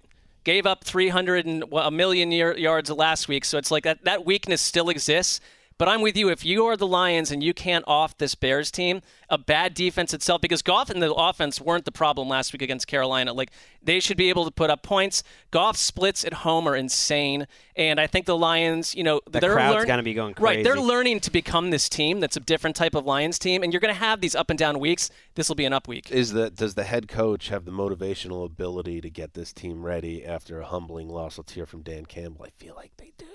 gave 0.49 0.65
up 0.65 0.83
300 0.83 1.45
and 1.45 1.63
a 1.73 1.91
million 1.91 2.31
yards 2.31 2.89
last 2.89 3.27
week, 3.27 3.45
so 3.45 3.59
it's 3.59 3.69
like 3.69 3.83
that 3.83 4.03
that 4.03 4.25
weakness 4.25 4.59
still 4.59 4.89
exists. 4.89 5.39
But 5.79 5.87
I'm 5.87 6.01
with 6.01 6.17
you. 6.17 6.29
If 6.29 6.43
you 6.45 6.65
are 6.65 6.75
the 6.75 6.85
Lions 6.85 7.31
and 7.31 7.41
you 7.41 7.53
can't 7.53 7.85
off 7.87 8.17
this 8.17 8.35
Bears 8.35 8.69
team, 8.69 9.01
a 9.29 9.37
bad 9.37 9.73
defense 9.73 10.13
itself, 10.13 10.41
because 10.41 10.61
Goff 10.61 10.89
and 10.89 11.01
the 11.01 11.13
offense 11.13 11.61
weren't 11.61 11.85
the 11.85 11.91
problem 11.91 12.27
last 12.27 12.51
week 12.51 12.61
against 12.61 12.85
Carolina. 12.85 13.31
Like 13.31 13.49
they 13.81 14.01
should 14.01 14.17
be 14.17 14.27
able 14.29 14.43
to 14.43 14.51
put 14.51 14.69
up 14.69 14.83
points. 14.83 15.23
Goff 15.51 15.77
splits 15.77 16.25
at 16.25 16.33
home 16.33 16.67
are 16.67 16.75
insane, 16.75 17.47
and 17.77 17.97
I 17.97 18.07
think 18.07 18.25
the 18.25 18.37
Lions, 18.37 18.93
you 18.93 19.03
know, 19.03 19.21
The 19.31 19.39
they're 19.39 19.53
crowd's 19.53 19.75
learn- 19.77 19.87
gonna 19.87 20.03
be 20.03 20.13
going 20.13 20.33
crazy. 20.33 20.57
Right, 20.57 20.63
they're 20.65 20.81
learning 20.81 21.21
to 21.21 21.31
become 21.31 21.69
this 21.71 21.87
team 21.87 22.19
that's 22.19 22.35
a 22.35 22.41
different 22.41 22.75
type 22.75 22.93
of 22.93 23.05
Lions 23.05 23.39
team, 23.39 23.63
and 23.63 23.71
you're 23.71 23.79
going 23.79 23.93
to 23.93 23.99
have 23.99 24.19
these 24.19 24.35
up 24.35 24.49
and 24.49 24.59
down 24.59 24.79
weeks. 24.79 25.09
This 25.35 25.47
will 25.47 25.55
be 25.55 25.63
an 25.65 25.71
up 25.71 25.87
week. 25.87 26.11
Is 26.11 26.33
the 26.33 26.49
does 26.49 26.73
the 26.75 26.83
head 26.83 27.07
coach 27.07 27.47
have 27.47 27.63
the 27.63 27.71
motivational 27.71 28.45
ability 28.45 28.99
to 28.99 29.09
get 29.09 29.33
this 29.33 29.53
team 29.53 29.83
ready 29.85 30.25
after 30.25 30.59
a 30.59 30.65
humbling 30.65 31.07
loss? 31.07 31.37
Let's 31.37 31.53
hear 31.53 31.65
from 31.65 31.83
Dan 31.83 32.05
Campbell. 32.05 32.45
I 32.45 32.49
feel 32.49 32.75
like 32.75 32.91
they 32.97 33.13
do. 33.17 33.25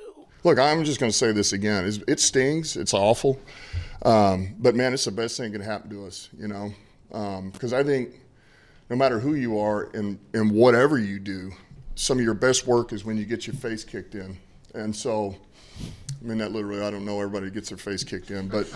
Look, 0.45 0.59
I'm 0.59 0.85
just 0.85 1.01
going 1.01 1.11
to 1.11 1.17
say 1.17 1.33
this 1.33 1.55
again. 1.55 1.87
It's, 1.87 1.99
it 2.07 2.21
stings. 2.21 2.77
It's 2.77 2.93
awful. 2.93 3.41
Um, 4.03 4.55
but 4.59 4.75
man, 4.75 4.93
it's 4.93 5.07
the 5.07 5.11
best 5.11 5.39
thing 5.39 5.53
that 5.53 5.59
can 5.59 5.67
happen 5.67 5.89
to 5.91 6.07
us, 6.07 6.29
you 6.39 6.49
know? 6.49 6.73
Because 7.51 7.73
I 7.73 7.83
think 7.83 8.21
no 8.91 8.97
matter 8.97 9.19
who 9.19 9.35
you 9.35 9.59
are 9.59 9.89
and, 9.95 10.19
and 10.35 10.51
whatever 10.53 10.99
you 10.99 11.19
do, 11.19 11.51
some 11.95 12.19
of 12.19 12.25
your 12.25 12.35
best 12.35 12.67
work 12.67 12.93
is 12.93 13.05
when 13.07 13.17
you 13.17 13.25
get 13.25 13.47
your 13.47 13.57
face 13.57 13.85
kicked 13.85 14.15
in. 14.15 14.37
And 14.75 14.95
so, 14.95 15.35
I 15.81 16.27
mean, 16.27 16.39
that 16.39 16.53
literally, 16.53 16.83
I 16.83 16.91
don't 16.91 17.07
know 17.07 17.21
everybody 17.21 17.51
gets 17.51 17.71
their 17.71 17.79
face 17.79 18.05
kicked 18.05 18.31
in, 18.31 18.49
but. 18.49 18.67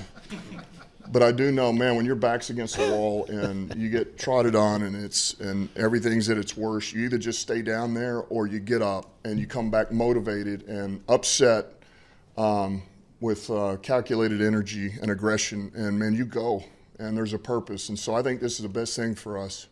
But 1.11 1.22
I 1.22 1.32
do 1.32 1.50
know, 1.50 1.72
man, 1.72 1.96
when 1.96 2.04
your 2.04 2.16
back's 2.16 2.50
against 2.50 2.76
the 2.76 2.88
wall 2.90 3.24
and 3.26 3.74
you 3.76 3.88
get 3.88 4.18
trotted 4.18 4.54
on 4.54 4.82
and 4.82 4.94
it's 4.94 5.34
and 5.40 5.68
everything's 5.76 6.28
at 6.28 6.36
its 6.36 6.56
worst, 6.56 6.92
you 6.92 7.04
either 7.04 7.16
just 7.18 7.40
stay 7.40 7.62
down 7.62 7.94
there 7.94 8.20
or 8.24 8.46
you 8.46 8.59
get 8.61 8.82
up 8.82 9.11
and 9.24 9.40
you 9.40 9.46
come 9.46 9.70
back 9.70 9.90
motivated 9.90 10.64
and 10.68 11.02
upset 11.09 11.66
um, 12.36 12.82
with 13.20 13.50
uh, 13.50 13.76
calculated 13.82 14.42
energy 14.42 14.92
and 15.00 15.11
aggression, 15.11 15.72
and 15.74 15.98
man, 15.98 16.14
you 16.14 16.24
go 16.24 16.62
and 16.98 17.16
there's 17.16 17.32
a 17.32 17.38
purpose. 17.38 17.88
And 17.88 17.98
so 17.98 18.14
I 18.14 18.22
think 18.22 18.40
this 18.40 18.54
is 18.56 18.62
the 18.62 18.68
best 18.68 18.94
thing 18.94 19.14
for 19.14 19.38
us. 19.38 19.66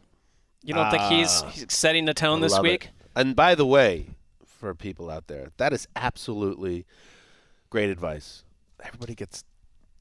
You 0.62 0.74
don't 0.74 0.90
think 0.90 1.02
he's, 1.04 1.42
Ah. 1.44 1.48
he's 1.50 1.66
setting 1.68 2.06
the 2.06 2.14
tone 2.14 2.40
this 2.40 2.52
Love 2.52 2.64
it. 2.64 2.70
week? 2.70 2.88
And 3.14 3.36
by 3.36 3.54
the 3.54 3.66
way, 3.66 4.06
for 4.44 4.74
people 4.74 5.10
out 5.10 5.26
there, 5.28 5.50
that 5.58 5.72
is 5.72 5.86
absolutely 5.94 6.86
great 7.70 7.90
advice. 7.90 8.42
Everybody 8.82 9.14
gets 9.14 9.44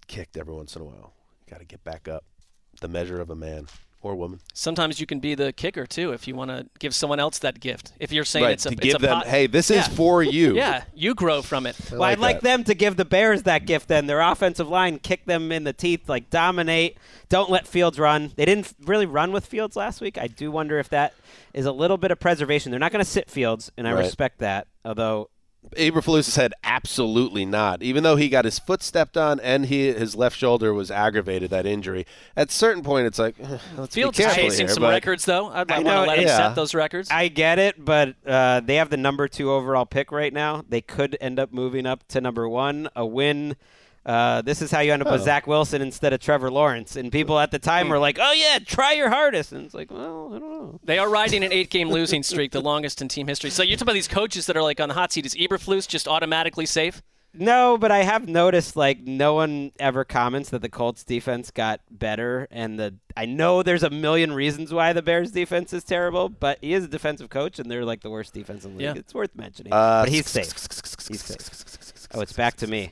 kicked 0.07 0.37
every 0.37 0.53
once 0.53 0.75
in 0.75 0.81
a 0.81 0.85
while. 0.85 1.13
You 1.47 1.51
got 1.51 1.59
to 1.59 1.65
get 1.65 1.83
back 1.83 2.07
up. 2.07 2.23
The 2.81 2.87
measure 2.87 3.21
of 3.21 3.29
a 3.29 3.35
man 3.35 3.67
or 4.01 4.15
woman. 4.15 4.39
Sometimes 4.53 4.99
you 4.99 5.05
can 5.07 5.19
be 5.19 5.33
the 5.33 5.51
kicker 5.53 5.85
too 5.87 6.11
if 6.11 6.27
you 6.27 6.35
want 6.35 6.51
to 6.51 6.67
give 6.77 6.93
someone 6.93 7.19
else 7.19 7.39
that 7.39 7.59
gift. 7.59 7.93
If 7.99 8.11
you're 8.11 8.25
saying 8.25 8.43
right. 8.45 8.51
it's 8.53 8.65
a, 8.65 8.69
to 8.69 8.75
it's 8.75 8.83
give 8.83 8.95
a 8.95 8.99
them, 8.99 9.17
pot- 9.19 9.27
hey, 9.27 9.47
this 9.47 9.71
is 9.71 9.87
for 9.87 10.21
you. 10.21 10.55
Yeah, 10.55 10.83
you 10.93 11.15
grow 11.15 11.41
from 11.41 11.65
it. 11.65 11.75
I 11.91 11.95
Well, 11.95 12.03
I'd 12.03 12.19
like 12.19 12.41
that. 12.41 12.43
them 12.43 12.63
to 12.65 12.75
give 12.75 12.97
the 12.97 13.05
Bears 13.05 13.43
that 13.43 13.65
gift 13.65 13.87
then. 13.87 14.05
Their 14.07 14.19
offensive 14.21 14.67
line, 14.67 14.99
kick 14.99 15.25
them 15.25 15.51
in 15.51 15.63
the 15.63 15.73
teeth, 15.73 16.07
like 16.09 16.29
dominate. 16.29 16.97
Don't 17.29 17.49
let 17.49 17.65
Fields 17.65 17.97
run. 17.97 18.31
They 18.35 18.45
didn't 18.45 18.73
really 18.83 19.05
run 19.05 19.31
with 19.31 19.45
Fields 19.45 19.75
last 19.75 20.01
week. 20.01 20.17
I 20.17 20.27
do 20.27 20.51
wonder 20.51 20.77
if 20.77 20.89
that 20.89 21.13
is 21.53 21.65
a 21.65 21.71
little 21.71 21.97
bit 21.97 22.11
of 22.11 22.19
preservation. 22.19 22.71
They're 22.71 22.79
not 22.79 22.91
going 22.91 23.03
to 23.03 23.09
sit 23.09 23.29
Fields, 23.31 23.71
and 23.77 23.87
I 23.87 23.93
Right. 23.93 23.99
respect 24.05 24.39
that. 24.39 24.67
Although, 24.83 25.29
Eberflus 25.77 26.25
said 26.25 26.53
absolutely 26.63 27.45
not. 27.45 27.83
Even 27.83 28.03
though 28.03 28.15
he 28.15 28.29
got 28.29 28.45
his 28.45 28.59
foot 28.59 28.83
stepped 28.83 29.17
on 29.17 29.39
and 29.39 29.65
he 29.65 29.91
his 29.93 30.15
left 30.15 30.37
shoulder 30.37 30.73
was 30.73 30.91
aggravated 30.91 31.49
that 31.51 31.65
injury. 31.65 32.05
At 32.35 32.49
a 32.49 32.51
certain 32.51 32.83
point, 32.83 33.07
it's 33.07 33.19
like 33.19 33.35
let's 33.77 33.93
Fields 33.93 34.17
be 34.17 34.23
is 34.23 34.27
careful 34.27 34.43
chasing 34.43 34.67
here, 34.67 34.75
some 34.75 34.83
records 34.83 35.25
though. 35.25 35.47
I'd 35.47 35.71
I 35.71 35.75
want 35.75 35.85
know, 35.85 36.03
to 36.03 36.09
let 36.09 36.19
him 36.19 36.27
yeah. 36.27 36.37
set 36.37 36.55
those 36.55 36.73
records. 36.73 37.09
I 37.11 37.27
get 37.27 37.59
it, 37.59 37.83
but 37.83 38.15
uh, 38.25 38.61
they 38.61 38.75
have 38.75 38.89
the 38.89 38.97
number 38.97 39.27
two 39.27 39.51
overall 39.51 39.85
pick 39.85 40.11
right 40.11 40.33
now. 40.33 40.63
They 40.67 40.81
could 40.81 41.17
end 41.19 41.39
up 41.39 41.51
moving 41.51 41.85
up 41.85 42.07
to 42.09 42.21
number 42.21 42.47
one. 42.47 42.89
A 42.95 43.05
win. 43.05 43.55
Uh, 44.05 44.41
this 44.43 44.61
is 44.61 44.69
how 44.69 44.81
you 44.81 44.93
end 44.93 45.01
up 45.01 45.11
with 45.11 45.23
Zach 45.23 45.47
Wilson 45.47 45.81
instead 45.81 46.13
of 46.13 46.19
Trevor 46.19 46.51
Lawrence. 46.51 46.95
And 46.95 47.11
people 47.11 47.39
at 47.39 47.49
the 47.49 47.57
time 47.59 47.89
were 47.89 47.97
like, 47.97 48.17
"Oh 48.21 48.33
yeah, 48.33 48.59
try 48.63 48.93
your 48.93 49.09
hardest." 49.09 49.51
And 49.51 49.65
it's 49.65 49.73
like, 49.73 49.89
well, 49.89 50.33
I 50.33 50.39
don't 50.39 50.51
know. 50.51 50.79
They 50.83 50.99
are 50.99 51.09
riding 51.09 51.43
an 51.43 51.51
eight-game 51.51 51.89
losing 51.89 52.21
streak, 52.21 52.51
the 52.51 52.61
longest 52.61 53.01
in 53.01 53.07
team 53.07 53.27
history. 53.27 53.49
So 53.49 53.63
you're 53.63 53.77
talking 53.77 53.87
about 53.87 53.93
these 53.93 54.07
coaches 54.07 54.45
that 54.45 54.55
are 54.55 54.61
like 54.61 54.79
on 54.79 54.89
the 54.89 54.95
hot 54.95 55.11
seat. 55.11 55.25
Is 55.25 55.33
Eberflus 55.35 55.87
just 55.87 56.07
automatically 56.07 56.67
safe? 56.67 57.01
No, 57.37 57.77
but 57.77 57.91
I 57.91 58.03
have 58.03 58.29
noticed 58.29 58.75
like 58.77 59.01
no 59.01 59.33
one 59.33 59.71
ever 59.79 60.05
comments 60.05 60.51
that 60.51 60.61
the 60.61 60.69
Colts 60.69 61.03
defense 61.03 61.51
got 61.51 61.81
better, 61.91 62.47
and 62.49 62.79
the 62.79 62.95
I 63.17 63.25
know 63.25 63.61
there's 63.63 63.83
a 63.83 63.89
million 63.89 64.33
reasons 64.33 64.73
why 64.73 64.93
the 64.93 65.01
Bears 65.01 65.31
defense 65.31 65.73
is 65.73 65.83
terrible, 65.83 66.29
but 66.29 66.59
he 66.61 66.73
is 66.73 66.85
a 66.85 66.87
defensive 66.87 67.29
coach, 67.29 67.59
and 67.59 67.69
they're 67.69 67.83
like 67.83 68.01
the 68.01 68.09
worst 68.09 68.33
defense 68.33 68.63
in 68.65 68.71
the 68.73 68.77
league. 68.77 68.95
Yeah. 68.95 68.99
It's 68.99 69.13
worth 69.13 69.35
mentioning. 69.35 69.73
Uh, 69.73 70.03
but 70.03 70.09
he's 70.09 70.29
safe. 70.29 70.53
He's 71.07 71.23
safe. 71.23 72.07
Oh, 72.13 72.21
it's 72.21 72.33
back 72.33 72.55
to 72.57 72.67
me. 72.67 72.91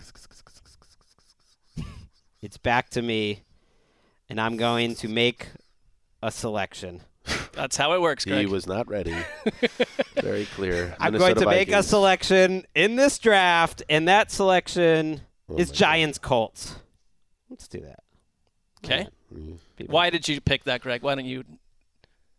It's 2.44 2.58
back 2.58 2.90
to 2.90 3.02
me, 3.02 3.44
and 4.28 4.40
I'm 4.40 4.58
going 4.58 4.96
to 4.96 5.08
make 5.08 5.48
a 6.22 6.30
selection. 6.30 7.00
That's 7.54 7.78
how 7.78 7.94
it 7.94 8.02
works, 8.02 8.26
Greg. 8.26 8.42
He 8.42 8.46
was 8.48 8.68
not 8.68 8.90
ready. 8.90 9.16
Very 10.22 10.44
clear. 10.48 10.94
I'm 11.00 11.14
Minnesota 11.14 11.36
going 11.36 11.44
to 11.46 11.50
make 11.50 11.72
a 11.72 11.82
selection 11.82 12.66
in 12.76 12.98
this 12.98 13.18
draft, 13.18 13.82
and 13.90 14.10
that 14.10 14.30
selection 14.30 15.22
Oh 15.48 15.56
is 15.56 15.70
my 15.70 15.72
God. 15.72 15.78
Giants 15.78 16.18
Colts. 16.18 16.76
Let's 17.50 17.70
do 17.70 17.80
that. 17.80 18.04
okay. 18.84 19.08
Mm-hmm. 19.34 19.86
Why 19.86 20.10
did 20.10 20.28
you 20.28 20.42
pick 20.42 20.66
that, 20.66 20.82
Greg? 20.82 21.02
Why 21.02 21.16
don't 21.16 21.24
you 21.24 21.46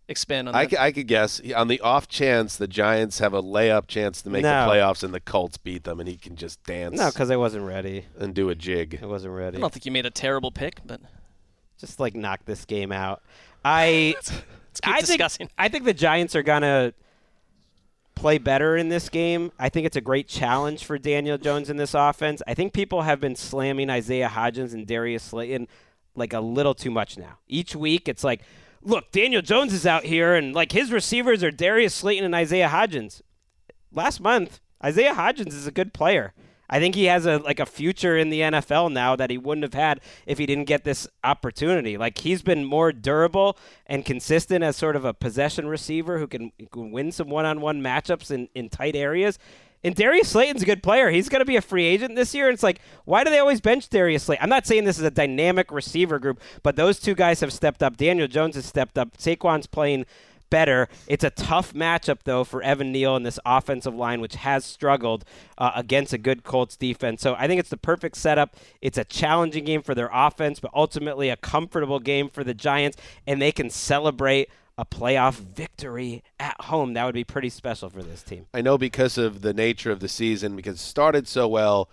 expand 0.08 0.48
on 0.48 0.54
I, 0.54 0.64
that? 0.64 0.70
c- 0.70 0.76
I 0.78 0.92
could 0.92 1.06
guess 1.08 1.40
on 1.56 1.68
the 1.68 1.80
off 1.80 2.08
chance 2.08 2.56
the 2.56 2.66
Giants 2.68 3.18
have 3.20 3.32
a 3.34 3.42
layup 3.42 3.86
chance 3.86 4.20
to 4.22 4.30
make 4.30 4.42
No. 4.42 4.66
the 4.66 4.72
playoffs 4.72 5.02
and 5.02 5.14
the 5.14 5.20
Colts 5.20 5.56
beat 5.56 5.84
them 5.84 5.98
and 6.00 6.08
he 6.08 6.16
can 6.16 6.36
just 6.36 6.62
dance 6.64 6.96
No, 6.98 7.08
because 7.10 7.30
I 7.30 7.36
wasn't 7.36 7.64
ready. 7.66 8.06
and 8.18 8.34
do 8.34 8.50
a 8.50 8.54
jig. 8.54 8.98
I 9.02 9.06
wasn't 9.06 9.34
ready. 9.34 9.56
I 9.56 9.60
don't 9.60 9.72
think 9.72 9.86
you 9.86 9.92
made 9.92 10.06
a 10.06 10.10
terrible 10.10 10.50
pick, 10.50 10.80
but 10.84 11.00
Just 11.78 12.00
like 12.00 12.14
knock 12.14 12.44
this 12.44 12.64
game 12.64 12.92
out. 12.92 13.22
I 13.64 14.14
let's 14.16 14.30
keep 14.82 14.94
I 14.94 15.00
discussing. 15.00 15.46
think 15.48 15.52
I 15.58 15.68
think 15.68 15.84
the 15.84 15.94
Giants 15.94 16.34
are 16.36 16.42
gonna 16.42 16.92
play 18.14 18.38
better 18.38 18.76
in 18.76 18.88
this 18.88 19.08
game. 19.08 19.50
I 19.58 19.68
think 19.68 19.86
it's 19.86 19.96
a 19.96 20.00
great 20.00 20.28
challenge 20.28 20.84
for 20.84 20.98
Daniel 20.98 21.36
Jones 21.36 21.68
in 21.68 21.76
this 21.76 21.94
offense. 21.94 22.42
I 22.46 22.54
think 22.54 22.72
people 22.72 23.02
have 23.02 23.20
been 23.20 23.36
slamming 23.36 23.90
Isaiah 23.90 24.28
Hodgins 24.28 24.72
and 24.72 24.86
Darius 24.86 25.22
Slayton 25.24 25.66
like 26.14 26.32
a 26.32 26.40
little 26.40 26.74
too 26.74 26.90
much 26.92 27.18
now. 27.18 27.38
Each 27.48 27.74
week 27.74 28.08
it's 28.08 28.22
like, 28.22 28.42
look, 28.84 29.10
Daniel 29.10 29.42
Jones 29.42 29.72
is 29.72 29.86
out 29.86 30.04
here 30.04 30.34
and 30.34 30.54
like 30.54 30.72
his 30.72 30.92
receivers 30.92 31.42
are 31.42 31.50
Darius 31.50 31.94
Slayton 31.94 32.24
and 32.24 32.34
Isaiah 32.34 32.68
Hodgins. 32.68 33.22
Last 33.92 34.20
month, 34.20 34.60
Isaiah 34.82 35.14
Hodgins 35.14 35.52
is 35.52 35.66
a 35.66 35.72
good 35.72 35.94
player. 35.94 36.34
I 36.68 36.78
think 36.80 36.94
he 36.94 37.04
has 37.04 37.26
a 37.26 37.38
like 37.38 37.60
a 37.60 37.66
future 37.66 38.16
in 38.16 38.30
the 38.30 38.40
NFL 38.40 38.90
now 38.90 39.16
that 39.16 39.30
he 39.30 39.38
wouldn't 39.38 39.64
have 39.64 39.74
had 39.74 40.00
if 40.26 40.38
he 40.38 40.46
didn't 40.46 40.64
get 40.64 40.84
this 40.84 41.06
opportunity. 41.22 41.96
Like 41.96 42.18
he's 42.18 42.42
been 42.42 42.64
more 42.64 42.90
durable 42.92 43.58
and 43.86 44.04
consistent 44.04 44.64
as 44.64 44.76
sort 44.76 44.96
of 44.96 45.04
a 45.04 45.14
possession 45.14 45.68
receiver 45.68 46.18
who 46.18 46.26
can, 46.26 46.52
who 46.58 46.66
can 46.66 46.90
win 46.90 47.12
some 47.12 47.28
one-on-one 47.28 47.82
matchups 47.82 48.30
in, 48.30 48.48
in 48.54 48.70
tight 48.70 48.96
areas. 48.96 49.38
And 49.84 49.94
Darius 49.94 50.30
Slayton's 50.30 50.62
a 50.62 50.66
good 50.66 50.82
player. 50.82 51.10
He's 51.10 51.28
going 51.28 51.40
to 51.40 51.46
be 51.46 51.56
a 51.56 51.62
free 51.62 51.84
agent 51.84 52.16
this 52.16 52.34
year. 52.34 52.48
And 52.48 52.54
it's 52.54 52.62
like, 52.62 52.80
why 53.04 53.22
do 53.22 53.30
they 53.30 53.38
always 53.38 53.60
bench 53.60 53.88
Darius 53.90 54.24
Slayton? 54.24 54.42
I'm 54.42 54.48
not 54.48 54.66
saying 54.66 54.84
this 54.84 54.98
is 54.98 55.04
a 55.04 55.10
dynamic 55.10 55.70
receiver 55.70 56.18
group, 56.18 56.40
but 56.62 56.74
those 56.74 56.98
two 56.98 57.14
guys 57.14 57.40
have 57.40 57.52
stepped 57.52 57.82
up. 57.82 57.98
Daniel 57.98 58.26
Jones 58.26 58.54
has 58.54 58.64
stepped 58.64 58.96
up. 58.96 59.18
Saquon's 59.18 59.66
playing 59.66 60.06
better. 60.50 60.88
It's 61.06 61.24
a 61.24 61.30
tough 61.30 61.74
matchup, 61.74 62.20
though, 62.24 62.44
for 62.44 62.62
Evan 62.62 62.92
Neal 62.92 63.16
and 63.16 63.26
this 63.26 63.38
offensive 63.44 63.94
line, 63.94 64.20
which 64.20 64.36
has 64.36 64.64
struggled 64.64 65.24
uh, 65.58 65.72
against 65.74 66.12
a 66.12 66.18
good 66.18 66.44
Colts 66.44 66.76
defense. 66.76 67.20
So 67.20 67.34
I 67.36 67.46
think 67.46 67.58
it's 67.58 67.70
the 67.70 67.76
perfect 67.76 68.16
setup. 68.16 68.56
It's 68.80 68.96
a 68.96 69.04
challenging 69.04 69.64
game 69.64 69.82
for 69.82 69.94
their 69.94 70.10
offense, 70.12 70.60
but 70.60 70.70
ultimately 70.72 71.28
a 71.28 71.36
comfortable 71.36 71.98
game 71.98 72.28
for 72.28 72.44
the 72.44 72.54
Giants, 72.54 72.96
and 73.26 73.42
they 73.42 73.52
can 73.52 73.68
celebrate 73.68 74.48
a 74.76 74.84
playoff 74.84 75.34
victory 75.34 76.22
at 76.40 76.60
home. 76.62 76.94
That 76.94 77.04
would 77.04 77.14
be 77.14 77.24
pretty 77.24 77.48
special 77.48 77.88
for 77.88 78.02
this 78.02 78.22
team. 78.22 78.46
I 78.52 78.60
know 78.60 78.76
because 78.76 79.18
of 79.18 79.42
the 79.42 79.54
nature 79.54 79.90
of 79.90 80.00
the 80.00 80.08
season, 80.08 80.56
because 80.56 80.76
it 80.76 80.84
started 80.84 81.28
so 81.28 81.46
well, 81.46 81.88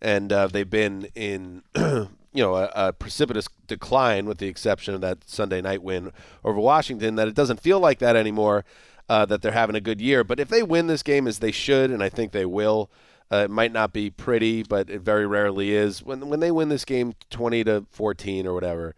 and 0.00 0.32
uh, 0.32 0.46
they've 0.46 0.68
been 0.68 1.08
in, 1.14 1.62
you 1.76 2.08
know, 2.34 2.54
a, 2.56 2.70
a 2.74 2.92
precipitous 2.92 3.48
decline, 3.66 4.26
with 4.26 4.38
the 4.38 4.48
exception 4.48 4.94
of 4.94 5.00
that 5.02 5.28
Sunday 5.28 5.60
night 5.60 5.82
win 5.82 6.10
over 6.44 6.58
Washington. 6.58 7.16
That 7.16 7.28
it 7.28 7.34
doesn't 7.34 7.60
feel 7.60 7.80
like 7.80 7.98
that 7.98 8.16
anymore. 8.16 8.64
Uh, 9.08 9.26
that 9.26 9.42
they're 9.42 9.52
having 9.52 9.76
a 9.76 9.80
good 9.80 10.00
year, 10.00 10.24
but 10.24 10.40
if 10.40 10.48
they 10.48 10.62
win 10.62 10.86
this 10.86 11.02
game 11.02 11.26
as 11.26 11.40
they 11.40 11.50
should, 11.50 11.90
and 11.90 12.02
I 12.02 12.08
think 12.08 12.32
they 12.32 12.46
will, 12.46 12.88
uh, 13.30 13.38
it 13.44 13.50
might 13.50 13.72
not 13.72 13.92
be 13.92 14.08
pretty, 14.10 14.62
but 14.62 14.88
it 14.88 15.02
very 15.02 15.26
rarely 15.26 15.72
is. 15.72 16.02
When 16.02 16.28
when 16.28 16.40
they 16.40 16.50
win 16.50 16.68
this 16.68 16.84
game, 16.84 17.14
twenty 17.28 17.64
to 17.64 17.84
fourteen 17.90 18.46
or 18.46 18.54
whatever, 18.54 18.94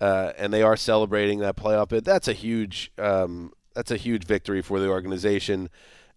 uh, 0.00 0.32
and 0.38 0.52
they 0.52 0.62
are 0.62 0.76
celebrating 0.76 1.40
that 1.40 1.56
playoff 1.56 1.88
bid. 1.88 2.04
That's 2.04 2.28
a 2.28 2.32
huge 2.32 2.92
um, 2.98 3.52
that's 3.74 3.90
a 3.90 3.96
huge 3.96 4.24
victory 4.24 4.62
for 4.62 4.80
the 4.80 4.88
organization 4.88 5.70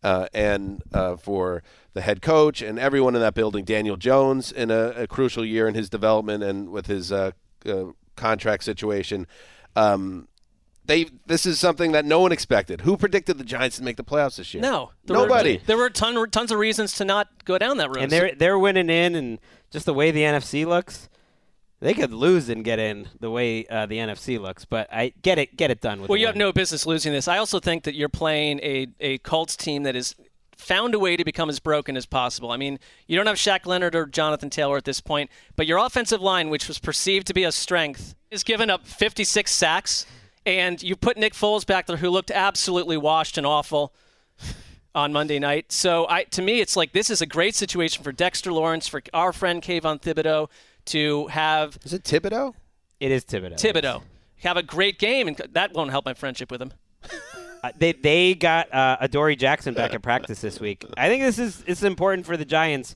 uh, 0.03 0.27
and 0.33 0.83
uh, 0.93 1.15
for 1.15 1.63
the 1.93 2.01
head 2.01 2.21
coach 2.21 2.61
and 2.61 2.79
everyone 2.79 3.15
in 3.15 3.21
that 3.21 3.33
building. 3.33 3.63
Daniel 3.65 3.95
Jones 3.95 4.51
in 4.51 4.71
a, 4.71 4.89
a 4.89 5.07
crucial 5.07 5.45
year 5.45 5.67
in 5.67 5.75
his 5.75 5.89
development 5.89 6.43
and 6.43 6.69
with 6.69 6.87
his 6.87 7.11
uh, 7.11 7.31
uh, 7.65 7.85
contract 8.15 8.63
situation. 8.63 9.27
Um, 9.75 10.27
they 10.85 11.05
this 11.25 11.45
is 11.45 11.59
something 11.59 11.93
that 11.93 12.03
no 12.03 12.19
one 12.19 12.31
expected. 12.31 12.81
Who 12.81 12.97
predicted 12.97 13.37
the 13.37 13.45
Giants 13.45 13.77
to 13.77 13.83
make 13.83 13.95
the 13.95 14.03
playoffs 14.03 14.35
this 14.35 14.53
year? 14.53 14.61
No, 14.61 14.91
there 15.05 15.15
Nobody. 15.15 15.57
Were, 15.57 15.63
there 15.65 15.77
were 15.77 15.89
ton, 15.89 16.29
tons 16.29 16.51
of 16.51 16.59
reasons 16.59 16.93
to 16.95 17.05
not 17.05 17.45
go 17.45 17.57
down 17.57 17.77
that 17.77 17.87
road. 17.87 17.99
And 17.99 18.11
they're 18.11 18.35
they're 18.35 18.59
winning 18.59 18.89
in, 18.89 19.15
and 19.15 19.39
just 19.71 19.85
the 19.85 19.93
way 19.93 20.11
the 20.11 20.23
NFC 20.23 20.65
looks, 20.65 21.07
they 21.83 21.93
could 21.93 22.13
lose 22.13 22.47
and 22.47 22.63
get 22.63 22.79
in 22.79 23.09
the 23.19 23.29
way 23.29 23.65
uh, 23.67 23.85
the 23.85 23.97
NFC 23.97 24.39
looks. 24.39 24.63
But 24.63 24.87
I 24.91 25.13
get 25.21 25.37
it, 25.37 25.57
get 25.57 25.69
it 25.69 25.81
done 25.81 26.01
with. 26.01 26.09
well, 26.09 26.17
you 26.17 26.27
have 26.27 26.35
no 26.35 26.53
business 26.53 26.85
losing 26.85 27.11
this. 27.11 27.27
I 27.27 27.37
also 27.37 27.59
think 27.59 27.83
that 27.83 27.93
you're 27.93 28.09
playing 28.09 28.59
a 28.61 28.87
a 28.99 29.17
Colts 29.19 29.57
team 29.57 29.83
that 29.83 29.95
is 29.95 30.15
found 30.57 30.95
a 30.95 30.99
way 30.99 31.17
to 31.17 31.25
become 31.25 31.49
as 31.49 31.59
broken 31.59 31.97
as 31.97 32.05
possible. 32.05 32.51
I 32.51 32.57
mean, 32.57 32.79
you 33.05 33.17
don't 33.17 33.27
have 33.27 33.35
Shaq 33.35 33.65
Leonard 33.65 33.95
or 33.95 34.05
Jonathan 34.05 34.49
Taylor 34.49 34.77
at 34.77 34.85
this 34.85 35.01
point, 35.01 35.29
but 35.57 35.67
your 35.67 35.77
offensive 35.77 36.21
line, 36.21 36.49
which 36.49 36.69
was 36.69 36.79
perceived 36.79 37.27
to 37.27 37.33
be 37.33 37.43
a 37.43 37.51
strength, 37.51 38.15
is 38.31 38.43
given 38.43 38.69
up 38.69 38.87
56 38.87 39.51
sacks, 39.51 40.05
and 40.45 40.81
you 40.81 40.95
put 40.95 41.17
Nick 41.17 41.33
Foles 41.33 41.65
back 41.65 41.85
there, 41.85 41.97
who 41.97 42.09
looked 42.09 42.31
absolutely 42.31 42.95
washed 42.95 43.37
and 43.37 43.45
awful 43.45 43.93
on 44.95 45.11
Monday 45.11 45.39
night. 45.39 45.71
So, 45.71 46.07
I 46.07 46.23
to 46.25 46.41
me, 46.41 46.61
it's 46.61 46.77
like 46.77 46.93
this 46.93 47.09
is 47.09 47.21
a 47.21 47.25
great 47.25 47.55
situation 47.55 48.03
for 48.03 48.13
Dexter 48.13 48.53
Lawrence, 48.53 48.87
for 48.87 49.01
our 49.13 49.33
friend 49.33 49.61
Kayvon 49.61 50.01
Thibodeaux, 50.01 50.49
to 50.85 51.27
have 51.27 51.77
Is 51.83 51.93
it 51.93 52.03
Thibodeaux? 52.03 52.53
It 52.99 53.11
is 53.11 53.25
Thibodeaux. 53.25 53.55
Thibodeaux 53.55 54.01
have 54.43 54.57
a 54.57 54.63
great 54.63 54.99
game, 54.99 55.27
and 55.27 55.37
that 55.51 55.73
won't 55.73 55.91
help 55.91 56.05
my 56.05 56.13
friendship 56.13 56.51
with 56.51 56.61
him. 56.61 56.73
Uh, 57.63 57.71
they 57.77 57.93
they 57.93 58.35
got 58.35 58.73
uh, 58.73 58.97
Adoree 58.99 59.37
Jackson 59.37 59.73
back 59.73 59.93
at 59.93 60.01
practice 60.01 60.41
this 60.41 60.59
week. 60.59 60.83
I 60.97 61.07
think 61.07 61.23
this 61.23 61.39
is 61.39 61.63
it's 61.65 61.81
important 61.81 62.25
for 62.25 62.35
the 62.35 62.43
Giants. 62.43 62.93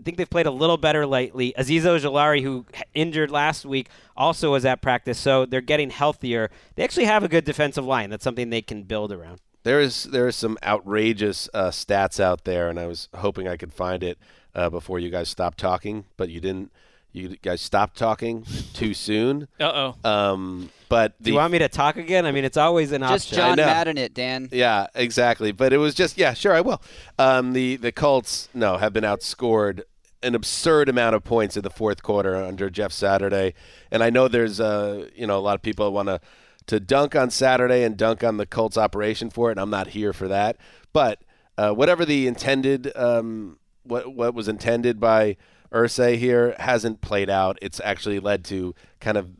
I 0.00 0.02
think 0.02 0.16
they've 0.16 0.28
played 0.28 0.46
a 0.46 0.50
little 0.50 0.78
better 0.78 1.06
lately. 1.06 1.54
Azeez 1.56 1.82
Ojulari, 1.82 2.42
who 2.42 2.66
injured 2.92 3.30
last 3.30 3.64
week, 3.64 3.88
also 4.16 4.50
was 4.50 4.64
at 4.64 4.82
practice, 4.82 5.16
so 5.16 5.46
they're 5.46 5.60
getting 5.60 5.90
healthier. 5.90 6.50
They 6.74 6.82
actually 6.82 7.04
have 7.04 7.22
a 7.22 7.28
good 7.28 7.44
defensive 7.44 7.84
line. 7.84 8.10
That's 8.10 8.24
something 8.24 8.50
they 8.50 8.62
can 8.62 8.82
build 8.82 9.12
around. 9.12 9.38
There 9.62 9.78
is 9.78 10.04
there 10.04 10.26
is 10.26 10.34
some 10.34 10.58
outrageous 10.64 11.48
uh, 11.54 11.68
stats 11.68 12.18
out 12.18 12.42
there, 12.42 12.68
and 12.68 12.80
I 12.80 12.86
was 12.86 13.08
hoping 13.14 13.46
I 13.46 13.56
could 13.56 13.72
find 13.72 14.02
it 14.02 14.18
uh, 14.56 14.70
before 14.70 14.98
you 14.98 15.10
guys 15.10 15.28
stopped 15.28 15.58
talking, 15.58 16.06
but 16.16 16.30
you 16.30 16.40
didn't. 16.40 16.72
You 17.12 17.36
guys 17.36 17.60
stopped 17.60 17.96
talking 17.98 18.46
too 18.72 18.94
soon. 18.94 19.48
Uh 19.58 19.94
oh. 20.04 20.08
Um, 20.10 20.70
but 20.88 21.14
the 21.18 21.24
Do 21.24 21.30
you 21.30 21.36
want 21.36 21.52
me 21.52 21.58
to 21.58 21.68
talk 21.68 21.96
again? 21.96 22.24
I 22.24 22.32
mean, 22.32 22.44
it's 22.44 22.56
always 22.56 22.92
an 22.92 23.00
Just 23.02 23.12
option. 23.12 23.26
Just 23.28 23.34
John 23.34 23.56
know. 23.56 23.66
Madden 23.66 23.98
it, 23.98 24.14
Dan. 24.14 24.48
Yeah, 24.52 24.86
exactly. 24.94 25.52
But 25.52 25.72
it 25.72 25.78
was 25.78 25.94
just 25.94 26.18
yeah, 26.18 26.34
sure 26.34 26.52
I 26.52 26.60
will. 26.60 26.80
Um, 27.18 27.52
the 27.52 27.76
the 27.76 27.92
Colts 27.92 28.48
no 28.54 28.76
have 28.76 28.92
been 28.92 29.04
outscored 29.04 29.82
an 30.22 30.34
absurd 30.34 30.88
amount 30.88 31.14
of 31.16 31.24
points 31.24 31.56
in 31.56 31.62
the 31.62 31.70
fourth 31.70 32.02
quarter 32.02 32.36
under 32.36 32.68
Jeff 32.70 32.92
Saturday, 32.92 33.54
and 33.90 34.02
I 34.02 34.10
know 34.10 34.28
there's 34.28 34.60
uh 34.60 35.08
you 35.14 35.26
know 35.26 35.38
a 35.38 35.40
lot 35.40 35.54
of 35.54 35.62
people 35.62 35.86
that 35.86 35.92
want 35.92 36.08
to 36.08 36.20
to 36.66 36.78
dunk 36.78 37.16
on 37.16 37.30
Saturday 37.30 37.82
and 37.82 37.96
dunk 37.96 38.22
on 38.22 38.36
the 38.36 38.46
Colts 38.46 38.76
operation 38.76 39.30
for 39.30 39.48
it, 39.48 39.52
and 39.52 39.60
I'm 39.60 39.70
not 39.70 39.88
here 39.88 40.12
for 40.12 40.28
that. 40.28 40.56
But 40.92 41.22
uh, 41.58 41.72
whatever 41.72 42.04
the 42.04 42.26
intended 42.26 42.92
um 42.96 43.58
what 43.82 44.14
what 44.14 44.34
was 44.34 44.46
intended 44.48 45.00
by 45.00 45.36
Irsay 45.72 46.16
here 46.18 46.54
hasn't 46.58 47.00
played 47.00 47.30
out. 47.30 47.58
It's 47.62 47.80
actually 47.82 48.18
led 48.20 48.44
to 48.46 48.74
kind 49.00 49.16
of 49.16 49.30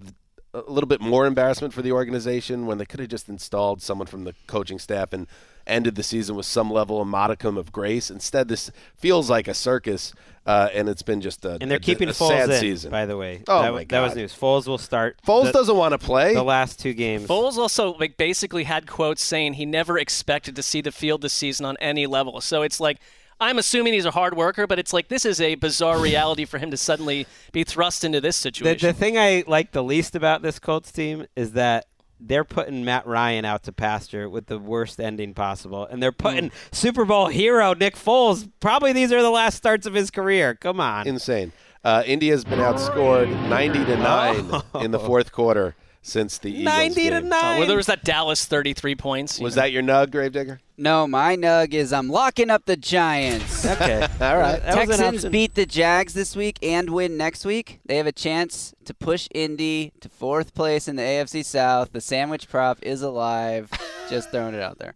a 0.53 0.63
little 0.71 0.89
bit 0.89 1.01
more 1.01 1.27
embarrassment 1.27 1.73
for 1.73 1.83
the 1.83 1.93
organization 1.93 2.67
when 2.67 2.79
they 2.79 2.85
could 2.85 3.01
have 3.01 3.09
just 3.09 3.29
installed 3.29 3.83
someone 3.83 4.07
from 4.07 4.25
the 4.25 4.35
coaching 4.47 4.79
staff 4.79 5.13
and 5.13 5.27
ended 5.67 5.95
the 5.95 6.03
season 6.03 6.35
with 6.35 6.47
some 6.47 6.71
level 6.71 7.01
of 7.01 7.07
modicum 7.07 7.57
of 7.57 7.71
grace. 7.71 8.11
Instead, 8.11 8.49
this 8.49 8.71
feels 8.97 9.31
like 9.31 9.47
a 9.47 9.55
circus, 9.55 10.13
uh, 10.47 10.69
and 10.75 10.89
it's 10.89 11.03
been 11.03 11.21
just 11.21 11.45
a 11.45 11.59
and 11.61 11.71
they're 11.71 11.77
a- 11.77 11.81
keeping 11.81 12.09
a 12.09 12.13
Foles 12.13 12.29
sad 12.31 12.51
in, 12.51 12.59
season. 12.61 12.91
by 12.91 13.07
the 13.07 13.17
way. 13.17 13.45
Oh, 13.47 13.63
that, 13.63 13.73
my 13.73 13.85
that 13.85 14.01
was 14.01 14.17
news. 14.17 14.35
Foles 14.35 14.67
will 14.67 14.79
start. 14.79 15.21
Foles 15.25 15.45
the, 15.45 15.53
doesn't 15.53 15.77
want 15.77 15.93
to 15.93 15.99
play. 15.99 16.35
the 16.35 16.43
last 16.43 16.81
two 16.81 16.95
games. 16.95 17.29
Foles 17.29 17.57
also 17.57 17.95
like 17.95 18.17
basically 18.17 18.65
had 18.65 18.89
quotes 18.89 19.23
saying 19.23 19.53
he 19.55 19.67
never 19.67 19.99
expected 19.99 20.57
to 20.57 20.63
see 20.63 20.81
the 20.81 20.91
field 20.93 21.23
this 21.23 21.35
season 21.35 21.65
on 21.67 21.77
any 21.79 22.07
level. 22.07 22.41
So 22.41 22.63
it's 22.63 22.81
like 22.81 22.99
I'm 23.41 23.59
assuming 23.59 23.95
he's 23.95 24.05
a 24.05 24.11
hard 24.11 24.37
worker, 24.37 24.67
but 24.67 24.79
it's 24.79 24.93
like 24.93 25.09
this 25.09 25.25
is 25.25 25.41
a 25.41 25.55
bizarre 25.55 25.99
reality 25.99 26.45
for 26.45 26.59
him 26.59 26.71
to 26.71 26.77
suddenly 26.77 27.27
be 27.53 27.65
thrust 27.65 28.05
into 28.05 28.21
this 28.21 28.37
situation. 28.37 28.87
the 28.87 28.93
thing 28.93 29.17
I 29.19 29.45
like 29.47 29.73
the 29.73 29.83
least 29.83 30.15
about 30.15 30.43
this 30.43 30.59
Colts 30.59 30.93
team 30.93 31.27
is 31.35 31.53
that 31.53 31.87
they're 32.21 32.45
putting 32.45 32.85
Matt 32.85 33.07
Ryan 33.07 33.47
out 33.47 33.63
to 33.63 33.73
pasture 33.73 34.29
with 34.29 34.47
the 34.47 34.59
worst 34.59 35.01
ending 35.01 35.33
possible, 35.33 35.87
and 35.87 36.03
they're 36.03 36.13
putting 36.13 36.51
Super 36.71 37.07
Bowl 37.07 37.29
hero 37.29 37.73
Nick 37.73 37.97
Foles. 37.97 38.49
Probably 38.61 38.93
these 38.93 39.11
are 39.11 39.23
the 39.23 39.31
last 39.31 39.57
starts 39.57 39.87
of 39.87 39.95
his 39.95 40.11
career. 40.11 40.55
Come 40.55 40.81
on. 40.81 41.07
Insane. 41.07 41.53
Uh, 41.83 42.03
Indy's 42.05 42.45
been 42.45 42.59
outscored 42.59 43.31
90 43.49 43.87
to 43.87 43.97
nine 43.97 44.63
in 44.85 44.91
the 44.91 44.99
fourth 44.99 45.33
quarter 45.33 45.75
since 46.03 46.39
the 46.39 46.51
Eagles 46.51 46.65
90 46.65 47.11
to 47.11 47.21
9. 47.21 47.33
Uh, 47.33 47.59
well, 47.59 47.67
there 47.67 47.77
was 47.77 47.87
that 47.87 48.05
Dallas 48.05 48.47
33 48.47 48.95
points. 48.95 49.39
Was 49.39 49.57
know. 49.57 49.63
that 49.63 49.73
your 49.73 49.83
nug, 49.83 50.11
Gravedigger? 50.11 50.61
No, 50.77 51.07
my 51.07 51.37
nug 51.37 51.75
is 51.75 51.93
I'm 51.93 52.09
locking 52.09 52.49
up 52.49 52.65
the 52.65 52.77
Giants. 52.77 53.67
okay. 53.67 54.03
All 54.21 54.39
right. 54.39 54.63
That 54.63 54.75
Texans 54.75 55.27
beat 55.27 55.55
the 55.55 55.67
Jags 55.67 56.15
this 56.15 56.35
week 56.35 56.59
and 56.63 56.91
win 56.91 57.17
next 57.17 57.45
week. 57.45 57.81
They 57.85 57.97
have 57.97 58.07
a 58.07 58.13
chance 58.13 58.75
to 58.87 58.95
push 58.95 59.29
Indy 59.35 59.93
to 60.01 60.09
fourth 60.09 60.55
place 60.55 60.89
in 60.89 60.97
the 60.97 61.03
AFC 61.03 61.45
South. 61.45 61.93
The 61.93 62.01
sandwich 62.01 62.49
prop 62.49 62.79
is 62.83 63.03
alive. 63.03 63.71
Just 64.09 64.31
throwing 64.31 64.55
it 64.55 64.63
out 64.63 64.79
there. 64.79 64.95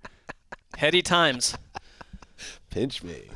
heady 0.77 1.03
times? 1.03 1.57
Pinch 2.71 3.03
me. 3.03 3.29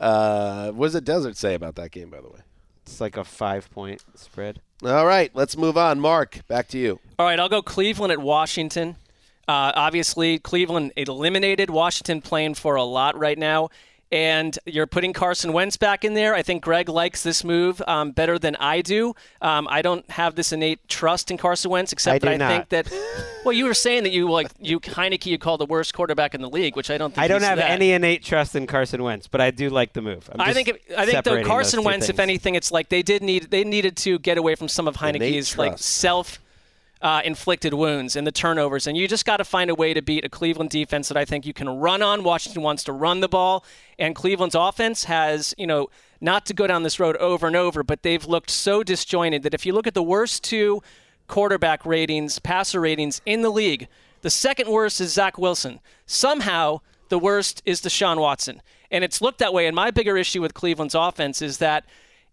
Uh, 0.00 0.70
what 0.72 0.86
does 0.86 0.92
the 0.94 1.00
desert 1.00 1.36
say 1.36 1.54
about 1.54 1.74
that 1.76 1.90
game, 1.90 2.10
by 2.10 2.20
the 2.20 2.28
way? 2.28 2.40
It's 2.82 3.00
like 3.00 3.16
a 3.16 3.24
five 3.24 3.70
point 3.70 4.02
spread. 4.14 4.60
All 4.84 5.06
right, 5.06 5.30
let's 5.34 5.56
move 5.56 5.76
on. 5.76 6.00
Mark, 6.00 6.46
back 6.48 6.68
to 6.68 6.78
you. 6.78 7.00
All 7.18 7.26
right, 7.26 7.38
I'll 7.38 7.50
go 7.50 7.60
Cleveland 7.60 8.12
at 8.12 8.18
Washington. 8.18 8.96
Uh, 9.46 9.72
obviously, 9.74 10.38
Cleveland 10.38 10.92
eliminated 10.96 11.70
Washington 11.70 12.22
playing 12.22 12.54
for 12.54 12.76
a 12.76 12.84
lot 12.84 13.18
right 13.18 13.36
now. 13.36 13.68
And 14.12 14.58
you're 14.66 14.88
putting 14.88 15.12
Carson 15.12 15.52
Wentz 15.52 15.76
back 15.76 16.04
in 16.04 16.14
there. 16.14 16.34
I 16.34 16.42
think 16.42 16.62
Greg 16.62 16.88
likes 16.88 17.22
this 17.22 17.44
move 17.44 17.80
um, 17.86 18.10
better 18.10 18.38
than 18.38 18.56
I 18.56 18.82
do. 18.82 19.14
Um, 19.40 19.68
I 19.70 19.82
don't 19.82 20.08
have 20.10 20.34
this 20.34 20.52
innate 20.52 20.88
trust 20.88 21.30
in 21.30 21.38
Carson 21.38 21.70
Wentz, 21.70 21.92
except 21.92 22.16
I 22.16 22.18
that 22.18 22.28
I 22.28 22.36
not. 22.36 22.50
think 22.50 22.68
that. 22.70 22.92
Well, 23.42 23.54
you 23.54 23.64
were 23.64 23.72
saying 23.72 24.02
that 24.02 24.12
you 24.12 24.30
like 24.30 24.50
you 24.58 24.78
Heinicke 24.80 25.24
you 25.24 25.38
call 25.38 25.56
the 25.56 25.64
worst 25.64 25.94
quarterback 25.94 26.34
in 26.34 26.42
the 26.42 26.50
league, 26.50 26.76
which 26.76 26.90
I 26.90 26.98
don't 26.98 27.14
think 27.14 27.24
I 27.24 27.26
don't 27.26 27.40
have 27.40 27.56
that. 27.56 27.70
any 27.70 27.92
innate 27.92 28.22
trust 28.22 28.54
in 28.54 28.66
Carson 28.66 29.02
Wentz, 29.02 29.28
but 29.28 29.40
I 29.40 29.50
do 29.50 29.70
like 29.70 29.94
the 29.94 30.02
move. 30.02 30.28
I'm 30.30 30.42
I 30.42 30.52
think 30.52 30.68
if, 30.68 30.76
I 30.94 31.06
think 31.06 31.24
though 31.24 31.42
Carson 31.42 31.78
those 31.78 31.84
two 31.84 31.86
Wentz, 31.86 32.08
if 32.10 32.18
anything, 32.18 32.54
it's 32.54 32.70
like 32.70 32.90
they 32.90 33.00
did 33.00 33.22
need 33.22 33.50
they 33.50 33.64
needed 33.64 33.96
to 33.96 34.18
get 34.18 34.36
away 34.36 34.56
from 34.56 34.68
some 34.68 34.86
of 34.86 35.02
Innate 35.02 35.22
Heinicke's 35.22 35.56
like 35.56 35.78
self 35.78 36.38
uh, 37.02 37.22
inflicted 37.24 37.74
wounds 37.74 38.16
and 38.16 38.26
the 38.26 38.32
turnovers, 38.32 38.86
and 38.86 38.96
you 38.96 39.08
just 39.08 39.24
got 39.24 39.38
to 39.38 39.44
find 39.44 39.70
a 39.70 39.74
way 39.74 39.94
to 39.94 40.02
beat 40.02 40.24
a 40.24 40.28
Cleveland 40.28 40.70
defense 40.70 41.08
that 41.08 41.16
I 41.16 41.24
think 41.24 41.46
you 41.46 41.54
can 41.54 41.68
run 41.68 42.02
on. 42.02 42.22
Washington 42.22 42.62
wants 42.62 42.84
to 42.84 42.92
run 42.92 43.20
the 43.20 43.28
ball, 43.28 43.64
and 43.98 44.14
Cleveland's 44.14 44.54
offense 44.54 45.04
has 45.04 45.54
you 45.56 45.66
know 45.66 45.88
not 46.20 46.44
to 46.46 46.54
go 46.54 46.66
down 46.66 46.82
this 46.82 47.00
road 47.00 47.16
over 47.16 47.46
and 47.46 47.56
over, 47.56 47.82
but 47.82 48.02
they've 48.02 48.26
looked 48.26 48.50
so 48.50 48.82
disjointed 48.82 49.42
that 49.42 49.54
if 49.54 49.64
you 49.64 49.72
look 49.72 49.86
at 49.86 49.94
the 49.94 50.02
worst 50.02 50.44
two 50.44 50.82
quarterback 51.26 51.86
ratings, 51.86 52.38
passer 52.38 52.80
ratings 52.80 53.22
in 53.24 53.42
the 53.42 53.50
league, 53.50 53.88
the 54.22 54.30
second 54.30 54.68
worst 54.68 55.00
is 55.00 55.12
Zach 55.12 55.38
Wilson. 55.38 55.80
Somehow, 56.04 56.80
the 57.08 57.18
worst 57.18 57.62
is 57.64 57.80
Deshaun 57.80 58.20
Watson. 58.20 58.60
And 58.90 59.04
it's 59.04 59.22
looked 59.22 59.38
that 59.38 59.54
way. 59.54 59.66
And 59.66 59.74
my 59.74 59.90
bigger 59.90 60.16
issue 60.16 60.42
with 60.42 60.52
Cleveland's 60.52 60.94
offense 60.94 61.40
is 61.40 61.58
that 61.58 61.84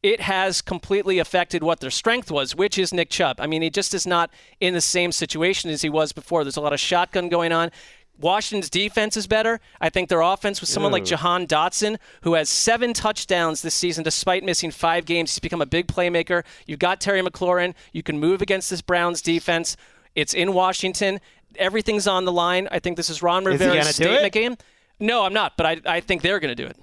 it 0.08 0.22
has 0.22 0.62
completely 0.62 1.20
affected 1.20 1.62
what 1.64 1.82
their 1.82 1.92
strength 1.92 2.32
was, 2.32 2.56
which 2.56 2.78
is 2.78 2.94
Nick 2.94 3.10
Chubb. 3.10 3.42
I 3.42 3.48
mean, 3.48 3.62
he 3.62 3.70
just 3.70 3.94
is 3.94 4.08
not 4.08 4.32
in 4.62 4.74
the 4.74 4.80
same 4.80 5.12
situation 5.12 5.70
as 5.70 5.82
he 5.82 5.90
was 5.90 6.14
before. 6.14 6.46
There's 6.46 6.56
a 6.56 6.62
lot 6.62 6.72
of 6.72 6.80
shotgun 6.80 7.28
going 7.28 7.52
on. 7.52 7.72
Washington's 8.18 8.70
defense 8.70 9.18
is 9.18 9.28
better. 9.28 9.60
I 9.82 9.90
think 9.90 10.08
their 10.08 10.22
offense 10.22 10.62
with 10.62 10.70
someone 10.70 10.94
like 10.94 11.04
Jahan 11.04 11.46
Dotson, 11.46 11.98
who 12.22 12.36
has 12.36 12.50
seven 12.50 12.94
touchdowns 12.94 13.62
this 13.62 13.76
season 13.76 14.06
despite 14.06 14.46
missing 14.46 14.72
five 14.72 15.04
games. 15.04 15.34
He's 15.34 15.40
become 15.40 15.62
a 15.62 15.66
big 15.68 15.88
playmaker. 15.88 16.44
You've 16.66 16.80
got 16.80 17.02
Terry 17.02 17.22
McLaurin. 17.22 17.76
You 17.92 18.02
can 18.02 18.18
move 18.18 18.42
against 18.42 18.70
this 18.70 18.82
Browns 18.82 19.22
defense. 19.22 19.76
It's 20.16 20.34
in 20.34 20.54
Washington. 20.54 21.20
Everything's 21.58 22.08
on 22.08 22.24
the 22.24 22.32
line. 22.32 22.70
I 22.72 22.80
think 22.80 22.96
this 22.96 23.10
is 23.10 23.22
Ron 23.22 23.44
he 23.44 23.50
Rivera's 23.50 23.88
do 23.98 24.06
statement 24.06 24.34
game. 24.34 24.56
No, 25.02 25.24
I'm 25.24 25.34
not, 25.34 25.58
but 25.58 25.66
I, 25.66 25.82
I 25.86 26.00
think 26.00 26.22
they're 26.22 26.40
going 26.40 26.56
to 26.56 26.64
do 26.64 26.66
it. 26.66 26.78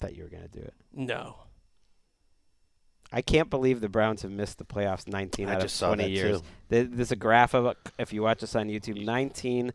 thought 0.00 0.16
you 0.16 0.24
were 0.24 0.28
going 0.28 0.42
to 0.42 0.48
do 0.48 0.60
it. 0.60 0.74
No. 0.92 1.36
I 3.12 3.22
can't 3.22 3.50
believe 3.50 3.80
the 3.80 3.88
Browns 3.88 4.22
have 4.22 4.30
missed 4.30 4.58
the 4.58 4.64
playoffs 4.64 5.08
19 5.08 5.48
I 5.48 5.54
out 5.54 5.60
just 5.62 5.74
of 5.74 5.78
saw 5.78 5.86
20 5.88 6.02
that, 6.04 6.10
years. 6.10 6.40
too. 6.40 6.46
There- 6.68 6.84
There's 6.84 7.10
a 7.12 7.16
graph 7.16 7.54
of 7.54 7.74
if 7.98 8.12
you 8.12 8.22
watch 8.22 8.40
this 8.40 8.54
on 8.54 8.68
YouTube, 8.68 9.04
19 9.04 9.72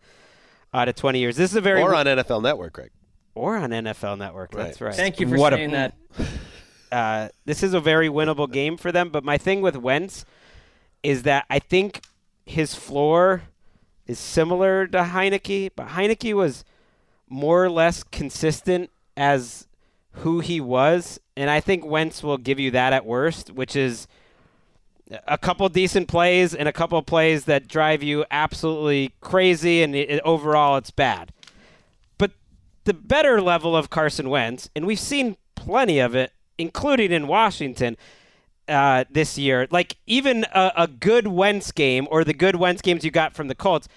out 0.74 0.88
of 0.88 0.96
20 0.96 1.20
years. 1.20 1.36
This 1.36 1.52
is 1.52 1.56
a 1.58 1.62
very 1.62 1.82
Or 1.82 1.94
on 1.96 2.06
NFL 2.06 2.42
Network, 2.42 2.74
Greg. 2.74 2.92
or 3.34 3.58
on 3.58 3.72
NFL 3.72 4.18
Network. 4.18 4.52
That's 4.52 4.80
right. 4.82 4.96
Thank 4.96 5.20
you 5.20 5.28
for 5.28 5.38
What 5.38 5.54
a- 5.54 5.58
saying 5.58 5.72
that. 5.72 5.96
uh, 6.92 7.30
this 7.46 7.62
is 7.64 7.74
a 7.74 7.82
very 7.82 8.08
winnable 8.10 8.50
game 8.52 8.78
for 8.78 8.92
them. 8.92 9.10
But 9.10 9.24
my 9.24 9.38
thing 9.38 9.62
with 9.62 9.76
Wentz 9.76 10.24
is 11.04 11.24
that 11.24 11.46
I 11.50 11.60
think 11.60 12.02
his 12.46 12.74
floor 12.76 13.44
is 14.08 14.20
similar 14.20 14.86
to 14.88 15.00
Heinicke, 15.00 15.72
but 15.76 15.90
Heinicke 15.90 16.34
was 16.34 16.64
more 17.28 17.64
or 17.66 17.70
less 17.72 18.04
consistent 18.04 18.92
as 19.18 19.68
who 20.18 20.40
he 20.40 20.62
was, 20.62 21.20
and 21.36 21.50
I 21.50 21.60
think 21.60 21.86
Wentz 21.86 22.24
will 22.24 22.38
give 22.38 22.60
you 22.60 22.72
that 22.72 22.94
at 22.94 23.06
worst, 23.06 23.52
which 23.52 23.76
is 23.76 24.08
a 25.28 25.38
couple 25.38 25.68
decent 25.70 26.08
plays 26.08 26.56
and 26.56 26.68
a 26.68 26.74
couple 26.74 27.02
plays 27.04 27.46
that 27.46 27.68
drive 27.68 28.02
you 28.02 28.26
absolutely 28.32 29.14
crazy, 29.22 29.84
and 29.84 29.96
it, 29.96 30.22
overall 30.24 30.78
it's 30.78 30.92
bad. 30.92 31.32
But 32.18 32.32
the 32.86 32.94
better 32.94 33.42
level 33.42 33.76
of 33.76 33.90
Carson 33.90 34.30
Wentz, 34.30 34.70
and 34.76 34.88
we've 34.88 35.00
seen 35.00 35.38
plenty 35.56 36.00
of 36.00 36.16
it, 36.16 36.32
including 36.58 37.12
in 37.12 37.28
Washington. 37.28 37.98
Uh, 38.68 39.04
this 39.12 39.38
year, 39.38 39.68
like 39.70 39.96
even 40.08 40.44
a, 40.52 40.72
a 40.76 40.88
good 40.88 41.28
Wentz 41.28 41.72
game 41.72 42.08
or 42.10 42.24
the 42.24 42.34
good 42.34 42.56
Wentz 42.56 42.82
games 42.82 43.06
you 43.06 43.12
got 43.12 43.36
from 43.36 43.48
the 43.48 43.54
Colts, 43.54 43.88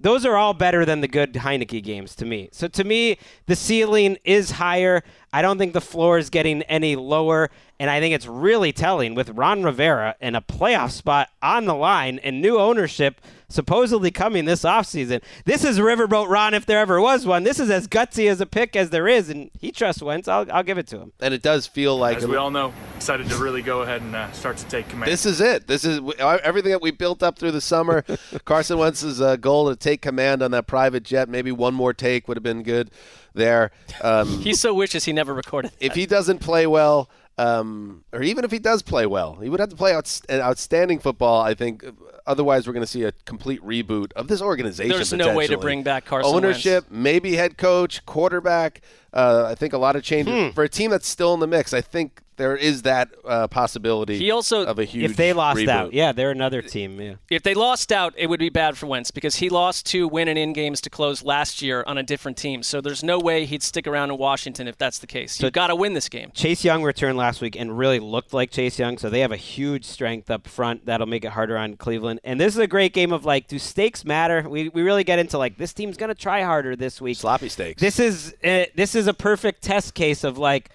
those 0.00 0.24
are 0.24 0.36
all 0.36 0.54
better 0.54 0.84
than 0.84 1.00
the 1.00 1.08
good 1.08 1.34
Heinicke 1.34 1.82
games 1.82 2.14
to 2.16 2.24
me. 2.24 2.48
So 2.52 2.68
to 2.68 2.84
me, 2.84 3.18
the 3.46 3.56
ceiling 3.56 4.16
is 4.24 4.52
higher. 4.52 5.02
I 5.32 5.42
don't 5.42 5.58
think 5.58 5.72
the 5.72 5.80
floor 5.80 6.18
is 6.18 6.30
getting 6.30 6.62
any 6.62 6.94
lower. 6.94 7.50
And 7.80 7.90
I 7.90 8.00
think 8.00 8.14
it's 8.14 8.26
really 8.26 8.72
telling 8.72 9.14
with 9.14 9.30
Ron 9.30 9.62
Rivera 9.62 10.14
and 10.20 10.36
a 10.36 10.40
playoff 10.40 10.92
spot 10.92 11.30
on 11.42 11.64
the 11.64 11.74
line 11.74 12.20
and 12.22 12.40
new 12.40 12.58
ownership 12.58 13.20
supposedly 13.48 14.10
coming 14.10 14.44
this 14.44 14.62
offseason. 14.62 15.22
This 15.44 15.64
is 15.64 15.78
Riverboat 15.78 16.28
Ron 16.28 16.54
if 16.54 16.66
there 16.66 16.78
ever 16.78 17.00
was 17.00 17.26
one. 17.26 17.44
This 17.44 17.58
is 17.58 17.70
as 17.70 17.88
gutsy 17.88 18.28
as 18.28 18.40
a 18.40 18.46
pick 18.46 18.76
as 18.76 18.90
there 18.90 19.08
is, 19.08 19.30
and 19.30 19.50
he 19.58 19.72
trusts 19.72 20.02
Wentz. 20.02 20.28
I'll, 20.28 20.50
I'll 20.52 20.62
give 20.62 20.78
it 20.78 20.86
to 20.88 20.98
him. 20.98 21.12
And 21.20 21.32
it 21.32 21.42
does 21.42 21.66
feel 21.66 21.96
like. 21.96 22.18
As 22.18 22.26
we 22.26 22.36
all 22.36 22.50
know, 22.50 22.72
excited 22.96 23.28
to 23.28 23.36
really 23.36 23.62
go 23.62 23.82
ahead 23.82 24.02
and 24.02 24.14
uh, 24.14 24.30
start 24.32 24.56
to 24.58 24.66
take 24.66 24.88
command. 24.88 25.10
This 25.10 25.24
is 25.24 25.40
it. 25.40 25.66
This 25.66 25.84
is 25.84 26.00
everything 26.18 26.72
that 26.72 26.82
we 26.82 26.90
built 26.90 27.22
up 27.22 27.38
through 27.38 27.52
the 27.52 27.60
summer. 27.60 28.04
Carson 28.44 28.78
Wentz's 28.78 29.20
uh, 29.20 29.36
goal 29.36 29.70
to 29.70 29.76
take 29.76 30.02
command 30.02 30.42
on 30.42 30.50
that 30.50 30.66
private 30.66 31.02
jet. 31.02 31.28
Maybe 31.28 31.52
one 31.52 31.74
more 31.74 31.94
take 31.94 32.28
would 32.28 32.36
have 32.36 32.44
been 32.44 32.62
good 32.62 32.90
there. 33.34 33.70
Um, 34.00 34.28
he 34.42 34.54
so 34.54 34.72
wishes 34.74 35.06
he 35.06 35.12
never 35.12 35.34
recorded. 35.34 35.72
That. 35.72 35.84
If 35.84 35.94
he 35.94 36.06
doesn't 36.06 36.38
play 36.38 36.68
well, 36.68 37.10
um, 37.38 38.04
or 38.12 38.22
even 38.22 38.44
if 38.44 38.50
he 38.50 38.58
does 38.58 38.82
play 38.82 39.06
well, 39.06 39.36
he 39.36 39.48
would 39.48 39.60
have 39.60 39.68
to 39.70 39.76
play 39.76 39.94
out, 39.94 40.20
outstanding 40.30 40.98
football. 40.98 41.40
I 41.42 41.54
think. 41.54 41.84
Otherwise, 42.26 42.66
we're 42.66 42.74
going 42.74 42.82
to 42.82 42.86
see 42.86 43.04
a 43.04 43.12
complete 43.24 43.58
reboot 43.62 44.12
of 44.12 44.28
this 44.28 44.42
organization. 44.42 44.90
There's 44.94 45.14
no 45.14 45.34
way 45.34 45.46
to 45.46 45.56
bring 45.56 45.82
back 45.82 46.04
Carson. 46.04 46.30
Ownership, 46.34 46.84
Wentz. 46.90 47.02
maybe 47.02 47.36
head 47.36 47.56
coach, 47.56 48.04
quarterback. 48.04 48.82
Uh, 49.14 49.46
I 49.48 49.54
think 49.54 49.72
a 49.72 49.78
lot 49.78 49.96
of 49.96 50.02
changes 50.02 50.34
Hmm. 50.48 50.54
for 50.54 50.62
a 50.62 50.68
team 50.68 50.90
that's 50.90 51.08
still 51.08 51.32
in 51.32 51.40
the 51.40 51.46
mix. 51.46 51.72
I 51.72 51.80
think 51.80 52.20
there 52.38 52.56
is 52.56 52.82
that 52.82 53.10
uh, 53.24 53.46
possibility. 53.48 54.18
He 54.18 54.30
also, 54.30 54.64
of 54.64 54.78
a 54.78 54.84
huge 54.84 55.10
if 55.10 55.16
they 55.16 55.32
lost 55.32 55.58
reboot. 55.58 55.68
out, 55.68 55.92
yeah, 55.92 56.12
they're 56.12 56.30
another 56.30 56.62
team. 56.62 57.00
Yeah. 57.00 57.14
If 57.30 57.42
they 57.42 57.54
lost 57.54 57.92
out, 57.92 58.14
it 58.16 58.28
would 58.28 58.40
be 58.40 58.48
bad 58.48 58.78
for 58.78 58.86
Wentz 58.86 59.10
because 59.10 59.36
he 59.36 59.48
lost 59.50 59.84
two 59.84 60.08
win 60.08 60.28
and 60.28 60.38
in 60.38 60.52
games 60.52 60.80
to 60.82 60.90
close 60.90 61.22
last 61.22 61.60
year 61.60 61.84
on 61.86 61.98
a 61.98 62.02
different 62.02 62.38
team. 62.38 62.62
So 62.62 62.80
there's 62.80 63.02
no 63.02 63.18
way 63.18 63.44
he'd 63.44 63.62
stick 63.62 63.86
around 63.86 64.10
in 64.10 64.18
Washington 64.18 64.66
if 64.68 64.78
that's 64.78 64.98
the 64.98 65.06
case. 65.06 65.40
You've 65.40 65.52
got 65.52 65.66
to 65.66 65.76
win 65.76 65.92
this 65.92 66.08
game. 66.08 66.30
Chase 66.32 66.64
Young 66.64 66.82
returned 66.82 67.18
last 67.18 67.40
week 67.40 67.56
and 67.56 67.76
really 67.76 67.98
looked 67.98 68.32
like 68.32 68.50
Chase 68.50 68.78
Young, 68.78 68.96
so 68.98 69.10
they 69.10 69.20
have 69.20 69.32
a 69.32 69.36
huge 69.36 69.84
strength 69.84 70.30
up 70.30 70.46
front 70.46 70.86
that'll 70.86 71.06
make 71.06 71.24
it 71.24 71.32
harder 71.32 71.58
on 71.58 71.76
Cleveland. 71.76 72.20
And 72.24 72.40
this 72.40 72.54
is 72.54 72.60
a 72.60 72.66
great 72.66 72.94
game 72.94 73.12
of 73.12 73.24
like, 73.24 73.48
do 73.48 73.58
stakes 73.58 74.04
matter? 74.04 74.48
We, 74.48 74.68
we 74.68 74.82
really 74.82 75.04
get 75.04 75.18
into 75.18 75.38
like 75.38 75.58
this 75.58 75.72
team's 75.72 75.96
gonna 75.96 76.14
try 76.14 76.42
harder 76.42 76.76
this 76.76 77.00
week. 77.00 77.18
Sloppy 77.18 77.48
stakes. 77.48 77.80
This 77.80 77.98
is 77.98 78.34
uh, 78.44 78.64
this 78.76 78.94
is 78.94 79.08
a 79.08 79.14
perfect 79.14 79.62
test 79.62 79.94
case 79.94 80.24
of 80.24 80.38
like 80.38 80.70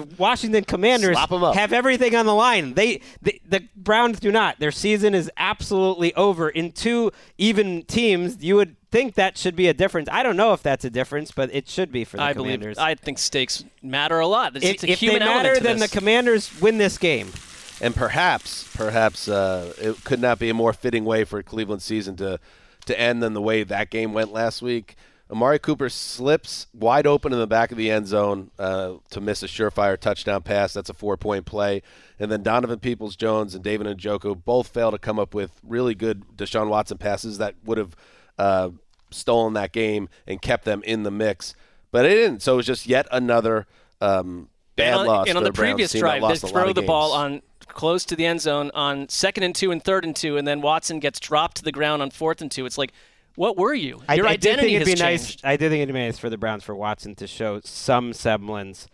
the 0.00 0.14
Washington 0.18 0.64
Commanders 0.64 1.16
Slop 1.16 1.32
'em 1.32 1.44
up. 1.44 1.54
have 1.54 1.72
everything 1.72 2.14
on 2.16 2.26
the 2.26 2.34
line. 2.34 2.74
They, 2.74 3.00
they 3.20 3.40
the 3.48 3.64
Browns 3.76 4.18
do 4.20 4.32
not. 4.32 4.58
Their 4.58 4.70
season 4.72 5.14
is 5.14 5.30
absolutely 5.36 6.14
over. 6.14 6.48
In 6.48 6.72
two 6.72 7.12
even 7.38 7.82
teams, 7.82 8.42
you 8.42 8.56
would 8.56 8.76
think 8.90 9.14
that 9.14 9.36
should 9.38 9.56
be 9.56 9.68
a 9.68 9.74
difference. 9.74 10.08
I 10.10 10.22
don't 10.22 10.36
know 10.36 10.52
if 10.52 10.62
that's 10.62 10.84
a 10.84 10.90
difference, 10.90 11.30
but 11.32 11.52
it 11.54 11.68
should 11.68 11.92
be 11.92 12.04
for 12.04 12.16
the 12.16 12.22
I 12.22 12.32
Commanders. 12.32 12.76
believe. 12.76 12.88
I 12.88 12.94
think 12.94 13.18
stakes 13.18 13.64
matter 13.82 14.18
a 14.20 14.26
lot. 14.26 14.52
There's 14.54 14.64
if 14.64 14.74
it's 14.74 14.84
a 14.84 14.90
if 14.92 15.00
they 15.00 15.06
human 15.06 15.22
element 15.22 15.44
matter, 15.44 15.60
then 15.60 15.78
this. 15.78 15.90
the 15.90 15.98
Commanders 15.98 16.60
win 16.60 16.78
this 16.78 16.98
game. 16.98 17.28
and 17.80 17.94
perhaps, 17.94 18.68
perhaps 18.76 19.28
uh, 19.28 19.72
it 19.80 20.04
could 20.04 20.20
not 20.20 20.38
be 20.38 20.48
a 20.50 20.54
more 20.54 20.72
fitting 20.72 21.04
way 21.04 21.24
for 21.24 21.38
a 21.38 21.42
Cleveland 21.42 21.82
season 21.82 22.16
to 22.16 22.38
to 22.86 22.98
end 23.00 23.22
than 23.22 23.32
the 23.32 23.40
way 23.42 23.62
that 23.62 23.90
game 23.90 24.12
went 24.12 24.32
last 24.32 24.60
week. 24.62 24.96
Amari 25.32 25.58
Cooper 25.58 25.88
slips 25.88 26.66
wide 26.74 27.06
open 27.06 27.32
in 27.32 27.38
the 27.38 27.46
back 27.46 27.72
of 27.72 27.78
the 27.78 27.90
end 27.90 28.06
zone 28.06 28.50
uh, 28.58 28.94
to 29.10 29.20
miss 29.20 29.42
a 29.42 29.46
surefire 29.46 29.98
touchdown 29.98 30.42
pass. 30.42 30.74
That's 30.74 30.90
a 30.90 30.94
four-point 30.94 31.46
play. 31.46 31.82
And 32.20 32.30
then 32.30 32.42
Donovan 32.42 32.80
Peoples-Jones 32.80 33.54
and 33.54 33.64
David 33.64 33.86
Njoku 33.86 34.44
both 34.44 34.68
fail 34.68 34.90
to 34.90 34.98
come 34.98 35.18
up 35.18 35.32
with 35.32 35.58
really 35.66 35.94
good 35.94 36.24
Deshaun 36.36 36.68
Watson 36.68 36.98
passes 36.98 37.38
that 37.38 37.54
would 37.64 37.78
have 37.78 37.96
uh, 38.38 38.70
stolen 39.10 39.54
that 39.54 39.72
game 39.72 40.10
and 40.26 40.42
kept 40.42 40.66
them 40.66 40.82
in 40.84 41.02
the 41.02 41.10
mix. 41.10 41.54
But 41.90 42.04
it 42.04 42.10
didn't. 42.10 42.42
So 42.42 42.52
it 42.54 42.56
was 42.56 42.66
just 42.66 42.86
yet 42.86 43.06
another 43.10 43.66
um, 44.02 44.50
bad 44.76 44.88
and 44.88 45.00
on, 45.00 45.06
loss. 45.06 45.28
and 45.28 45.38
on 45.38 45.44
for 45.44 45.48
the 45.50 45.54
previous 45.54 45.92
drive, 45.92 46.20
they 46.20 46.28
lost 46.28 46.42
a 46.42 46.46
lot 46.46 46.52
throw 46.52 46.72
the 46.74 46.82
ball 46.82 47.12
on 47.12 47.40
close 47.68 48.04
to 48.04 48.16
the 48.16 48.26
end 48.26 48.40
zone 48.40 48.70
on 48.74 49.08
second 49.08 49.44
and 49.44 49.54
two 49.54 49.70
and 49.70 49.82
third 49.82 50.04
and 50.04 50.14
two, 50.14 50.36
and 50.36 50.46
then 50.46 50.60
Watson 50.60 51.00
gets 51.00 51.18
dropped 51.18 51.56
to 51.56 51.62
the 51.62 51.72
ground 51.72 52.02
on 52.02 52.10
fourth 52.10 52.42
and 52.42 52.50
two. 52.50 52.66
It's 52.66 52.76
like, 52.76 52.92
what 53.36 53.56
were 53.56 53.74
you? 53.74 54.00
I, 54.08 54.14
Your 54.14 54.26
I 54.26 54.36
did 54.36 54.52
identity 54.58 54.68
think 54.68 54.76
it'd 54.82 54.88
has 54.88 54.98
be 54.98 55.02
nice. 55.04 55.26
changed. 55.26 55.40
I 55.44 55.56
did 55.56 55.70
think 55.70 55.82
it'd 55.82 55.94
be 55.94 56.00
nice 56.00 56.18
for 56.18 56.30
the 56.30 56.38
Browns 56.38 56.64
for 56.64 56.74
Watson 56.74 57.14
to 57.16 57.26
show 57.26 57.60
some 57.64 58.12
semblance 58.12 58.86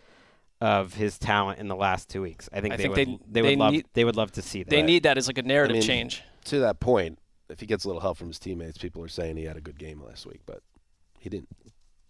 of 0.61 0.95
his 0.95 1.17
talent 1.17 1.59
in 1.59 1.67
the 1.67 1.75
last 1.75 2.09
two 2.09 2.21
weeks. 2.21 2.49
I 2.51 2.59
think 2.61 2.73
I 2.73 2.77
they 2.77 2.83
think 2.83 2.95
would. 2.95 3.07
they- 3.07 3.19
They, 3.31 3.41
would 3.41 3.49
they 3.51 3.55
love. 3.55 3.71
need- 3.73 3.85
they 3.93 4.03
would 4.05 4.15
love 4.15 4.31
to 4.33 4.41
see 4.41 4.63
that. 4.63 4.69
They 4.69 4.81
need 4.81 5.03
that 5.03 5.17
as 5.17 5.27
like 5.27 5.37
a 5.37 5.41
narrative 5.43 5.75
I 5.75 5.79
mean, 5.79 5.87
change. 5.87 6.21
To 6.45 6.59
that 6.59 6.79
point, 6.79 7.19
if 7.49 7.59
he 7.59 7.65
gets 7.65 7.85
a 7.85 7.87
little 7.87 8.01
help 8.01 8.17
from 8.17 8.27
his 8.27 8.39
teammates, 8.39 8.77
people 8.77 9.03
are 9.03 9.07
saying 9.07 9.37
he 9.37 9.45
had 9.45 9.57
a 9.57 9.61
good 9.61 9.77
game 9.79 10.01
last 10.03 10.25
week, 10.25 10.41
but 10.45 10.61
he 11.17 11.29
didn't. 11.29 11.47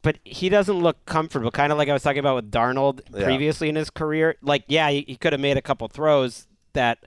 but 0.02 0.18
he 0.24 0.50
doesn't 0.50 0.80
look 0.80 1.04
comfortable. 1.06 1.52
Kind 1.52 1.72
of 1.72 1.78
like 1.78 1.90
I 1.90 1.94
was 1.94 2.02
talking 2.04 2.20
about 2.20 2.36
with 2.36 2.52
Darnold 2.52 3.02
Yeah. 3.14 3.24
previously 3.26 3.70
in 3.70 3.76
his 3.76 3.90
career. 3.90 4.36
Like, 4.42 4.64
yeah, 4.68 4.90
he, 4.90 5.04
he 5.08 5.16
could 5.16 5.34
have 5.34 5.40
made 5.42 5.58
a 5.58 5.62
couple 5.62 5.88
throws 5.88 6.48
that 6.74 7.00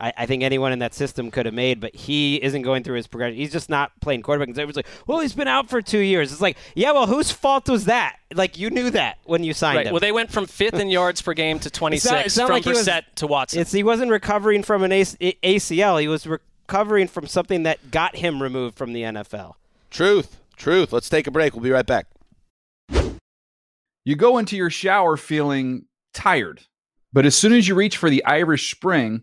I, 0.00 0.12
I 0.16 0.26
think 0.26 0.42
anyone 0.42 0.72
in 0.72 0.78
that 0.80 0.94
system 0.94 1.30
could 1.30 1.46
have 1.46 1.54
made, 1.54 1.80
but 1.80 1.94
he 1.94 2.36
isn't 2.42 2.62
going 2.62 2.84
through 2.84 2.96
his 2.96 3.06
progression. 3.06 3.36
He's 3.36 3.52
just 3.52 3.68
not 3.68 3.92
playing 4.00 4.22
quarterback. 4.22 4.48
And 4.48 4.58
everyone's 4.58 4.76
like, 4.76 4.86
well, 5.06 5.20
he's 5.20 5.32
been 5.34 5.48
out 5.48 5.68
for 5.68 5.82
two 5.82 5.98
years. 5.98 6.30
It's 6.32 6.40
like, 6.40 6.56
yeah, 6.74 6.92
well, 6.92 7.06
whose 7.06 7.30
fault 7.30 7.68
was 7.68 7.86
that? 7.86 8.16
Like, 8.34 8.58
you 8.58 8.70
knew 8.70 8.90
that 8.90 9.18
when 9.24 9.44
you 9.44 9.52
signed 9.54 9.76
Right. 9.78 9.86
him. 9.86 9.92
Well, 9.92 10.00
they 10.00 10.12
went 10.12 10.30
from 10.30 10.46
fifth 10.46 10.74
in 10.74 10.88
yards 10.88 11.20
per 11.22 11.34
game 11.34 11.58
to 11.60 11.70
26 11.70 12.26
it's 12.26 12.36
not 12.36 12.46
from 12.46 12.54
like 12.54 12.64
he 12.64 12.70
was- 12.70 12.86
Brissett 12.86 13.02
to 13.16 13.26
Watson. 13.26 13.60
It's 13.60 13.72
he 13.72 13.82
wasn't 13.82 14.10
recovering 14.10 14.62
from 14.62 14.82
an 14.82 14.92
AC- 14.92 15.16
ACL. 15.42 16.00
He 16.00 16.08
was 16.08 16.26
recovering 16.26 17.08
from 17.08 17.26
something 17.26 17.64
that 17.64 17.90
got 17.90 18.16
him 18.16 18.42
removed 18.42 18.76
from 18.76 18.92
the 18.92 19.02
NFL. 19.02 19.54
Truth, 19.90 20.40
truth. 20.56 20.92
Let's 20.92 21.08
take 21.08 21.26
a 21.26 21.30
break. 21.30 21.54
We'll 21.54 21.62
be 21.62 21.70
right 21.70 21.86
back. 21.86 22.06
You 24.04 24.16
go 24.16 24.38
into 24.38 24.56
your 24.56 24.70
shower 24.70 25.16
feeling 25.16 25.84
tired, 26.14 26.62
but 27.12 27.26
as 27.26 27.34
soon 27.36 27.52
as 27.52 27.68
you 27.68 27.74
reach 27.74 27.96
for 27.96 28.08
the 28.08 28.24
Irish 28.24 28.70
Spring, 28.70 29.22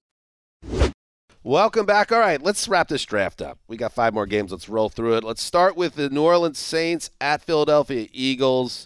Welcome 1.43 1.87
back. 1.87 2.11
All 2.11 2.19
right, 2.19 2.39
let's 2.39 2.67
wrap 2.67 2.87
this 2.87 3.03
draft 3.03 3.41
up. 3.41 3.57
We 3.67 3.75
got 3.75 3.93
five 3.93 4.13
more 4.13 4.27
games. 4.27 4.51
Let's 4.51 4.69
roll 4.69 4.89
through 4.89 5.17
it. 5.17 5.23
Let's 5.23 5.41
start 5.41 5.75
with 5.75 5.95
the 5.95 6.07
New 6.07 6.21
Orleans 6.21 6.59
Saints 6.59 7.09
at 7.19 7.41
Philadelphia 7.41 8.07
Eagles. 8.13 8.85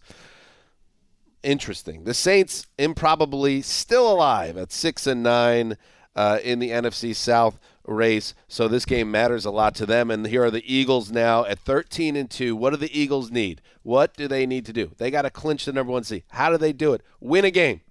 Interesting. 1.43 2.05
The 2.05 2.13
Saints 2.13 2.65
improbably 2.79 3.61
still 3.61 4.09
alive 4.09 4.55
at 4.55 4.71
six 4.71 5.05
and 5.05 5.21
nine 5.21 5.75
uh, 6.15 6.39
in 6.41 6.59
the 6.59 6.69
NFC 6.69 7.13
South 7.13 7.59
race. 7.85 8.33
So 8.47 8.69
this 8.69 8.85
game 8.85 9.11
matters 9.11 9.43
a 9.43 9.51
lot 9.51 9.75
to 9.75 9.85
them. 9.85 10.09
And 10.09 10.25
here 10.25 10.45
are 10.45 10.49
the 10.51 10.63
Eagles 10.65 11.11
now 11.11 11.43
at 11.43 11.59
thirteen 11.59 12.15
and 12.15 12.31
two. 12.31 12.55
What 12.55 12.69
do 12.69 12.77
the 12.77 12.97
Eagles 12.97 13.31
need? 13.31 13.61
What 13.83 14.15
do 14.15 14.29
they 14.29 14.45
need 14.45 14.65
to 14.67 14.73
do? 14.73 14.91
They 14.97 15.11
got 15.11 15.23
to 15.23 15.29
clinch 15.29 15.65
the 15.65 15.73
number 15.73 15.91
one 15.91 16.05
seed. 16.05 16.23
How 16.29 16.49
do 16.51 16.57
they 16.57 16.71
do 16.71 16.93
it? 16.93 17.01
Win 17.19 17.43
a 17.43 17.51
game. 17.51 17.81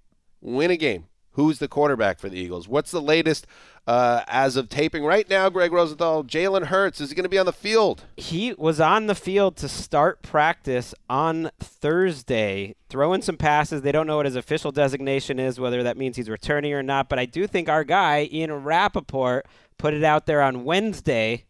Win 0.40 0.70
a 0.70 0.78
game. 0.78 1.04
Who's 1.32 1.58
the 1.58 1.68
quarterback 1.68 2.20
for 2.20 2.28
the 2.28 2.38
Eagles? 2.38 2.68
What's 2.68 2.92
the 2.92 3.02
latest 3.02 3.46
uh, 3.86 4.22
as 4.26 4.56
of 4.56 4.68
taping 4.68 5.04
right 5.04 5.28
now? 5.28 5.48
Greg 5.48 5.72
Rosenthal, 5.72 6.24
Jalen 6.24 6.66
Hurts 6.66 7.00
is 7.00 7.10
he 7.10 7.14
going 7.14 7.24
to 7.24 7.28
be 7.28 7.38
on 7.38 7.46
the 7.46 7.52
field? 7.52 8.04
He 8.16 8.54
was 8.54 8.80
on 8.80 9.06
the 9.06 9.14
field 9.14 9.56
to 9.56 9.68
start 9.68 10.22
practice 10.22 10.94
on 11.08 11.50
Thursday, 11.60 12.76
throwing 12.88 13.22
some 13.22 13.36
passes. 13.36 13.82
They 13.82 13.92
don't 13.92 14.06
know 14.06 14.16
what 14.16 14.26
his 14.26 14.36
official 14.36 14.72
designation 14.72 15.38
is, 15.38 15.60
whether 15.60 15.82
that 15.82 15.96
means 15.96 16.16
he's 16.16 16.30
returning 16.30 16.72
or 16.72 16.82
not. 16.82 17.08
But 17.08 17.18
I 17.18 17.26
do 17.26 17.46
think 17.46 17.68
our 17.68 17.84
guy, 17.84 18.28
Ian 18.32 18.64
Rapoport, 18.64 19.46
put 19.78 19.94
it 19.94 20.04
out 20.04 20.26
there 20.26 20.42
on 20.42 20.64
Wednesday 20.64 21.44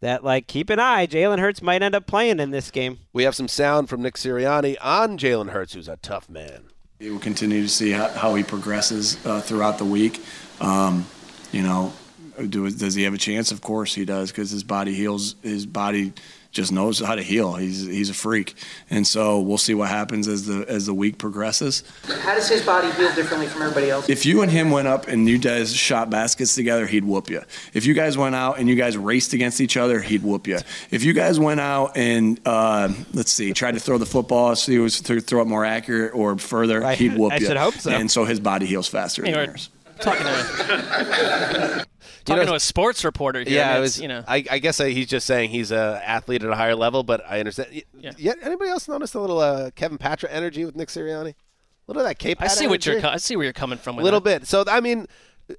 that, 0.00 0.22
like, 0.22 0.46
keep 0.46 0.70
an 0.70 0.78
eye. 0.78 1.06
Jalen 1.06 1.40
Hurts 1.40 1.60
might 1.60 1.82
end 1.82 1.94
up 1.94 2.06
playing 2.06 2.38
in 2.38 2.50
this 2.50 2.70
game. 2.70 2.98
We 3.12 3.24
have 3.24 3.34
some 3.34 3.48
sound 3.48 3.88
from 3.88 4.02
Nick 4.02 4.14
Sirianni 4.14 4.76
on 4.80 5.18
Jalen 5.18 5.50
Hurts, 5.50 5.74
who's 5.74 5.88
a 5.88 5.96
tough 5.96 6.28
man. 6.28 6.64
We'll 7.00 7.18
continue 7.18 7.62
to 7.62 7.68
see 7.68 7.92
how, 7.92 8.08
how 8.08 8.34
he 8.34 8.42
progresses 8.42 9.24
uh, 9.24 9.40
throughout 9.40 9.78
the 9.78 9.84
week. 9.84 10.20
Um, 10.60 11.06
you 11.52 11.62
know, 11.62 11.92
do, 12.48 12.70
does 12.70 12.94
he 12.94 13.02
have 13.04 13.14
a 13.14 13.18
chance? 13.18 13.50
Of 13.52 13.60
course 13.60 13.94
he 13.94 14.04
does, 14.04 14.30
because 14.30 14.50
his 14.50 14.64
body 14.64 14.94
heals. 14.94 15.34
His 15.42 15.66
body 15.66 16.12
just 16.50 16.72
knows 16.72 16.98
how 16.98 17.14
to 17.14 17.22
heal. 17.22 17.54
He's 17.56 17.84
he's 17.84 18.08
a 18.10 18.14
freak, 18.14 18.54
and 18.88 19.06
so 19.06 19.40
we'll 19.40 19.58
see 19.58 19.74
what 19.74 19.88
happens 19.90 20.26
as 20.28 20.46
the 20.46 20.64
as 20.68 20.86
the 20.86 20.94
week 20.94 21.18
progresses. 21.18 21.82
How 22.22 22.34
does 22.34 22.48
his 22.48 22.64
body 22.64 22.90
heal 22.92 23.12
differently 23.14 23.48
from 23.48 23.62
everybody 23.62 23.90
else? 23.90 24.08
If 24.08 24.24
you 24.24 24.40
and 24.42 24.50
him 24.50 24.70
went 24.70 24.88
up 24.88 25.08
and 25.08 25.28
you 25.28 25.36
guys 25.38 25.74
shot 25.74 26.08
baskets 26.10 26.54
together, 26.54 26.86
he'd 26.86 27.04
whoop 27.04 27.28
you. 27.28 27.42
If 27.74 27.84
you 27.86 27.92
guys 27.92 28.16
went 28.16 28.34
out 28.34 28.58
and 28.58 28.68
you 28.68 28.76
guys 28.76 28.96
raced 28.96 29.34
against 29.34 29.60
each 29.60 29.76
other, 29.76 30.00
he'd 30.00 30.22
whoop 30.22 30.46
you. 30.46 30.58
If 30.90 31.02
you 31.04 31.12
guys 31.12 31.38
went 31.40 31.60
out 31.60 31.96
and 31.98 32.40
uh, 32.46 32.88
let's 33.12 33.32
see, 33.32 33.52
tried 33.52 33.72
to 33.74 33.80
throw 33.80 33.98
the 33.98 34.06
football, 34.06 34.54
see 34.56 34.76
who 34.76 34.82
was 34.84 35.00
to 35.02 35.20
throw 35.20 35.42
it 35.42 35.46
more 35.48 35.64
accurate 35.66 36.14
or 36.14 36.38
further, 36.38 36.82
I- 36.84 36.94
he'd 36.94 37.16
whoop 37.18 37.32
I 37.32 37.36
you. 37.38 37.46
should 37.46 37.56
hope 37.58 37.74
so. 37.74 37.90
And 37.90 38.10
so 38.10 38.24
his 38.24 38.40
body 38.40 38.64
heals 38.64 38.88
faster 38.88 39.22
You 39.22 39.32
than 39.32 39.34
know, 39.34 39.42
yours. 39.50 39.68
Talking 40.00 40.24
to 40.24 41.86
talking 42.24 42.46
to 42.46 42.54
a 42.54 42.60
sports 42.60 43.04
reporter 43.04 43.40
here. 43.40 43.54
Yeah, 43.54 43.70
and 43.70 43.78
it 43.78 43.80
was. 43.80 44.00
you 44.00 44.08
know. 44.08 44.24
I, 44.26 44.44
I 44.50 44.58
guess 44.58 44.80
I, 44.80 44.90
he's 44.90 45.06
just 45.06 45.26
saying 45.26 45.50
he's 45.50 45.70
a 45.70 46.00
athlete 46.04 46.42
at 46.42 46.50
a 46.50 46.54
higher 46.54 46.74
level, 46.74 47.02
but 47.02 47.22
I 47.28 47.40
understand. 47.40 47.82
Yeah. 47.98 48.12
Yeah. 48.16 48.34
Anybody 48.42 48.70
else 48.70 48.88
notice 48.88 49.14
a 49.14 49.20
little 49.20 49.38
uh, 49.38 49.70
Kevin 49.72 49.98
Patra 49.98 50.30
energy 50.30 50.64
with 50.64 50.76
Nick 50.76 50.88
Sirianni? 50.88 51.30
A 51.30 51.34
little 51.88 52.02
of 52.02 52.08
that 52.08 52.18
K. 52.18 52.34
I 52.38 52.48
see 52.48 52.66
what 52.66 52.84
you're. 52.84 53.04
I 53.04 53.16
see 53.16 53.36
where 53.36 53.44
you're 53.44 53.52
coming 53.52 53.78
from. 53.78 53.98
A 53.98 54.02
little 54.02 54.20
that. 54.20 54.40
bit. 54.40 54.48
So 54.48 54.64
I 54.68 54.80
mean, 54.80 55.06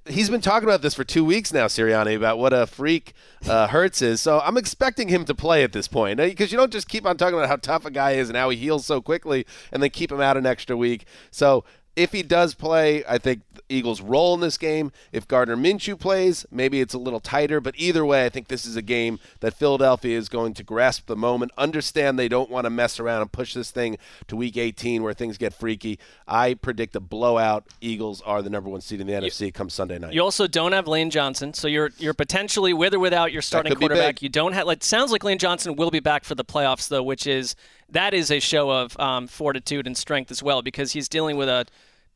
he's 0.06 0.30
been 0.30 0.40
talking 0.40 0.68
about 0.68 0.82
this 0.82 0.94
for 0.94 1.04
two 1.04 1.24
weeks 1.24 1.52
now, 1.52 1.66
Sirianni, 1.66 2.16
about 2.16 2.38
what 2.38 2.52
a 2.52 2.66
freak 2.66 3.14
uh, 3.48 3.66
Hurts 3.66 4.02
is. 4.02 4.20
So 4.20 4.40
I'm 4.40 4.56
expecting 4.56 5.08
him 5.08 5.24
to 5.24 5.34
play 5.34 5.64
at 5.64 5.72
this 5.72 5.88
point 5.88 6.18
because 6.18 6.52
you 6.52 6.58
don't 6.58 6.72
just 6.72 6.88
keep 6.88 7.06
on 7.06 7.16
talking 7.16 7.34
about 7.34 7.48
how 7.48 7.56
tough 7.56 7.84
a 7.84 7.90
guy 7.90 8.12
is 8.12 8.28
and 8.28 8.36
how 8.36 8.50
he 8.50 8.56
heals 8.56 8.86
so 8.86 9.00
quickly, 9.00 9.46
and 9.72 9.82
then 9.82 9.90
keep 9.90 10.12
him 10.12 10.20
out 10.20 10.36
an 10.36 10.46
extra 10.46 10.76
week. 10.76 11.06
So 11.30 11.64
if 12.00 12.12
he 12.12 12.22
does 12.22 12.54
play, 12.54 13.04
I 13.06 13.18
think 13.18 13.42
the 13.54 13.62
Eagles 13.68 14.00
roll 14.00 14.32
in 14.32 14.40
this 14.40 14.56
game. 14.56 14.90
If 15.12 15.28
Gardner 15.28 15.56
Minshew 15.56 15.98
plays, 15.98 16.46
maybe 16.50 16.80
it's 16.80 16.94
a 16.94 16.98
little 16.98 17.20
tighter. 17.20 17.60
But 17.60 17.74
either 17.76 18.06
way, 18.06 18.24
I 18.24 18.30
think 18.30 18.48
this 18.48 18.64
is 18.64 18.74
a 18.74 18.82
game 18.82 19.20
that 19.40 19.52
Philadelphia 19.52 20.16
is 20.16 20.30
going 20.30 20.54
to 20.54 20.64
grasp 20.64 21.06
the 21.06 21.16
moment, 21.16 21.52
understand 21.58 22.18
they 22.18 22.28
don't 22.28 22.48
want 22.48 22.64
to 22.64 22.70
mess 22.70 22.98
around 22.98 23.20
and 23.20 23.30
push 23.30 23.52
this 23.52 23.70
thing 23.70 23.98
to 24.28 24.36
Week 24.36 24.56
18 24.56 25.02
where 25.02 25.12
things 25.12 25.36
get 25.36 25.52
freaky. 25.52 25.98
I 26.26 26.54
predict 26.54 26.96
a 26.96 27.00
blowout. 27.00 27.64
Eagles 27.82 28.22
are 28.22 28.40
the 28.40 28.48
number 28.48 28.70
one 28.70 28.80
seed 28.80 29.02
in 29.02 29.06
the 29.06 29.12
NFC 29.12 29.52
come 29.52 29.68
Sunday 29.68 29.98
night. 29.98 30.14
You 30.14 30.22
also 30.22 30.46
don't 30.46 30.72
have 30.72 30.88
Lane 30.88 31.10
Johnson, 31.10 31.52
so 31.52 31.68
you're 31.68 31.90
you're 31.98 32.14
potentially 32.14 32.72
with 32.72 32.94
or 32.94 32.98
without 32.98 33.30
your 33.30 33.42
starting 33.42 33.74
quarterback. 33.74 34.22
You 34.22 34.30
don't 34.30 34.54
have. 34.54 34.66
Like, 34.66 34.82
sounds 34.82 35.12
like 35.12 35.22
Lane 35.22 35.38
Johnson 35.38 35.76
will 35.76 35.90
be 35.90 36.00
back 36.00 36.24
for 36.24 36.34
the 36.34 36.44
playoffs 36.44 36.88
though, 36.88 37.02
which 37.02 37.26
is 37.26 37.56
that 37.90 38.14
is 38.14 38.30
a 38.30 38.40
show 38.40 38.70
of 38.70 38.98
um, 38.98 39.26
fortitude 39.26 39.86
and 39.86 39.96
strength 39.96 40.30
as 40.30 40.42
well 40.42 40.62
because 40.62 40.92
he's 40.92 41.08
dealing 41.08 41.36
with 41.36 41.48
a 41.48 41.66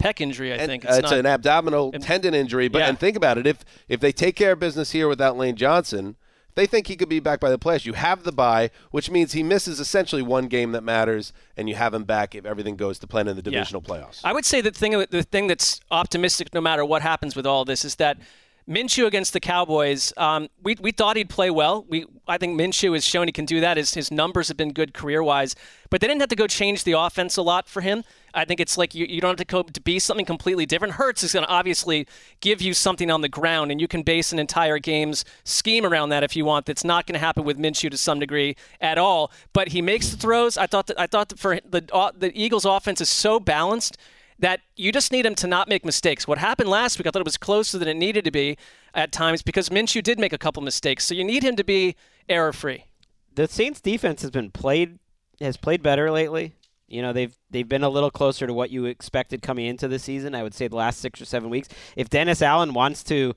pec 0.03 0.21
injury. 0.21 0.53
I 0.53 0.57
And, 0.57 0.66
think 0.66 0.85
uh, 0.85 0.95
it's, 0.95 1.03
not, 1.11 1.19
an 1.19 1.27
abdominal 1.27 1.93
tendon 1.93 2.35
injury. 2.35 2.69
But 2.69 2.81
Yeah. 2.81 2.89
and 2.89 2.99
think 2.99 3.16
about 3.16 3.39
it: 3.39 3.47
if 3.47 3.65
if 3.89 4.01
they 4.01 4.12
take 4.12 4.37
care 4.37 4.53
of 4.53 4.59
business 4.61 4.91
here 4.93 5.09
without 5.09 5.37
Lane 5.37 5.57
Johnson, 5.57 6.16
they 6.57 6.66
think 6.66 6.87
he 6.87 6.97
could 6.97 7.09
be 7.09 7.19
back 7.21 7.41
by 7.41 7.51
the 7.51 7.59
playoffs. 7.59 7.85
You 7.85 7.95
have 7.95 8.23
the 8.23 8.31
bye, 8.33 8.71
which 8.93 9.11
means 9.11 9.33
he 9.33 9.43
misses 9.43 9.81
essentially 9.81 10.23
one 10.23 10.47
game 10.47 10.73
that 10.73 10.83
matters, 10.83 11.33
and 11.57 11.69
you 11.69 11.75
have 11.75 11.93
him 11.95 12.05
back 12.05 12.35
if 12.35 12.45
everything 12.47 12.77
goes 12.77 12.99
to 13.01 13.07
plan 13.07 13.27
in 13.29 13.37
the 13.37 13.43
Yeah. 13.45 13.59
divisional 13.59 13.83
playoffs. 13.83 14.21
I 14.25 14.33
would 14.33 14.45
say 14.45 14.61
the 14.61 14.71
thing 14.71 14.93
the 15.11 15.23
thing 15.23 15.47
that's 15.49 15.81
optimistic 15.91 16.55
no 16.55 16.61
matter 16.61 16.85
what 16.85 17.03
happens 17.03 17.35
with 17.35 17.47
all 17.47 17.65
this 17.65 17.85
is 17.85 17.97
that 17.97 18.19
Minshew 18.69 19.07
against 19.07 19.35
the 19.35 19.41
Cowboys, 19.41 20.12
um, 20.16 20.49
we, 20.62 20.74
we 20.81 20.91
thought 20.91 21.16
he'd 21.16 21.28
play 21.28 21.51
well. 21.51 21.85
We 21.86 22.07
I 22.27 22.39
think 22.39 22.59
Minshew 22.59 22.95
has 22.95 23.05
shown 23.05 23.28
he 23.28 23.32
can 23.32 23.45
do 23.45 23.61
that. 23.61 23.77
His, 23.77 23.93
his 23.93 24.11
numbers 24.11 24.49
have 24.49 24.57
been 24.57 24.73
good 24.73 24.95
career 24.95 25.23
wise, 25.23 25.55
but 25.91 26.01
they 26.01 26.07
didn't 26.07 26.20
have 26.20 26.31
to 26.31 26.36
go 26.36 26.47
change 26.47 26.85
the 26.85 26.93
offense 26.93 27.36
a 27.36 27.43
lot 27.43 27.69
for 27.69 27.82
him. 27.82 28.05
I 28.32 28.47
think 28.47 28.61
it's 28.61 28.78
like 28.78 28.95
you, 28.95 29.05
you 29.05 29.20
don't 29.20 29.32
have 29.32 29.36
to 29.36 29.45
go 29.45 29.62
to 29.62 29.81
be 29.82 29.99
something 29.99 30.24
completely 30.24 30.65
different. 30.65 30.95
Hurts 30.95 31.23
is 31.23 31.35
going 31.35 31.45
to 31.45 31.51
obviously 31.51 32.07
give 32.41 32.62
you 32.62 32.73
something 32.73 33.11
on 33.11 33.20
the 33.20 33.28
ground, 33.28 33.70
and 33.70 33.81
you 33.82 33.86
can 33.86 34.03
base 34.03 34.32
an 34.32 34.39
entire 34.39 34.78
game's 34.78 35.27
scheme 35.45 35.85
around 35.85 36.09
that 36.09 36.23
if 36.23 36.35
you 36.35 36.47
want. 36.47 36.65
That's 36.65 36.85
not 36.85 37.07
going 37.07 37.15
to 37.15 37.20
happen 37.20 37.45
with 37.45 37.59
Minshew 37.59 37.91
to 37.91 37.99
some 37.99 38.19
degree 38.19 38.57
at 38.81 38.97
all. 38.97 39.31
But 39.53 39.69
he 39.69 39.82
makes 39.82 40.09
the 40.09 40.16
throws. 40.16 40.57
I 40.57 40.66
thought 40.66 40.86
that, 40.86 40.99
I 40.99 41.07
thought 41.07 41.28
that 41.28 41.39
for 41.39 41.61
the 41.69 41.85
uh, 41.93 42.12
the 42.16 42.32
Eagles' 42.35 42.65
offense 42.65 43.03
is 43.03 43.11
so 43.11 43.39
balanced 43.39 43.99
that 44.39 44.61
you 44.77 44.93
just 44.93 45.12
need 45.12 45.24
him 45.27 45.35
to 45.36 45.47
not 45.47 45.69
make 45.69 45.85
mistakes. 45.85 46.27
What 46.27 46.39
happened 46.39 46.69
last 46.69 46.98
week, 46.98 47.06
I 47.06 47.11
thought 47.11 47.20
it 47.20 47.27
was 47.27 47.36
closer 47.36 47.78
than 47.78 47.89
it 47.89 47.94
needed 47.94 48.24
to 48.24 48.31
be 48.31 48.56
at 48.94 49.12
times 49.12 49.43
because 49.43 49.69
Minshew 49.69 50.02
did 50.02 50.19
make 50.19 50.32
a 50.32 50.39
couple 50.39 50.62
mistakes. 50.62 51.05
So 51.05 51.15
you 51.15 51.24
need 51.24 51.43
him 51.43 51.56
to 51.56 51.65
be 51.65 51.97
error 52.28 52.52
free. 52.52 52.85
the 53.35 53.47
Saints 53.48 53.81
defense 53.81 54.23
has 54.23 54.31
been 54.31 54.51
played 54.51 54.98
has 55.40 55.56
played 55.56 55.82
better 55.82 56.11
lately. 56.11 56.55
You 56.86 57.02
know, 57.02 57.12
they've 57.12 57.35
they've 57.51 57.69
been 57.69 57.82
a 57.82 57.89
little 57.89 58.11
closer 58.11 58.47
to 58.47 58.52
what 58.52 58.70
you 58.70 58.85
expected 58.85 59.43
coming 59.43 59.66
into 59.66 59.89
the 59.89 59.98
season. 59.98 60.35
I 60.35 60.43
would 60.43 60.55
say 60.55 60.69
the 60.69 60.77
last 60.77 61.01
six 61.01 61.20
or 61.20 61.24
seven 61.24 61.51
weeks. 61.51 61.69
If 61.97 62.09
Dennis 62.09 62.43
Allen 62.43 62.74
wants 62.74 63.02
to 63.05 63.35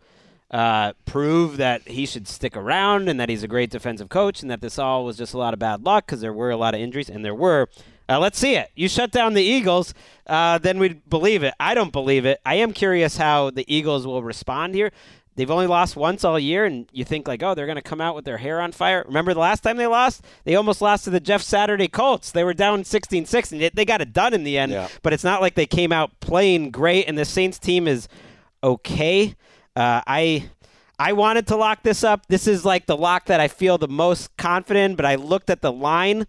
uh, 0.52 0.94
prove 1.06 1.58
that 1.58 1.88
he 1.88 2.06
should 2.06 2.28
stick 2.28 2.56
around 2.56 3.10
and 3.10 3.20
that 3.20 3.30
he's 3.30 3.44
a 3.44 3.48
great 3.48 3.70
defensive 3.70 4.10
coach 4.10 4.42
and 4.42 4.50
that 4.52 4.62
this 4.62 4.80
all 4.80 5.04
was 5.06 5.18
just 5.18 5.34
a 5.34 5.38
lot 5.38 5.54
of 5.54 5.60
bad 5.60 5.84
luck 5.86 6.06
because 6.06 6.22
there 6.22 6.34
were 6.34 6.52
a 6.52 6.58
lot 6.58 6.74
of 6.74 6.82
injuries 6.82 7.10
and 7.10 7.24
there 7.26 7.36
were. 7.36 7.68
Uh, 8.10 8.20
let's 8.20 8.40
see 8.40 8.56
it. 8.56 8.72
You 8.76 8.88
shut 8.88 9.12
down 9.12 9.34
the 9.34 9.44
Eagles, 9.44 9.94
uh, 10.28 10.58
then 10.60 10.80
we'd 10.80 11.10
believe 11.10 11.44
it. 11.44 11.54
I 11.60 11.74
don't 11.74 11.92
believe 11.92 12.26
it. 12.26 12.40
I 12.46 12.56
am 12.56 12.72
curious 12.74 13.18
how 13.18 13.50
the 13.50 13.66
Eagles 13.74 14.08
will 14.08 14.24
respond 14.24 14.76
here. 14.76 14.92
They've 15.36 15.52
only 15.52 15.68
lost 15.68 15.96
once 15.96 16.24
all 16.24 16.40
year, 16.40 16.66
and 16.66 16.88
you 16.92 17.06
think 17.06 17.28
like, 17.28 17.44
oh, 17.44 17.54
they're 17.54 17.68
going 17.68 17.76
to 17.76 17.82
come 17.84 18.02
out 18.02 18.16
with 18.16 18.26
their 18.26 18.38
hair 18.38 18.60
on 18.60 18.72
fire. 18.72 19.04
Remember 19.06 19.36
the 19.36 19.40
last 19.40 19.62
time 19.62 19.78
they 19.78 19.86
lost? 19.86 20.24
They 20.46 20.56
almost 20.56 20.82
lost 20.82 21.04
to 21.04 21.12
the 21.12 21.20
Jeff 21.20 21.44
Saturday 21.44 21.88
Colts. 21.88 22.32
They 22.32 22.44
were 22.44 22.56
down 22.56 22.82
16-6, 22.84 23.52
and 23.52 23.62
they- 23.62 23.86
got 23.86 24.02
it 24.02 24.14
done 24.14 24.34
in 24.34 24.44
the 24.44 24.58
end. 24.58 24.72
Yeah. 24.72 24.88
But 25.04 25.14
it's 25.14 25.24
not 25.24 25.42
like 25.42 25.54
they 25.54 25.68
came 25.68 25.92
out 25.92 26.20
playing 26.22 26.72
great, 26.72 27.06
and 27.08 27.16
the 27.18 27.24
Saints 27.26 27.60
team 27.60 27.88
is 27.88 28.08
okay. 28.64 29.36
Uh, 29.76 30.02
I 30.08 30.50
I 30.98 31.14
wanted 31.14 31.46
to 31.48 31.56
lock 31.56 31.84
this 31.84 32.04
up. 32.04 32.26
This 32.28 32.48
is 32.48 32.66
like 32.66 32.88
the 32.88 32.98
lock 32.98 33.26
that 33.26 33.40
I 33.40 33.48
feel 33.48 33.78
the 33.78 33.88
most 33.88 34.36
confident. 34.38 34.98
But 34.98 35.06
I 35.06 35.16
looked 35.16 35.52
at 35.52 35.62
the 35.62 35.72
line 35.72 36.26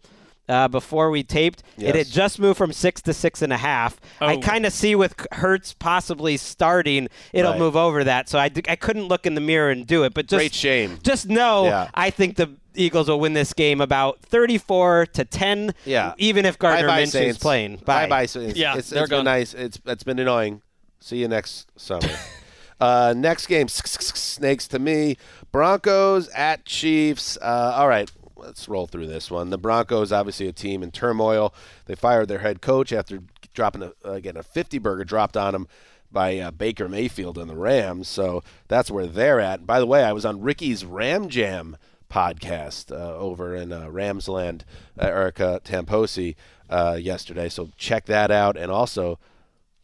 uh, 0.48 0.68
before 0.68 1.10
we 1.10 1.22
taped. 1.22 1.62
It 1.76 1.94
had 1.94 2.06
just 2.06 2.38
moved 2.38 2.56
from 2.58 2.72
six 2.72 3.00
to 3.02 3.12
six 3.12 3.42
and 3.42 3.52
a 3.52 3.56
half. 3.58 4.00
I 4.20 4.34
Oh. 4.36 4.40
kind 4.40 4.64
of 4.66 4.72
see 4.72 4.94
with 4.94 5.14
Hurts 5.32 5.74
possibly 5.74 6.36
starting, 6.36 7.08
it'll 7.32 7.52
Right. 7.52 7.58
move 7.60 7.76
over 7.76 8.04
that. 8.04 8.28
So 8.28 8.38
I, 8.38 8.50
I 8.68 8.76
couldn't 8.76 9.04
look 9.08 9.26
in 9.26 9.34
the 9.34 9.40
mirror 9.40 9.70
and 9.70 9.86
do 9.86 10.04
it. 10.04 10.14
But 10.14 10.26
just 10.26 10.38
Great 10.38 10.54
shame. 10.54 10.98
Just 11.02 11.28
know 11.28 11.64
Yeah. 11.66 11.88
I 11.94 12.10
think 12.10 12.36
the 12.36 12.50
Eagles 12.74 13.08
will 13.08 13.18
win 13.18 13.32
this 13.32 13.52
game 13.52 13.80
about 13.80 14.20
34 14.22 15.06
to 15.14 15.24
10. 15.24 15.74
Yeah. 15.84 16.12
Even 16.16 16.46
if 16.46 16.58
Gardner 16.58 16.86
Bye-bye, 16.86 17.02
Minshew's 17.02 17.12
Saints. 17.12 17.38
playing. 17.38 17.76
Bye 17.76 18.04
Bye. 18.04 18.08
bye. 18.08 18.26
Saints. 18.26 18.56
Yeah, 18.56 18.76
it's, 18.76 18.90
they're 18.90 19.02
it's 19.02 19.10
been 19.10 19.18
gone. 19.18 19.24
nice. 19.24 19.52
It's 19.54 19.80
it's 19.84 20.04
been 20.04 20.18
annoying. 20.18 20.62
See 21.00 21.16
you 21.18 21.26
next 21.28 21.70
summer. 21.76 22.08
uh, 22.80 23.14
next 23.16 23.46
game, 23.46 23.68
snakes 23.68 24.68
to 24.68 24.78
me. 24.78 25.16
Broncos 25.52 26.28
at 26.28 26.64
Chiefs. 26.64 27.36
Uh, 27.40 27.72
all 27.76 27.88
right, 27.88 28.10
let's 28.48 28.66
roll 28.66 28.86
through 28.86 29.06
this 29.06 29.30
one. 29.30 29.50
The 29.50 29.58
Broncos, 29.58 30.10
obviously 30.10 30.48
a 30.48 30.52
team 30.52 30.82
in 30.82 30.90
turmoil. 30.90 31.54
They 31.84 31.94
fired 31.94 32.28
their 32.28 32.38
head 32.38 32.62
coach 32.62 32.92
after 32.94 33.20
dropping 33.54 33.92
a, 34.04 34.20
getting 34.20 34.40
a 34.40 34.42
50 34.42 34.78
burger 34.78 35.04
dropped 35.04 35.36
on 35.36 35.52
them 35.52 35.68
by 36.10 36.38
uh, 36.38 36.50
Baker 36.50 36.88
Mayfield 36.88 37.36
and 37.36 37.50
the 37.50 37.56
Rams. 37.56 38.08
So 38.08 38.42
that's 38.66 38.90
where 38.90 39.06
they're 39.06 39.38
at. 39.38 39.66
By 39.66 39.78
the 39.80 39.86
way, 39.86 40.02
I 40.02 40.12
was 40.12 40.24
on 40.24 40.40
Ricky's 40.40 40.84
Ram 40.84 41.28
Jam 41.28 41.76
podcast 42.10 42.90
uh, 42.90 43.14
over 43.16 43.54
in 43.54 43.70
uh, 43.70 43.86
Ramsland, 43.88 44.62
uh, 44.98 45.04
Erica 45.04 45.60
Tamposi, 45.62 46.34
uh, 46.70 46.96
yesterday. 46.98 47.50
So 47.50 47.68
check 47.76 48.06
that 48.06 48.30
out. 48.30 48.56
And 48.56 48.70
also, 48.72 49.18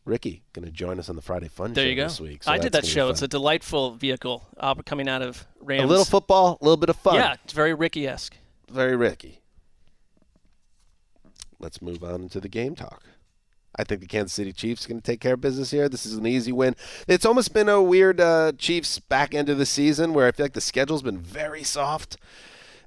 Ricky 0.06 0.42
going 0.54 0.64
to 0.64 0.72
join 0.72 0.98
us 0.98 1.10
on 1.10 1.16
the 1.16 1.22
Friday 1.22 1.48
Fun 1.48 1.74
There 1.74 1.84
Show 1.84 1.88
you 1.90 1.96
go. 1.96 2.04
this 2.04 2.20
week. 2.20 2.44
So 2.44 2.52
I 2.52 2.58
did 2.58 2.72
that 2.72 2.86
show. 2.86 3.10
It's 3.10 3.20
a 3.20 3.28
delightful 3.28 3.90
vehicle 3.92 4.46
uh, 4.56 4.74
coming 4.86 5.08
out 5.08 5.20
of 5.20 5.46
Rams. 5.60 5.84
a 5.84 5.86
little 5.86 6.04
football, 6.06 6.56
a 6.60 6.64
little 6.64 6.78
bit 6.78 6.88
of 6.88 6.96
fun. 6.96 7.16
Yeah, 7.16 7.36
it's 7.44 7.52
very 7.52 7.74
Ricky 7.74 8.06
esque. 8.06 8.34
Very 8.70 8.96
Ricky. 8.96 9.40
Let's 11.58 11.80
move 11.80 12.02
on 12.02 12.22
into 12.22 12.40
the 12.40 12.48
game 12.48 12.74
talk. 12.74 13.02
I 13.76 13.82
think 13.84 14.00
the 14.00 14.06
Kansas 14.06 14.32
City 14.32 14.52
Chiefs 14.52 14.84
are 14.84 14.88
going 14.88 15.00
to 15.00 15.04
take 15.06 15.20
care 15.20 15.34
of 15.34 15.40
business 15.40 15.70
here. 15.72 15.88
This 15.88 16.06
is 16.06 16.14
an 16.16 16.26
easy 16.26 16.52
win. 16.52 16.76
It's 17.08 17.26
almost 17.26 17.52
been 17.52 17.68
a 17.68 17.82
weird 17.82 18.20
uh, 18.20 18.52
Chiefs 18.56 19.00
back 19.00 19.34
end 19.34 19.48
of 19.48 19.58
the 19.58 19.66
season 19.66 20.14
where 20.14 20.28
I 20.28 20.32
feel 20.32 20.44
like 20.44 20.52
the 20.52 20.60
schedule's 20.60 21.02
been 21.02 21.18
very 21.18 21.64
soft, 21.64 22.16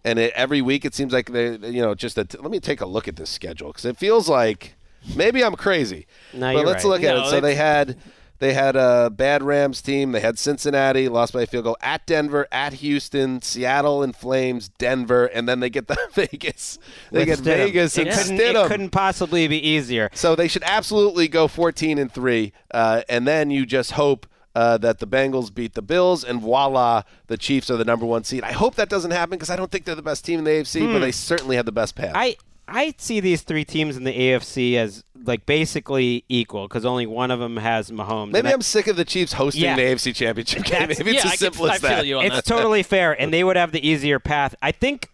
and 0.06 0.18
it, 0.18 0.32
every 0.34 0.62
week 0.62 0.86
it 0.86 0.94
seems 0.96 1.12
like 1.12 1.32
they, 1.32 1.58
you 1.58 1.82
know, 1.82 1.94
just 1.94 2.18
a 2.18 2.24
t- 2.24 2.38
let 2.38 2.52
me 2.52 2.62
take 2.62 2.80
a 2.80 2.86
look 2.86 3.08
at 3.10 3.18
this 3.18 3.30
schedule 3.30 3.68
because 3.70 3.84
it 3.84 3.98
feels 3.98 4.30
like 4.30 4.76
maybe 5.16 5.44
I'm 5.44 5.56
crazy. 5.56 6.08
No, 6.34 6.54
but 6.54 6.60
you're 6.60 6.66
let's 6.68 6.84
right. 6.86 6.90
look 6.90 7.04
at 7.04 7.16
No, 7.16 7.24
it. 7.24 7.26
So 7.26 7.32
they- 7.32 7.42
they 7.42 7.56
had 7.56 7.98
they 8.40 8.54
had 8.54 8.76
a 8.76 9.10
bad 9.10 9.44
Rams 9.44 9.82
team. 9.82 10.12
They 10.12 10.20
had 10.20 10.38
Cincinnati, 10.38 11.10
lost 11.10 11.34
by 11.34 11.44
a 11.44 11.46
field 11.48 11.64
goal 11.66 11.78
at 11.82 12.06
Denver, 12.06 12.48
at 12.52 12.74
Houston, 12.74 13.42
Seattle 13.42 14.04
in 14.04 14.14
flames, 14.14 14.70
Denver, 14.70 15.26
and 15.26 15.48
then 15.48 15.60
they 15.60 15.70
get 15.70 15.88
the 15.88 15.98
Vegas. 16.14 16.80
They 17.12 17.26
get. 17.26 17.40
Vegas 17.40 17.98
It 17.98 18.08
and 18.08 18.16
couldn't, 18.18 18.38
Stidham. 18.38 18.66
it 18.66 18.68
couldn't 18.68 18.90
possibly 18.92 19.48
be 19.48 19.66
easier. 19.68 20.10
So 20.14 20.36
they 20.36 20.48
should 20.48 20.64
absolutely 20.66 21.28
go 21.28 21.48
14 21.48 21.98
and 21.98 22.12
three, 22.12 22.54
uh, 22.72 23.02
and 23.10 23.28
then 23.28 23.50
you 23.52 23.66
just 23.66 23.92
hope. 23.92 24.28
Uh, 24.56 24.76
that 24.76 24.98
the 24.98 25.06
Bengals 25.06 25.54
beat 25.54 25.76
the 25.76 25.84
Bills, 25.84 26.24
and 26.24 26.42
voila, 26.42 27.04
the 27.28 27.38
Chiefs 27.38 27.70
are 27.70 27.78
the 27.78 27.86
number 27.86 28.08
one 28.08 28.24
seed. 28.24 28.44
I 28.44 28.54
hope 28.54 28.74
that 28.74 28.90
doesn't 28.90 29.12
happen 29.12 29.38
because 29.38 29.52
I 29.52 29.56
don't 29.56 29.70
think 29.70 29.86
they're 29.86 29.94
the 29.94 30.02
best 30.02 30.26
team 30.26 30.40
in 30.40 30.46
the 30.46 30.50
AFC, 30.50 30.92
but 30.92 30.98
they 30.98 31.12
certainly 31.12 31.58
have 31.58 31.68
the 31.68 31.72
best 31.72 31.94
path. 31.96 32.10
Hmm. 32.14 32.18
I 32.18 32.36
I 32.68 32.94
see 32.98 33.20
these 33.20 33.42
three 33.42 33.64
teams 33.66 33.96
in 33.98 34.04
the 34.04 34.12
AFC 34.14 34.76
as 34.76 35.04
like 35.24 35.46
basically 35.46 36.24
equal 36.30 36.68
because 36.68 36.86
only 36.86 37.06
one 37.06 37.32
of 37.32 37.40
them 37.40 37.58
has 37.58 37.92
Mahomes. 37.92 38.28
Maybe 38.32 38.40
And 38.40 38.48
I- 38.50 38.54
I'm 38.54 38.62
sick 38.62 38.88
of 38.88 38.96
the 38.96 39.06
Chiefs 39.06 39.34
hosting 39.34 39.64
Yeah. 39.64 39.76
the 39.76 39.82
AFC 39.84 40.14
Championship 40.14 40.64
game. 40.64 40.80
Maybe 40.90 41.12
it's 41.12 41.24
yeah, 41.24 41.32
as 41.32 41.34
I 41.34 41.36
simple 41.36 41.66
can, 41.68 41.76
as 41.76 41.84
I 41.84 41.88
that. 41.90 41.96
feel 41.98 42.06
you 42.06 42.18
on 42.20 42.26
it's 42.26 42.36
that. 42.36 42.46
totally 42.46 42.84
fair, 42.84 43.20
and 43.20 43.34
they 43.34 43.44
would 43.44 43.56
have 43.58 43.72
the 43.72 43.86
easier 43.88 44.20
path. 44.20 44.56
I 44.62 44.72
think 44.72 45.10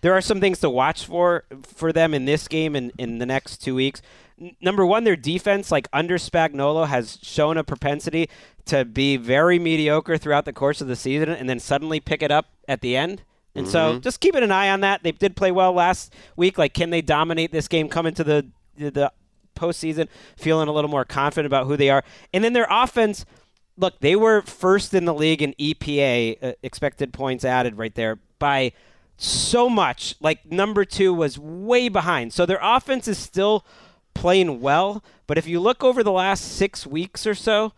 there 0.00 0.12
are 0.12 0.20
some 0.20 0.40
things 0.40 0.58
to 0.60 0.70
watch 0.70 1.04
for 1.06 1.44
for 1.62 1.92
them 1.92 2.14
in 2.14 2.24
this 2.24 2.48
game 2.48 2.74
and 2.76 2.92
in 2.98 3.18
the 3.18 3.26
next 3.26 3.58
two 3.58 3.74
weeks. 3.74 4.02
N- 4.40 4.56
number 4.60 4.84
one, 4.84 5.04
their 5.04 5.16
defense, 5.16 5.70
like 5.70 5.88
under 5.92 6.16
Spagnuolo, 6.18 6.88
has 6.88 7.18
shown 7.22 7.56
a 7.56 7.64
propensity 7.64 8.28
to 8.66 8.84
be 8.84 9.16
very 9.16 9.58
mediocre 9.58 10.16
throughout 10.18 10.44
the 10.46 10.52
course 10.52 10.80
of 10.80 10.88
the 10.88 10.96
season 10.96 11.28
and 11.28 11.48
then 11.48 11.60
suddenly 11.60 12.00
pick 12.00 12.22
it 12.22 12.30
up 12.30 12.46
at 12.66 12.80
the 12.80 12.96
end. 12.96 13.22
And 13.54 13.68
so 13.68 13.94
Mhm. 13.94 14.00
just 14.02 14.20
keeping 14.20 14.42
an 14.42 14.50
eye 14.50 14.68
on 14.70 14.80
that. 14.80 15.02
They 15.02 15.12
did 15.12 15.36
play 15.36 15.52
well 15.52 15.72
last 15.72 16.12
week. 16.36 16.58
Like, 16.58 16.74
can 16.74 16.90
they 16.90 17.00
dominate 17.02 17.52
this 17.52 17.68
game, 17.68 17.88
come 17.88 18.06
into 18.06 18.24
the 18.24 18.46
the, 18.76 18.90
the 18.90 19.12
postseason 19.56 20.08
feeling 20.36 20.66
a 20.66 20.72
little 20.72 20.90
more 20.90 21.04
confident 21.04 21.46
about 21.46 21.66
who 21.68 21.76
they 21.76 21.88
are? 21.90 22.02
And 22.32 22.42
then 22.42 22.52
their 22.54 22.66
offense, 22.68 23.24
look, 23.76 24.00
they 24.00 24.16
were 24.16 24.42
first 24.42 24.92
in 24.94 25.04
the 25.04 25.14
league 25.14 25.40
in 25.42 25.54
EPA, 25.60 26.36
uh, 26.42 26.52
expected 26.64 27.12
points 27.12 27.44
added 27.44 27.78
right 27.78 27.94
there, 27.94 28.18
by 28.40 28.72
so 29.16 29.68
much. 29.68 30.16
Like, 30.20 30.50
number 30.50 30.84
two 30.84 31.14
was 31.14 31.38
way 31.38 31.88
behind. 31.88 32.32
So 32.32 32.44
their 32.46 32.58
offense 32.60 33.06
is 33.06 33.16
still 33.18 33.64
playing 34.12 34.60
well. 34.60 35.04
But 35.28 35.38
if 35.38 35.46
you 35.46 35.60
look 35.60 35.84
over 35.84 36.02
the 36.02 36.10
last 36.10 36.40
six 36.56 36.84
weeks 36.84 37.24
or 37.24 37.34
so, 37.36 37.72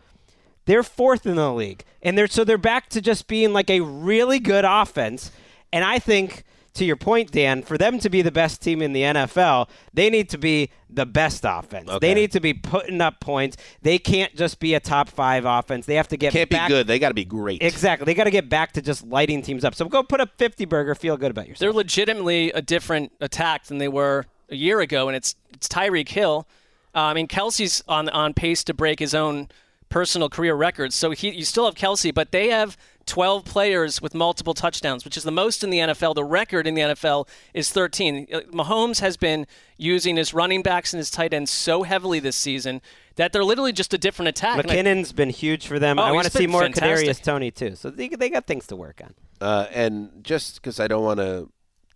they're 0.65 0.81
fourth 0.83 1.27
in 1.27 1.35
the 1.35 1.53
league, 1.53 1.83
and 2.01 2.17
they're 2.17 2.27
so 2.27 2.43
they're 2.43 2.57
back 2.57 2.89
to 2.89 2.99
just 3.01 3.27
being 3.27 3.53
like 3.53 3.69
a 3.69 3.79
really 3.81 4.39
good 4.39 4.65
offense. 4.65 5.31
And 5.71 5.83
I 5.83 5.99
think, 5.99 6.43
to 6.75 6.85
your 6.85 6.95
point, 6.95 7.31
Dan, 7.31 7.63
for 7.63 7.77
them 7.77 7.99
to 7.99 8.09
be 8.09 8.21
the 8.21 8.31
best 8.31 8.61
team 8.61 8.81
in 8.81 8.93
the 8.93 9.01
NFL, 9.01 9.67
they 9.93 10.09
need 10.09 10.29
to 10.29 10.37
be 10.37 10.69
the 10.89 11.05
best 11.05 11.43
offense. 11.45 11.89
Okay. 11.89 11.99
They 11.99 12.13
need 12.13 12.31
to 12.33 12.39
be 12.39 12.53
putting 12.53 13.01
up 13.01 13.19
points. 13.19 13.57
They 13.81 13.97
can't 13.97 14.35
just 14.35 14.59
be 14.59 14.73
a 14.75 14.79
top 14.79 15.09
five 15.09 15.45
offense. 15.45 15.85
They 15.85 15.95
have 15.95 16.07
to 16.09 16.17
get 16.17 16.33
Can't 16.33 16.49
be 16.49 16.59
good. 16.67 16.87
They 16.87 16.99
got 16.99 17.09
to 17.09 17.13
be 17.13 17.25
great. 17.25 17.61
Exactly. 17.61 18.05
They 18.05 18.13
got 18.13 18.25
to 18.25 18.31
get 18.31 18.47
back 18.47 18.73
to 18.73 18.81
just 18.81 19.05
lighting 19.05 19.41
teams 19.41 19.65
up. 19.65 19.75
So 19.75 19.85
go 19.85 20.03
put 20.03 20.21
up 20.21 20.37
50 20.37 20.65
burger. 20.65 20.95
Feel 20.95 21.17
good 21.17 21.31
about 21.31 21.47
yourself. 21.47 21.59
They're 21.59 21.73
legitimately 21.73 22.51
a 22.51 22.61
different 22.61 23.11
attack 23.19 23.65
than 23.65 23.79
they 23.79 23.87
were 23.87 24.25
a 24.49 24.55
year 24.55 24.79
ago, 24.79 25.07
and 25.07 25.15
it's 25.15 25.35
it's 25.53 25.67
Tyreek 25.67 26.09
Hill. 26.09 26.47
Uh, 26.95 26.99
I 26.99 27.13
mean, 27.13 27.27
Kelce's 27.27 27.83
on 27.87 28.07
on 28.09 28.33
pace 28.33 28.63
to 28.65 28.73
break 28.73 28.99
his 28.99 29.13
own 29.13 29.49
personal 29.89 30.29
career 30.29 30.55
records. 30.55 30.95
So 30.95 31.11
he, 31.11 31.31
you 31.31 31.45
still 31.45 31.65
have 31.65 31.75
Kelsey, 31.75 32.11
but 32.11 32.31
they 32.31 32.49
have 32.49 32.77
12 33.07 33.45
players 33.45 34.01
with 34.01 34.13
multiple 34.13 34.53
touchdowns, 34.53 35.03
which 35.05 35.17
is 35.17 35.23
the 35.23 35.31
most 35.31 35.63
in 35.63 35.69
the 35.69 35.79
NFL. 35.79 36.15
The 36.15 36.23
record 36.23 36.67
in 36.67 36.75
the 36.75 36.81
NFL 36.81 37.27
is 37.53 37.69
13. 37.69 38.27
Uh, 38.31 38.39
Mahomes 38.51 38.99
has 38.99 39.17
been 39.17 39.47
using 39.77 40.17
his 40.17 40.33
running 40.33 40.61
backs 40.61 40.93
and 40.93 40.99
his 40.99 41.09
tight 41.09 41.33
ends 41.33 41.49
so 41.49 41.83
heavily 41.83 42.19
this 42.19 42.35
season 42.35 42.81
that 43.15 43.33
they're 43.33 43.43
literally 43.43 43.71
just 43.71 43.93
a 43.93 43.97
different 43.97 44.29
attack. 44.29 44.59
And 44.59 44.69
I- 44.69 44.75
McKinnon's 44.75 45.13
been 45.13 45.29
huge 45.29 45.65
for 45.67 45.79
them. 45.79 45.97
Oh, 45.97 46.03
I 46.03 46.11
want 46.11 46.25
to 46.25 46.31
see 46.31 46.47
more 46.47 46.61
fantastic. 46.61 47.07
Kadarius 47.09 47.23
Toney 47.23 47.51
too. 47.51 47.75
So 47.75 47.89
they, 47.89 48.09
they 48.09 48.29
got 48.29 48.45
things 48.45 48.67
to 48.67 48.75
work 48.75 49.01
on. 49.03 49.13
Uh, 49.39 49.67
and 49.71 50.23
just 50.23 50.55
because 50.55 50.79
I 50.79 50.87
don't 50.87 51.03
want 51.03 51.19
to 51.19 51.49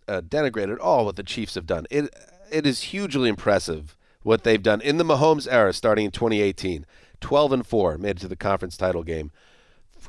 uh, 0.08 0.20
denigrate 0.22 0.72
at 0.72 0.78
all 0.78 1.04
what 1.04 1.16
the 1.16 1.22
Chiefs 1.22 1.54
have 1.54 1.66
done, 1.66 1.86
it 1.90 2.12
it 2.50 2.66
is 2.66 2.82
hugely 2.82 3.28
impressive 3.28 3.96
what 4.22 4.44
they've 4.44 4.62
done 4.62 4.80
in 4.80 4.98
the 4.98 5.04
Mahomes 5.04 5.48
era, 5.50 5.72
starting 5.72 6.04
in 6.06 6.10
2018. 6.10 6.86
12 7.20 7.52
and 7.52 7.66
four 7.66 7.96
made 7.98 8.16
it 8.16 8.20
to 8.20 8.28
the 8.28 8.36
conference 8.36 8.76
title 8.76 9.02
game. 9.02 9.30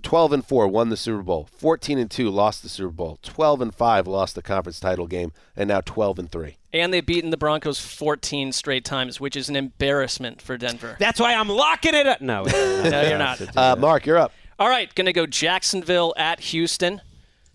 12 0.03 0.33
and 0.33 0.45
4 0.45 0.67
won 0.67 0.89
the 0.89 0.97
Super 0.97 1.23
Bowl. 1.23 1.47
14 1.57 1.97
and 1.97 2.11
2 2.11 2.29
lost 2.29 2.61
the 2.61 2.69
Super 2.69 2.91
Bowl. 2.91 3.19
12 3.23 3.61
and 3.61 3.73
5 3.73 4.05
lost 4.07 4.35
the 4.35 4.41
conference 4.41 4.79
title 4.79 5.07
game 5.07 5.31
and 5.55 5.67
now 5.67 5.81
12 5.81 6.19
and 6.19 6.31
3. 6.31 6.57
and 6.73 6.93
they've 6.93 7.05
beaten 7.05 7.29
the 7.29 7.37
Broncos 7.37 7.79
14 7.79 8.51
straight 8.51 8.83
times, 8.85 9.19
which 9.19 9.35
is 9.35 9.49
an 9.49 9.55
embarrassment 9.55 10.41
for 10.41 10.57
Denver. 10.57 10.95
That's 10.99 11.19
why 11.19 11.33
I'm 11.35 11.49
locking 11.49 11.93
it 11.95 12.05
up. 12.05 12.21
No, 12.21 12.43
No, 12.45 13.01
you're 13.07 13.17
not. 13.17 13.57
Uh, 13.57 13.75
Mark, 13.77 14.05
you're 14.05 14.17
up. 14.17 14.31
All 14.59 14.69
right, 14.69 14.93
going 14.93 15.05
to 15.05 15.13
go 15.13 15.25
Jacksonville 15.25 16.13
at 16.17 16.39
Houston. 16.41 17.01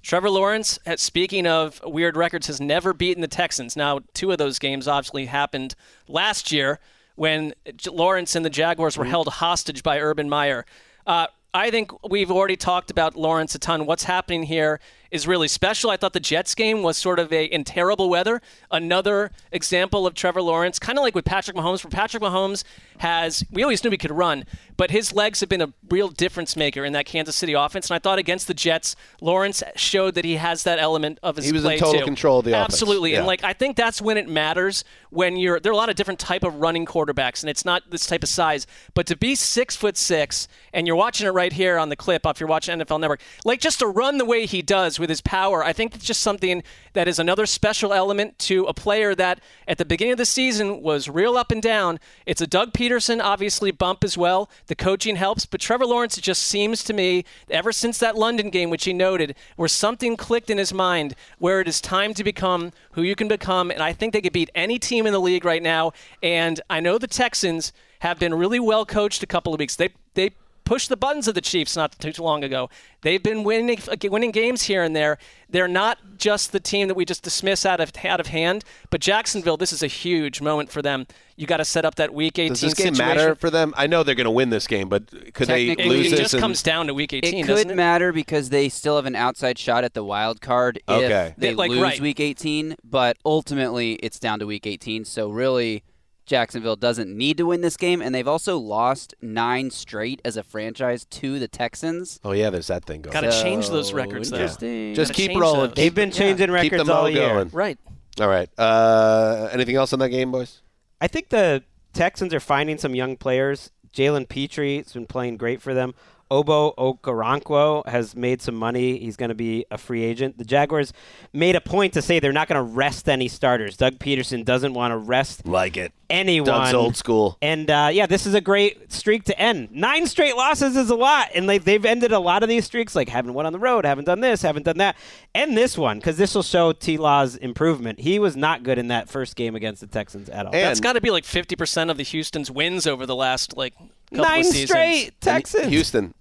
Trevor 0.03 0.31
Lawrence, 0.31 0.79
uh, 0.87 0.97
speaking 0.97 1.47
of 1.47 1.81
weird 1.85 2.17
records, 2.17 2.47
has 2.47 2.61
never 2.61 2.93
beaten 2.95 3.21
the 3.21 3.29
Texans. 3.29 3.77
Now, 3.77 4.01
two 4.15 4.31
of 4.33 4.39
those 4.39 4.59
games 4.59 4.89
obviously 4.89 5.27
happened 5.27 5.75
last 6.09 6.51
year 6.51 6.79
when 7.17 7.53
Lawrence 7.91 8.35
and 8.37 8.45
the 8.45 8.51
Jaguars 8.51 8.97
were 8.97 9.05
held 9.05 9.29
hostage 9.29 9.83
by 9.83 10.01
Urban 10.01 10.29
Meyer. 10.29 10.65
Uh, 11.07 11.27
I 11.55 11.71
think 11.71 11.93
we've 12.09 12.31
already 12.31 12.57
talked 12.57 12.91
about 12.91 13.17
Lawrence 13.17 13.55
a 13.55 13.59
ton. 13.59 13.87
What's 13.87 14.05
happening 14.05 14.43
here 14.43 14.81
is 15.11 15.27
really 15.27 15.49
special. 15.49 15.91
I 15.91 15.97
thought 15.97 16.13
the 16.13 16.21
Jets 16.21 16.55
game 16.55 16.83
was 16.83 16.97
sort 16.97 17.19
of 17.19 17.33
a 17.33 17.45
in 17.45 17.65
terrible 17.65 18.09
weather. 18.11 18.41
Another 18.71 19.31
example 19.53 20.07
of 20.07 20.15
Trevor 20.15 20.43
Lawrence, 20.43 20.79
kind 20.79 20.99
of 20.99 21.03
like 21.03 21.15
with 21.15 21.25
Patrick 21.25 21.57
Mahomes. 21.57 21.81
For 21.81 21.89
Patrick 21.89 22.23
Mahomes 22.23 22.65
has, 22.99 23.45
we 23.51 23.63
always 23.63 23.83
knew 23.83 23.91
he 23.91 23.97
could 23.97 24.11
run, 24.13 24.45
but 24.77 24.91
his 24.91 25.13
legs 25.15 25.41
have 25.41 25.49
been 25.49 25.63
a 25.63 25.73
real 25.91 26.09
difference 26.09 26.57
maker 26.57 26.85
in 26.85 26.93
that 26.93 27.07
Kansas 27.07 27.37
City 27.37 27.53
offense. 27.55 27.89
And 27.91 27.95
I 27.97 27.99
thought 27.99 28.19
against 28.19 28.47
the 28.49 28.55
Jets, 28.55 28.97
Lawrence 29.21 29.63
showed 29.77 30.15
that 30.15 30.25
he 30.25 30.37
has 30.37 30.65
that 30.65 30.79
element 30.79 31.19
of 31.23 31.37
his 31.37 31.47
He 31.47 31.53
was 31.53 31.65
in 31.65 31.79
total 31.79 32.01
too. 32.01 32.05
control 32.05 32.41
of 32.41 32.45
the 32.45 32.53
offense. 32.53 32.75
Absolutely, 32.75 33.13
Yeah. 33.13 33.19
and 33.19 33.27
like 33.27 33.43
I 33.45 33.53
think 33.53 33.77
that's 33.77 34.03
when 34.03 34.17
it 34.17 34.29
matters 34.29 34.85
when 35.11 35.37
you're. 35.37 35.61
There 35.61 35.71
are 35.71 35.75
a 35.75 35.77
lot 35.77 35.89
of 35.89 35.97
different 35.97 36.21
type 36.21 36.43
of 36.45 36.57
running 36.57 36.85
quarterbacks, 36.87 37.43
and 37.43 37.49
it's 37.51 37.65
not 37.65 37.91
this 37.91 38.07
type 38.07 38.23
of 38.23 38.29
size. 38.29 38.67
But 38.95 39.07
to 39.07 39.17
be 39.17 39.35
six 39.35 39.75
foot 39.77 39.97
six, 39.97 40.49
and 40.73 40.87
you're 40.87 40.97
watching 40.97 41.27
it 41.27 41.31
right 41.31 41.53
here 41.53 41.79
on 41.79 41.89
the 41.89 41.97
clip, 41.97 42.27
if 42.27 42.41
you're 42.41 42.49
watching 42.49 42.79
NFL 42.79 43.01
Network, 43.01 43.21
like 43.45 43.61
just 43.61 43.79
to 43.79 43.87
run 43.87 44.19
the 44.19 44.25
way 44.25 44.45
he 44.47 44.61
does 44.63 44.98
with 44.99 45.11
his 45.11 45.21
power, 45.21 45.65
I 45.65 45.73
think 45.73 45.95
it's 45.95 46.05
just 46.05 46.23
something 46.23 46.63
that 46.93 47.09
is 47.09 47.19
another 47.19 47.47
special 47.47 47.93
element 47.93 48.39
to 48.41 48.65
a 48.65 48.75
player 48.75 49.15
that 49.15 49.41
at 49.67 49.79
the 49.79 49.85
beginning 49.85 50.13
of 50.13 50.19
the 50.19 50.27
season 50.27 50.83
was 50.83 51.09
real 51.09 51.37
up 51.37 51.51
and 51.51 51.63
down. 51.63 52.01
It's 52.27 52.41
a 52.41 52.47
Doug 52.47 52.73
Pederson 52.73 53.21
obviously 53.23 53.71
bump 53.71 54.05
as 54.05 54.17
well. 54.17 54.51
The 54.67 54.75
coaching 54.75 55.17
helps, 55.17 55.47
but 55.47 55.61
Trevor 55.61 55.87
Lawrence 55.87 56.17
just 56.17 56.43
seems 56.43 56.83
to 56.85 56.93
me 56.93 57.25
ever 57.51 57.73
since 57.73 57.99
that 57.99 58.17
London 58.17 58.51
game, 58.51 58.71
which 58.71 58.85
he 58.85 58.93
noted, 58.93 59.37
where 59.57 59.69
something 59.69 60.17
clicked 60.17 60.51
in 60.51 60.59
his 60.59 60.73
mind 60.73 61.15
where 61.39 61.61
it 61.61 61.69
is 61.69 61.81
time 61.81 62.15
to 62.15 62.25
become 62.25 62.73
who 62.93 63.03
you 63.03 63.15
can 63.15 63.29
become, 63.29 63.71
and 63.71 63.83
I 63.83 63.93
think 63.93 64.13
they 64.13 64.21
could 64.21 64.33
beat 64.33 64.51
any 64.55 64.79
team 64.79 65.07
in 65.07 65.13
the 65.13 65.21
league 65.21 65.45
right 65.45 65.63
now. 65.63 65.93
And 66.23 66.61
I 66.69 66.81
know 66.81 66.99
the 66.99 67.07
Texans 67.07 67.73
have 68.01 68.19
been 68.19 68.35
really 68.35 68.61
well 68.61 68.87
coached 68.87 69.23
a 69.23 69.27
couple 69.27 69.53
of 69.53 69.61
weeks. 69.61 69.77
They 69.77 69.91
they 70.15 70.31
pushed 70.69 70.91
the 70.91 70.97
buttons 70.97 71.27
of 71.27 71.35
the 71.35 71.41
Chiefs 71.41 71.75
not 71.77 71.99
too 71.99 72.23
long 72.23 72.45
ago. 72.45 72.69
They've 73.01 73.23
been 73.23 73.43
winning 73.43 73.79
uh, 73.89 73.97
winning 74.11 74.31
games 74.33 74.63
here 74.63 74.83
and 74.83 74.95
there. 74.95 75.17
They're 75.49 75.67
not 75.67 75.99
just 76.19 76.53
the 76.53 76.61
team 76.61 76.89
that 76.89 76.95
we 76.95 77.05
just 77.07 77.23
dismiss 77.23 77.65
out 77.65 77.81
of 77.81 77.91
out 78.05 78.21
of 78.21 78.27
hand. 78.27 78.65
But 78.91 79.01
Jacksonville, 79.01 79.57
this 79.57 79.73
is 79.73 79.83
a 79.83 79.87
huge 79.87 80.41
moment 80.43 80.71
for 80.71 80.83
them. 80.83 81.07
You 81.37 81.47
got 81.47 81.59
to 81.59 81.65
set 81.65 81.85
up 81.85 81.95
that 81.95 82.13
Week 82.13 82.39
18 82.39 82.49
Does 82.53 82.61
this 82.61 82.75
game 82.75 82.95
situation. 82.95 83.17
matter 83.17 83.35
for 83.35 83.49
them? 83.49 83.73
I 83.77 83.87
know 83.87 84.03
they're 84.03 84.17
going 84.17 84.25
to 84.27 84.31
win 84.31 84.51
this 84.51 84.67
game, 84.67 84.89
but 84.89 85.09
could 85.35 85.49
they 85.49 85.69
Technically- 85.69 85.97
lose 85.97 86.07
it 86.09 86.11
this? 86.11 86.21
just 86.21 86.35
and- 86.35 86.41
comes 86.43 86.63
down 86.63 86.89
to 86.89 86.95
Week 86.95 87.13
18, 87.13 87.33
It 87.33 87.47
doesn't 87.47 87.69
could 87.69 87.73
it? 87.73 87.77
matter 87.77 88.13
because 88.13 88.51
they 88.51 88.69
still 88.69 88.97
have 88.97 89.07
an 89.07 89.15
outside 89.15 89.57
shot 89.57 89.85
at 89.85 89.95
the 89.95 90.03
wild 90.05 90.41
card 90.41 90.81
if 90.89 91.37
they 91.37 91.55
like, 91.55 91.71
lose 91.71 91.81
right. 91.81 92.01
week 92.01 92.19
18, 92.21 92.77
but 92.83 93.17
ultimately 93.25 93.93
it's 94.03 94.19
down 94.19 94.41
to 94.41 94.47
week 94.47 94.67
18. 94.67 95.05
So 95.05 95.31
really, 95.31 95.85
Jacksonville 96.29 96.77
doesn't 96.77 97.09
need 97.17 97.39
to 97.39 97.47
win 97.47 97.63
this 97.63 97.77
game, 97.77 98.01
and 98.03 98.15
they've 98.15 98.29
also 98.29 98.59
lost 98.59 99.15
nine 99.23 99.71
straight 99.71 100.21
as 100.25 100.37
a 100.37 100.43
franchise 100.43 101.05
to 101.07 101.39
the 101.39 101.49
Texans. 101.49 102.21
oh 102.23 102.33
yeah, 102.33 102.51
there's 102.51 102.67
that 102.69 102.85
thing 102.85 103.01
going. 103.03 103.13
Got 103.13 103.23
to 103.23 103.43
change 103.43 103.71
those 103.71 103.93
records, 103.95 104.31
though. 104.31 104.37
interesting. 104.37 104.95
Just 104.95 105.13
Gotta 105.13 105.29
keep 105.29 105.37
rolling. 105.39 105.69
those. 105.71 105.75
They've 105.75 105.95
been 105.95 106.11
changing 106.11 106.37
Keep 106.37 106.47
the 106.49 106.53
records 106.53 106.87
mo 106.87 106.93
all 106.95 107.11
year. 107.11 107.29
going. 107.29 107.49
Right. 107.53 107.79
All 108.21 108.29
right. 108.29 108.49
Uh, 108.59 109.49
anything 109.53 109.77
else 109.77 109.93
on 109.95 109.99
that 110.01 110.11
game, 110.11 110.31
boys? 110.31 110.61
I 111.01 111.07
think 111.09 111.31
the 111.31 111.65
Texans 111.95 112.35
are 112.35 112.41
finding 112.41 112.77
some 112.77 112.95
young 112.95 113.17
players. 113.17 113.71
Jalen 113.95 114.29
Pitre 114.29 114.77
has 114.77 114.93
been 114.93 115.07
playing 115.07 115.39
great 115.39 115.63
for 115.63 115.73
them. 115.73 115.95
Ogbo 116.31 116.75
Okoronkwo 116.77 117.87
has 117.89 118.15
made 118.15 118.43
some 118.43 118.55
money. 118.55 118.99
He's 118.99 119.17
going 119.17 119.31
to 119.31 119.35
be 119.35 119.65
a 119.71 119.79
free 119.79 120.05
agent. 120.05 120.39
The 120.39 120.45
Jaguars 120.45 120.93
made 121.33 121.57
a 121.57 121.61
point 121.61 121.95
to 121.95 122.03
say 122.03 122.21
they're 122.21 122.33
not 122.33 122.49
going 122.49 122.59
to 122.65 122.75
rest 122.75 123.09
any 123.09 123.29
starters. 123.29 123.77
Doug 123.77 123.99
Pederson 123.99 124.45
doesn't 124.45 124.75
want 124.75 124.93
to 124.93 124.97
rest 124.99 125.47
Like 125.47 125.77
it. 125.77 125.93
anyone. 126.11 126.47
Doug's 126.47 126.75
old 126.75 126.97
school. 126.97 127.39
And 127.41 127.71
uh, 127.71 127.89
yeah, 127.93 128.07
this 128.07 128.27
is 128.27 128.35
a 128.35 128.41
great 128.41 128.93
streak 128.93 129.25
to 129.25 129.39
end. 129.41 129.71
Nine 129.73 130.07
straight 130.07 130.37
losses 130.37 130.77
is 130.77 130.91
a 130.91 130.95
lot, 130.97 131.29
and 131.35 131.47
like 131.47 131.65
they've 131.65 131.85
ended 131.85 132.13
a 132.13 132.19
lot 132.19 132.43
of 132.43 132.49
these 132.49 132.65
streaks. 132.67 132.95
Like 132.95 133.09
haven't 133.09 133.35
won 133.35 133.47
on 133.47 133.53
the 133.53 133.59
road, 133.59 133.85
haven't 133.85 134.05
done 134.05 134.21
this, 134.21 134.43
haven't 134.43 134.65
done 134.65 134.79
that. 134.79 134.97
End 135.35 135.57
this 135.57 135.79
one 135.79 135.99
because 135.99 136.17
this 136.19 136.35
will 136.35 136.43
show 136.43 136.73
T. 136.73 136.99
Law's 136.99 137.37
improvement. 137.37 138.01
He 138.01 138.19
was 138.19 138.37
not 138.37 138.63
good 138.63 138.79
in 138.79 138.89
that 138.89 139.09
first 139.09 139.35
game 139.37 139.55
against 139.57 139.81
the 139.81 139.87
Texans 139.87 140.29
at 140.29 140.47
all. 140.47 140.55
And- 140.55 140.63
That's 140.65 140.81
got 140.81 140.93
to 140.95 141.01
be 141.01 141.11
like 141.11 141.25
50% 141.25 141.91
of 141.91 141.97
the 141.97 142.03
Houston's 142.03 142.51
wins 142.51 142.87
over 142.87 143.07
the 143.07 143.17
last 143.17 143.57
like 143.57 143.75
couple 144.11 144.25
Nine 144.25 144.41
of 144.41 144.47
seasons. 144.47 144.71
straight 144.71 145.05
And 145.07 145.21
Texans. 145.21 145.67
Houston 145.69 146.15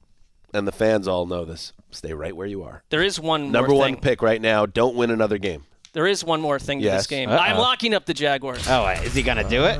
and 0.54 0.68
the 0.68 0.72
fans 0.72 1.08
all 1.08 1.26
know 1.26 1.46
this. 1.46 1.74
Stay 1.92 2.14
right 2.14 2.36
where 2.36 2.48
you 2.48 2.64
are. 2.64 2.84
There 2.90 3.02
is 3.04 3.20
one 3.20 3.52
Number 3.52 3.70
more 3.70 3.80
one 3.80 3.94
thing. 3.94 4.02
pick 4.02 4.22
right 4.22 4.42
now. 4.42 4.66
Don't 4.66 4.96
win 4.96 5.10
another 5.12 5.38
game. 5.38 5.64
There 5.94 6.06
is 6.08 6.24
one 6.24 6.42
more 6.42 6.60
thing 6.60 6.82
to 6.82 6.90
this 6.90 7.08
game. 7.08 7.30
Uh-oh. 7.30 7.38
I'm 7.38 7.58
locking 7.58 7.94
up 7.94 8.06
the 8.06 8.14
Jaguars. 8.14 8.68
Oh, 8.68 8.84
uh, 8.86 9.00
is 9.04 9.14
he 9.14 9.24
gonna 9.24 9.48
do 9.48 9.64
it? 9.66 9.80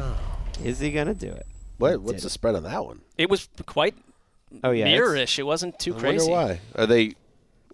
Is 0.64 0.80
he 0.80 0.92
gonna 0.92 1.14
do 1.14 1.28
it? 1.28 1.46
What? 1.78 2.02
What's 2.02 2.24
the 2.24 2.30
spread 2.30 2.56
on 2.56 2.64
that 2.64 2.84
one? 2.86 3.02
It 3.18 3.30
was 3.30 3.50
quite 3.66 3.96
Oh 4.64 4.72
yeah, 4.72 4.86
it's- 4.86 4.98
mirror-ish. 5.00 5.38
It 5.38 5.44
wasn't 5.44 5.78
too 5.78 5.94
crazy. 5.94 6.08
I 6.08 6.10
crazy. 6.18 6.32
wonder 6.32 6.60
why. 6.76 6.82
Are 6.82 6.86
they 6.88 7.14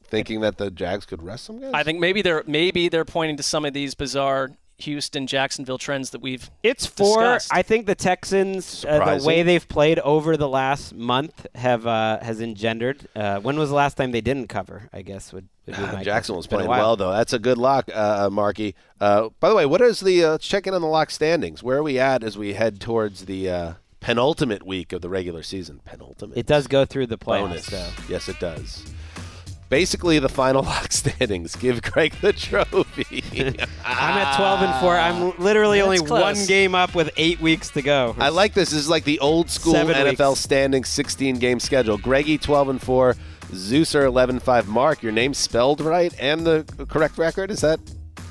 thinking 0.05 0.41
that 0.41 0.57
the 0.57 0.69
Jags 0.71 1.05
could 1.05 1.21
rest 1.23 1.45
some 1.45 1.61
guys? 1.61 1.71
I 1.73 1.83
think 1.83 1.99
maybe 1.99 2.21
they're 2.21 2.43
maybe 2.47 2.89
they're 2.89 3.05
pointing 3.05 3.37
to 3.37 3.43
some 3.43 3.63
of 3.65 3.73
these 3.73 3.93
bizarre 3.95 4.51
Houston, 4.79 5.27
Jacksonville 5.27 5.77
trends 5.77 6.09
that 6.09 6.21
we've 6.21 6.49
It's 6.63 6.85
for. 6.85 7.21
discussed. 7.21 7.51
I 7.53 7.61
think 7.61 7.85
the 7.85 7.95
Texans, 7.95 8.83
uh, 8.85 9.17
the 9.17 9.23
way 9.25 9.43
they've 9.43 9.67
played 9.67 9.99
over 9.99 10.35
the 10.35 10.49
last 10.49 10.93
month, 10.93 11.45
have 11.55 11.85
uh, 11.87 12.19
has 12.21 12.41
engendered. 12.41 13.07
Uh, 13.15 13.39
when 13.39 13.57
was 13.57 13.69
the 13.69 13.75
last 13.75 13.95
time 13.95 14.11
they 14.11 14.21
didn't 14.21 14.47
cover? 14.47 14.89
I 14.91 15.01
guess 15.01 15.31
would, 15.31 15.47
would 15.67 15.75
be 15.75 15.81
my 15.81 15.99
Ah, 16.01 16.03
Jackson 16.03 16.35
was 16.35 16.45
It's 16.45 16.49
been 16.49 16.61
a 16.61 16.65
playing 16.65 16.81
well, 16.81 16.95
though. 16.95 17.11
That's 17.11 17.33
a 17.33 17.39
good 17.39 17.57
lock, 17.57 17.89
uh, 17.93 18.25
uh, 18.25 18.29
Marky. 18.29 18.75
Uh, 18.99 19.29
by 19.39 19.49
the 19.49 19.55
way, 19.55 19.65
what 19.65 19.81
is 19.81 19.99
the 19.99 20.23
uh, 20.25 20.37
check 20.39 20.67
in 20.67 20.73
on 20.73 20.81
the 20.81 20.87
lock 20.87 21.11
standings? 21.11 21.61
Where 21.63 21.77
are 21.77 21.83
we 21.83 21.99
at 21.99 22.23
as 22.23 22.37
we 22.37 22.53
head 22.53 22.79
towards 22.81 23.25
the 23.25 23.49
uh, 23.49 23.73
penultimate 23.99 24.63
week 24.65 24.91
of 24.91 25.01
the 25.01 25.09
regular 25.09 25.43
season? 25.43 25.79
Penultimate. 25.85 26.37
It 26.37 26.45
does 26.45 26.67
go 26.67 26.83
through 26.85 27.07
the 27.07 27.17
bonus. 27.17 27.69
playoffs. 27.69 27.95
So. 27.97 28.03
Yes, 28.09 28.27
it 28.27 28.39
does. 28.39 28.92
Basically, 29.73 30.19
the 30.19 30.29
final 30.29 30.61
lock 30.71 30.91
standings 30.91 31.55
give 31.55 31.81
Greg 31.81 32.13
the 32.21 32.31
trophy. 32.31 33.23
I'm 33.83 34.17
at 34.19 34.35
12 34.35 34.61
and 34.61 34.79
four. 34.79 34.95
I'm 34.95 35.35
literally 35.43 35.79
That's 35.79 35.85
only 35.85 35.97
close. 35.97 36.21
one 36.21 36.45
game 36.45 36.75
up 36.75 36.93
with 36.93 37.09
eight 37.17 37.41
weeks 37.41 37.71
to 37.71 37.81
go. 37.81 38.15
I 38.19 38.29
like 38.29 38.53
this. 38.53 38.69
This 38.69 38.81
is 38.81 38.87
like 38.87 39.03
the 39.03 39.19
old 39.19 39.49
school 39.49 39.73
Seven 39.73 39.95
NFL 39.95 40.29
weeks. 40.29 40.41
standing 40.41 40.83
16 40.83 41.39
game 41.39 41.59
schedule. 41.59 41.97
Greggy 41.97 42.37
12 42.37 42.69
and 42.69 42.81
4, 42.83 43.15
Zeuser 43.47 44.05
11 44.05 44.41
5. 44.41 44.67
Mark, 44.67 45.01
your 45.01 45.11
name's 45.11 45.39
spelled 45.39 45.81
right 45.81 46.13
and 46.19 46.45
the 46.45 46.85
correct 46.87 47.17
record? 47.17 47.49
Is 47.49 47.61
that? 47.61 47.79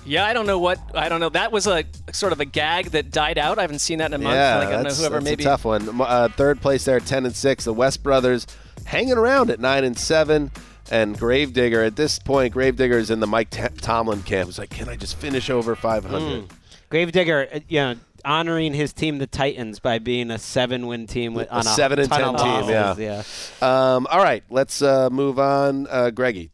Yeah, 0.07 0.25
I 0.25 0.35
don't 0.35 0.47
know 0.47 0.61
what 0.61 0.79
I 0.95 1.09
don't 1.09 1.19
know. 1.19 1.31
That 1.31 1.51
was 1.51 1.67
a 1.67 1.83
sort 2.13 2.33
of 2.33 2.39
a 2.39 2.45
gag 2.45 2.91
that 2.93 3.11
died 3.11 3.39
out. 3.39 3.59
I 3.59 3.63
haven't 3.63 3.81
seen 3.81 3.99
that 3.99 4.13
in 4.13 4.15
a 4.15 4.19
month. 4.19 4.37
yeah, 4.37 4.59
like, 4.59 4.69
I 4.69 4.71
don't 4.71 4.79
know 4.79 4.83
that's, 4.85 5.01
whoever 5.01 5.15
that's 5.17 5.25
maybe 5.25 5.43
a 5.43 5.47
tough 5.47 5.65
one. 5.65 6.01
Uh, 6.01 6.29
third 6.29 6.61
place 6.61 6.85
there, 6.85 7.01
10 7.01 7.27
and 7.27 7.35
6. 7.35 7.65
The 7.65 7.75
West 7.75 8.05
Brothers 8.05 8.47
hanging 8.85 9.15
around 9.15 9.51
at 9.51 9.59
9 9.59 9.83
and 9.83 9.99
7. 9.99 10.53
And 10.91 11.19
Gravedigger, 11.19 11.83
at 11.83 11.97
this 11.97 12.19
point, 12.19 12.53
Gravedigger 12.53 12.99
is 12.99 13.11
in 13.11 13.21
the 13.21 13.27
Mike 13.27 13.51
T- 13.51 13.63
Tomlin 13.81 14.23
camp. 14.23 14.49
He's 14.49 14.59
like, 14.59 14.71
can 14.71 14.89
I 14.89 14.97
just 14.97 15.17
finish 15.17 15.49
over 15.49 15.75
500? 15.75 16.49
Gravedigger, 16.91 17.49
uh, 17.53 17.61
you 17.69 17.81
know, 17.81 17.95
honoring 18.25 18.75
his 18.75 18.93
team, 18.93 19.19
the 19.19 19.27
Titans, 19.27 19.79
by 19.79 19.99
being 19.99 20.31
a 20.31 20.39
seven-win 20.39 21.07
team 21.07 21.35
with 21.35 21.49
A 21.49 21.55
on 21.55 21.61
a 21.61 21.65
seven 21.65 21.99
and 21.99 22.09
ton 22.11 22.21
10 22.21 22.35
of 22.35 22.41
team, 22.67 22.71
yeah. 22.71 22.95
yeah. 22.99 23.95
Um, 23.97 24.07
all 24.11 24.23
right, 24.23 24.45
let's 24.51 24.83
uh, 24.83 25.09
move 25.11 25.39
on. 25.39 25.87
Uh, 25.89 26.11
Greggy, 26.11 26.51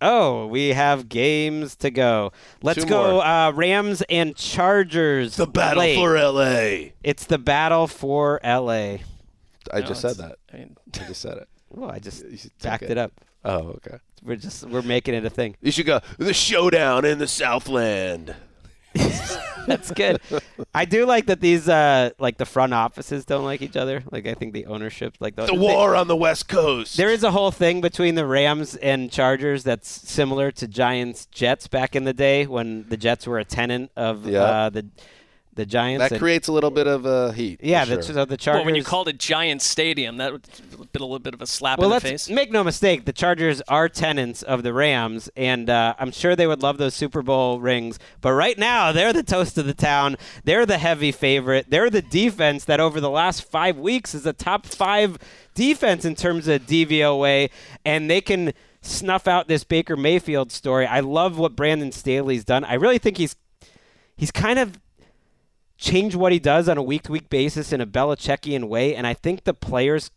Oh, 0.00 0.46
we 0.46 0.68
have 0.68 1.08
games 1.08 1.74
to 1.76 1.90
go. 1.90 2.32
Let's 2.62 2.82
Two 2.82 2.88
go. 2.88 3.20
Uh, 3.20 3.52
Rams 3.54 4.02
and 4.08 4.36
Chargers. 4.36 5.36
play. 5.36 5.96
LA. 5.96 6.00
For 6.00 6.18
LA. 6.18 6.90
It's 7.02 7.26
the 7.26 7.38
battle 7.38 7.88
for 7.88 8.38
L.A. 8.44 9.02
I 9.72 9.80
No, 9.80 9.86
just 9.86 10.00
said 10.00 10.16
that. 10.16 10.36
I 10.52 10.56
mean, 10.58 10.76
I 10.94 10.98
just 11.08 11.20
said 11.20 11.38
it. 11.38 11.48
Well, 11.70 11.90
I 11.90 11.98
just 11.98 12.24
backed 12.62 12.84
it. 12.84 12.92
it 12.92 12.98
up. 12.98 13.12
Oh, 13.44 13.76
okay. 13.76 13.98
We're 14.22 14.36
just 14.36 14.64
we're 14.64 14.82
making 14.82 15.14
it 15.14 15.24
a 15.24 15.30
thing. 15.30 15.56
You 15.62 15.70
should 15.72 15.86
go 15.86 16.00
the 16.18 16.34
showdown 16.34 17.04
in 17.04 17.18
the 17.18 17.28
Southland. 17.28 18.34
That's 19.66 19.92
good. 19.92 20.18
I 20.74 20.86
do 20.86 21.04
like 21.04 21.26
that 21.26 21.40
these 21.40 21.68
uh 21.68 22.10
like 22.18 22.38
the 22.38 22.46
front 22.46 22.72
offices 22.74 23.24
don't 23.24 23.44
like 23.44 23.60
each 23.62 23.76
other. 23.76 24.02
Like 24.10 24.26
I 24.26 24.34
think 24.34 24.54
the 24.54 24.66
ownership 24.66 25.14
like 25.20 25.36
The 25.36 25.54
war 25.54 25.94
on 25.94 26.08
the 26.08 26.16
West 26.16 26.48
Coast. 26.48 26.96
There 26.96 27.10
is 27.10 27.22
a 27.22 27.30
whole 27.30 27.50
thing 27.50 27.80
between 27.80 28.14
the 28.14 28.26
Rams 28.26 28.76
and 28.76 29.10
Chargers 29.12 29.62
that's 29.64 29.88
similar 29.88 30.50
to 30.52 30.66
Giants 30.66 31.26
Jets 31.26 31.68
back 31.68 31.94
in 31.94 32.04
the 32.04 32.14
day 32.14 32.46
when 32.46 32.88
the 32.88 32.96
Jets 32.96 33.26
were 33.26 33.38
a 33.38 33.44
tenant 33.44 33.90
of 33.94 34.26
Yeah. 34.26 34.40
uh, 34.42 34.70
the 34.70 34.86
the 35.58 35.66
Giants. 35.66 36.00
that 36.00 36.12
and- 36.12 36.20
creates 36.20 36.46
a 36.46 36.52
little 36.52 36.70
bit 36.70 36.86
of 36.86 37.04
uh, 37.04 37.32
heat. 37.32 37.60
yeah, 37.62 37.84
for 37.84 37.96
the, 37.96 38.02
sure. 38.02 38.14
so 38.14 38.24
the 38.24 38.36
Chargers. 38.36 38.60
well, 38.60 38.64
when 38.64 38.76
you 38.76 38.84
called 38.84 39.08
it 39.08 39.18
Giant 39.18 39.60
Stadium, 39.60 40.16
that 40.18 40.32
would 40.32 40.42
be 40.70 40.98
a 40.98 41.00
little 41.00 41.18
bit 41.18 41.34
of 41.34 41.42
a 41.42 41.46
slap 41.46 41.78
well, 41.78 41.88
in 41.88 41.90
the 41.90 41.94
let's 41.94 42.04
face. 42.04 42.30
make 42.30 42.52
no 42.52 42.62
mistake. 42.62 43.04
The 43.04 43.12
Chargers 43.12 43.60
are 43.68 43.88
tenants 43.88 44.42
of 44.44 44.62
the 44.62 44.72
Rams, 44.72 45.28
and 45.36 45.68
uh, 45.68 45.94
I'm 45.98 46.12
sure 46.12 46.36
they 46.36 46.46
would 46.46 46.62
love 46.62 46.78
those 46.78 46.94
Super 46.94 47.22
Bowl 47.22 47.60
rings. 47.60 47.98
But 48.20 48.32
right 48.32 48.56
now, 48.56 48.92
they're 48.92 49.12
the 49.12 49.24
toast 49.24 49.58
of 49.58 49.66
the 49.66 49.74
town. 49.74 50.16
They're 50.44 50.64
the 50.64 50.78
heavy 50.78 51.10
favorite. 51.10 51.66
They're 51.68 51.90
the 51.90 52.02
defense 52.02 52.64
that 52.66 52.78
over 52.78 53.00
the 53.00 53.10
last 53.10 53.42
five 53.42 53.76
weeks 53.76 54.14
is 54.14 54.24
a 54.24 54.32
top 54.32 54.64
five 54.64 55.18
defense 55.54 56.04
in 56.04 56.14
terms 56.14 56.46
of 56.46 56.62
DVOA, 56.66 57.50
and 57.84 58.08
they 58.08 58.20
can 58.20 58.52
snuff 58.80 59.26
out 59.26 59.48
this 59.48 59.64
Baker 59.64 59.96
Mayfield 59.96 60.52
story. 60.52 60.86
I 60.86 61.00
love 61.00 61.36
what 61.36 61.56
Brandon 61.56 61.90
Staley's 61.90 62.44
done. 62.44 62.62
I 62.62 62.74
really 62.74 62.98
think 62.98 63.16
he's 63.16 63.34
he's 64.16 64.30
kind 64.30 64.60
of 64.60 64.78
changed 65.78 66.16
what 66.16 66.32
he 66.32 66.38
does 66.38 66.68
on 66.68 66.76
a 66.76 66.82
week 66.82 67.04
to 67.04 67.12
week 67.12 67.30
basis 67.30 67.72
in 67.72 67.80
a 67.80 67.86
Belichickian 67.86 68.64
way, 68.68 68.94
and 68.94 69.06
I 69.06 69.14
think 69.14 69.44
the 69.44 69.54
players 69.54 70.10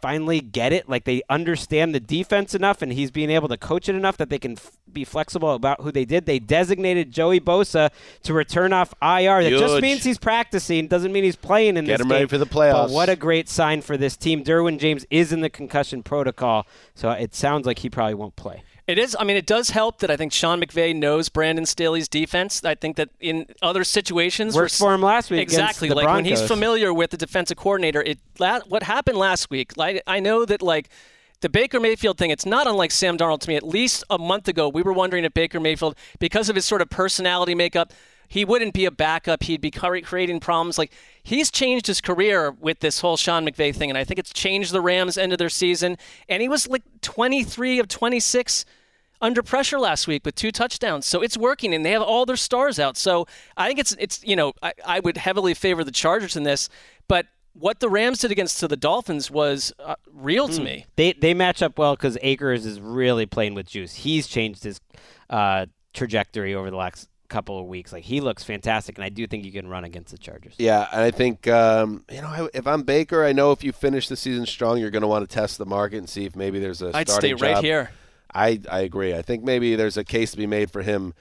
finally 0.00 0.40
get 0.40 0.72
it. 0.72 0.88
Like 0.88 1.04
they 1.04 1.22
understand 1.28 1.94
the 1.94 2.00
defense 2.00 2.54
enough, 2.54 2.80
and 2.80 2.92
he's 2.92 3.10
being 3.10 3.28
able 3.30 3.48
to 3.48 3.56
coach 3.56 3.88
it 3.88 3.94
enough 3.94 4.16
that 4.16 4.30
they 4.30 4.38
can 4.38 4.52
f- 4.52 4.78
be 4.90 5.04
flexible 5.04 5.52
about 5.52 5.82
who 5.82 5.92
they 5.92 6.04
did. 6.04 6.26
They 6.26 6.38
designated 6.38 7.10
Joey 7.10 7.40
Bosa 7.40 7.90
to 8.22 8.32
return 8.32 8.72
off 8.72 8.94
IR. 9.02 9.42
That 9.42 9.50
just 9.50 9.82
means 9.82 10.04
he's 10.04 10.18
practicing, 10.18 10.86
doesn't 10.86 11.12
mean 11.12 11.24
he's 11.24 11.36
playing 11.36 11.76
in. 11.76 11.84
Get 11.84 11.98
this 11.98 12.04
him 12.06 12.10
ready 12.10 12.26
for 12.26 12.38
the 12.38 12.46
playoffs. 12.46 12.86
But 12.86 12.90
what 12.90 13.08
a 13.08 13.16
great 13.16 13.48
sign 13.48 13.82
for 13.82 13.96
this 13.96 14.16
team. 14.16 14.42
Derwin 14.42 14.78
James 14.78 15.04
is 15.10 15.32
in 15.32 15.40
the 15.40 15.50
concussion 15.50 16.02
protocol, 16.02 16.66
so 16.94 17.10
it 17.10 17.34
sounds 17.34 17.66
like 17.66 17.80
he 17.80 17.90
probably 17.90 18.14
won't 18.14 18.36
play. 18.36 18.62
It 18.90 18.98
is. 18.98 19.16
I 19.18 19.22
mean, 19.22 19.36
it 19.36 19.46
does 19.46 19.70
help 19.70 20.00
that 20.00 20.10
I 20.10 20.16
think 20.16 20.32
Sean 20.32 20.60
McVay 20.60 20.96
knows 20.96 21.28
Brandon 21.28 21.64
Staley's 21.64 22.08
defense. 22.08 22.64
I 22.64 22.74
think 22.74 22.96
that 22.96 23.10
in 23.20 23.46
other 23.62 23.84
situations, 23.84 24.56
Worked 24.56 24.76
for 24.76 24.92
him 24.92 25.02
last 25.02 25.30
week 25.30 25.40
Exactly. 25.40 25.90
like 25.90 26.06
when 26.06 26.24
he's 26.24 26.42
familiar 26.42 26.92
with 26.92 27.10
the 27.10 27.16
defensive 27.16 27.56
coordinator, 27.56 28.02
it 28.02 28.18
what 28.38 28.82
happened 28.82 29.16
last 29.16 29.48
week. 29.48 29.76
Like 29.76 30.02
I 30.08 30.18
know 30.18 30.44
that 30.44 30.60
like 30.60 30.88
the 31.40 31.48
Baker 31.48 31.78
Mayfield 31.78 32.18
thing. 32.18 32.30
It's 32.30 32.44
not 32.44 32.66
unlike 32.66 32.90
Sam 32.90 33.16
Darnold 33.16 33.40
to 33.42 33.48
me. 33.48 33.54
At 33.54 33.62
least 33.62 34.02
a 34.10 34.18
month 34.18 34.48
ago, 34.48 34.68
we 34.68 34.82
were 34.82 34.92
wondering 34.92 35.24
if 35.24 35.32
Baker 35.34 35.60
Mayfield, 35.60 35.96
because 36.18 36.48
of 36.48 36.56
his 36.56 36.64
sort 36.64 36.82
of 36.82 36.90
personality 36.90 37.54
makeup. 37.54 37.92
He 38.28 38.44
wouldn't 38.44 38.74
be 38.74 38.84
a 38.84 38.92
backup. 38.92 39.42
He'd 39.42 39.60
be 39.60 39.72
creating 39.72 40.38
problems. 40.38 40.78
Like 40.78 40.92
he's 41.22 41.50
changed 41.50 41.88
his 41.88 42.00
career 42.00 42.52
with 42.52 42.78
this 42.78 43.00
whole 43.00 43.16
Sean 43.16 43.44
McVay 43.44 43.74
thing, 43.74 43.90
and 43.90 43.98
I 43.98 44.04
think 44.04 44.20
it's 44.20 44.32
changed 44.32 44.72
the 44.72 44.80
Rams' 44.80 45.18
end 45.18 45.32
of 45.32 45.38
their 45.38 45.48
season. 45.48 45.96
And 46.28 46.40
he 46.40 46.48
was 46.48 46.68
like 46.68 46.82
23 47.02 47.80
of 47.80 47.88
26 47.88 48.64
under 49.20 49.42
pressure 49.42 49.78
last 49.78 50.06
week 50.06 50.24
with 50.24 50.34
two 50.34 50.50
touchdowns. 50.52 51.06
So 51.06 51.20
it's 51.22 51.36
working, 51.36 51.74
and 51.74 51.84
they 51.84 51.92
have 51.92 52.02
all 52.02 52.26
their 52.26 52.36
stars 52.36 52.78
out. 52.78 52.96
So 52.96 53.26
I 53.56 53.66
think 53.66 53.78
it's 53.78 53.92
it's 53.98 54.24
you 54.24 54.36
know 54.36 54.52
I, 54.62 54.72
I 54.84 55.00
would 55.00 55.16
heavily 55.16 55.54
favor 55.54 55.84
the 55.84 55.92
Chargers 55.92 56.36
in 56.36 56.42
this, 56.42 56.68
but 57.08 57.26
what 57.52 57.80
the 57.80 57.88
Rams 57.88 58.20
did 58.20 58.30
against 58.30 58.60
to 58.60 58.68
the 58.68 58.76
Dolphins 58.76 59.30
was 59.30 59.72
uh, 59.80 59.96
real 60.12 60.48
to 60.48 60.62
me. 60.62 60.86
They 60.96 61.12
they 61.12 61.34
match 61.34 61.62
up 61.62 61.78
well 61.78 61.96
because 61.96 62.16
Akers 62.22 62.64
is 62.66 62.80
really 62.80 63.26
playing 63.26 63.54
with 63.54 63.68
juice. 63.68 63.94
He's 63.94 64.26
changed 64.26 64.64
his 64.64 64.80
uh, 65.28 65.66
trajectory 65.92 66.54
over 66.54 66.70
the 66.70 66.76
last 66.76 67.08
couple 67.28 67.58
of 67.58 67.66
weeks. 67.66 67.92
Like 67.92 68.04
he 68.04 68.20
looks 68.20 68.44
fantastic, 68.44 68.98
and 68.98 69.04
I 69.04 69.08
do 69.08 69.26
think 69.26 69.44
you 69.44 69.52
can 69.52 69.68
run 69.68 69.84
against 69.84 70.10
the 70.12 70.18
Chargers. 70.18 70.54
Yeah, 70.58 70.86
and 70.92 71.02
I 71.02 71.10
think 71.10 71.48
um, 71.48 72.04
you 72.10 72.22
know 72.22 72.48
if 72.54 72.66
I'm 72.66 72.82
Baker, 72.82 73.24
I 73.24 73.32
know 73.32 73.52
if 73.52 73.64
you 73.64 73.72
finish 73.72 74.08
the 74.08 74.16
season 74.16 74.46
strong, 74.46 74.78
you're 74.78 74.90
going 74.90 75.02
to 75.02 75.08
want 75.08 75.28
to 75.28 75.34
test 75.34 75.58
the 75.58 75.66
market 75.66 75.98
and 75.98 76.08
see 76.08 76.24
if 76.24 76.36
maybe 76.36 76.60
there's 76.60 76.82
a. 76.82 76.90
I'd 76.94 77.08
stay 77.08 77.34
right 77.34 77.56
job. 77.56 77.64
here. 77.64 77.90
I 78.34 78.60
I 78.70 78.80
agree. 78.80 79.14
I 79.14 79.22
think 79.22 79.42
maybe 79.44 79.74
there's 79.76 79.96
a 79.96 80.04
case 80.04 80.30
to 80.32 80.36
be 80.36 80.46
made 80.46 80.70
for 80.70 80.82
him 80.82 81.14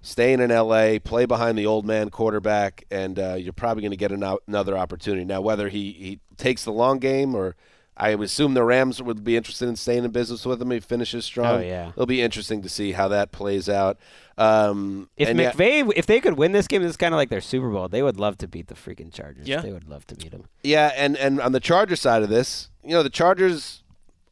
staying 0.00 0.40
in 0.40 0.50
LA, 0.50 0.98
play 1.02 1.26
behind 1.26 1.56
the 1.56 1.66
old 1.66 1.86
man 1.86 2.10
quarterback, 2.10 2.84
and 2.90 3.18
uh, 3.18 3.34
you're 3.34 3.52
probably 3.52 3.82
going 3.82 3.92
to 3.92 3.96
get 3.96 4.10
an, 4.10 4.22
out- 4.24 4.42
another 4.48 4.76
opportunity. 4.76 5.24
Now, 5.24 5.40
whether 5.40 5.68
he, 5.68 5.92
he 5.92 6.20
takes 6.36 6.64
the 6.64 6.72
long 6.72 6.98
game 6.98 7.36
or 7.36 7.54
I 7.96 8.14
would 8.16 8.24
assume 8.24 8.54
the 8.54 8.64
Rams 8.64 9.00
would 9.00 9.22
be 9.22 9.36
interested 9.36 9.68
in 9.68 9.76
staying 9.76 10.02
in 10.04 10.10
business 10.10 10.44
with 10.44 10.60
him. 10.60 10.72
If 10.72 10.82
he 10.84 10.88
finishes 10.88 11.24
strong. 11.24 11.60
Oh, 11.60 11.62
yeah. 11.62 11.90
it'll 11.90 12.06
be 12.06 12.20
interesting 12.22 12.62
to 12.62 12.68
see 12.68 12.92
how 12.92 13.06
that 13.08 13.30
plays 13.32 13.68
out. 13.68 13.98
Um, 14.38 15.08
If 15.16 15.28
and 15.28 15.38
yeah- 15.38 15.52
McVay, 15.52 15.92
if 15.94 16.06
they 16.06 16.18
could 16.18 16.34
win 16.36 16.52
this 16.52 16.66
game, 16.66 16.82
this 16.82 16.90
is 16.90 16.96
kind 16.96 17.14
of 17.14 17.18
like 17.18 17.28
their 17.28 17.40
Super 17.42 17.68
Bowl. 17.70 17.88
They 17.88 18.02
would 18.02 18.18
love 18.18 18.38
to 18.38 18.48
beat 18.48 18.68
the 18.68 18.74
freaking 18.74 19.12
Chargers. 19.12 19.46
Yeah. 19.46 19.60
they 19.60 19.72
would 19.72 19.88
love 19.88 20.06
to 20.08 20.14
beat 20.16 20.32
them. 20.32 20.46
Yeah, 20.64 20.90
and 20.96 21.16
and 21.16 21.40
on 21.40 21.52
the 21.52 21.60
Chargers 21.60 22.00
side 22.00 22.22
of 22.22 22.28
this, 22.28 22.70
you 22.82 22.90
know, 22.90 23.02
the 23.02 23.10
Chargers 23.10 23.81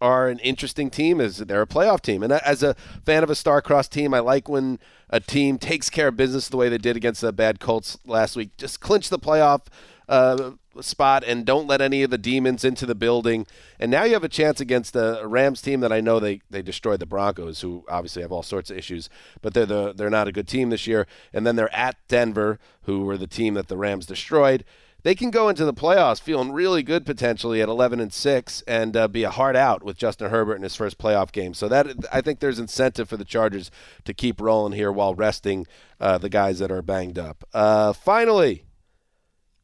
are 0.00 0.28
an 0.28 0.38
interesting 0.38 0.90
team 0.90 1.20
as 1.20 1.38
they're 1.38 1.62
a 1.62 1.66
playoff 1.66 2.00
team. 2.00 2.22
And 2.22 2.32
as 2.32 2.62
a 2.62 2.74
fan 3.04 3.22
of 3.22 3.30
a 3.30 3.34
star-crossed 3.34 3.92
team, 3.92 4.14
I 4.14 4.20
like 4.20 4.48
when 4.48 4.78
a 5.10 5.20
team 5.20 5.58
takes 5.58 5.90
care 5.90 6.08
of 6.08 6.16
business 6.16 6.48
the 6.48 6.56
way 6.56 6.68
they 6.68 6.78
did 6.78 6.96
against 6.96 7.20
the 7.20 7.32
bad 7.32 7.60
Colts 7.60 7.98
last 8.06 8.36
week. 8.36 8.56
Just 8.56 8.80
clinch 8.80 9.10
the 9.10 9.18
playoff 9.18 9.66
uh, 10.08 10.52
spot 10.80 11.22
and 11.24 11.44
don't 11.44 11.66
let 11.66 11.80
any 11.80 12.02
of 12.02 12.10
the 12.10 12.18
demons 12.18 12.64
into 12.64 12.86
the 12.86 12.94
building. 12.94 13.46
And 13.78 13.90
now 13.90 14.04
you 14.04 14.14
have 14.14 14.24
a 14.24 14.28
chance 14.28 14.60
against 14.60 14.96
a 14.96 15.22
Rams 15.24 15.62
team 15.62 15.80
that 15.80 15.92
I 15.92 16.00
know 16.00 16.18
they, 16.18 16.40
they 16.50 16.62
destroyed 16.62 17.00
the 17.00 17.06
Broncos, 17.06 17.60
who 17.60 17.84
obviously 17.88 18.22
have 18.22 18.32
all 18.32 18.42
sorts 18.42 18.70
of 18.70 18.78
issues, 18.78 19.08
but 19.42 19.54
they're 19.54 19.66
the 19.66 19.92
they're 19.92 20.10
not 20.10 20.28
a 20.28 20.32
good 20.32 20.48
team 20.48 20.70
this 20.70 20.86
year. 20.86 21.06
And 21.32 21.46
then 21.46 21.56
they're 21.56 21.74
at 21.74 21.96
Denver, 22.08 22.58
who 22.82 23.04
were 23.04 23.16
the 23.16 23.26
team 23.26 23.54
that 23.54 23.68
the 23.68 23.76
Rams 23.76 24.06
destroyed 24.06 24.64
they 25.02 25.14
can 25.14 25.30
go 25.30 25.48
into 25.48 25.64
the 25.64 25.72
playoffs 25.74 26.20
feeling 26.20 26.52
really 26.52 26.82
good 26.82 27.06
potentially 27.06 27.60
at 27.62 27.68
11 27.68 28.00
and 28.00 28.12
6 28.12 28.62
and 28.66 28.96
uh, 28.96 29.08
be 29.08 29.24
a 29.24 29.30
hard 29.30 29.56
out 29.56 29.82
with 29.82 29.96
Justin 29.96 30.30
Herbert 30.30 30.56
in 30.56 30.62
his 30.62 30.76
first 30.76 30.98
playoff 30.98 31.32
game. 31.32 31.54
So 31.54 31.68
that 31.68 31.86
I 32.12 32.20
think 32.20 32.40
there's 32.40 32.58
incentive 32.58 33.08
for 33.08 33.16
the 33.16 33.24
Chargers 33.24 33.70
to 34.04 34.12
keep 34.14 34.40
rolling 34.40 34.72
here 34.72 34.92
while 34.92 35.14
resting 35.14 35.66
uh, 36.00 36.18
the 36.18 36.28
guys 36.28 36.58
that 36.58 36.70
are 36.70 36.82
banged 36.82 37.18
up. 37.18 37.44
Uh, 37.54 37.92
finally, 37.92 38.64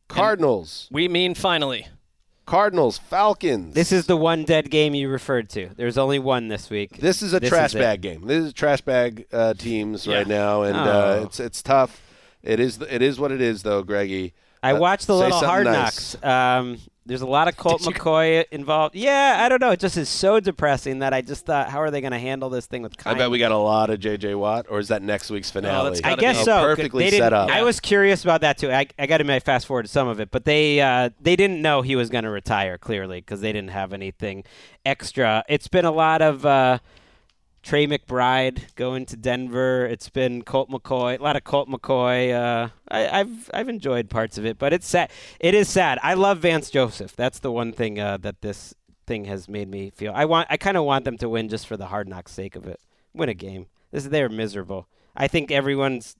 Cardinals, 0.08 0.88
We 0.92 1.08
mean 1.08 1.34
finally. 1.34 1.86
Cardinals, 2.46 2.96
Falcons. 2.98 3.74
This 3.74 3.90
is 3.90 4.06
the 4.06 4.16
one 4.16 4.44
dead 4.44 4.70
game 4.70 4.94
you 4.94 5.08
referred 5.08 5.50
to. 5.50 5.70
There's 5.76 5.98
only 5.98 6.20
one 6.20 6.46
this 6.46 6.70
week. 6.70 6.98
This 6.98 7.20
is 7.20 7.34
a 7.34 7.40
This 7.40 7.48
trash 7.50 7.70
is 7.70 7.74
it. 7.74 7.78
bag 7.80 8.00
game. 8.02 8.24
This 8.24 8.44
is 8.44 8.52
trash 8.52 8.82
bag 8.82 9.26
uh, 9.32 9.54
teams 9.54 10.06
right 10.06 10.28
now, 10.28 10.62
and 10.62 10.76
Oh. 10.76 10.80
uh, 10.80 11.22
it's 11.24 11.40
it's 11.40 11.60
tough. 11.60 12.00
It 12.44 12.60
is. 12.60 12.80
It 12.80 13.02
is 13.02 13.18
what 13.18 13.32
it 13.32 13.40
is, 13.40 13.64
though, 13.64 13.82
Greggy. 13.82 14.32
I 14.62 14.72
Uh, 14.72 14.78
watched 14.78 15.06
the 15.06 15.14
little 15.16 15.30
something 15.32 15.48
Hard 15.48 15.64
nice. 15.66 16.14
Knocks. 16.14 16.24
Um, 16.24 16.78
there's 17.08 17.22
a 17.22 17.26
lot 17.26 17.46
of 17.46 17.56
Colt 17.56 17.82
McCoy 17.82 18.44
involved. 18.50 18.96
Yeah, 18.96 19.36
I 19.38 19.48
don't 19.48 19.60
know. 19.60 19.70
It 19.70 19.78
just 19.78 19.96
is 19.96 20.08
so 20.08 20.40
depressing 20.40 20.98
that 20.98 21.14
I 21.14 21.20
just 21.20 21.46
thought, 21.46 21.68
how 21.70 21.80
are 21.80 21.88
they 21.92 22.00
going 22.00 22.12
to 22.12 22.18
handle 22.18 22.50
this 22.50 22.66
thing 22.66 22.82
with 22.82 22.94
I 23.06 23.14
bet 23.14 23.30
we 23.30 23.38
got 23.38 23.52
a 23.52 23.56
lot 23.56 23.90
of 23.90 24.00
J.J. 24.00 24.34
Watt, 24.34 24.66
or 24.68 24.80
is 24.80 24.88
that 24.88 25.02
next 25.02 25.30
week's 25.30 25.48
finale? 25.48 25.90
that's 25.90 26.00
I 26.02 26.16
guess 26.16 26.38
be. 26.38 26.44
so. 26.44 26.62
Perfectly 26.62 27.08
They 27.10 27.18
set 27.18 27.32
up. 27.32 27.48
I 27.48 27.62
was 27.62 27.78
curious 27.78 28.24
about 28.24 28.40
that 28.40 28.58
too. 28.58 28.72
I, 28.72 28.88
I 28.98 29.06
got 29.06 29.18
to 29.18 29.22
admit, 29.22 29.36
I 29.36 29.38
fast 29.38 29.66
forwarded 29.66 29.88
some 29.88 30.08
of 30.08 30.18
it, 30.18 30.32
but 30.32 30.44
they 30.44 30.80
uh, 30.80 31.10
they 31.20 31.36
didn't 31.36 31.62
know 31.62 31.82
he 31.82 31.94
was 31.94 32.10
going 32.10 32.24
to 32.24 32.30
retire 32.30 32.76
clearly 32.76 33.20
because 33.20 33.40
they 33.40 33.52
didn't 33.52 33.70
have 33.70 33.92
anything 33.92 34.42
extra. 34.84 35.44
It's 35.48 35.68
been 35.68 35.84
a 35.84 35.92
lot 35.92 36.22
of 36.22 36.44
uh, 36.44 36.78
Trey 37.66 37.88
McBride 37.88 38.76
going 38.76 39.06
to 39.06 39.16
Denver. 39.16 39.86
It's 39.86 40.08
been 40.08 40.42
Colt 40.42 40.70
McCoy, 40.70 41.18
a 41.18 41.22
lot 41.22 41.34
of 41.34 41.42
Colt 41.42 41.68
McCoy. 41.68 42.32
Uh, 42.32 42.68
I, 42.88 43.08
I've 43.08 43.50
I've 43.52 43.68
enjoyed 43.68 44.08
parts 44.08 44.38
of 44.38 44.46
it, 44.46 44.56
but 44.56 44.72
it's 44.72 44.86
sad. 44.86 45.10
It 45.40 45.52
is 45.52 45.68
sad. 45.68 45.98
I 46.00 46.14
love 46.14 46.38
Vance 46.38 46.70
Joseph. 46.70 47.16
That's 47.16 47.40
the 47.40 47.50
one 47.50 47.72
thing 47.72 47.98
uh, 47.98 48.18
that 48.18 48.40
this 48.40 48.72
thing 49.08 49.24
has 49.24 49.48
made 49.48 49.68
me 49.68 49.90
feel. 49.90 50.12
I 50.14 50.26
want. 50.26 50.46
I 50.48 50.56
kind 50.58 50.76
of 50.76 50.84
want 50.84 51.04
them 51.04 51.18
to 51.18 51.28
win 51.28 51.48
just 51.48 51.66
for 51.66 51.76
the 51.76 51.86
hard 51.86 52.06
knock 52.06 52.28
sake 52.28 52.54
of 52.54 52.68
it. 52.68 52.78
Win 53.12 53.28
a 53.28 53.34
game. 53.34 53.66
This 53.90 54.04
they're 54.04 54.28
miserable. 54.28 54.86
I 55.16 55.26
think 55.26 55.50
everyone's. 55.50 56.14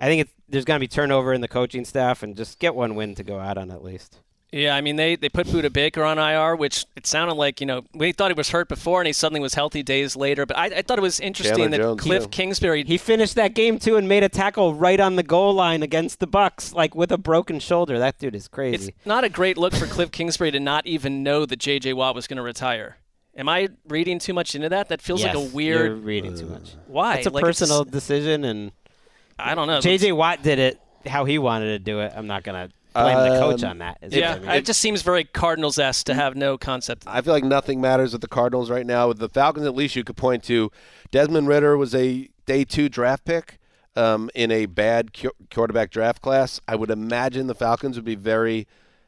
I 0.00 0.06
think 0.06 0.30
there's 0.48 0.64
going 0.64 0.76
to 0.76 0.82
be 0.82 0.88
turnover 0.88 1.34
in 1.34 1.42
the 1.42 1.48
coaching 1.48 1.84
staff, 1.84 2.22
and 2.22 2.34
just 2.34 2.58
get 2.58 2.74
one 2.74 2.94
win 2.94 3.14
to 3.16 3.22
go 3.22 3.38
out 3.38 3.58
on 3.58 3.70
at 3.70 3.84
least. 3.84 4.20
Yeah, 4.52 4.74
I 4.74 4.80
mean 4.80 4.96
they 4.96 5.14
they 5.14 5.28
put 5.28 5.46
Budda 5.46 5.72
Baker 5.72 6.02
on 6.02 6.18
IR, 6.18 6.56
which 6.56 6.84
it 6.96 7.06
sounded 7.06 7.34
like 7.34 7.60
you 7.60 7.66
know 7.68 7.84
we 7.94 8.10
thought 8.10 8.30
he 8.30 8.34
was 8.34 8.50
hurt 8.50 8.68
before, 8.68 9.00
and 9.00 9.06
he 9.06 9.12
suddenly 9.12 9.40
was 9.40 9.54
healthy 9.54 9.84
days 9.84 10.16
later. 10.16 10.44
But 10.44 10.58
I, 10.58 10.64
I 10.66 10.82
thought 10.82 10.98
it 10.98 11.02
was 11.02 11.20
interesting 11.20 11.70
Chandler 11.70 11.78
that 11.78 11.84
Jones, 11.84 12.00
Cliff 12.00 12.22
too. 12.24 12.28
Kingsbury 12.30 12.82
He 12.82 12.98
finished 12.98 13.36
that 13.36 13.54
game 13.54 13.78
too 13.78 13.96
and 13.96 14.08
made 14.08 14.24
a 14.24 14.28
tackle 14.28 14.74
right 14.74 14.98
on 14.98 15.14
the 15.14 15.22
goal 15.22 15.54
line 15.54 15.84
against 15.84 16.18
the 16.18 16.26
Bucs, 16.26 16.74
like 16.74 16.96
with 16.96 17.12
a 17.12 17.18
broken 17.18 17.60
shoulder. 17.60 18.00
That 18.00 18.18
dude 18.18 18.34
is 18.34 18.48
crazy. 18.48 18.74
It's 18.74 18.84
crazy. 18.86 18.94
not 19.04 19.22
a 19.22 19.28
great 19.28 19.56
look 19.56 19.72
for 19.72 19.86
Cliff 19.86 20.10
Kingsbury 20.10 20.50
to 20.50 20.58
not 20.58 20.84
even 20.84 21.22
know 21.22 21.46
that 21.46 21.58
J.J. 21.60 21.92
Watt 21.92 22.16
was 22.16 22.26
going 22.26 22.38
to 22.38 22.42
retire. 22.42 22.96
Am 23.36 23.48
I 23.48 23.68
reading 23.86 24.18
too 24.18 24.34
much 24.34 24.56
into 24.56 24.68
that? 24.70 24.88
That 24.88 25.00
feels 25.00 25.22
like 25.22 25.34
a 25.34 25.40
weird. 25.40 25.86
You're 25.86 25.94
reading 25.94 26.36
too 26.36 26.46
much. 26.46 26.74
Why? 26.88 27.16
It's 27.16 27.26
a 27.26 27.30
Like, 27.30 27.44
personal 27.44 27.84
decision, 27.84 28.44
and 28.44 28.72
I 29.38 29.54
don't 29.54 29.68
know. 29.68 29.78
JJ 29.78 30.16
Watt 30.16 30.42
did 30.42 30.58
it 30.58 30.80
how 31.06 31.24
he 31.24 31.38
wanted 31.38 31.66
to 31.66 31.78
do 31.78 32.00
it. 32.00 32.12
I'm 32.14 32.26
not 32.26 32.42
gonna 32.42 32.70
blame 32.92 33.16
the 33.32 33.38
coach 33.38 33.62
Um, 33.64 33.70
on 33.70 33.78
that. 33.78 33.98
is 34.02 34.14
Yeah, 34.14 34.32
what 34.34 34.38
I 34.38 34.46
mean. 34.46 34.50
it 34.56 34.64
just 34.66 34.80
seems 34.80 35.02
very 35.02 35.24
Cardinals 35.24 35.78
esque 35.78 36.06
to 36.06 36.14
have 36.14 36.34
no 36.36 36.56
concept. 36.58 37.04
I 37.06 37.20
feel 37.20 37.32
like 37.32 37.44
nothing 37.44 37.80
matters 37.80 38.12
with 38.12 38.20
the 38.20 38.28
Cardinals 38.28 38.70
right 38.70 38.86
now. 38.86 39.08
With 39.08 39.18
the 39.18 39.28
Falcons, 39.28 39.66
at 39.66 39.74
least 39.74 39.96
you 39.96 40.04
could 40.04 40.16
point 40.16 40.42
to 40.44 40.70
Desmond 41.10 41.48
Ridder 41.48 41.76
was 41.76 41.94
a 41.94 42.28
day 42.46 42.64
two 42.64 42.88
draft 42.88 43.24
pick 43.24 43.58
um, 43.96 44.30
in 44.34 44.50
a 44.50 44.66
bad 44.66 45.12
qu- 45.12 45.30
quarterback 45.50 45.90
draft 45.90 46.22
class. 46.22 46.60
I 46.68 46.76
would 46.76 46.90
imagine 46.90 47.46
the 47.46 47.54
Falcons 47.54 47.96
would 47.96 48.04
be 48.04 48.14
very 48.14 48.66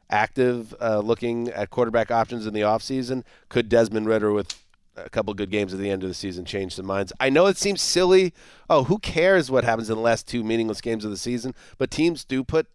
active 0.09 0.75
uh, 0.81 0.99
looking 0.99 1.49
at 1.49 1.69
quarterback 1.69 2.11
options 2.11 2.45
in 2.45 2.53
the 2.53 2.61
offseason. 2.61 3.23
Could 3.49 3.69
Desmond 3.69 4.07
Ridder, 4.07 4.31
with 4.31 4.53
a 4.95 5.09
couple 5.09 5.33
good 5.33 5.49
games 5.49 5.73
at 5.73 5.79
the 5.79 5.89
end 5.89 6.03
of 6.03 6.09
the 6.09 6.13
season, 6.13 6.45
change 6.45 6.75
some 6.75 6.85
minds? 6.85 7.11
I 7.19 7.29
know 7.29 7.47
it 7.47 7.57
seems 7.57 7.81
silly. 7.81 8.33
Oh, 8.69 8.83
who 8.83 8.99
cares 8.99 9.49
what 9.49 9.63
happens 9.63 9.89
in 9.89 9.95
the 9.95 10.01
last 10.01 10.27
two 10.27 10.43
meaningless 10.43 10.81
games 10.81 11.03
of 11.05 11.11
the 11.11 11.17
season? 11.17 11.55
But 11.77 11.89
teams 11.89 12.23
do 12.25 12.43
put 12.43 12.67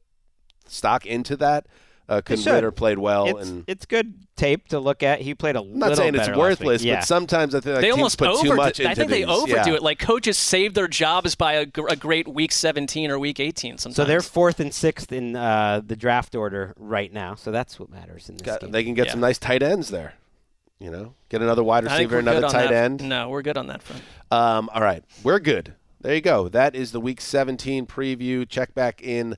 stock 0.70 1.06
into 1.06 1.36
that. 1.38 1.66
Uh, 2.08 2.16
They 2.16 2.22
could 2.22 2.38
should. 2.38 2.52
Ridder 2.54 2.70
played 2.70 2.98
well 2.98 3.26
it's, 3.38 3.50
and 3.50 3.64
it's 3.66 3.84
good 3.84 4.14
tape 4.34 4.68
to 4.68 4.80
look 4.80 5.02
at. 5.02 5.20
He 5.20 5.34
played 5.34 5.56
a 5.56 5.60
I'm 5.60 5.78
not 5.78 5.90
little 5.90 5.96
saying 6.04 6.14
it's 6.14 6.22
better 6.26 6.32
last 6.32 6.38
worthless, 6.38 6.82
Yeah. 6.82 7.00
but 7.00 7.04
sometimes 7.04 7.54
I 7.54 7.60
think 7.60 7.74
like 7.74 7.82
they 7.82 7.88
teams 7.88 7.98
almost 7.98 8.18
put 8.18 8.28
overdo 8.28 8.48
too 8.50 8.56
much 8.56 8.80
it. 8.80 8.84
into 8.84 8.90
I 8.90 8.94
think 8.94 9.10
they 9.10 9.24
overdo 9.26 9.70
yeah. 9.70 9.76
it. 9.76 9.82
Like 9.82 9.98
coaches 9.98 10.38
save 10.38 10.72
their 10.72 10.88
jobs 10.88 11.34
by 11.34 11.52
a, 11.54 11.66
a 11.90 11.96
great 11.96 12.26
week 12.26 12.52
17 12.52 13.10
or 13.10 13.18
week 13.18 13.40
18 13.40 13.76
sometimes. 13.76 13.96
So 13.96 14.06
they're 14.06 14.22
fourth 14.22 14.58
and 14.58 14.72
sixth 14.72 15.12
in 15.12 15.36
uh, 15.36 15.82
the 15.84 15.96
draft 15.96 16.34
order 16.34 16.72
right 16.78 17.12
now. 17.12 17.34
So 17.34 17.50
that's 17.50 17.78
what 17.78 17.90
matters 17.90 18.30
in 18.30 18.36
this 18.36 18.42
Got- 18.42 18.60
game. 18.62 18.70
they 18.70 18.84
can 18.84 18.94
get 18.94 19.06
Yeah. 19.06 19.12
some 19.12 19.20
nice 19.20 19.36
tight 19.36 19.62
ends 19.62 19.88
there. 19.90 20.14
You 20.80 20.90
know, 20.90 21.12
get 21.28 21.42
another 21.42 21.62
wide 21.64 21.84
receiver, 21.84 22.18
another 22.20 22.40
tight 22.48 22.68
that. 22.70 22.72
end. 22.72 23.02
No, 23.06 23.28
we're 23.28 23.42
good 23.42 23.58
on 23.58 23.66
that 23.66 23.82
front. 23.82 24.02
Um, 24.30 24.70
all 24.72 24.80
right, 24.80 25.04
we're 25.24 25.40
good. 25.40 25.74
There 26.00 26.14
you 26.14 26.20
go. 26.22 26.48
That 26.48 26.74
is 26.76 26.92
the 26.92 27.00
Week 27.00 27.20
17 27.20 27.84
preview. 27.86 28.48
Check 28.48 28.74
back 28.74 29.02
in 29.02 29.36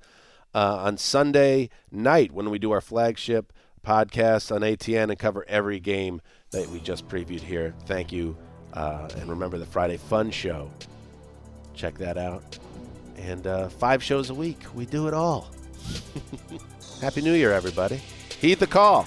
uh, 0.54 0.76
on 0.76 0.96
Sunday 0.96 1.70
night 1.90 2.32
when 2.32 2.50
we 2.50 2.58
do 2.58 2.70
our 2.70 2.80
flagship 2.80 3.52
podcast 3.86 4.54
on 4.54 4.60
ATN 4.62 5.10
and 5.10 5.18
cover 5.18 5.44
every 5.48 5.80
game 5.80 6.20
that 6.50 6.68
we 6.68 6.80
just 6.80 7.08
previewed 7.08 7.40
here. 7.40 7.74
Thank 7.86 8.12
you, 8.12 8.36
uh, 8.74 9.08
and 9.16 9.28
remember 9.28 9.58
the 9.58 9.66
Friday 9.66 9.96
Fun 9.96 10.30
Show. 10.30 10.70
Check 11.74 11.96
that 11.98 12.18
out. 12.18 12.58
And 13.16 13.46
uh, 13.46 13.68
five 13.68 14.02
shows 14.02 14.30
a 14.30 14.34
week. 14.34 14.58
We 14.74 14.86
do 14.86 15.08
it 15.08 15.14
all. 15.14 15.50
Happy 17.00 17.20
New 17.22 17.34
Year, 17.34 17.52
everybody. 17.52 18.00
Heed 18.40 18.58
the 18.58 18.66
call. 18.66 19.06